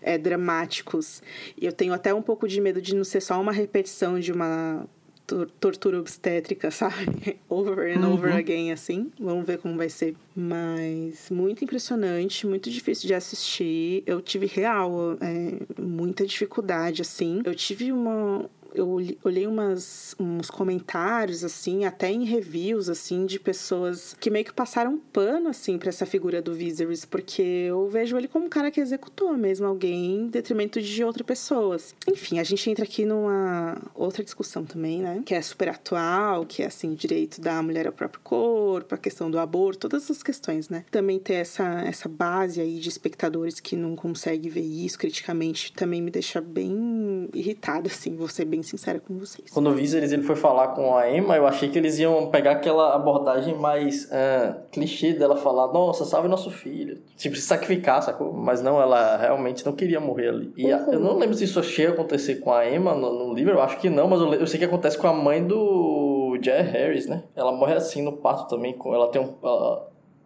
É, 0.00 0.16
dramáticos. 0.16 1.22
E 1.60 1.66
eu 1.66 1.72
tenho 1.72 1.92
até 1.92 2.12
um 2.14 2.22
pouco 2.22 2.48
de 2.48 2.60
medo 2.60 2.80
de 2.80 2.94
não 2.94 3.04
ser 3.04 3.20
só 3.20 3.40
uma 3.40 3.52
repetição 3.52 4.18
de 4.18 4.32
uma 4.32 4.86
tor- 5.26 5.50
tortura 5.60 5.98
obstétrica, 5.98 6.70
sabe? 6.72 7.38
Over 7.48 7.96
and 7.96 8.08
over 8.08 8.32
again, 8.34 8.72
assim. 8.72 9.10
Vamos 9.18 9.46
ver 9.46 9.58
como 9.58 9.76
vai 9.76 9.88
ser. 9.88 10.14
Mas 10.34 11.28
muito 11.30 11.62
impressionante, 11.64 12.46
muito 12.46 12.70
difícil 12.70 13.06
de 13.06 13.14
assistir. 13.14 14.02
Eu 14.06 14.20
tive 14.20 14.46
real, 14.46 15.16
é, 15.20 15.82
muita 15.82 16.24
dificuldade, 16.26 17.02
assim. 17.02 17.42
Eu 17.44 17.54
tive 17.54 17.92
uma, 17.92 18.48
eu 18.76 18.88
olhei 19.24 19.46
umas, 19.46 20.14
uns 20.20 20.50
comentários, 20.50 21.42
assim, 21.42 21.84
até 21.84 22.10
em 22.10 22.24
reviews, 22.24 22.88
assim, 22.88 23.24
de 23.24 23.40
pessoas 23.40 24.14
que 24.20 24.30
meio 24.30 24.44
que 24.44 24.52
passaram 24.52 24.98
pano, 25.12 25.48
assim, 25.48 25.78
pra 25.78 25.88
essa 25.88 26.04
figura 26.04 26.42
do 26.42 26.54
Viserys, 26.54 27.04
porque 27.04 27.42
eu 27.42 27.88
vejo 27.88 28.16
ele 28.16 28.28
como 28.28 28.46
um 28.46 28.48
cara 28.48 28.70
que 28.70 28.80
executou 28.80 29.36
mesmo 29.36 29.66
alguém 29.66 30.16
em 30.16 30.28
detrimento 30.28 30.80
de 30.80 31.02
outras 31.02 31.26
pessoas. 31.26 31.94
Enfim, 32.06 32.38
a 32.38 32.44
gente 32.44 32.68
entra 32.68 32.84
aqui 32.84 33.04
numa 33.04 33.80
outra 33.94 34.22
discussão 34.22 34.64
também, 34.64 35.00
né? 35.00 35.22
Que 35.24 35.34
é 35.34 35.40
super 35.40 35.70
atual, 35.70 36.44
que 36.44 36.62
é, 36.62 36.66
assim, 36.66 36.94
direito 36.94 37.40
da 37.40 37.62
mulher 37.62 37.86
ao 37.86 37.92
próprio 37.92 38.20
corpo, 38.22 38.94
a 38.94 38.98
questão 38.98 39.30
do 39.30 39.38
aborto, 39.38 39.88
todas 39.88 40.04
essas 40.04 40.22
questões, 40.22 40.68
né? 40.68 40.84
Também 40.90 41.18
ter 41.18 41.34
essa, 41.34 41.64
essa 41.86 42.08
base 42.08 42.60
aí 42.60 42.78
de 42.78 42.88
espectadores 42.88 43.58
que 43.58 43.74
não 43.74 43.96
conseguem 43.96 44.50
ver 44.50 44.60
isso 44.60 44.98
criticamente 44.98 45.72
também 45.72 46.02
me 46.02 46.10
deixa 46.10 46.40
bem 46.40 47.28
irritada, 47.32 47.88
assim, 47.88 48.16
vou 48.16 48.28
ser 48.28 48.44
bem 48.44 48.62
sincera 48.66 49.00
com 49.00 49.18
vocês. 49.18 49.50
Quando 49.50 49.68
o 49.70 49.72
Viserys 49.72 50.12
ele 50.12 50.22
foi 50.22 50.36
falar 50.36 50.68
com 50.68 50.96
a 50.96 51.10
Emma, 51.10 51.36
eu 51.36 51.46
achei 51.46 51.68
que 51.68 51.78
eles 51.78 51.98
iam 51.98 52.26
pegar 52.30 52.52
aquela 52.52 52.94
abordagem 52.94 53.54
mais 53.54 54.10
ah, 54.12 54.56
clichê 54.72 55.12
dela 55.12 55.36
falar, 55.36 55.72
nossa, 55.72 56.04
salve 56.04 56.28
nosso 56.28 56.50
filho. 56.50 57.00
Tipo, 57.16 57.36
se 57.36 57.42
sacrificar, 57.42 58.02
sacou? 58.02 58.32
Mas 58.32 58.60
não, 58.60 58.80
ela 58.80 59.16
realmente 59.16 59.64
não 59.64 59.72
queria 59.72 60.00
morrer 60.00 60.28
ali. 60.28 60.52
E 60.56 60.72
a- 60.72 60.86
eu 60.92 61.00
não 61.00 61.16
lembro 61.16 61.34
se 61.34 61.44
isso 61.44 61.62
chega 61.62 61.90
a 61.90 61.94
acontecer 61.94 62.36
com 62.36 62.52
a 62.52 62.68
Emma 62.68 62.94
no, 62.94 63.26
no 63.28 63.34
livro, 63.34 63.52
eu 63.54 63.60
acho 63.62 63.78
que 63.78 63.88
não, 63.88 64.08
mas 64.08 64.20
eu, 64.20 64.34
eu 64.34 64.46
sei 64.46 64.58
que 64.58 64.64
acontece 64.64 64.98
com 64.98 65.06
a 65.06 65.12
mãe 65.12 65.46
do 65.46 66.38
Jair 66.42 66.70
Harris, 66.70 67.06
né? 67.06 67.22
Ela 67.34 67.52
morre 67.52 67.74
assim 67.74 68.02
no 68.02 68.12
parto 68.12 68.48
também, 68.48 68.76
ela 68.86 69.08
tem 69.08 69.22
um... 69.22 69.34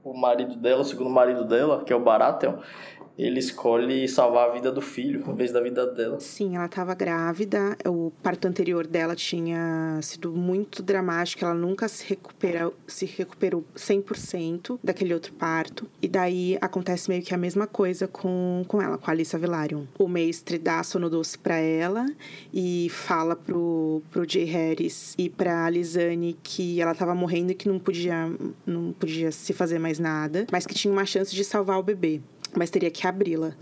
o 0.02 0.14
marido 0.16 0.56
dela, 0.56 0.80
o 0.80 0.84
segundo 0.84 1.10
marido 1.10 1.44
dela, 1.44 1.84
que 1.84 1.92
é 1.92 1.96
o 1.96 2.00
Baratheon, 2.00 2.54
ele 3.18 3.38
escolhe 3.38 4.08
salvar 4.08 4.48
a 4.48 4.52
vida 4.52 4.72
do 4.72 4.80
filho 4.80 5.22
em 5.26 5.34
vez 5.34 5.52
da 5.52 5.60
vida 5.60 5.86
dela. 5.86 6.18
Sim, 6.20 6.56
ela 6.56 6.66
estava 6.66 6.94
grávida. 6.94 7.76
O 7.86 8.10
parto 8.22 8.48
anterior 8.48 8.86
dela 8.86 9.14
tinha 9.14 9.98
sido 10.02 10.32
muito 10.32 10.82
dramático. 10.82 11.44
Ela 11.44 11.54
nunca 11.54 11.88
se 11.88 12.06
recuperou, 12.08 12.74
se 12.86 13.06
recuperou 13.06 13.64
100% 13.76 14.78
daquele 14.82 15.12
outro 15.12 15.32
parto. 15.34 15.88
E 16.00 16.08
daí 16.08 16.56
acontece 16.60 17.08
meio 17.10 17.22
que 17.22 17.34
a 17.34 17.38
mesma 17.38 17.66
coisa 17.66 18.08
com, 18.08 18.64
com 18.66 18.80
ela, 18.80 18.96
com 18.96 19.10
a 19.10 19.12
Alissa 19.12 19.38
Velaryon. 19.38 19.84
O 19.98 20.08
mestre 20.08 20.58
dá 20.58 20.82
sono 20.82 21.10
doce 21.10 21.38
pra 21.38 21.56
ela 21.56 22.06
e 22.52 22.88
fala 22.90 23.36
pro, 23.36 24.02
pro 24.10 24.28
Jay 24.28 24.44
Harris 24.44 25.14
e 25.18 25.28
pra 25.28 25.66
Alisane 25.66 26.38
que 26.42 26.80
ela 26.80 26.94
tava 26.94 27.14
morrendo 27.14 27.52
e 27.52 27.54
que 27.54 27.68
não 27.68 27.78
podia, 27.78 28.32
não 28.66 28.92
podia 28.92 29.30
se 29.30 29.52
fazer 29.52 29.78
mais 29.78 29.98
nada, 29.98 30.46
mas 30.50 30.66
que 30.66 30.74
tinha 30.74 30.92
uma 30.92 31.04
chance 31.04 31.34
de 31.34 31.44
salvar 31.44 31.78
o 31.78 31.82
bebê 31.82 32.20
mas 32.56 32.70
teria 32.70 32.90
que 32.90 33.06
abri-la. 33.06 33.54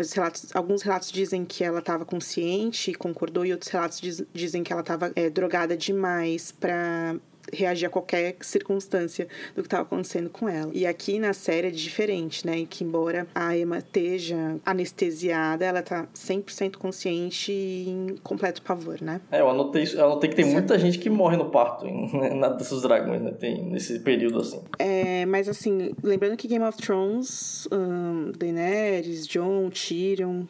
Alguns 0.55 0.82
relatos 0.82 1.11
dizem 1.12 1.45
que 1.45 1.62
ela 1.64 1.78
estava 1.80 2.05
consciente 2.05 2.91
e 2.91 2.95
concordou, 2.95 3.45
e 3.45 3.53
outros 3.53 3.70
relatos 3.70 4.01
diz- 4.01 4.24
dizem 4.32 4.62
que 4.62 4.72
ela 4.72 4.82
estava 4.82 5.12
drogada 5.32 5.76
demais 5.76 6.53
para 6.53 7.16
reagir 7.53 7.86
a 7.86 7.90
qualquer 7.90 8.36
circunstância 8.40 9.26
do 9.55 9.62
que 9.62 9.66
estava 9.66 9.82
acontecendo 9.82 10.30
com 10.30 10.49
ela. 10.49 10.70
E 10.74 10.86
aqui 10.86 11.18
na 11.18 11.32
série 11.32 11.68
é 11.68 11.70
diferente, 11.70 12.46
né? 12.46 12.66
Que 12.68 12.84
embora 12.84 13.26
a 13.34 13.57
Emma 13.57 13.78
esteja 13.78 14.57
anestesiada, 14.64 15.64
ela 15.64 15.82
tá 15.82 16.07
100% 16.14 16.76
consciente 16.76 17.53
e 17.53 17.88
em 17.88 18.16
completo 18.22 18.62
pavor, 18.62 18.99
né? 19.01 19.20
É, 19.30 19.40
eu 19.40 19.49
anotei 19.49 19.82
isso. 19.82 19.96
Eu 19.96 20.07
anotei 20.07 20.30
que 20.30 20.36
tem 20.36 20.44
muita 20.44 20.78
gente 20.78 20.99
que 20.99 21.11
morre 21.11 21.36
no 21.36 21.51
parto 21.51 21.86
em, 21.86 22.36
na 22.38 22.49
Dança 22.49 22.74
dos 22.74 22.82
Dragões, 22.82 23.22
né? 23.22 23.32
Tem 23.32 23.62
nesse 23.62 24.01
período 24.01 24.40
assim. 24.40 24.61
É, 24.78 25.26
mas 25.26 25.49
assim, 25.49 25.94
lembrando 26.03 26.36
que 26.36 26.49
Game 26.49 26.64
of 26.64 26.78
Thrones, 26.78 27.68
um, 27.72 28.32
Daenerys, 28.36 29.26
Jon, 29.26 29.70
Tyrion, 29.70 30.44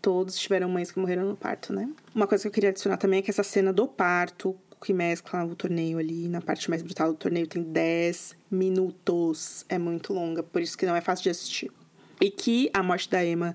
todos 0.00 0.36
tiveram 0.36 0.68
mães 0.68 0.90
que 0.90 0.98
morreram 0.98 1.24
no 1.24 1.36
parto, 1.36 1.72
né? 1.72 1.88
Uma 2.14 2.26
coisa 2.26 2.42
que 2.42 2.48
eu 2.48 2.52
queria 2.52 2.70
adicionar 2.70 2.96
também 2.96 3.18
é 3.18 3.22
que 3.22 3.30
essa 3.30 3.42
cena 3.42 3.72
do 3.72 3.86
parto, 3.86 4.56
que 4.80 4.92
mescla 4.92 5.44
o 5.44 5.54
torneio 5.54 5.98
ali, 5.98 6.26
na 6.28 6.40
parte 6.40 6.70
mais 6.70 6.82
brutal 6.82 7.12
do 7.12 7.18
torneio, 7.18 7.46
tem 7.46 7.62
10 7.62 8.36
minutos. 8.50 9.64
É 9.68 9.78
muito 9.78 10.12
longa, 10.12 10.42
por 10.42 10.62
isso 10.62 10.76
que 10.78 10.86
não 10.86 10.96
é 10.96 11.00
fácil 11.00 11.24
de 11.24 11.30
assistir. 11.30 11.70
E 12.20 12.30
que 12.30 12.70
a 12.72 12.82
morte 12.82 13.08
da 13.10 13.24
Emma 13.24 13.54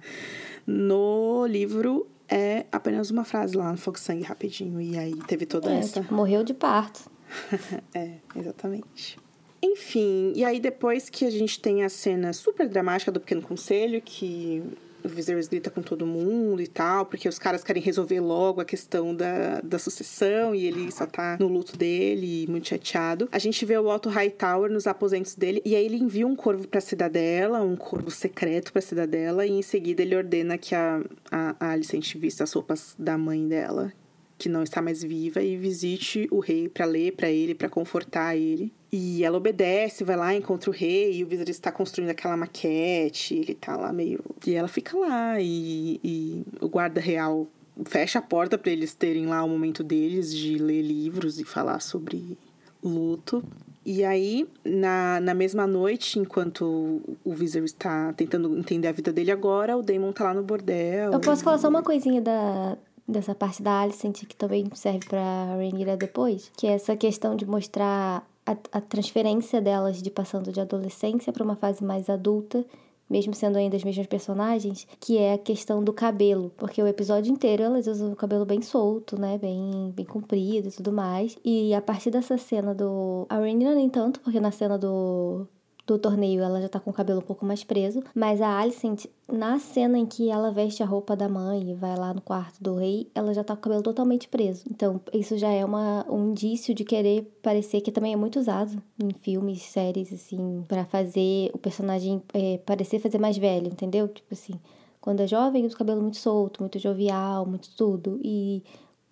no 0.66 1.46
livro 1.46 2.08
é 2.28 2.66
apenas 2.72 3.12
uma 3.12 3.24
frase 3.24 3.56
lá 3.56 3.72
no 3.72 3.78
Fogo 3.78 4.00
Sangue 4.00 4.24
rapidinho. 4.24 4.82
E 4.82 4.98
aí 4.98 5.16
teve 5.28 5.46
toda 5.46 5.72
É, 5.72 5.78
essa. 5.80 6.02
tipo, 6.02 6.14
morreu 6.14 6.44
de 6.44 6.54
parto. 6.54 7.10
É, 7.94 8.12
exatamente. 8.36 9.18
Enfim, 9.62 10.34
e 10.36 10.44
aí 10.46 10.60
depois 10.60 11.10
que 11.10 11.26
a 11.26 11.30
gente 11.32 11.60
tem 11.60 11.84
a 11.84 11.90
cena 11.90 12.34
super 12.34 12.68
dramática 12.70 13.12
do 13.12 13.20
Pequeno 13.20 13.42
Conselho, 13.42 14.00
que 14.02 14.62
o 15.06 15.10
Viserys 15.10 15.48
grita 15.48 15.70
com 15.70 15.82
todo 15.82 16.06
mundo 16.06 16.62
e 16.62 16.68
tal, 16.68 17.06
porque 17.06 17.28
os 17.30 17.40
caras 17.40 17.64
querem 17.64 17.82
resolver 17.82 18.20
logo 18.20 18.62
a 18.62 18.66
questão 18.66 19.16
da, 19.16 19.62
da 19.62 19.80
sucessão 19.80 20.54
e 20.56 20.66
ele 20.66 20.92
só 20.92 21.06
tá 21.06 21.38
no 21.40 21.48
luto 21.48 21.78
dele, 21.78 22.48
muito 22.48 22.68
chateado. 22.68 23.30
A 23.32 23.40
gente 23.40 23.66
vê 23.66 23.78
o 23.78 23.88
Otto 23.88 24.10
Hightower 24.10 24.72
nos 24.72 24.88
aposentos 24.88 25.36
dele 25.36 25.62
e 25.66 25.76
aí 25.76 25.86
ele 25.86 25.98
envia 25.98 26.28
um 26.28 26.36
corvo 26.36 26.68
pra 26.68 26.82
cidadela, 26.82 27.62
um 27.62 27.76
corvo 27.76 28.10
secreto 28.12 28.72
pra 28.74 28.82
cidadela, 28.82 29.46
e 29.46 29.52
em 29.52 29.62
seguida 29.62 30.02
ele 30.02 30.16
ordena 30.16 30.58
que 30.58 30.74
a, 30.74 31.02
a, 31.32 31.56
a 31.60 31.70
Alicente 31.72 32.18
vista 32.18 32.44
as 32.44 32.54
roupas 32.54 32.96
da 32.98 33.18
mãe 33.18 33.48
dela, 33.48 33.92
que 34.38 34.50
não 34.50 34.64
está 34.64 34.82
mais 34.82 35.02
viva 35.02 35.42
e 35.42 35.56
visite 35.56 36.28
o 36.32 36.40
rei 36.40 36.68
para 36.68 36.86
ler 36.86 37.14
para 37.14 37.30
ele, 37.30 37.56
para 37.56 37.70
confortar 37.70 38.36
ele. 38.36 38.74
E 38.92 39.24
ela 39.24 39.38
obedece, 39.38 40.04
vai 40.04 40.16
lá, 40.16 40.34
encontra 40.34 40.70
o 40.70 40.74
rei 40.74 41.18
e 41.18 41.24
o 41.24 41.28
Viserys 41.28 41.56
está 41.56 41.72
construindo 41.72 42.10
aquela 42.10 42.38
maquete, 42.38 43.36
ele 43.36 43.54
tá 43.54 43.76
lá 43.76 43.92
meio. 43.92 44.20
E 44.46 44.54
ela 44.54 44.68
fica 44.68 44.98
lá 44.98 45.40
e, 45.40 46.00
e 46.04 46.44
o 46.62 46.68
guarda 46.68 47.02
real 47.02 47.48
fecha 47.86 48.20
a 48.20 48.22
porta 48.22 48.58
para 48.58 48.72
eles 48.72 48.94
terem 48.94 49.26
lá 49.26 49.44
o 49.44 49.50
momento 49.50 49.84
deles 49.84 50.34
de 50.34 50.58
ler 50.58 50.82
livros 50.82 51.40
e 51.40 51.44
falar 51.44 51.80
sobre 51.82 52.38
luto. 52.84 53.44
E 53.86 54.04
aí, 54.04 54.48
na, 54.64 55.20
na 55.20 55.34
mesma 55.34 55.68
noite, 55.68 56.18
enquanto 56.18 57.02
o 57.24 57.34
Viserys 57.34 57.72
está 57.72 58.14
tentando 58.14 58.58
entender 58.58 58.88
a 58.88 58.92
vida 58.92 59.14
dele 59.14 59.30
agora, 59.30 59.78
o 59.78 59.84
Daemon 59.84 60.12
tá 60.12 60.24
lá 60.24 60.34
no 60.34 60.42
bordel. 60.42 61.12
Eu 61.12 61.20
posso 61.20 61.44
falar 61.44 61.60
só 61.60 61.70
uma 61.70 61.84
coisinha 61.84 62.20
da, 62.20 62.76
dessa 63.08 63.36
parte 63.36 63.62
da 63.62 63.82
Alicent 63.82 64.26
que 64.26 64.36
também 64.36 64.66
serve 64.74 65.06
pra 65.08 65.56
Rhaenyra 65.56 65.96
depois, 65.96 66.52
que 66.58 66.68
é 66.68 66.72
essa 66.72 66.96
questão 66.96 67.36
de 67.36 67.46
mostrar 67.46 68.28
a, 68.46 68.58
a 68.72 68.82
transferência 68.82 69.62
delas 69.62 70.02
de 70.02 70.10
passando 70.10 70.52
de 70.52 70.60
adolescência 70.60 71.32
para 71.32 71.44
uma 71.44 71.56
fase 71.56 71.84
mais 71.84 72.10
adulta 72.10 72.66
mesmo 73.10 73.34
sendo 73.34 73.58
ainda 73.58 73.76
as 73.76 73.84
mesmas 73.84 74.08
personagens, 74.08 74.88
que 75.00 75.18
é 75.18 75.34
a 75.34 75.38
questão 75.38 75.84
do 75.84 75.94
cabelo, 75.94 76.52
porque 76.58 76.82
o 76.82 76.88
episódio 76.88 77.32
inteiro 77.32 77.64
elas 77.64 77.88
usam 77.88 78.12
o 78.12 78.16
cabelo 78.16 78.46
bem 78.46 78.62
solto, 78.62 79.20
né, 79.20 79.38
bem 79.38 79.92
bem 79.96 80.06
comprido 80.06 80.70
e 80.70 80.72
tudo 80.72 80.92
mais. 80.92 81.38
E 81.44 81.74
a 81.74 81.82
partir 81.82 82.12
dessa 82.12 82.38
cena 82.38 82.74
do 82.74 83.26
a 83.30 83.38
Rhaenyra 83.38 83.76
nem 83.76 83.90
tanto, 83.90 84.20
porque 84.20 84.40
na 84.40 84.52
cena 84.52 84.78
do 84.78 85.48
do 85.86 86.00
torneio 86.00 86.42
ela 86.42 86.62
já 86.62 86.68
tá 86.68 86.80
com 86.80 86.90
o 86.90 86.94
cabelo 86.94 87.20
um 87.20 87.24
pouco 87.24 87.46
mais 87.46 87.64
preso, 87.64 88.02
mas 88.14 88.42
a 88.42 88.60
Alicent, 88.60 89.06
na 89.32 89.60
cena 89.60 89.98
em 89.98 90.06
que 90.06 90.30
ela 90.30 90.52
veste 90.52 90.82
a 90.82 90.86
roupa 90.86 91.16
da 91.16 91.30
mãe 91.30 91.72
e 91.72 91.74
vai 91.74 91.96
lá 91.96 92.14
no 92.14 92.22
quarto 92.22 92.62
do 92.62 92.76
rei, 92.76 93.10
ela 93.14 93.34
já 93.34 93.44
tá 93.44 93.56
com 93.56 93.60
o 93.60 93.64
cabelo 93.64 93.84
totalmente 93.84 94.28
preso. 94.28 94.64
Então, 94.70 95.00
isso 95.14 95.38
já 95.38 95.50
é 95.50 95.64
uma, 95.64 96.06
um 96.10 96.32
indício 96.32 96.74
de 96.74 96.84
querer 96.84 97.24
parecer 97.42 97.82
que 97.82 97.92
também 97.92 98.14
é 98.14 98.16
muito 98.16 98.40
usado 98.40 98.82
em 99.02 99.12
filmes, 99.14 99.62
séries, 99.62 100.12
assim, 100.12 100.64
para 100.68 100.86
fazer 100.86 101.52
o 101.54 101.58
personagem 101.58 102.22
é, 102.34 102.58
parecer 102.60 103.00
fazer 103.00 103.20
mais 103.20 103.38
velho, 103.38 103.68
entendeu? 103.68 104.08
Tipo 104.08 104.34
assim, 104.34 104.60
quando 105.00 105.20
é 105.20 105.28
jovem, 105.28 105.68
o 105.68 105.78
cabelo 105.78 106.02
muito 106.02 106.18
solto, 106.18 106.62
muito 106.62 106.80
jovial, 106.80 107.46
muito 107.46 107.70
tudo. 107.76 108.20
E 108.24 108.64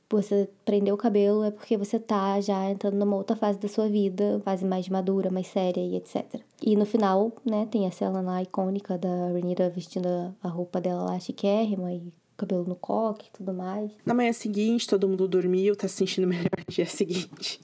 você 0.10 0.50
prender 0.64 0.94
o 0.94 0.98
cabelo 0.98 1.44
é 1.44 1.52
porque 1.52 1.76
você 1.78 2.00
tá 2.00 2.40
já 2.40 2.70
entrando 2.70 2.96
numa 2.96 3.16
outra 3.16 3.36
fase 3.36 3.60
da 3.60 3.68
sua 3.68 3.88
vida, 3.90 4.42
fase 4.44 4.64
mais 4.64 4.88
madura, 4.90 5.30
mais 5.32 5.48
séria 5.48 5.82
e 5.82 5.96
etc. 5.96 6.42
E 6.62 6.76
no 6.76 6.86
final, 6.86 7.32
né, 7.46 7.68
tem 7.70 7.88
a 7.88 7.92
cena 7.92 8.42
icônica 8.42 8.98
da 8.98 9.28
Renira 9.34 9.70
vestindo 9.70 10.36
a 10.42 10.48
roupa 10.48 10.80
dela 10.80 11.04
lá 11.04 11.20
chiquérrima 11.20 11.92
e 11.94 12.14
cabelo 12.38 12.66
no 12.66 12.76
coque 12.76 13.28
e 13.28 13.32
tudo 13.32 13.54
mais. 13.54 13.92
Na 14.06 14.14
manhã 14.14 14.34
seguinte, 14.34 14.88
todo 14.88 15.08
mundo 15.08 15.28
dormiu, 15.28 15.76
tá 15.76 15.88
se 15.88 15.96
sentindo 15.96 16.28
melhor 16.28 16.50
no 16.58 16.74
dia 16.74 16.86
seguinte. 16.86 17.60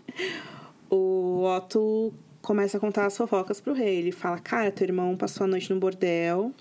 O 0.90 1.44
Otto 1.44 2.14
começa 2.41 2.78
a 2.78 2.80
contar 2.80 3.06
as 3.06 3.16
fofocas 3.16 3.61
pro 3.61 3.74
rei. 3.74 3.98
Ele 3.98 4.11
fala: 4.11 4.40
Cara, 4.40 4.72
teu 4.72 4.86
irmão 4.86 5.16
passou 5.16 5.44
a 5.44 5.48
noite 5.48 5.72
no 5.74 5.80
bordel 5.80 6.52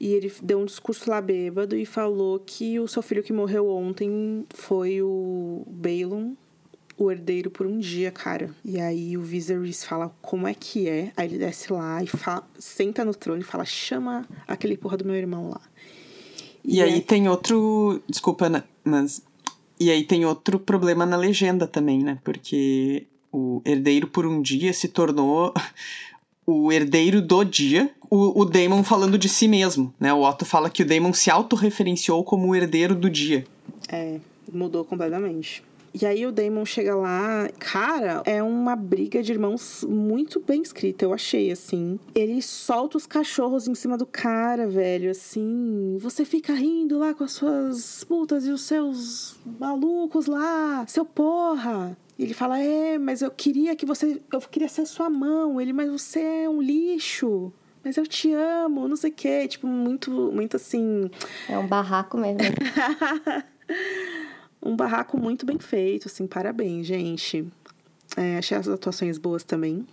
e 0.00 0.12
ele 0.12 0.32
deu 0.42 0.60
um 0.60 0.64
discurso 0.64 1.10
lá 1.10 1.20
bêbado 1.20 1.76
e 1.76 1.84
falou 1.84 2.38
que 2.38 2.78
o 2.78 2.86
seu 2.86 3.02
filho 3.02 3.22
que 3.22 3.32
morreu 3.32 3.68
ontem 3.68 4.46
foi 4.50 5.02
o 5.02 5.64
Balon, 5.66 6.34
o 6.96 7.10
herdeiro 7.10 7.50
por 7.50 7.66
um 7.66 7.78
dia, 7.78 8.10
cara. 8.10 8.50
E 8.64 8.80
aí 8.80 9.16
o 9.16 9.22
Viserys 9.22 9.84
fala 9.84 10.14
como 10.20 10.46
é 10.46 10.54
que 10.54 10.88
é. 10.88 11.12
Aí 11.16 11.28
ele 11.28 11.38
desce 11.38 11.72
lá 11.72 12.02
e 12.02 12.06
fala, 12.06 12.48
senta 12.58 13.04
no 13.04 13.14
trono 13.14 13.40
e 13.40 13.44
fala: 13.44 13.64
chama 13.64 14.26
aquele 14.46 14.76
porra 14.76 14.96
do 14.96 15.04
meu 15.04 15.14
irmão 15.14 15.50
lá. 15.50 15.60
E, 16.64 16.76
e 16.76 16.82
aí 16.82 16.98
é... 16.98 17.00
tem 17.00 17.28
outro. 17.28 18.02
Desculpa, 18.08 18.64
mas. 18.84 19.22
E 19.80 19.90
aí 19.90 20.04
tem 20.04 20.24
outro 20.24 20.58
problema 20.58 21.06
na 21.06 21.16
legenda 21.16 21.66
também, 21.66 22.02
né? 22.02 22.18
Porque 22.24 23.06
o 23.32 23.62
herdeiro 23.64 24.08
por 24.08 24.26
um 24.26 24.42
dia 24.42 24.72
se 24.72 24.88
tornou 24.88 25.52
o 26.50 26.72
herdeiro 26.72 27.20
do 27.20 27.44
dia, 27.44 27.90
o, 28.08 28.40
o 28.40 28.44
Damon 28.46 28.82
falando 28.82 29.18
de 29.18 29.28
si 29.28 29.46
mesmo, 29.46 29.92
né? 30.00 30.14
O 30.14 30.22
Otto 30.22 30.46
fala 30.46 30.70
que 30.70 30.82
o 30.82 30.86
Damon 30.86 31.12
se 31.12 31.30
autorreferenciou 31.30 32.24
como 32.24 32.48
o 32.48 32.56
herdeiro 32.56 32.94
do 32.94 33.10
dia. 33.10 33.44
É, 33.86 34.18
mudou 34.50 34.82
completamente. 34.82 35.62
E 36.00 36.06
aí 36.06 36.24
o 36.24 36.32
Damon 36.32 36.64
chega 36.64 36.94
lá, 36.94 37.50
cara, 37.58 38.22
é 38.24 38.42
uma 38.42 38.74
briga 38.74 39.22
de 39.22 39.32
irmãos 39.32 39.84
muito 39.86 40.40
bem 40.40 40.62
escrita, 40.62 41.04
eu 41.04 41.12
achei, 41.12 41.50
assim. 41.50 41.98
Ele 42.14 42.40
solta 42.40 42.96
os 42.96 43.06
cachorros 43.06 43.68
em 43.68 43.74
cima 43.74 43.98
do 43.98 44.06
cara, 44.06 44.66
velho, 44.66 45.10
assim. 45.10 45.98
Você 46.00 46.24
fica 46.24 46.54
rindo 46.54 46.98
lá 46.98 47.12
com 47.12 47.24
as 47.24 47.32
suas 47.32 48.04
putas 48.04 48.46
e 48.46 48.50
os 48.50 48.62
seus 48.62 49.36
malucos 49.60 50.26
lá, 50.26 50.86
seu 50.86 51.04
porra. 51.04 51.94
E 52.18 52.24
ele 52.24 52.34
fala: 52.34 52.58
É, 52.58 52.98
mas 52.98 53.22
eu 53.22 53.30
queria 53.30 53.76
que 53.76 53.86
você. 53.86 54.20
Eu 54.32 54.40
queria 54.40 54.68
ser 54.68 54.84
sua 54.86 55.08
mão. 55.08 55.60
Ele, 55.60 55.72
mas 55.72 55.90
você 55.90 56.20
é 56.20 56.48
um 56.48 56.60
lixo. 56.60 57.52
Mas 57.84 57.96
eu 57.96 58.06
te 58.06 58.32
amo, 58.32 58.88
não 58.88 58.96
sei 58.96 59.10
o 59.10 59.14
quê. 59.14 59.46
Tipo, 59.46 59.68
muito, 59.68 60.10
muito 60.10 60.56
assim. 60.56 61.08
É 61.48 61.56
um 61.56 61.66
barraco 61.66 62.18
mesmo. 62.18 62.40
um 64.60 64.74
barraco 64.74 65.16
muito 65.16 65.46
bem 65.46 65.58
feito, 65.58 66.08
assim. 66.08 66.26
Parabéns, 66.26 66.86
gente. 66.86 67.46
É, 68.16 68.38
achei 68.38 68.58
as 68.58 68.68
atuações 68.68 69.16
boas 69.16 69.44
também. 69.44 69.86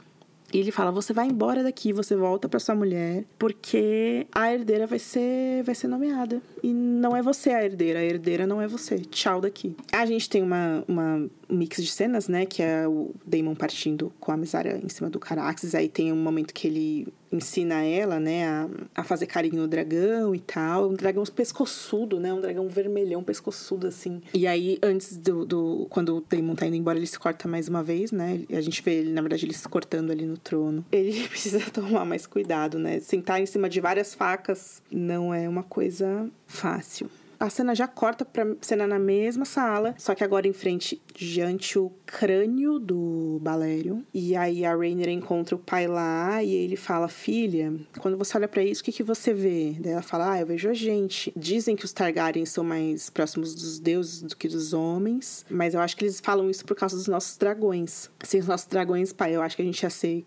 E 0.56 0.60
ele 0.60 0.72
fala: 0.72 0.90
"Você 0.90 1.12
vai 1.12 1.28
embora 1.28 1.62
daqui, 1.62 1.92
você 1.92 2.16
volta 2.16 2.48
para 2.48 2.62
sua 2.62 2.74
mulher, 2.74 3.26
porque 3.38 4.26
a 4.34 4.54
herdeira 4.54 4.88
vai 4.88 5.00
ser 5.00 5.62
vai 5.64 5.76
ser 5.76 5.90
nomeada 5.90 6.42
e 6.64 6.74
não 6.74 7.14
é 7.14 7.22
você 7.22 7.50
a 7.50 7.62
herdeira, 7.62 8.00
a 8.00 8.04
herdeira 8.04 8.48
não 8.48 8.62
é 8.62 8.68
você. 8.68 9.00
Tchau 9.00 9.42
daqui". 9.42 9.76
A 9.92 10.06
gente 10.06 10.30
tem 10.30 10.42
uma 10.42 10.82
uma 10.88 11.30
mix 11.50 11.84
de 11.84 11.92
cenas, 11.92 12.30
né, 12.30 12.46
que 12.46 12.64
é 12.64 12.88
o 12.88 13.12
Damon 13.26 13.54
partindo 13.54 14.14
com 14.18 14.32
a 14.32 14.38
Misara 14.38 14.80
em 14.82 14.90
cima 14.90 15.10
do 15.10 15.20
Caraxes, 15.20 15.76
aí 15.76 15.90
tem 15.90 16.12
um 16.14 16.16
momento 16.16 16.54
que 16.54 16.68
ele 16.68 17.08
ensina 17.36 17.84
ela, 17.84 18.20
né, 18.20 18.48
a, 18.48 18.70
a 18.96 19.04
fazer 19.04 19.26
carinho 19.26 19.62
no 19.62 19.68
dragão 19.68 20.34
e 20.34 20.40
tal. 20.40 20.90
Um 20.90 20.94
dragão 20.94 21.24
pescoçudo, 21.24 22.20
né? 22.20 22.34
Um 22.34 22.42
dragão 22.42 22.68
vermelhão, 22.68 23.24
pescoçudo, 23.24 23.88
assim. 23.88 24.22
E 24.34 24.48
aí, 24.48 24.78
antes 24.82 25.18
do. 25.18 25.46
do 25.46 25.88
quando 25.90 26.18
o 26.18 26.22
Daemon 26.22 26.56
tá 26.56 26.66
indo 26.66 26.76
embora, 26.76 26.98
ele 26.98 27.08
se 27.08 27.20
corta 27.20 27.48
mais 27.48 27.68
uma 27.68 27.84
vez, 27.84 28.12
né? 28.12 28.42
A 28.52 28.62
gente 28.62 28.82
vê 28.82 28.96
ele, 28.96 29.12
na 29.12 29.22
verdade, 29.22 29.46
ele 29.46 29.54
se 29.54 29.68
cortando 29.68 30.12
ali 30.12 30.26
no 30.26 30.38
trono. 30.38 30.86
Ele 30.92 31.28
precisa 31.28 31.60
tomar 31.72 32.06
mais 32.06 32.26
cuidado, 32.26 32.80
né? 32.80 33.00
Sentar 33.00 33.42
em 33.42 33.46
cima 33.46 33.70
de 33.70 33.80
várias 33.80 34.14
facas 34.14 34.82
não 34.90 35.34
é 35.34 35.48
uma 35.48 35.64
coisa 35.64 36.30
fácil 36.48 37.10
a 37.40 37.50
cena 37.50 37.76
já 37.76 37.88
corta 37.88 38.26
pra 38.26 38.46
cena 38.62 38.88
na 38.88 39.00
mesma 39.00 39.46
sala, 39.46 39.96
só 39.98 40.16
que 40.16 40.24
agora 40.24 40.48
em 40.48 40.54
frente, 40.54 41.02
diante 41.14 41.78
o 41.78 41.92
crânio 42.06 42.80
do 42.80 43.40
Balério. 43.42 44.06
E 44.14 44.36
aí 44.36 44.66
a 44.66 44.76
Rainer 44.76 45.10
encontra 45.10 45.56
o 45.56 45.60
pai 45.60 45.88
lá 45.88 46.44
e 46.44 46.54
ele 46.54 46.76
fala: 46.76 47.08
Filha, 47.08 47.74
quando 48.00 48.18
você 48.18 48.38
olha 48.38 48.48
para 48.48 48.64
isso, 48.64 48.82
o 48.82 48.86
que, 48.86 48.92
que 48.92 49.04
você 49.04 49.34
vê? 49.34 49.76
Daí 49.80 49.94
ela 49.94 50.02
fala: 50.02 50.34
Ah, 50.34 50.40
eu 50.40 50.46
vejo 50.46 50.70
a 50.70 50.74
gente. 50.74 51.34
Dizem 51.36 51.76
que 51.76 51.86
os 51.86 51.94
Targaryen 51.94 52.46
são 52.46 52.64
mais 52.64 53.10
próximos 53.10 53.56
dos 53.56 53.80
deuses 53.80 54.22
do 54.22 54.36
que 54.36 54.48
dos 54.48 54.74
homens, 54.74 55.46
mas 55.50 55.74
eu 55.74 55.80
acho 55.80 55.96
que 55.96 56.04
eles 56.04 56.20
falam 56.20 56.50
isso 56.50 56.66
por 56.66 56.76
causa 56.76 56.96
dos 56.96 57.08
nossos 57.08 57.38
dragões. 57.38 58.10
Sem 58.24 58.40
os 58.40 58.48
nossos 58.48 58.68
dragões, 58.68 59.14
pai, 59.14 59.36
eu 59.36 59.42
acho 59.42 59.56
que 59.56 59.62
a 59.62 59.66
gente 59.66 59.82
ia 59.82 59.90
ser 59.90 60.26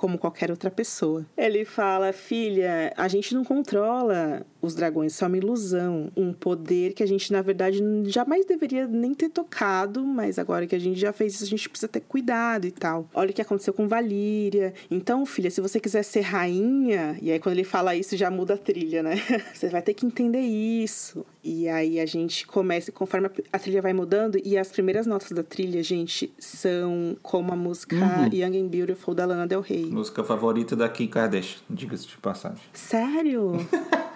como 0.00 0.16
qualquer 0.16 0.50
outra 0.50 0.70
pessoa. 0.70 1.26
Ele 1.36 1.64
fala: 1.64 2.12
Filha, 2.12 2.92
a 2.96 3.06
gente 3.06 3.34
não 3.34 3.44
controla 3.44 4.46
os 4.62 4.74
dragões, 4.74 5.20
é 5.20 5.26
uma 5.26 5.36
ilusão, 5.36 6.10
um 6.16 6.32
poder 6.32 6.92
que 6.92 7.02
a 7.02 7.06
gente, 7.06 7.32
na 7.32 7.42
verdade, 7.42 7.80
jamais 8.06 8.44
deveria 8.44 8.86
nem 8.86 9.14
ter 9.14 9.28
tocado, 9.28 10.04
mas 10.04 10.38
agora 10.38 10.66
que 10.66 10.74
a 10.74 10.78
gente 10.78 10.98
já 10.98 11.12
fez 11.12 11.34
isso, 11.34 11.44
a 11.44 11.46
gente 11.46 11.68
precisa 11.68 11.88
ter 11.88 12.00
cuidado 12.00 12.66
e 12.66 12.70
tal. 12.70 13.08
Olha 13.14 13.30
o 13.30 13.32
que 13.32 13.42
aconteceu 13.42 13.72
com 13.72 13.88
Valíria. 13.88 14.74
Então, 14.90 15.24
filha, 15.24 15.50
se 15.50 15.60
você 15.60 15.80
quiser 15.80 16.02
ser 16.02 16.20
rainha, 16.20 17.16
e 17.20 17.30
aí 17.30 17.38
quando 17.38 17.54
ele 17.54 17.64
fala 17.64 17.94
isso, 17.94 18.16
já 18.16 18.30
muda 18.30 18.54
a 18.54 18.58
trilha, 18.58 19.02
né? 19.02 19.14
Você 19.54 19.68
vai 19.68 19.82
ter 19.82 19.94
que 19.94 20.06
entender 20.06 20.40
isso. 20.40 21.24
E 21.42 21.68
aí 21.68 21.98
a 21.98 22.06
gente 22.06 22.46
começa, 22.46 22.92
conforme 22.92 23.30
a 23.52 23.58
trilha 23.58 23.82
vai 23.82 23.92
mudando, 23.92 24.38
e 24.44 24.56
as 24.56 24.70
primeiras 24.70 25.06
notas 25.06 25.32
da 25.32 25.42
trilha, 25.42 25.82
gente, 25.82 26.32
são 26.38 27.16
como 27.22 27.52
a 27.52 27.56
música 27.56 27.96
uhum. 27.96 28.32
Young 28.32 28.58
and 28.58 28.68
Beautiful 28.68 29.14
da 29.14 29.24
Lana 29.24 29.46
Del 29.46 29.60
Rey. 29.60 29.86
Música 29.86 30.22
favorita 30.22 30.76
da 30.76 30.88
Kim 30.88 31.08
Kardashian, 31.08 31.60
diga-se 31.68 32.06
de 32.06 32.16
passagem. 32.18 32.62
Sério? 32.72 33.52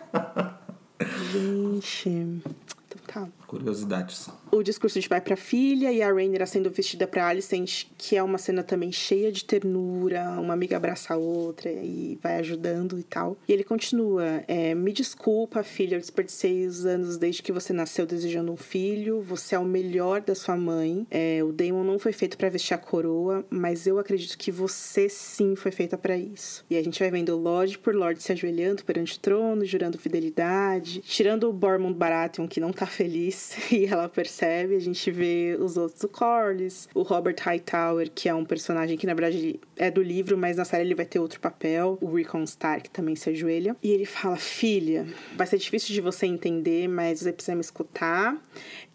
gente. 1.33 2.45
Tá. 3.07 3.29
Curiosidades. 3.47 4.29
O 4.51 4.63
discurso 4.63 5.01
de 5.01 5.09
pai 5.09 5.21
para 5.21 5.37
filha 5.37 5.91
e 5.93 6.01
a 6.01 6.13
Rainer 6.13 6.47
sendo 6.47 6.71
vestida 6.71 7.07
para 7.07 7.27
Alicent, 7.27 7.87
que 7.99 8.17
é 8.17 8.23
uma 8.23 8.39
cena 8.39 8.63
também 8.63 8.93
cheia 8.93 9.33
de 9.33 9.45
ternura, 9.45 10.39
uma 10.41 10.55
amiga 10.55 10.77
abraça 10.77 11.15
a 11.15 11.17
outra 11.17 11.71
e 11.71 12.19
vai 12.23 12.37
ajudando 12.37 12.99
e 12.99 13.03
tal. 13.03 13.37
E 13.49 13.53
ele 13.53 13.65
continua: 13.65 14.45
é, 14.47 14.75
Me 14.75 14.93
desculpa, 14.93 15.63
filha, 15.63 15.97
eu 15.97 16.01
desperdicei 16.01 16.67
os 16.67 16.87
anos 16.87 17.17
desde 17.17 17.43
que 17.43 17.53
você 17.53 17.73
nasceu 17.73 18.07
desejando 18.07 18.53
um 18.53 18.57
filho. 18.57 19.21
Você 19.23 19.55
é 19.55 19.59
o 19.59 19.65
melhor 19.65 20.21
da 20.21 20.35
sua 20.35 20.57
mãe. 20.57 21.07
É, 21.11 21.43
o 21.43 21.53
Damon 21.53 21.85
não 21.85 21.99
foi 21.99 22.13
feito 22.13 22.39
para 22.39 22.49
vestir 22.49 22.75
a 22.75 22.79
coroa, 22.79 23.45
mas 23.51 23.87
eu 23.87 23.99
acredito 23.99 24.39
que 24.39 24.53
você 24.53 25.09
sim 25.09 25.57
foi 25.57 25.73
feita 25.73 25.99
para 25.99 26.17
isso. 26.17 26.65
E 26.71 26.77
a 26.77 26.83
gente 26.83 26.99
vai 26.99 27.11
vendo 27.11 27.37
Lorde 27.37 27.79
por 27.79 27.95
Lorde 27.95 28.23
se 28.23 28.33
ajoelhando 28.33 28.85
perante 28.85 29.17
o 29.17 29.21
trono, 29.21 29.65
jurando 29.65 29.99
fidelidade, 29.99 31.01
tirando 31.01 31.49
o 31.49 31.53
Bormund 31.53 31.97
Baratheon, 31.97 32.47
que 32.47 32.61
não 32.61 32.73
tá 32.73 32.87
feliz, 32.87 33.34
e 33.71 33.87
ela 33.87 34.09
percebe. 34.09 34.75
A 34.77 34.81
gente 34.81 35.11
vê 35.11 35.57
os 35.59 35.77
outros, 35.77 36.03
o 36.03 36.09
Corlys, 36.09 36.89
o 36.95 37.03
Robert 37.03 37.37
Hightower, 37.41 38.11
que 38.15 38.29
é 38.29 38.35
um 38.35 38.45
personagem 38.45 38.97
que 38.97 39.07
na 39.07 39.15
verdade 39.15 39.61
é 39.77 39.91
do 39.91 40.03
livro, 40.03 40.37
mas 40.37 40.57
na 40.57 40.65
série 40.65 40.85
ele 40.85 40.95
vai 40.95 41.07
ter 41.07 41.19
outro 41.19 41.41
papel. 41.41 41.99
O 42.01 42.15
Rickon 42.15 42.45
Stark 42.45 42.91
também 42.91 43.17
se 43.17 43.31
ajoelha. 43.31 43.77
E 43.83 43.91
ele 43.91 44.05
fala: 44.05 44.37
Filha, 44.37 45.07
vai 45.37 45.47
ser 45.47 45.59
difícil 45.59 45.95
de 45.95 46.01
você 46.01 46.27
entender, 46.27 46.89
mas 46.89 47.21
você 47.21 47.33
precisa 47.33 47.55
me 47.55 47.61
escutar. 47.61 48.37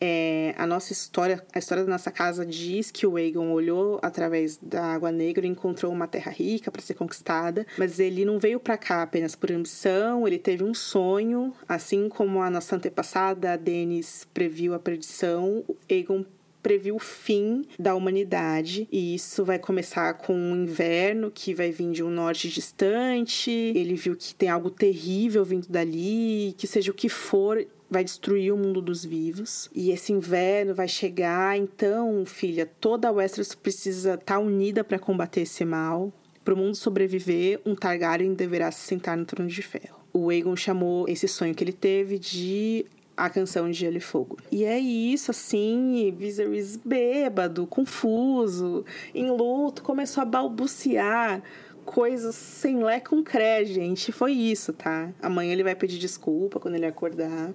É, 0.02 0.54
a 0.58 0.68
nossa 0.68 0.94
história, 0.94 1.44
a 1.54 1.60
história 1.60 1.84
da 1.84 1.90
nossa 1.90 2.12
casa 2.12 2.46
diz 2.46 2.92
que 2.92 3.08
o 3.08 3.18
Aegon 3.18 3.52
olhou 3.52 4.00
através 4.02 4.58
da 4.62 4.86
Água 4.86 5.12
Negra 5.12 5.46
e 5.46 5.50
encontrou 5.50 5.92
uma 5.92 6.08
terra 6.08 6.32
rica 6.32 6.72
para 6.72 6.82
ser 6.82 6.94
conquistada, 6.94 7.66
mas 7.78 8.00
ele 8.00 8.24
não 8.24 8.40
veio 8.40 8.60
para 8.60 8.78
cá 8.78 9.02
apenas 9.02 9.36
por 9.36 9.52
ambição, 9.52 10.28
ele 10.28 10.38
teve 10.38 10.64
um 10.64 10.74
sonho, 10.74 11.54
assim 11.68 12.08
como 12.08 12.42
a 12.42 12.50
nossa 12.50 12.76
antepassada, 12.76 13.58
Stannis 13.90 14.28
previu 14.34 14.74
a 14.74 14.80
perdição, 14.80 15.64
Aegon 15.90 16.26
previu 16.62 16.98
o 16.98 17.00
fim 17.00 17.64
da 17.80 17.96
humanidade 17.96 18.88
e 18.92 19.16
isso 19.16 19.46
vai 19.46 19.58
começar 19.58 20.14
com 20.16 20.34
um 20.34 20.64
inverno 20.64 21.32
que 21.32 21.54
vai 21.54 21.72
vir 21.72 21.92
de 21.92 22.04
um 22.04 22.10
norte 22.10 22.50
distante. 22.50 23.50
Ele 23.50 23.96
viu 23.96 24.16
que 24.16 24.36
tem 24.36 24.50
algo 24.50 24.70
terrível 24.70 25.46
vindo 25.46 25.70
dali, 25.70 26.54
que 26.58 26.68
seja 26.68 26.92
o 26.92 26.94
que 26.94 27.08
for, 27.08 27.66
vai 27.90 28.04
destruir 28.04 28.54
o 28.54 28.58
mundo 28.58 28.82
dos 28.82 29.04
vivos. 29.04 29.70
E 29.74 29.92
esse 29.92 30.14
inverno 30.14 30.74
vai 30.74 30.88
chegar, 30.88 31.58
então, 31.58 32.24
filha, 32.26 32.70
toda 32.80 33.08
a 33.08 33.12
Westeros 33.12 33.56
precisa 33.56 34.14
estar 34.14 34.36
tá 34.36 34.40
unida 34.40 34.84
para 34.84 35.00
combater 35.00 35.42
esse 35.42 35.66
mal. 35.66 36.14
Para 36.44 36.54
o 36.54 36.58
mundo 36.58 36.76
sobreviver, 36.76 37.60
um 37.66 37.76
Targaryen 37.76 38.34
deverá 38.34 38.72
se 38.72 38.82
sentar 38.82 39.18
no 39.18 39.26
trono 39.26 39.50
de 39.50 39.62
ferro. 39.62 40.00
O 40.14 40.30
Aegon 40.30 40.56
chamou 40.56 41.08
esse 41.08 41.28
sonho 41.28 41.54
que 41.54 41.64
ele 41.64 41.74
teve 41.74 42.18
de 42.18 42.86
a 43.16 43.30
canção 43.30 43.70
de 43.70 43.78
Gelo 43.78 43.98
e 43.98 44.00
Fogo. 44.00 44.38
E 44.50 44.64
é 44.64 44.80
isso, 44.80 45.30
assim, 45.30 46.16
Viserys 46.18 46.78
bêbado, 46.78 47.68
confuso, 47.68 48.86
em 49.14 49.30
luto, 49.30 49.84
começou 49.84 50.22
a 50.22 50.26
balbuciar 50.26 51.44
coisas 51.84 52.36
sem 52.36 52.84
lé 52.84 53.00
com 53.00 53.24
cré, 53.24 53.66
gente. 53.66 54.12
Foi 54.12 54.32
isso, 54.32 54.72
tá? 54.72 55.12
Amanhã 55.22 55.52
ele 55.52 55.64
vai 55.64 55.76
pedir 55.76 55.98
desculpa 55.98 56.60
quando 56.60 56.76
ele 56.76 56.86
acordar. 56.86 57.52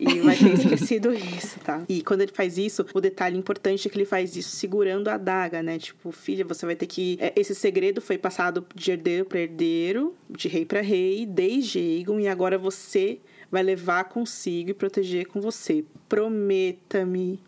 E 0.00 0.20
vai 0.20 0.34
ter 0.34 0.54
esquecido 0.54 1.12
isso, 1.12 1.60
tá? 1.60 1.84
E 1.86 2.02
quando 2.02 2.22
ele 2.22 2.32
faz 2.32 2.56
isso, 2.56 2.86
o 2.94 3.00
detalhe 3.00 3.36
importante 3.36 3.86
é 3.86 3.90
que 3.90 3.98
ele 3.98 4.06
faz 4.06 4.34
isso 4.34 4.56
segurando 4.56 5.08
a 5.08 5.14
adaga, 5.14 5.62
né? 5.62 5.78
Tipo, 5.78 6.10
filha, 6.10 6.44
você 6.44 6.64
vai 6.64 6.74
ter 6.74 6.86
que. 6.86 7.18
É, 7.20 7.32
esse 7.36 7.54
segredo 7.54 8.00
foi 8.00 8.16
passado 8.16 8.64
de 8.74 8.90
herdeiro 8.90 9.26
para 9.26 9.40
herdeiro, 9.40 10.14
de 10.28 10.48
rei 10.48 10.64
para 10.64 10.80
rei, 10.80 11.26
desde 11.26 11.78
Aegon, 11.78 12.18
e 12.18 12.28
agora 12.28 12.56
você 12.56 13.20
vai 13.50 13.62
levar 13.62 14.04
consigo 14.04 14.70
e 14.70 14.74
proteger 14.74 15.26
com 15.26 15.40
você. 15.40 15.84
Prometa-me. 16.08 17.40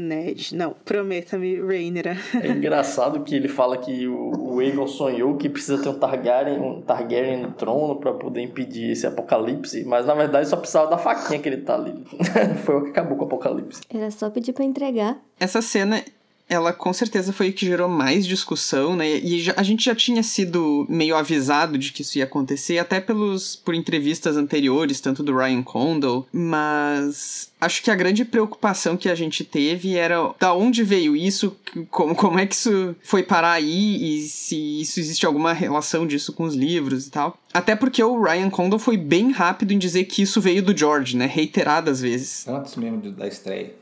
Ned. 0.00 0.54
Não, 0.54 0.74
prometa-me, 0.84 1.60
Rhaenyra. 1.60 2.16
É 2.42 2.48
engraçado 2.48 3.22
que 3.24 3.34
ele 3.34 3.48
fala 3.48 3.76
que 3.76 4.06
o, 4.06 4.54
o 4.54 4.60
Aegon 4.60 4.86
sonhou 4.86 5.36
que 5.36 5.48
precisa 5.48 5.82
ter 5.82 5.88
um 5.88 5.98
Targaryen, 5.98 6.60
um 6.60 6.80
Targaryen 6.80 7.42
no 7.42 7.52
trono 7.52 7.96
para 7.96 8.12
poder 8.12 8.42
impedir 8.42 8.90
esse 8.90 9.06
apocalipse, 9.06 9.84
mas 9.84 10.06
na 10.06 10.14
verdade 10.14 10.48
só 10.48 10.56
precisava 10.56 10.88
da 10.90 10.98
faquinha 10.98 11.40
que 11.40 11.48
ele 11.48 11.58
tá 11.58 11.74
ali. 11.74 12.04
Foi 12.64 12.76
o 12.76 12.84
que 12.84 12.90
acabou 12.90 13.16
com 13.16 13.24
o 13.24 13.26
apocalipse. 13.26 13.82
Era 13.92 14.10
só 14.10 14.30
pedir 14.30 14.52
para 14.52 14.64
entregar. 14.64 15.18
Essa 15.40 15.60
cena 15.60 16.02
ela 16.48 16.72
com 16.72 16.92
certeza 16.92 17.32
foi 17.32 17.50
o 17.50 17.52
que 17.52 17.66
gerou 17.66 17.88
mais 17.88 18.26
discussão, 18.26 18.96
né? 18.96 19.18
E 19.18 19.40
já, 19.40 19.54
a 19.56 19.62
gente 19.62 19.84
já 19.84 19.94
tinha 19.94 20.22
sido 20.22 20.86
meio 20.88 21.14
avisado 21.14 21.76
de 21.76 21.92
que 21.92 22.02
isso 22.02 22.18
ia 22.18 22.24
acontecer, 22.24 22.78
até 22.78 23.00
pelos 23.00 23.56
por 23.56 23.74
entrevistas 23.74 24.36
anteriores, 24.36 25.00
tanto 25.00 25.22
do 25.22 25.36
Ryan 25.36 25.62
Condal, 25.62 26.26
mas 26.32 27.50
acho 27.60 27.82
que 27.82 27.90
a 27.90 27.94
grande 27.94 28.24
preocupação 28.24 28.96
que 28.96 29.08
a 29.08 29.14
gente 29.14 29.44
teve 29.44 29.96
era 29.96 30.34
da 30.38 30.54
onde 30.54 30.82
veio 30.82 31.14
isso, 31.14 31.56
como, 31.90 32.14
como 32.14 32.38
é 32.38 32.46
que 32.46 32.54
isso 32.54 32.96
foi 33.02 33.22
parar 33.22 33.52
aí 33.52 34.18
e 34.18 34.22
se 34.22 34.80
isso 34.80 35.00
existe 35.00 35.26
alguma 35.26 35.52
relação 35.52 36.06
disso 36.06 36.32
com 36.32 36.44
os 36.44 36.54
livros 36.54 37.06
e 37.06 37.10
tal. 37.10 37.36
Até 37.52 37.74
porque 37.74 38.02
o 38.02 38.22
Ryan 38.22 38.50
Condal 38.50 38.78
foi 38.78 38.96
bem 38.96 39.32
rápido 39.32 39.72
em 39.72 39.78
dizer 39.78 40.04
que 40.04 40.22
isso 40.22 40.40
veio 40.40 40.62
do 40.62 40.76
George, 40.76 41.16
né? 41.16 41.26
Reiteradas 41.26 42.00
vezes. 42.00 42.46
Antes 42.46 42.76
mesmo 42.76 43.00
da 43.12 43.26
estreia. 43.26 43.74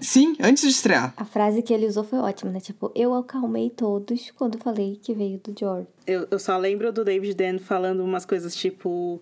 Sim, 0.00 0.36
antes 0.40 0.62
de 0.62 0.70
estrear. 0.70 1.14
A 1.16 1.24
frase 1.24 1.62
que 1.62 1.72
ele 1.72 1.86
usou 1.86 2.04
foi 2.04 2.18
ótima, 2.18 2.50
né? 2.50 2.60
Tipo, 2.60 2.92
eu 2.94 3.14
acalmei 3.14 3.70
todos 3.70 4.30
quando 4.36 4.58
falei 4.58 4.98
que 5.02 5.14
veio 5.14 5.40
do 5.42 5.54
George. 5.58 5.86
Eu, 6.06 6.26
eu 6.30 6.38
só 6.38 6.56
lembro 6.56 6.92
do 6.92 7.04
David 7.04 7.34
Dan 7.34 7.58
falando 7.58 8.04
umas 8.04 8.24
coisas 8.24 8.54
tipo. 8.54 9.20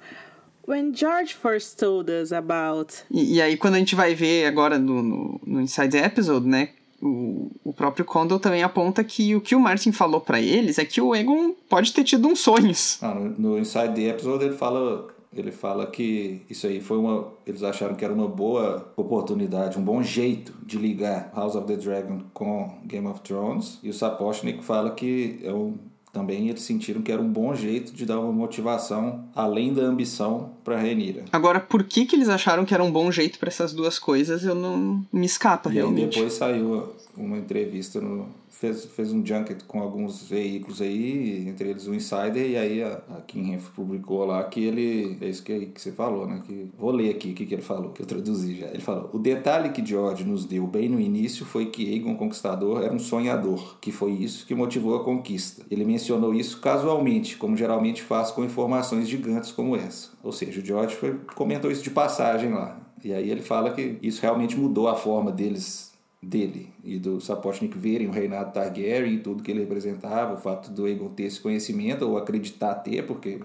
When 0.66 0.94
George 0.94 1.35
first 1.35 1.77
told 1.78 2.10
us 2.10 2.32
about. 2.32 2.94
E, 3.10 3.35
e 3.35 3.43
aí, 3.43 3.56
quando 3.56 3.74
a 3.74 3.78
gente 3.78 3.94
vai 3.94 4.14
ver 4.14 4.47
agora 4.47 4.78
no, 4.78 5.02
no, 5.02 5.40
no 5.44 5.60
Inside 5.60 5.97
Episode, 5.97 6.47
né? 6.47 6.70
O, 7.01 7.51
o 7.64 7.73
próprio 7.73 8.05
Condor 8.05 8.39
também 8.39 8.62
aponta 8.62 9.02
que 9.02 9.35
o 9.35 9.40
que 9.40 9.56
o 9.56 9.60
Martin 9.60 9.90
falou 9.90 10.20
para 10.20 10.40
eles 10.40 10.78
é 10.78 10.85
que 10.85 11.01
o 11.01 11.16
Egon 11.16 11.52
pode 11.69 11.93
ter 11.93 12.05
tido 12.05 12.28
uns 12.28 12.39
sonhos. 12.39 12.98
Ah, 13.02 13.12
no, 13.12 13.31
no 13.31 13.59
Inside 13.59 13.93
the 13.93 14.02
Episode 14.02 14.44
ele 14.44 14.55
fala 14.55 15.09
ele 15.35 15.51
fala 15.51 15.87
que 15.87 16.43
isso 16.49 16.67
aí 16.67 16.81
foi 16.81 16.99
uma. 16.99 17.29
Eles 17.47 17.63
acharam 17.63 17.95
que 17.95 18.05
era 18.05 18.13
uma 18.13 18.29
boa 18.29 18.93
oportunidade, 18.97 19.79
um 19.79 19.83
bom 19.83 20.03
jeito 20.03 20.53
de 20.65 20.79
ligar 20.79 21.33
House 21.35 21.55
of 21.55 21.67
the 21.67 21.77
Dragon 21.77 22.21
com 22.35 22.79
Game 22.85 23.07
of 23.07 23.21
Thrones. 23.21 23.79
E 23.83 23.89
o 23.89 23.95
Sapochnik 23.95 24.63
fala 24.63 24.91
que 24.91 25.41
é 25.43 25.53
um, 25.53 25.75
também 26.13 26.51
eles 26.51 26.63
sentiram 26.63 27.01
que 27.01 27.11
era 27.11 27.23
um 27.23 27.29
bom 27.29 27.55
jeito 27.55 27.93
de 27.93 28.05
dar 28.05 28.21
uma 28.21 28.31
motivação 28.31 29.25
além 29.35 29.73
da 29.73 29.83
ambição 29.83 30.51
para 30.63 30.77
Renira. 30.77 31.25
Agora, 31.33 31.59
por 31.59 31.85
que, 31.85 32.05
que 32.05 32.15
eles 32.15 32.29
acharam 32.29 32.67
que 32.67 32.75
era 32.75 32.85
um 32.85 32.93
bom 32.93 33.11
jeito 33.11 33.39
para 33.39 33.49
essas 33.49 33.73
duas 33.73 33.99
coisas, 33.99 34.45
eu 34.45 34.55
não 34.55 35.03
me 35.11 35.25
escapa 35.25 35.71
e 35.71 35.75
realmente. 35.75 36.03
E 36.03 36.11
depois 36.11 36.35
saiu 36.35 36.93
uma 37.16 37.39
entrevista 37.39 38.01
no 38.01 38.28
fez, 38.48 38.84
fez 38.84 39.12
um 39.12 39.24
junket 39.24 39.64
com 39.64 39.80
alguns 39.80 40.28
veículos 40.28 40.80
aí, 40.80 41.48
entre 41.48 41.70
eles 41.70 41.86
o 41.86 41.94
Insider, 41.94 42.51
e 42.51 42.56
aí 42.56 42.82
a, 42.82 43.01
a 43.16 43.20
Kinhef 43.22 43.70
publicou 43.70 44.24
lá 44.24 44.44
que 44.44 44.62
ele. 44.62 45.16
É 45.20 45.28
isso 45.28 45.43
que, 45.43 45.66
que 45.66 45.80
você 45.80 45.90
falou, 45.90 46.26
né? 46.26 46.43
Que, 46.47 46.68
vou 46.78 46.90
ler 46.90 47.10
aqui 47.10 47.30
o 47.30 47.34
que, 47.34 47.47
que 47.47 47.55
ele 47.55 47.62
falou, 47.62 47.90
que 47.90 48.02
eu 48.02 48.06
traduzi 48.06 48.60
já. 48.60 48.66
Ele 48.66 48.80
falou: 48.80 49.10
O 49.12 49.18
detalhe 49.18 49.70
que 49.70 49.84
George 49.84 50.24
nos 50.24 50.44
deu 50.44 50.66
bem 50.66 50.89
no 50.89 51.01
início 51.01 51.44
foi 51.44 51.66
que 51.66 51.90
Aegon 51.93 52.16
Conquistador 52.16 52.82
era 52.82 52.93
um 52.93 52.98
sonhador, 52.98 53.78
que 53.80 53.90
foi 53.90 54.12
isso 54.12 54.47
que 54.47 54.55
motivou 54.55 54.97
a 54.97 55.05
conquista. 55.05 55.64
Ele 55.70 55.84
mencionou 55.84 56.34
isso 56.34 56.60
casualmente, 56.60 57.36
como 57.36 57.56
geralmente 57.56 58.02
faz 58.02 58.30
com 58.30 58.44
informações 58.44 59.09
gigantes 59.09 59.51
como 59.51 59.76
essa. 59.76 60.10
Ou 60.22 60.32
seja, 60.32 60.60
o 60.60 60.64
George 60.64 60.94
foi, 60.94 61.18
comentou 61.34 61.70
isso 61.70 61.82
de 61.82 61.90
passagem 61.90 62.51
lá. 62.51 62.78
E 63.05 63.12
aí 63.12 63.30
ele 63.30 63.43
fala 63.43 63.72
que 63.72 63.98
isso 64.01 64.22
realmente 64.22 64.56
mudou 64.56 64.89
a 64.89 64.94
forma 64.94 65.32
deles 65.32 65.91
dele 66.23 66.69
e 66.85 66.99
do 66.99 67.20
Sapochnik 67.20 67.77
verem 67.77 68.07
o 68.07 68.12
reinado 68.12 68.53
Targaryen 68.53 69.15
e 69.15 69.19
tudo 69.19 69.43
que 69.43 69.51
ele 69.51 69.61
representava, 69.61 70.35
o 70.35 70.36
fato 70.36 70.70
do 70.70 70.85
Aegon 70.85 71.09
ter 71.09 71.24
esse 71.24 71.40
conhecimento 71.40 72.09
ou 72.09 72.16
acreditar 72.16 72.77
ter, 72.77 73.05
porque 73.05 73.40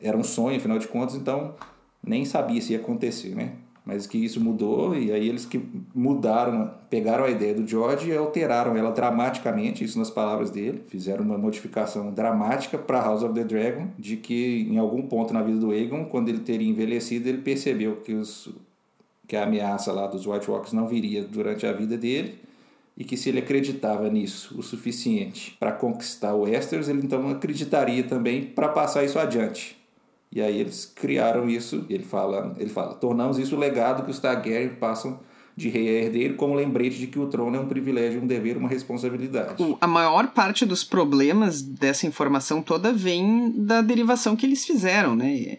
era 0.00 0.16
um 0.16 0.22
sonho, 0.22 0.58
afinal 0.58 0.78
de 0.78 0.86
contas, 0.86 1.14
então 1.14 1.54
nem 2.04 2.24
sabia 2.26 2.60
se 2.60 2.72
ia 2.72 2.78
acontecer, 2.78 3.34
né? 3.34 3.52
Mas 3.84 4.06
que 4.06 4.22
isso 4.22 4.38
mudou 4.38 4.94
e 4.94 5.10
aí 5.10 5.26
eles 5.26 5.46
que 5.46 5.58
mudaram, 5.94 6.70
pegaram 6.90 7.24
a 7.24 7.30
ideia 7.30 7.54
do 7.54 7.66
George 7.66 8.10
e 8.10 8.14
alteraram 8.14 8.76
ela 8.76 8.92
dramaticamente, 8.92 9.82
isso 9.82 9.98
nas 9.98 10.10
palavras 10.10 10.50
dele, 10.50 10.82
fizeram 10.88 11.24
uma 11.24 11.38
modificação 11.38 12.12
dramática 12.12 12.76
para 12.76 13.00
House 13.00 13.22
of 13.22 13.32
the 13.32 13.44
Dragon, 13.44 13.88
de 13.98 14.18
que 14.18 14.68
em 14.70 14.76
algum 14.76 15.00
ponto 15.00 15.32
na 15.32 15.42
vida 15.42 15.58
do 15.58 15.70
Aegon, 15.70 16.04
quando 16.04 16.28
ele 16.28 16.40
teria 16.40 16.68
envelhecido, 16.68 17.30
ele 17.30 17.38
percebeu 17.38 17.96
que 17.96 18.12
os 18.12 18.54
que 19.28 19.36
a 19.36 19.44
ameaça 19.44 19.92
lá 19.92 20.06
dos 20.06 20.26
White 20.26 20.50
Walkers 20.50 20.72
não 20.72 20.88
viria 20.88 21.22
durante 21.22 21.66
a 21.66 21.72
vida 21.72 21.98
dele 21.98 22.40
e 22.96 23.04
que 23.04 23.16
se 23.16 23.28
ele 23.28 23.38
acreditava 23.38 24.08
nisso 24.08 24.58
o 24.58 24.62
suficiente 24.62 25.56
para 25.60 25.70
conquistar 25.70 26.34
o 26.34 26.40
Westeros, 26.40 26.88
ele 26.88 27.02
então 27.04 27.28
acreditaria 27.28 28.02
também 28.02 28.46
para 28.46 28.68
passar 28.68 29.04
isso 29.04 29.18
adiante. 29.18 29.76
E 30.32 30.40
aí 30.40 30.58
eles 30.58 30.84
criaram 30.84 31.48
isso, 31.48 31.86
ele 31.88 32.02
fala, 32.02 32.56
ele 32.58 32.70
fala, 32.70 32.94
tornamos 32.94 33.38
isso 33.38 33.54
o 33.54 33.58
legado 33.58 34.02
que 34.02 34.10
os 34.10 34.18
Targaryen 34.18 34.70
passam 34.70 35.20
de 35.56 35.68
rei 35.68 35.88
a 35.88 36.04
herdeiro 36.04 36.34
como 36.34 36.54
lembrete 36.54 36.98
de 36.98 37.06
que 37.06 37.18
o 37.18 37.26
trono 37.26 37.56
é 37.56 37.60
um 37.60 37.68
privilégio, 37.68 38.22
um 38.22 38.26
dever, 38.26 38.56
uma 38.56 38.68
responsabilidade. 38.68 39.62
A 39.80 39.86
maior 39.86 40.28
parte 40.28 40.64
dos 40.64 40.84
problemas 40.84 41.60
dessa 41.60 42.06
informação 42.06 42.62
toda 42.62 42.92
vem 42.92 43.52
da 43.56 43.82
derivação 43.82 44.36
que 44.36 44.46
eles 44.46 44.64
fizeram, 44.64 45.14
né? 45.16 45.58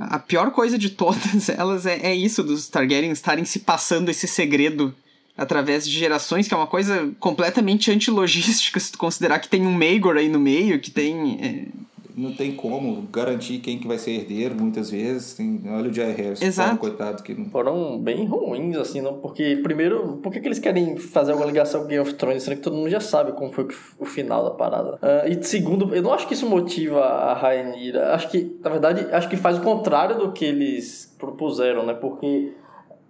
A 0.00 0.18
pior 0.18 0.50
coisa 0.50 0.78
de 0.78 0.88
todas 0.88 1.48
elas 1.50 1.84
é, 1.84 1.98
é 2.02 2.14
isso 2.14 2.42
dos 2.42 2.68
Targaryens 2.68 3.18
estarem 3.18 3.44
se 3.44 3.58
passando 3.58 4.08
esse 4.08 4.26
segredo 4.26 4.94
através 5.36 5.86
de 5.86 5.96
gerações, 5.98 6.48
que 6.48 6.54
é 6.54 6.56
uma 6.56 6.66
coisa 6.66 7.10
completamente 7.20 7.90
antilogística 7.90 8.80
se 8.80 8.92
tu 8.92 8.98
considerar 8.98 9.38
que 9.38 9.48
tem 9.48 9.66
um 9.66 9.72
Maegor 9.72 10.16
aí 10.16 10.28
no 10.28 10.38
meio, 10.38 10.80
que 10.80 10.90
tem... 10.90 11.38
É... 11.40 11.89
Não 12.20 12.32
tem 12.32 12.54
como 12.54 13.08
garantir 13.10 13.58
quem 13.58 13.78
que 13.78 13.88
vai 13.88 13.96
ser 13.96 14.12
herdeiro, 14.12 14.54
muitas 14.54 14.90
vezes. 14.90 15.34
Tem, 15.34 15.62
olha 15.66 15.90
o 15.90 15.92
Jay 15.92 16.12
Harris, 16.12 16.42
Exato. 16.42 16.76
coitado 16.76 17.22
que 17.22 17.34
não... 17.34 17.46
Foram 17.46 17.98
bem 17.98 18.26
ruins, 18.26 18.76
assim, 18.76 19.00
não? 19.00 19.14
Porque, 19.14 19.58
primeiro, 19.62 20.18
por 20.22 20.30
que, 20.30 20.40
que 20.40 20.48
eles 20.48 20.58
querem 20.58 20.96
fazer 20.96 21.32
alguma 21.32 21.46
ligação 21.46 21.82
com 21.82 21.86
Game 21.86 22.02
of 22.02 22.14
Thrones, 22.14 22.42
sendo 22.42 22.56
que 22.56 22.62
todo 22.62 22.76
mundo 22.76 22.90
já 22.90 23.00
sabe 23.00 23.32
como 23.32 23.50
foi 23.50 23.66
o 23.98 24.04
final 24.04 24.44
da 24.44 24.50
parada? 24.50 24.96
Uh, 24.96 25.28
e 25.28 25.42
segundo, 25.42 25.94
eu 25.94 26.02
não 26.02 26.12
acho 26.12 26.28
que 26.28 26.34
isso 26.34 26.48
motiva 26.48 27.00
a 27.00 27.34
Rhaenyra. 27.34 28.14
Acho 28.14 28.28
que, 28.30 28.58
na 28.62 28.70
verdade, 28.70 29.06
acho 29.12 29.28
que 29.28 29.36
faz 29.36 29.58
o 29.58 29.62
contrário 29.62 30.18
do 30.18 30.32
que 30.32 30.44
eles 30.44 31.14
propuseram, 31.18 31.86
né? 31.86 31.94
Porque 31.94 32.52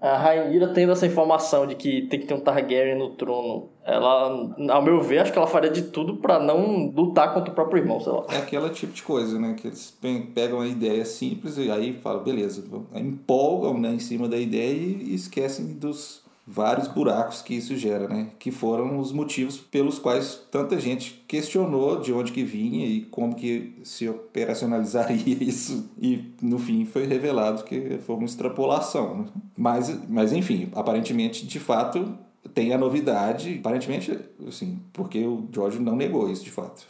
a 0.01 0.17
Rainira 0.17 0.69
tendo 0.69 0.93
essa 0.93 1.07
informação 1.07 1.67
de 1.67 1.75
que 1.75 2.03
tem 2.03 2.19
que 2.19 2.27
ter 2.27 2.33
um 2.33 2.41
Targaryen 2.41 2.97
no 2.97 3.11
trono, 3.11 3.69
ela, 3.93 4.55
ao 4.71 4.83
meu 4.83 5.01
ver, 5.01 5.19
acho 5.19 5.33
que 5.33 5.39
ela 5.39 5.47
faria 5.47 5.71
de 5.71 5.83
tudo 5.83 6.17
para 6.17 6.39
não 6.39 6.91
lutar 6.95 7.35
contra 7.35 7.51
o 7.51 7.55
próprio 7.55 7.83
irmão, 7.83 8.01
sei 8.01 8.13
lá. 8.13 8.25
É 8.29 8.37
aquele 8.39 8.69
tipo 8.71 8.93
de 8.93 9.03
coisa, 9.03 9.39
né? 9.39 9.55
Que 9.55 9.69
eles 9.69 9.97
pegam 10.35 10.61
a 10.61 10.67
ideia 10.67 11.05
simples 11.05 11.57
e 11.59 11.71
aí 11.71 11.95
falam, 12.03 12.23
beleza, 12.23 12.65
empolgam 12.95 13.79
né, 13.79 13.93
em 13.93 13.99
cima 13.99 14.29
da 14.29 14.37
ideia 14.37 14.73
e 14.73 15.15
esquecem 15.15 15.67
dos 15.75 16.23
vários 16.47 16.89
buracos 16.89 17.43
que 17.43 17.55
isso 17.55 17.77
gera, 17.77 18.09
né? 18.09 18.29
Que 18.39 18.51
foram 18.51 18.99
os 18.99 19.13
motivos 19.13 19.57
pelos 19.57 19.99
quais 19.99 20.41
tanta 20.51 20.81
gente 20.81 21.23
questionou 21.29 22.01
de 22.01 22.13
onde 22.13 22.33
que 22.33 22.43
vinha 22.43 22.87
e 22.87 23.03
como 23.03 23.37
que 23.37 23.79
se 23.85 24.09
operacionalizaria 24.09 25.37
isso. 25.41 25.89
E 25.97 26.33
no 26.43 26.59
fim 26.59 26.85
foi 26.85 27.07
revelado 27.07 27.63
que 27.63 27.99
foi 28.05 28.17
uma 28.17 28.25
extrapolação. 28.25 29.19
Né? 29.19 29.25
Mas, 29.57 30.09
mas 30.09 30.33
enfim, 30.33 30.69
aparentemente, 30.75 31.47
de 31.47 31.61
fato, 31.61 32.19
tem 32.55 32.73
a 32.73 32.79
novidade, 32.79 33.59
aparentemente, 33.59 34.19
assim, 34.47 34.79
porque 34.93 35.25
o 35.25 35.49
George 35.53 35.79
não 35.79 35.97
negou 35.97 36.31
isso 36.31 36.45
de 36.45 36.51
fato 36.51 36.87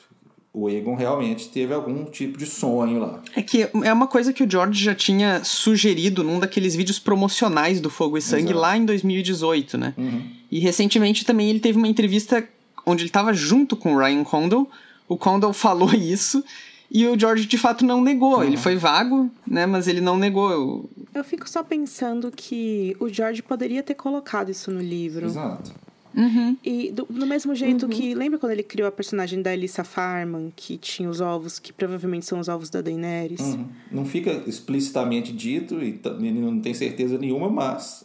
o 0.53 0.69
Egon 0.69 0.97
realmente 0.97 1.49
teve 1.49 1.73
algum 1.73 2.05
tipo 2.05 2.37
de 2.37 2.45
sonho 2.45 2.99
lá. 2.99 3.23
É 3.37 3.43
que 3.43 3.69
é 3.85 3.93
uma 3.93 4.09
coisa 4.09 4.33
que 4.33 4.43
o 4.43 4.51
George 4.51 4.83
já 4.83 4.95
tinha 4.95 5.45
sugerido 5.45 6.25
num 6.25 6.41
daqueles 6.41 6.75
vídeos 6.75 6.99
promocionais 6.99 7.81
do 7.81 7.89
Fogo 7.89 8.19
e 8.19 8.23
Sangue 8.23 8.47
Exato. 8.47 8.59
lá 8.59 8.77
em 8.77 8.85
2018, 8.85 9.79
né? 9.79 9.95
Uhum. 9.97 10.23
E 10.51 10.59
recentemente 10.59 11.25
também 11.25 11.49
ele 11.49 11.61
teve 11.61 11.79
uma 11.79 11.87
entrevista 11.87 12.47
onde 12.85 13.03
ele 13.03 13.11
estava 13.11 13.33
junto 13.33 13.77
com 13.77 13.95
o 13.95 13.99
Ryan 13.99 14.25
Condal. 14.25 14.69
O 15.09 15.17
Condal 15.17 15.53
falou 15.55 15.95
isso 15.95 16.43
e 16.91 17.07
o 17.07 17.19
George 17.19 17.47
de 17.47 17.57
fato 17.57 17.85
não 17.85 18.03
negou. 18.03 18.39
Uhum. 18.39 18.43
Ele 18.43 18.57
foi 18.57 18.77
vago, 18.77 19.31
né? 19.47 19.65
Mas 19.65 19.87
ele 19.87 20.01
não 20.01 20.19
negou. 20.19 20.91
Eu 21.15 21.23
fico 21.23 21.49
só 21.49 21.63
pensando 21.63 22.31
que 22.31 22.97
o 22.99 23.09
George 23.09 23.43
poderia 23.43 23.83
ter 23.83 23.95
colocado 23.95 24.51
isso 24.51 24.71
no 24.71 24.81
livro. 24.81 25.27
Exato. 25.27 25.73
Uhum. 26.13 26.57
E 26.65 26.91
do, 26.91 27.05
do, 27.05 27.25
mesmo 27.25 27.55
jeito 27.55 27.85
uhum. 27.85 27.91
que. 27.91 28.15
Lembra 28.15 28.39
quando 28.39 28.53
ele 28.53 28.65
criou 28.65 28.89
a 28.89 28.93
personagem 28.93 29.41
da 29.41 29.55
Elissa 29.55 29.85
Farman, 29.85 30.53
que 30.57 30.77
tinha 30.77 31.09
os 31.09 31.21
ovos, 31.21 31.61
que 31.61 31.73
provavelmente 31.73 32.27
são 32.27 32.41
os 32.41 32.49
ovos 32.49 32.69
da 32.69 32.81
Daenerys? 32.81 33.41
Uhum. 33.41 33.67
Não 33.93 34.05
fica 34.05 34.43
explicitamente 34.47 35.33
dito 35.33 35.81
e 35.81 36.01
não 36.33 36.61
tem 36.61 36.75
certeza 36.75 37.17
nenhuma, 37.17 37.49
mas 37.49 38.05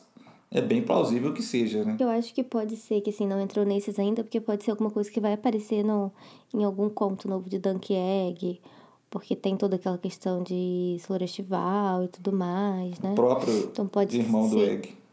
é 0.55 0.61
bem 0.61 0.81
plausível 0.81 1.33
que 1.33 1.43
seja, 1.43 1.83
né? 1.83 1.97
Eu 1.99 2.09
acho 2.09 2.33
que 2.33 2.41
pode 2.43 2.77
ser 2.77 3.01
que 3.01 3.09
assim, 3.09 3.27
não 3.27 3.41
entrou 3.41 3.65
nesses 3.65 3.99
ainda, 3.99 4.23
porque 4.23 4.39
pode 4.39 4.63
ser 4.63 4.71
alguma 4.71 4.89
coisa 4.89 5.11
que 5.11 5.19
vai 5.19 5.33
aparecer 5.33 5.83
no, 5.83 6.11
em 6.53 6.63
algum 6.63 6.89
conto 6.89 7.27
novo 7.27 7.49
de 7.49 7.59
Dunk 7.59 7.93
Egg, 7.93 8.61
porque 9.09 9.35
tem 9.35 9.57
toda 9.57 9.75
aquela 9.75 9.97
questão 9.97 10.41
de 10.41 10.97
florestival 11.01 12.05
e 12.05 12.07
tudo 12.07 12.31
mais, 12.31 12.97
né? 12.99 13.11
O 13.11 13.15
próprio 13.15 13.53
então 13.65 13.85
pode 13.85 14.17
irmão 14.17 14.49
ser. 14.49 14.55
do 14.55 14.63
Egg 14.63 15.04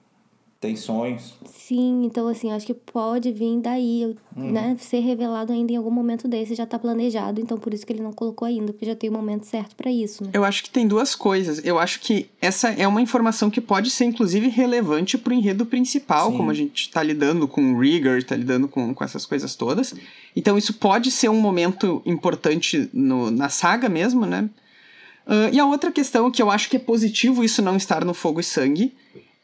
tem 0.63 0.77
sonhos. 0.77 1.35
Sim, 1.45 2.05
então 2.05 2.29
assim, 2.29 2.53
acho 2.53 2.65
que 2.65 2.73
pode 2.73 3.33
vir 3.33 3.59
daí, 3.61 4.17
hum. 4.37 4.53
né? 4.53 4.77
Ser 4.79 5.01
revelado 5.01 5.53
ainda 5.53 5.73
em 5.73 5.77
algum 5.77 5.91
momento 5.91 6.29
desse, 6.29 6.55
já 6.55 6.65
tá 6.65 6.79
planejado, 6.79 7.41
então 7.41 7.59
por 7.59 7.75
isso 7.75 7.85
que 7.85 7.93
ele 7.93 8.03
não 8.03 8.13
colocou 8.13 8.47
ainda, 8.47 8.73
porque 8.73 8.87
já 8.87 8.95
tem 8.95 9.11
o 9.11 9.13
momento 9.13 9.45
certo 9.45 9.75
para 9.75 9.91
isso, 9.91 10.23
né? 10.23 10.31
Eu 10.33 10.45
acho 10.45 10.63
que 10.63 10.71
tem 10.71 10.87
duas 10.87 11.17
coisas. 11.17 11.61
Eu 11.65 11.81
acho 11.81 11.99
que 11.99 12.31
essa 12.41 12.69
é 12.69 12.87
uma 12.87 13.03
informação 13.03 13.51
que 13.51 13.61
pode 13.61 13.91
ser, 13.91 14.05
inclusive, 14.05 14.49
relevante 14.49 15.19
pro 15.19 15.35
enredo 15.35 15.67
principal, 15.67 16.31
Sim. 16.31 16.37
como 16.37 16.51
a 16.53 16.55
gente 16.55 16.89
tá 16.91 17.03
lidando 17.03 17.49
com 17.49 17.75
o 17.75 17.81
Rigor, 17.81 18.23
tá 18.23 18.37
lidando 18.37 18.69
com, 18.69 18.95
com 18.95 19.03
essas 19.03 19.27
coisas 19.27 19.57
todas. 19.57 19.93
Então 20.37 20.57
isso 20.57 20.75
pode 20.75 21.11
ser 21.11 21.29
um 21.29 21.41
momento 21.41 22.01
importante 22.07 22.89
no, 22.93 23.33
na 23.33 23.49
saga 23.49 23.89
mesmo, 23.89 24.25
né? 24.25 24.49
Uh, 25.27 25.53
e 25.53 25.59
a 25.59 25.67
outra 25.67 25.91
questão 25.91 26.31
que 26.31 26.41
eu 26.41 26.53
acho 26.53 26.71
que 26.71 26.77
é 26.77 26.81
positivo 26.81 27.43
isso 27.43 27.61
não 27.61 27.77
estar 27.77 28.05
no 28.05 28.15
Fogo 28.15 28.39
e 28.39 28.45
Sangue 28.45 28.93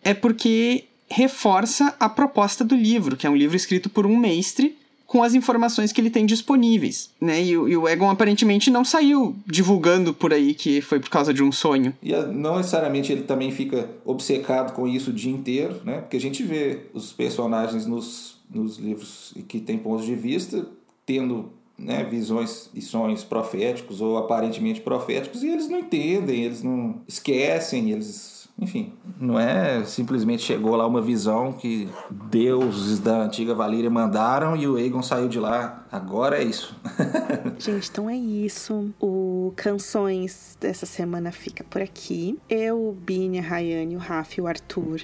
é 0.05 0.15
porque 0.15 0.85
reforça 1.11 1.95
a 1.99 2.09
proposta 2.09 2.65
do 2.65 2.77
livro, 2.77 3.17
que 3.17 3.27
é 3.27 3.31
um 3.31 3.37
livro 3.37 3.57
escrito 3.57 3.89
por 3.89 4.07
um 4.07 4.17
mestre 4.17 4.77
com 5.07 5.23
as 5.23 5.35
informações 5.35 5.91
que 5.91 5.99
ele 6.03 6.11
tem 6.11 6.27
disponíveis, 6.27 7.11
né? 7.19 7.43
E, 7.43 7.53
e, 7.53 7.77
o 7.77 7.89
Egon 7.89 8.11
aparentemente 8.11 8.71
não 8.71 8.85
saiu 8.85 9.35
divulgando 9.47 10.13
por 10.13 10.35
aí 10.35 10.53
que 10.53 10.83
foi 10.83 11.01
por 11.01 11.09
causa 11.09 11.33
de 11.33 11.43
um 11.43 11.51
sonho. 11.51 11.95
E 12.03 12.15
ah, 12.15 12.27
não 12.27 12.59
necessariamente 12.59 13.11
ele 13.11 13.23
também 13.23 13.51
fica 13.51 13.89
obcecado 14.05 14.75
com 14.75 14.87
isso 14.87 15.09
o 15.09 15.13
dia 15.13 15.33
inteiro, 15.33 15.81
né? 15.83 16.03
Porque 16.03 16.19
a 16.19 16.21
gente 16.21 16.43
vê 16.43 16.81
os 16.93 17.11
personagens 17.11 17.87
nos, 17.87 18.37
nos 18.51 18.77
livros 18.77 19.33
que 19.49 19.61
têm 19.61 19.79
pontos 19.79 20.05
de 20.05 20.15
vista 20.15 20.67
tendo 21.07 21.51
né, 21.79 22.05
visões 22.05 22.69
e 22.75 22.83
sonhos 22.83 23.25
proféticos 23.25 24.03
ou 24.03 24.19
aparentemente 24.19 24.83
proféticos 24.83 25.43
e 25.43 25.49
eles 25.49 25.71
não 25.71 25.79
entendem, 25.79 26.45
eles 26.45 26.63
não 26.63 26.97
esquecem, 27.07 27.93
eles 27.93 28.38
enfim, 28.61 28.93
não 29.21 29.39
é 29.39 29.85
simplesmente 29.85 30.43
chegou 30.43 30.75
lá 30.75 30.87
uma 30.87 31.01
visão 31.01 31.53
que 31.53 31.89
deuses 32.11 32.99
da 32.99 33.23
antiga 33.23 33.55
Valíria 33.55 33.89
mandaram 33.89 34.57
e 34.57 34.67
o 34.67 34.77
Aegon 34.77 35.03
saiu 35.03 35.29
de 35.29 35.39
lá. 35.39 35.87
Agora 35.93 36.39
é 36.39 36.45
isso. 36.45 36.77
Gente, 37.59 37.89
então 37.89 38.11
é 38.11 38.17
isso. 38.17 38.93
O 39.01 39.53
Canções 39.55 40.57
dessa 40.61 40.87
semana 40.87 41.31
fica 41.31 41.63
por 41.63 41.81
aqui. 41.81 42.37
Eu, 42.49 42.97
Bini, 43.01 43.39
a 43.39 43.43
Rayane, 43.43 43.95
o 43.95 44.01
Rafa 44.01 44.35
e 44.39 44.41
o 44.41 44.47
Arthur 44.49 45.03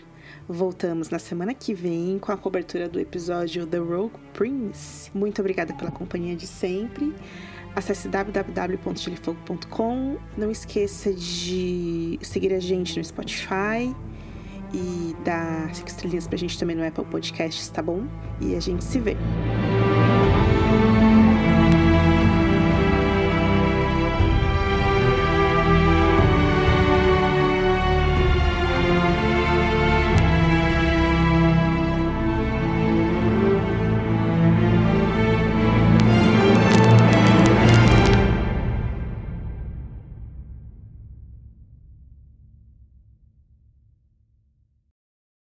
voltamos 0.49 1.09
na 1.11 1.19
semana 1.19 1.55
que 1.55 1.73
vem 1.73 2.19
com 2.19 2.33
a 2.33 2.37
cobertura 2.37 2.89
do 2.89 3.01
episódio 3.01 3.67
The 3.67 3.79
Rogue 3.79 4.17
Prince. 4.33 5.11
Muito 5.15 5.41
obrigada 5.41 5.73
pela 5.75 5.91
companhia 5.91 6.37
de 6.37 6.47
sempre. 6.47 7.15
Acesse 7.77 8.09
www.gelifogo.com. 8.09 10.17
Não 10.37 10.51
esqueça 10.51 11.13
de 11.13 12.19
seguir 12.23 12.55
a 12.55 12.61
gente 12.61 12.97
no 12.97 13.05
Spotify 13.05 13.95
e 14.73 15.15
dar 15.25 15.75
cinco 15.75 15.89
estrelinhas 15.89 16.27
pra 16.27 16.37
gente 16.37 16.59
também 16.59 16.77
no 16.77 16.87
Apple 16.87 17.05
Podcasts, 17.05 17.69
tá 17.69 17.83
bom? 17.83 18.05
E 18.41 18.55
a 18.55 18.61
gente 18.61 18.85
se 18.85 19.01
vê. 19.01 19.17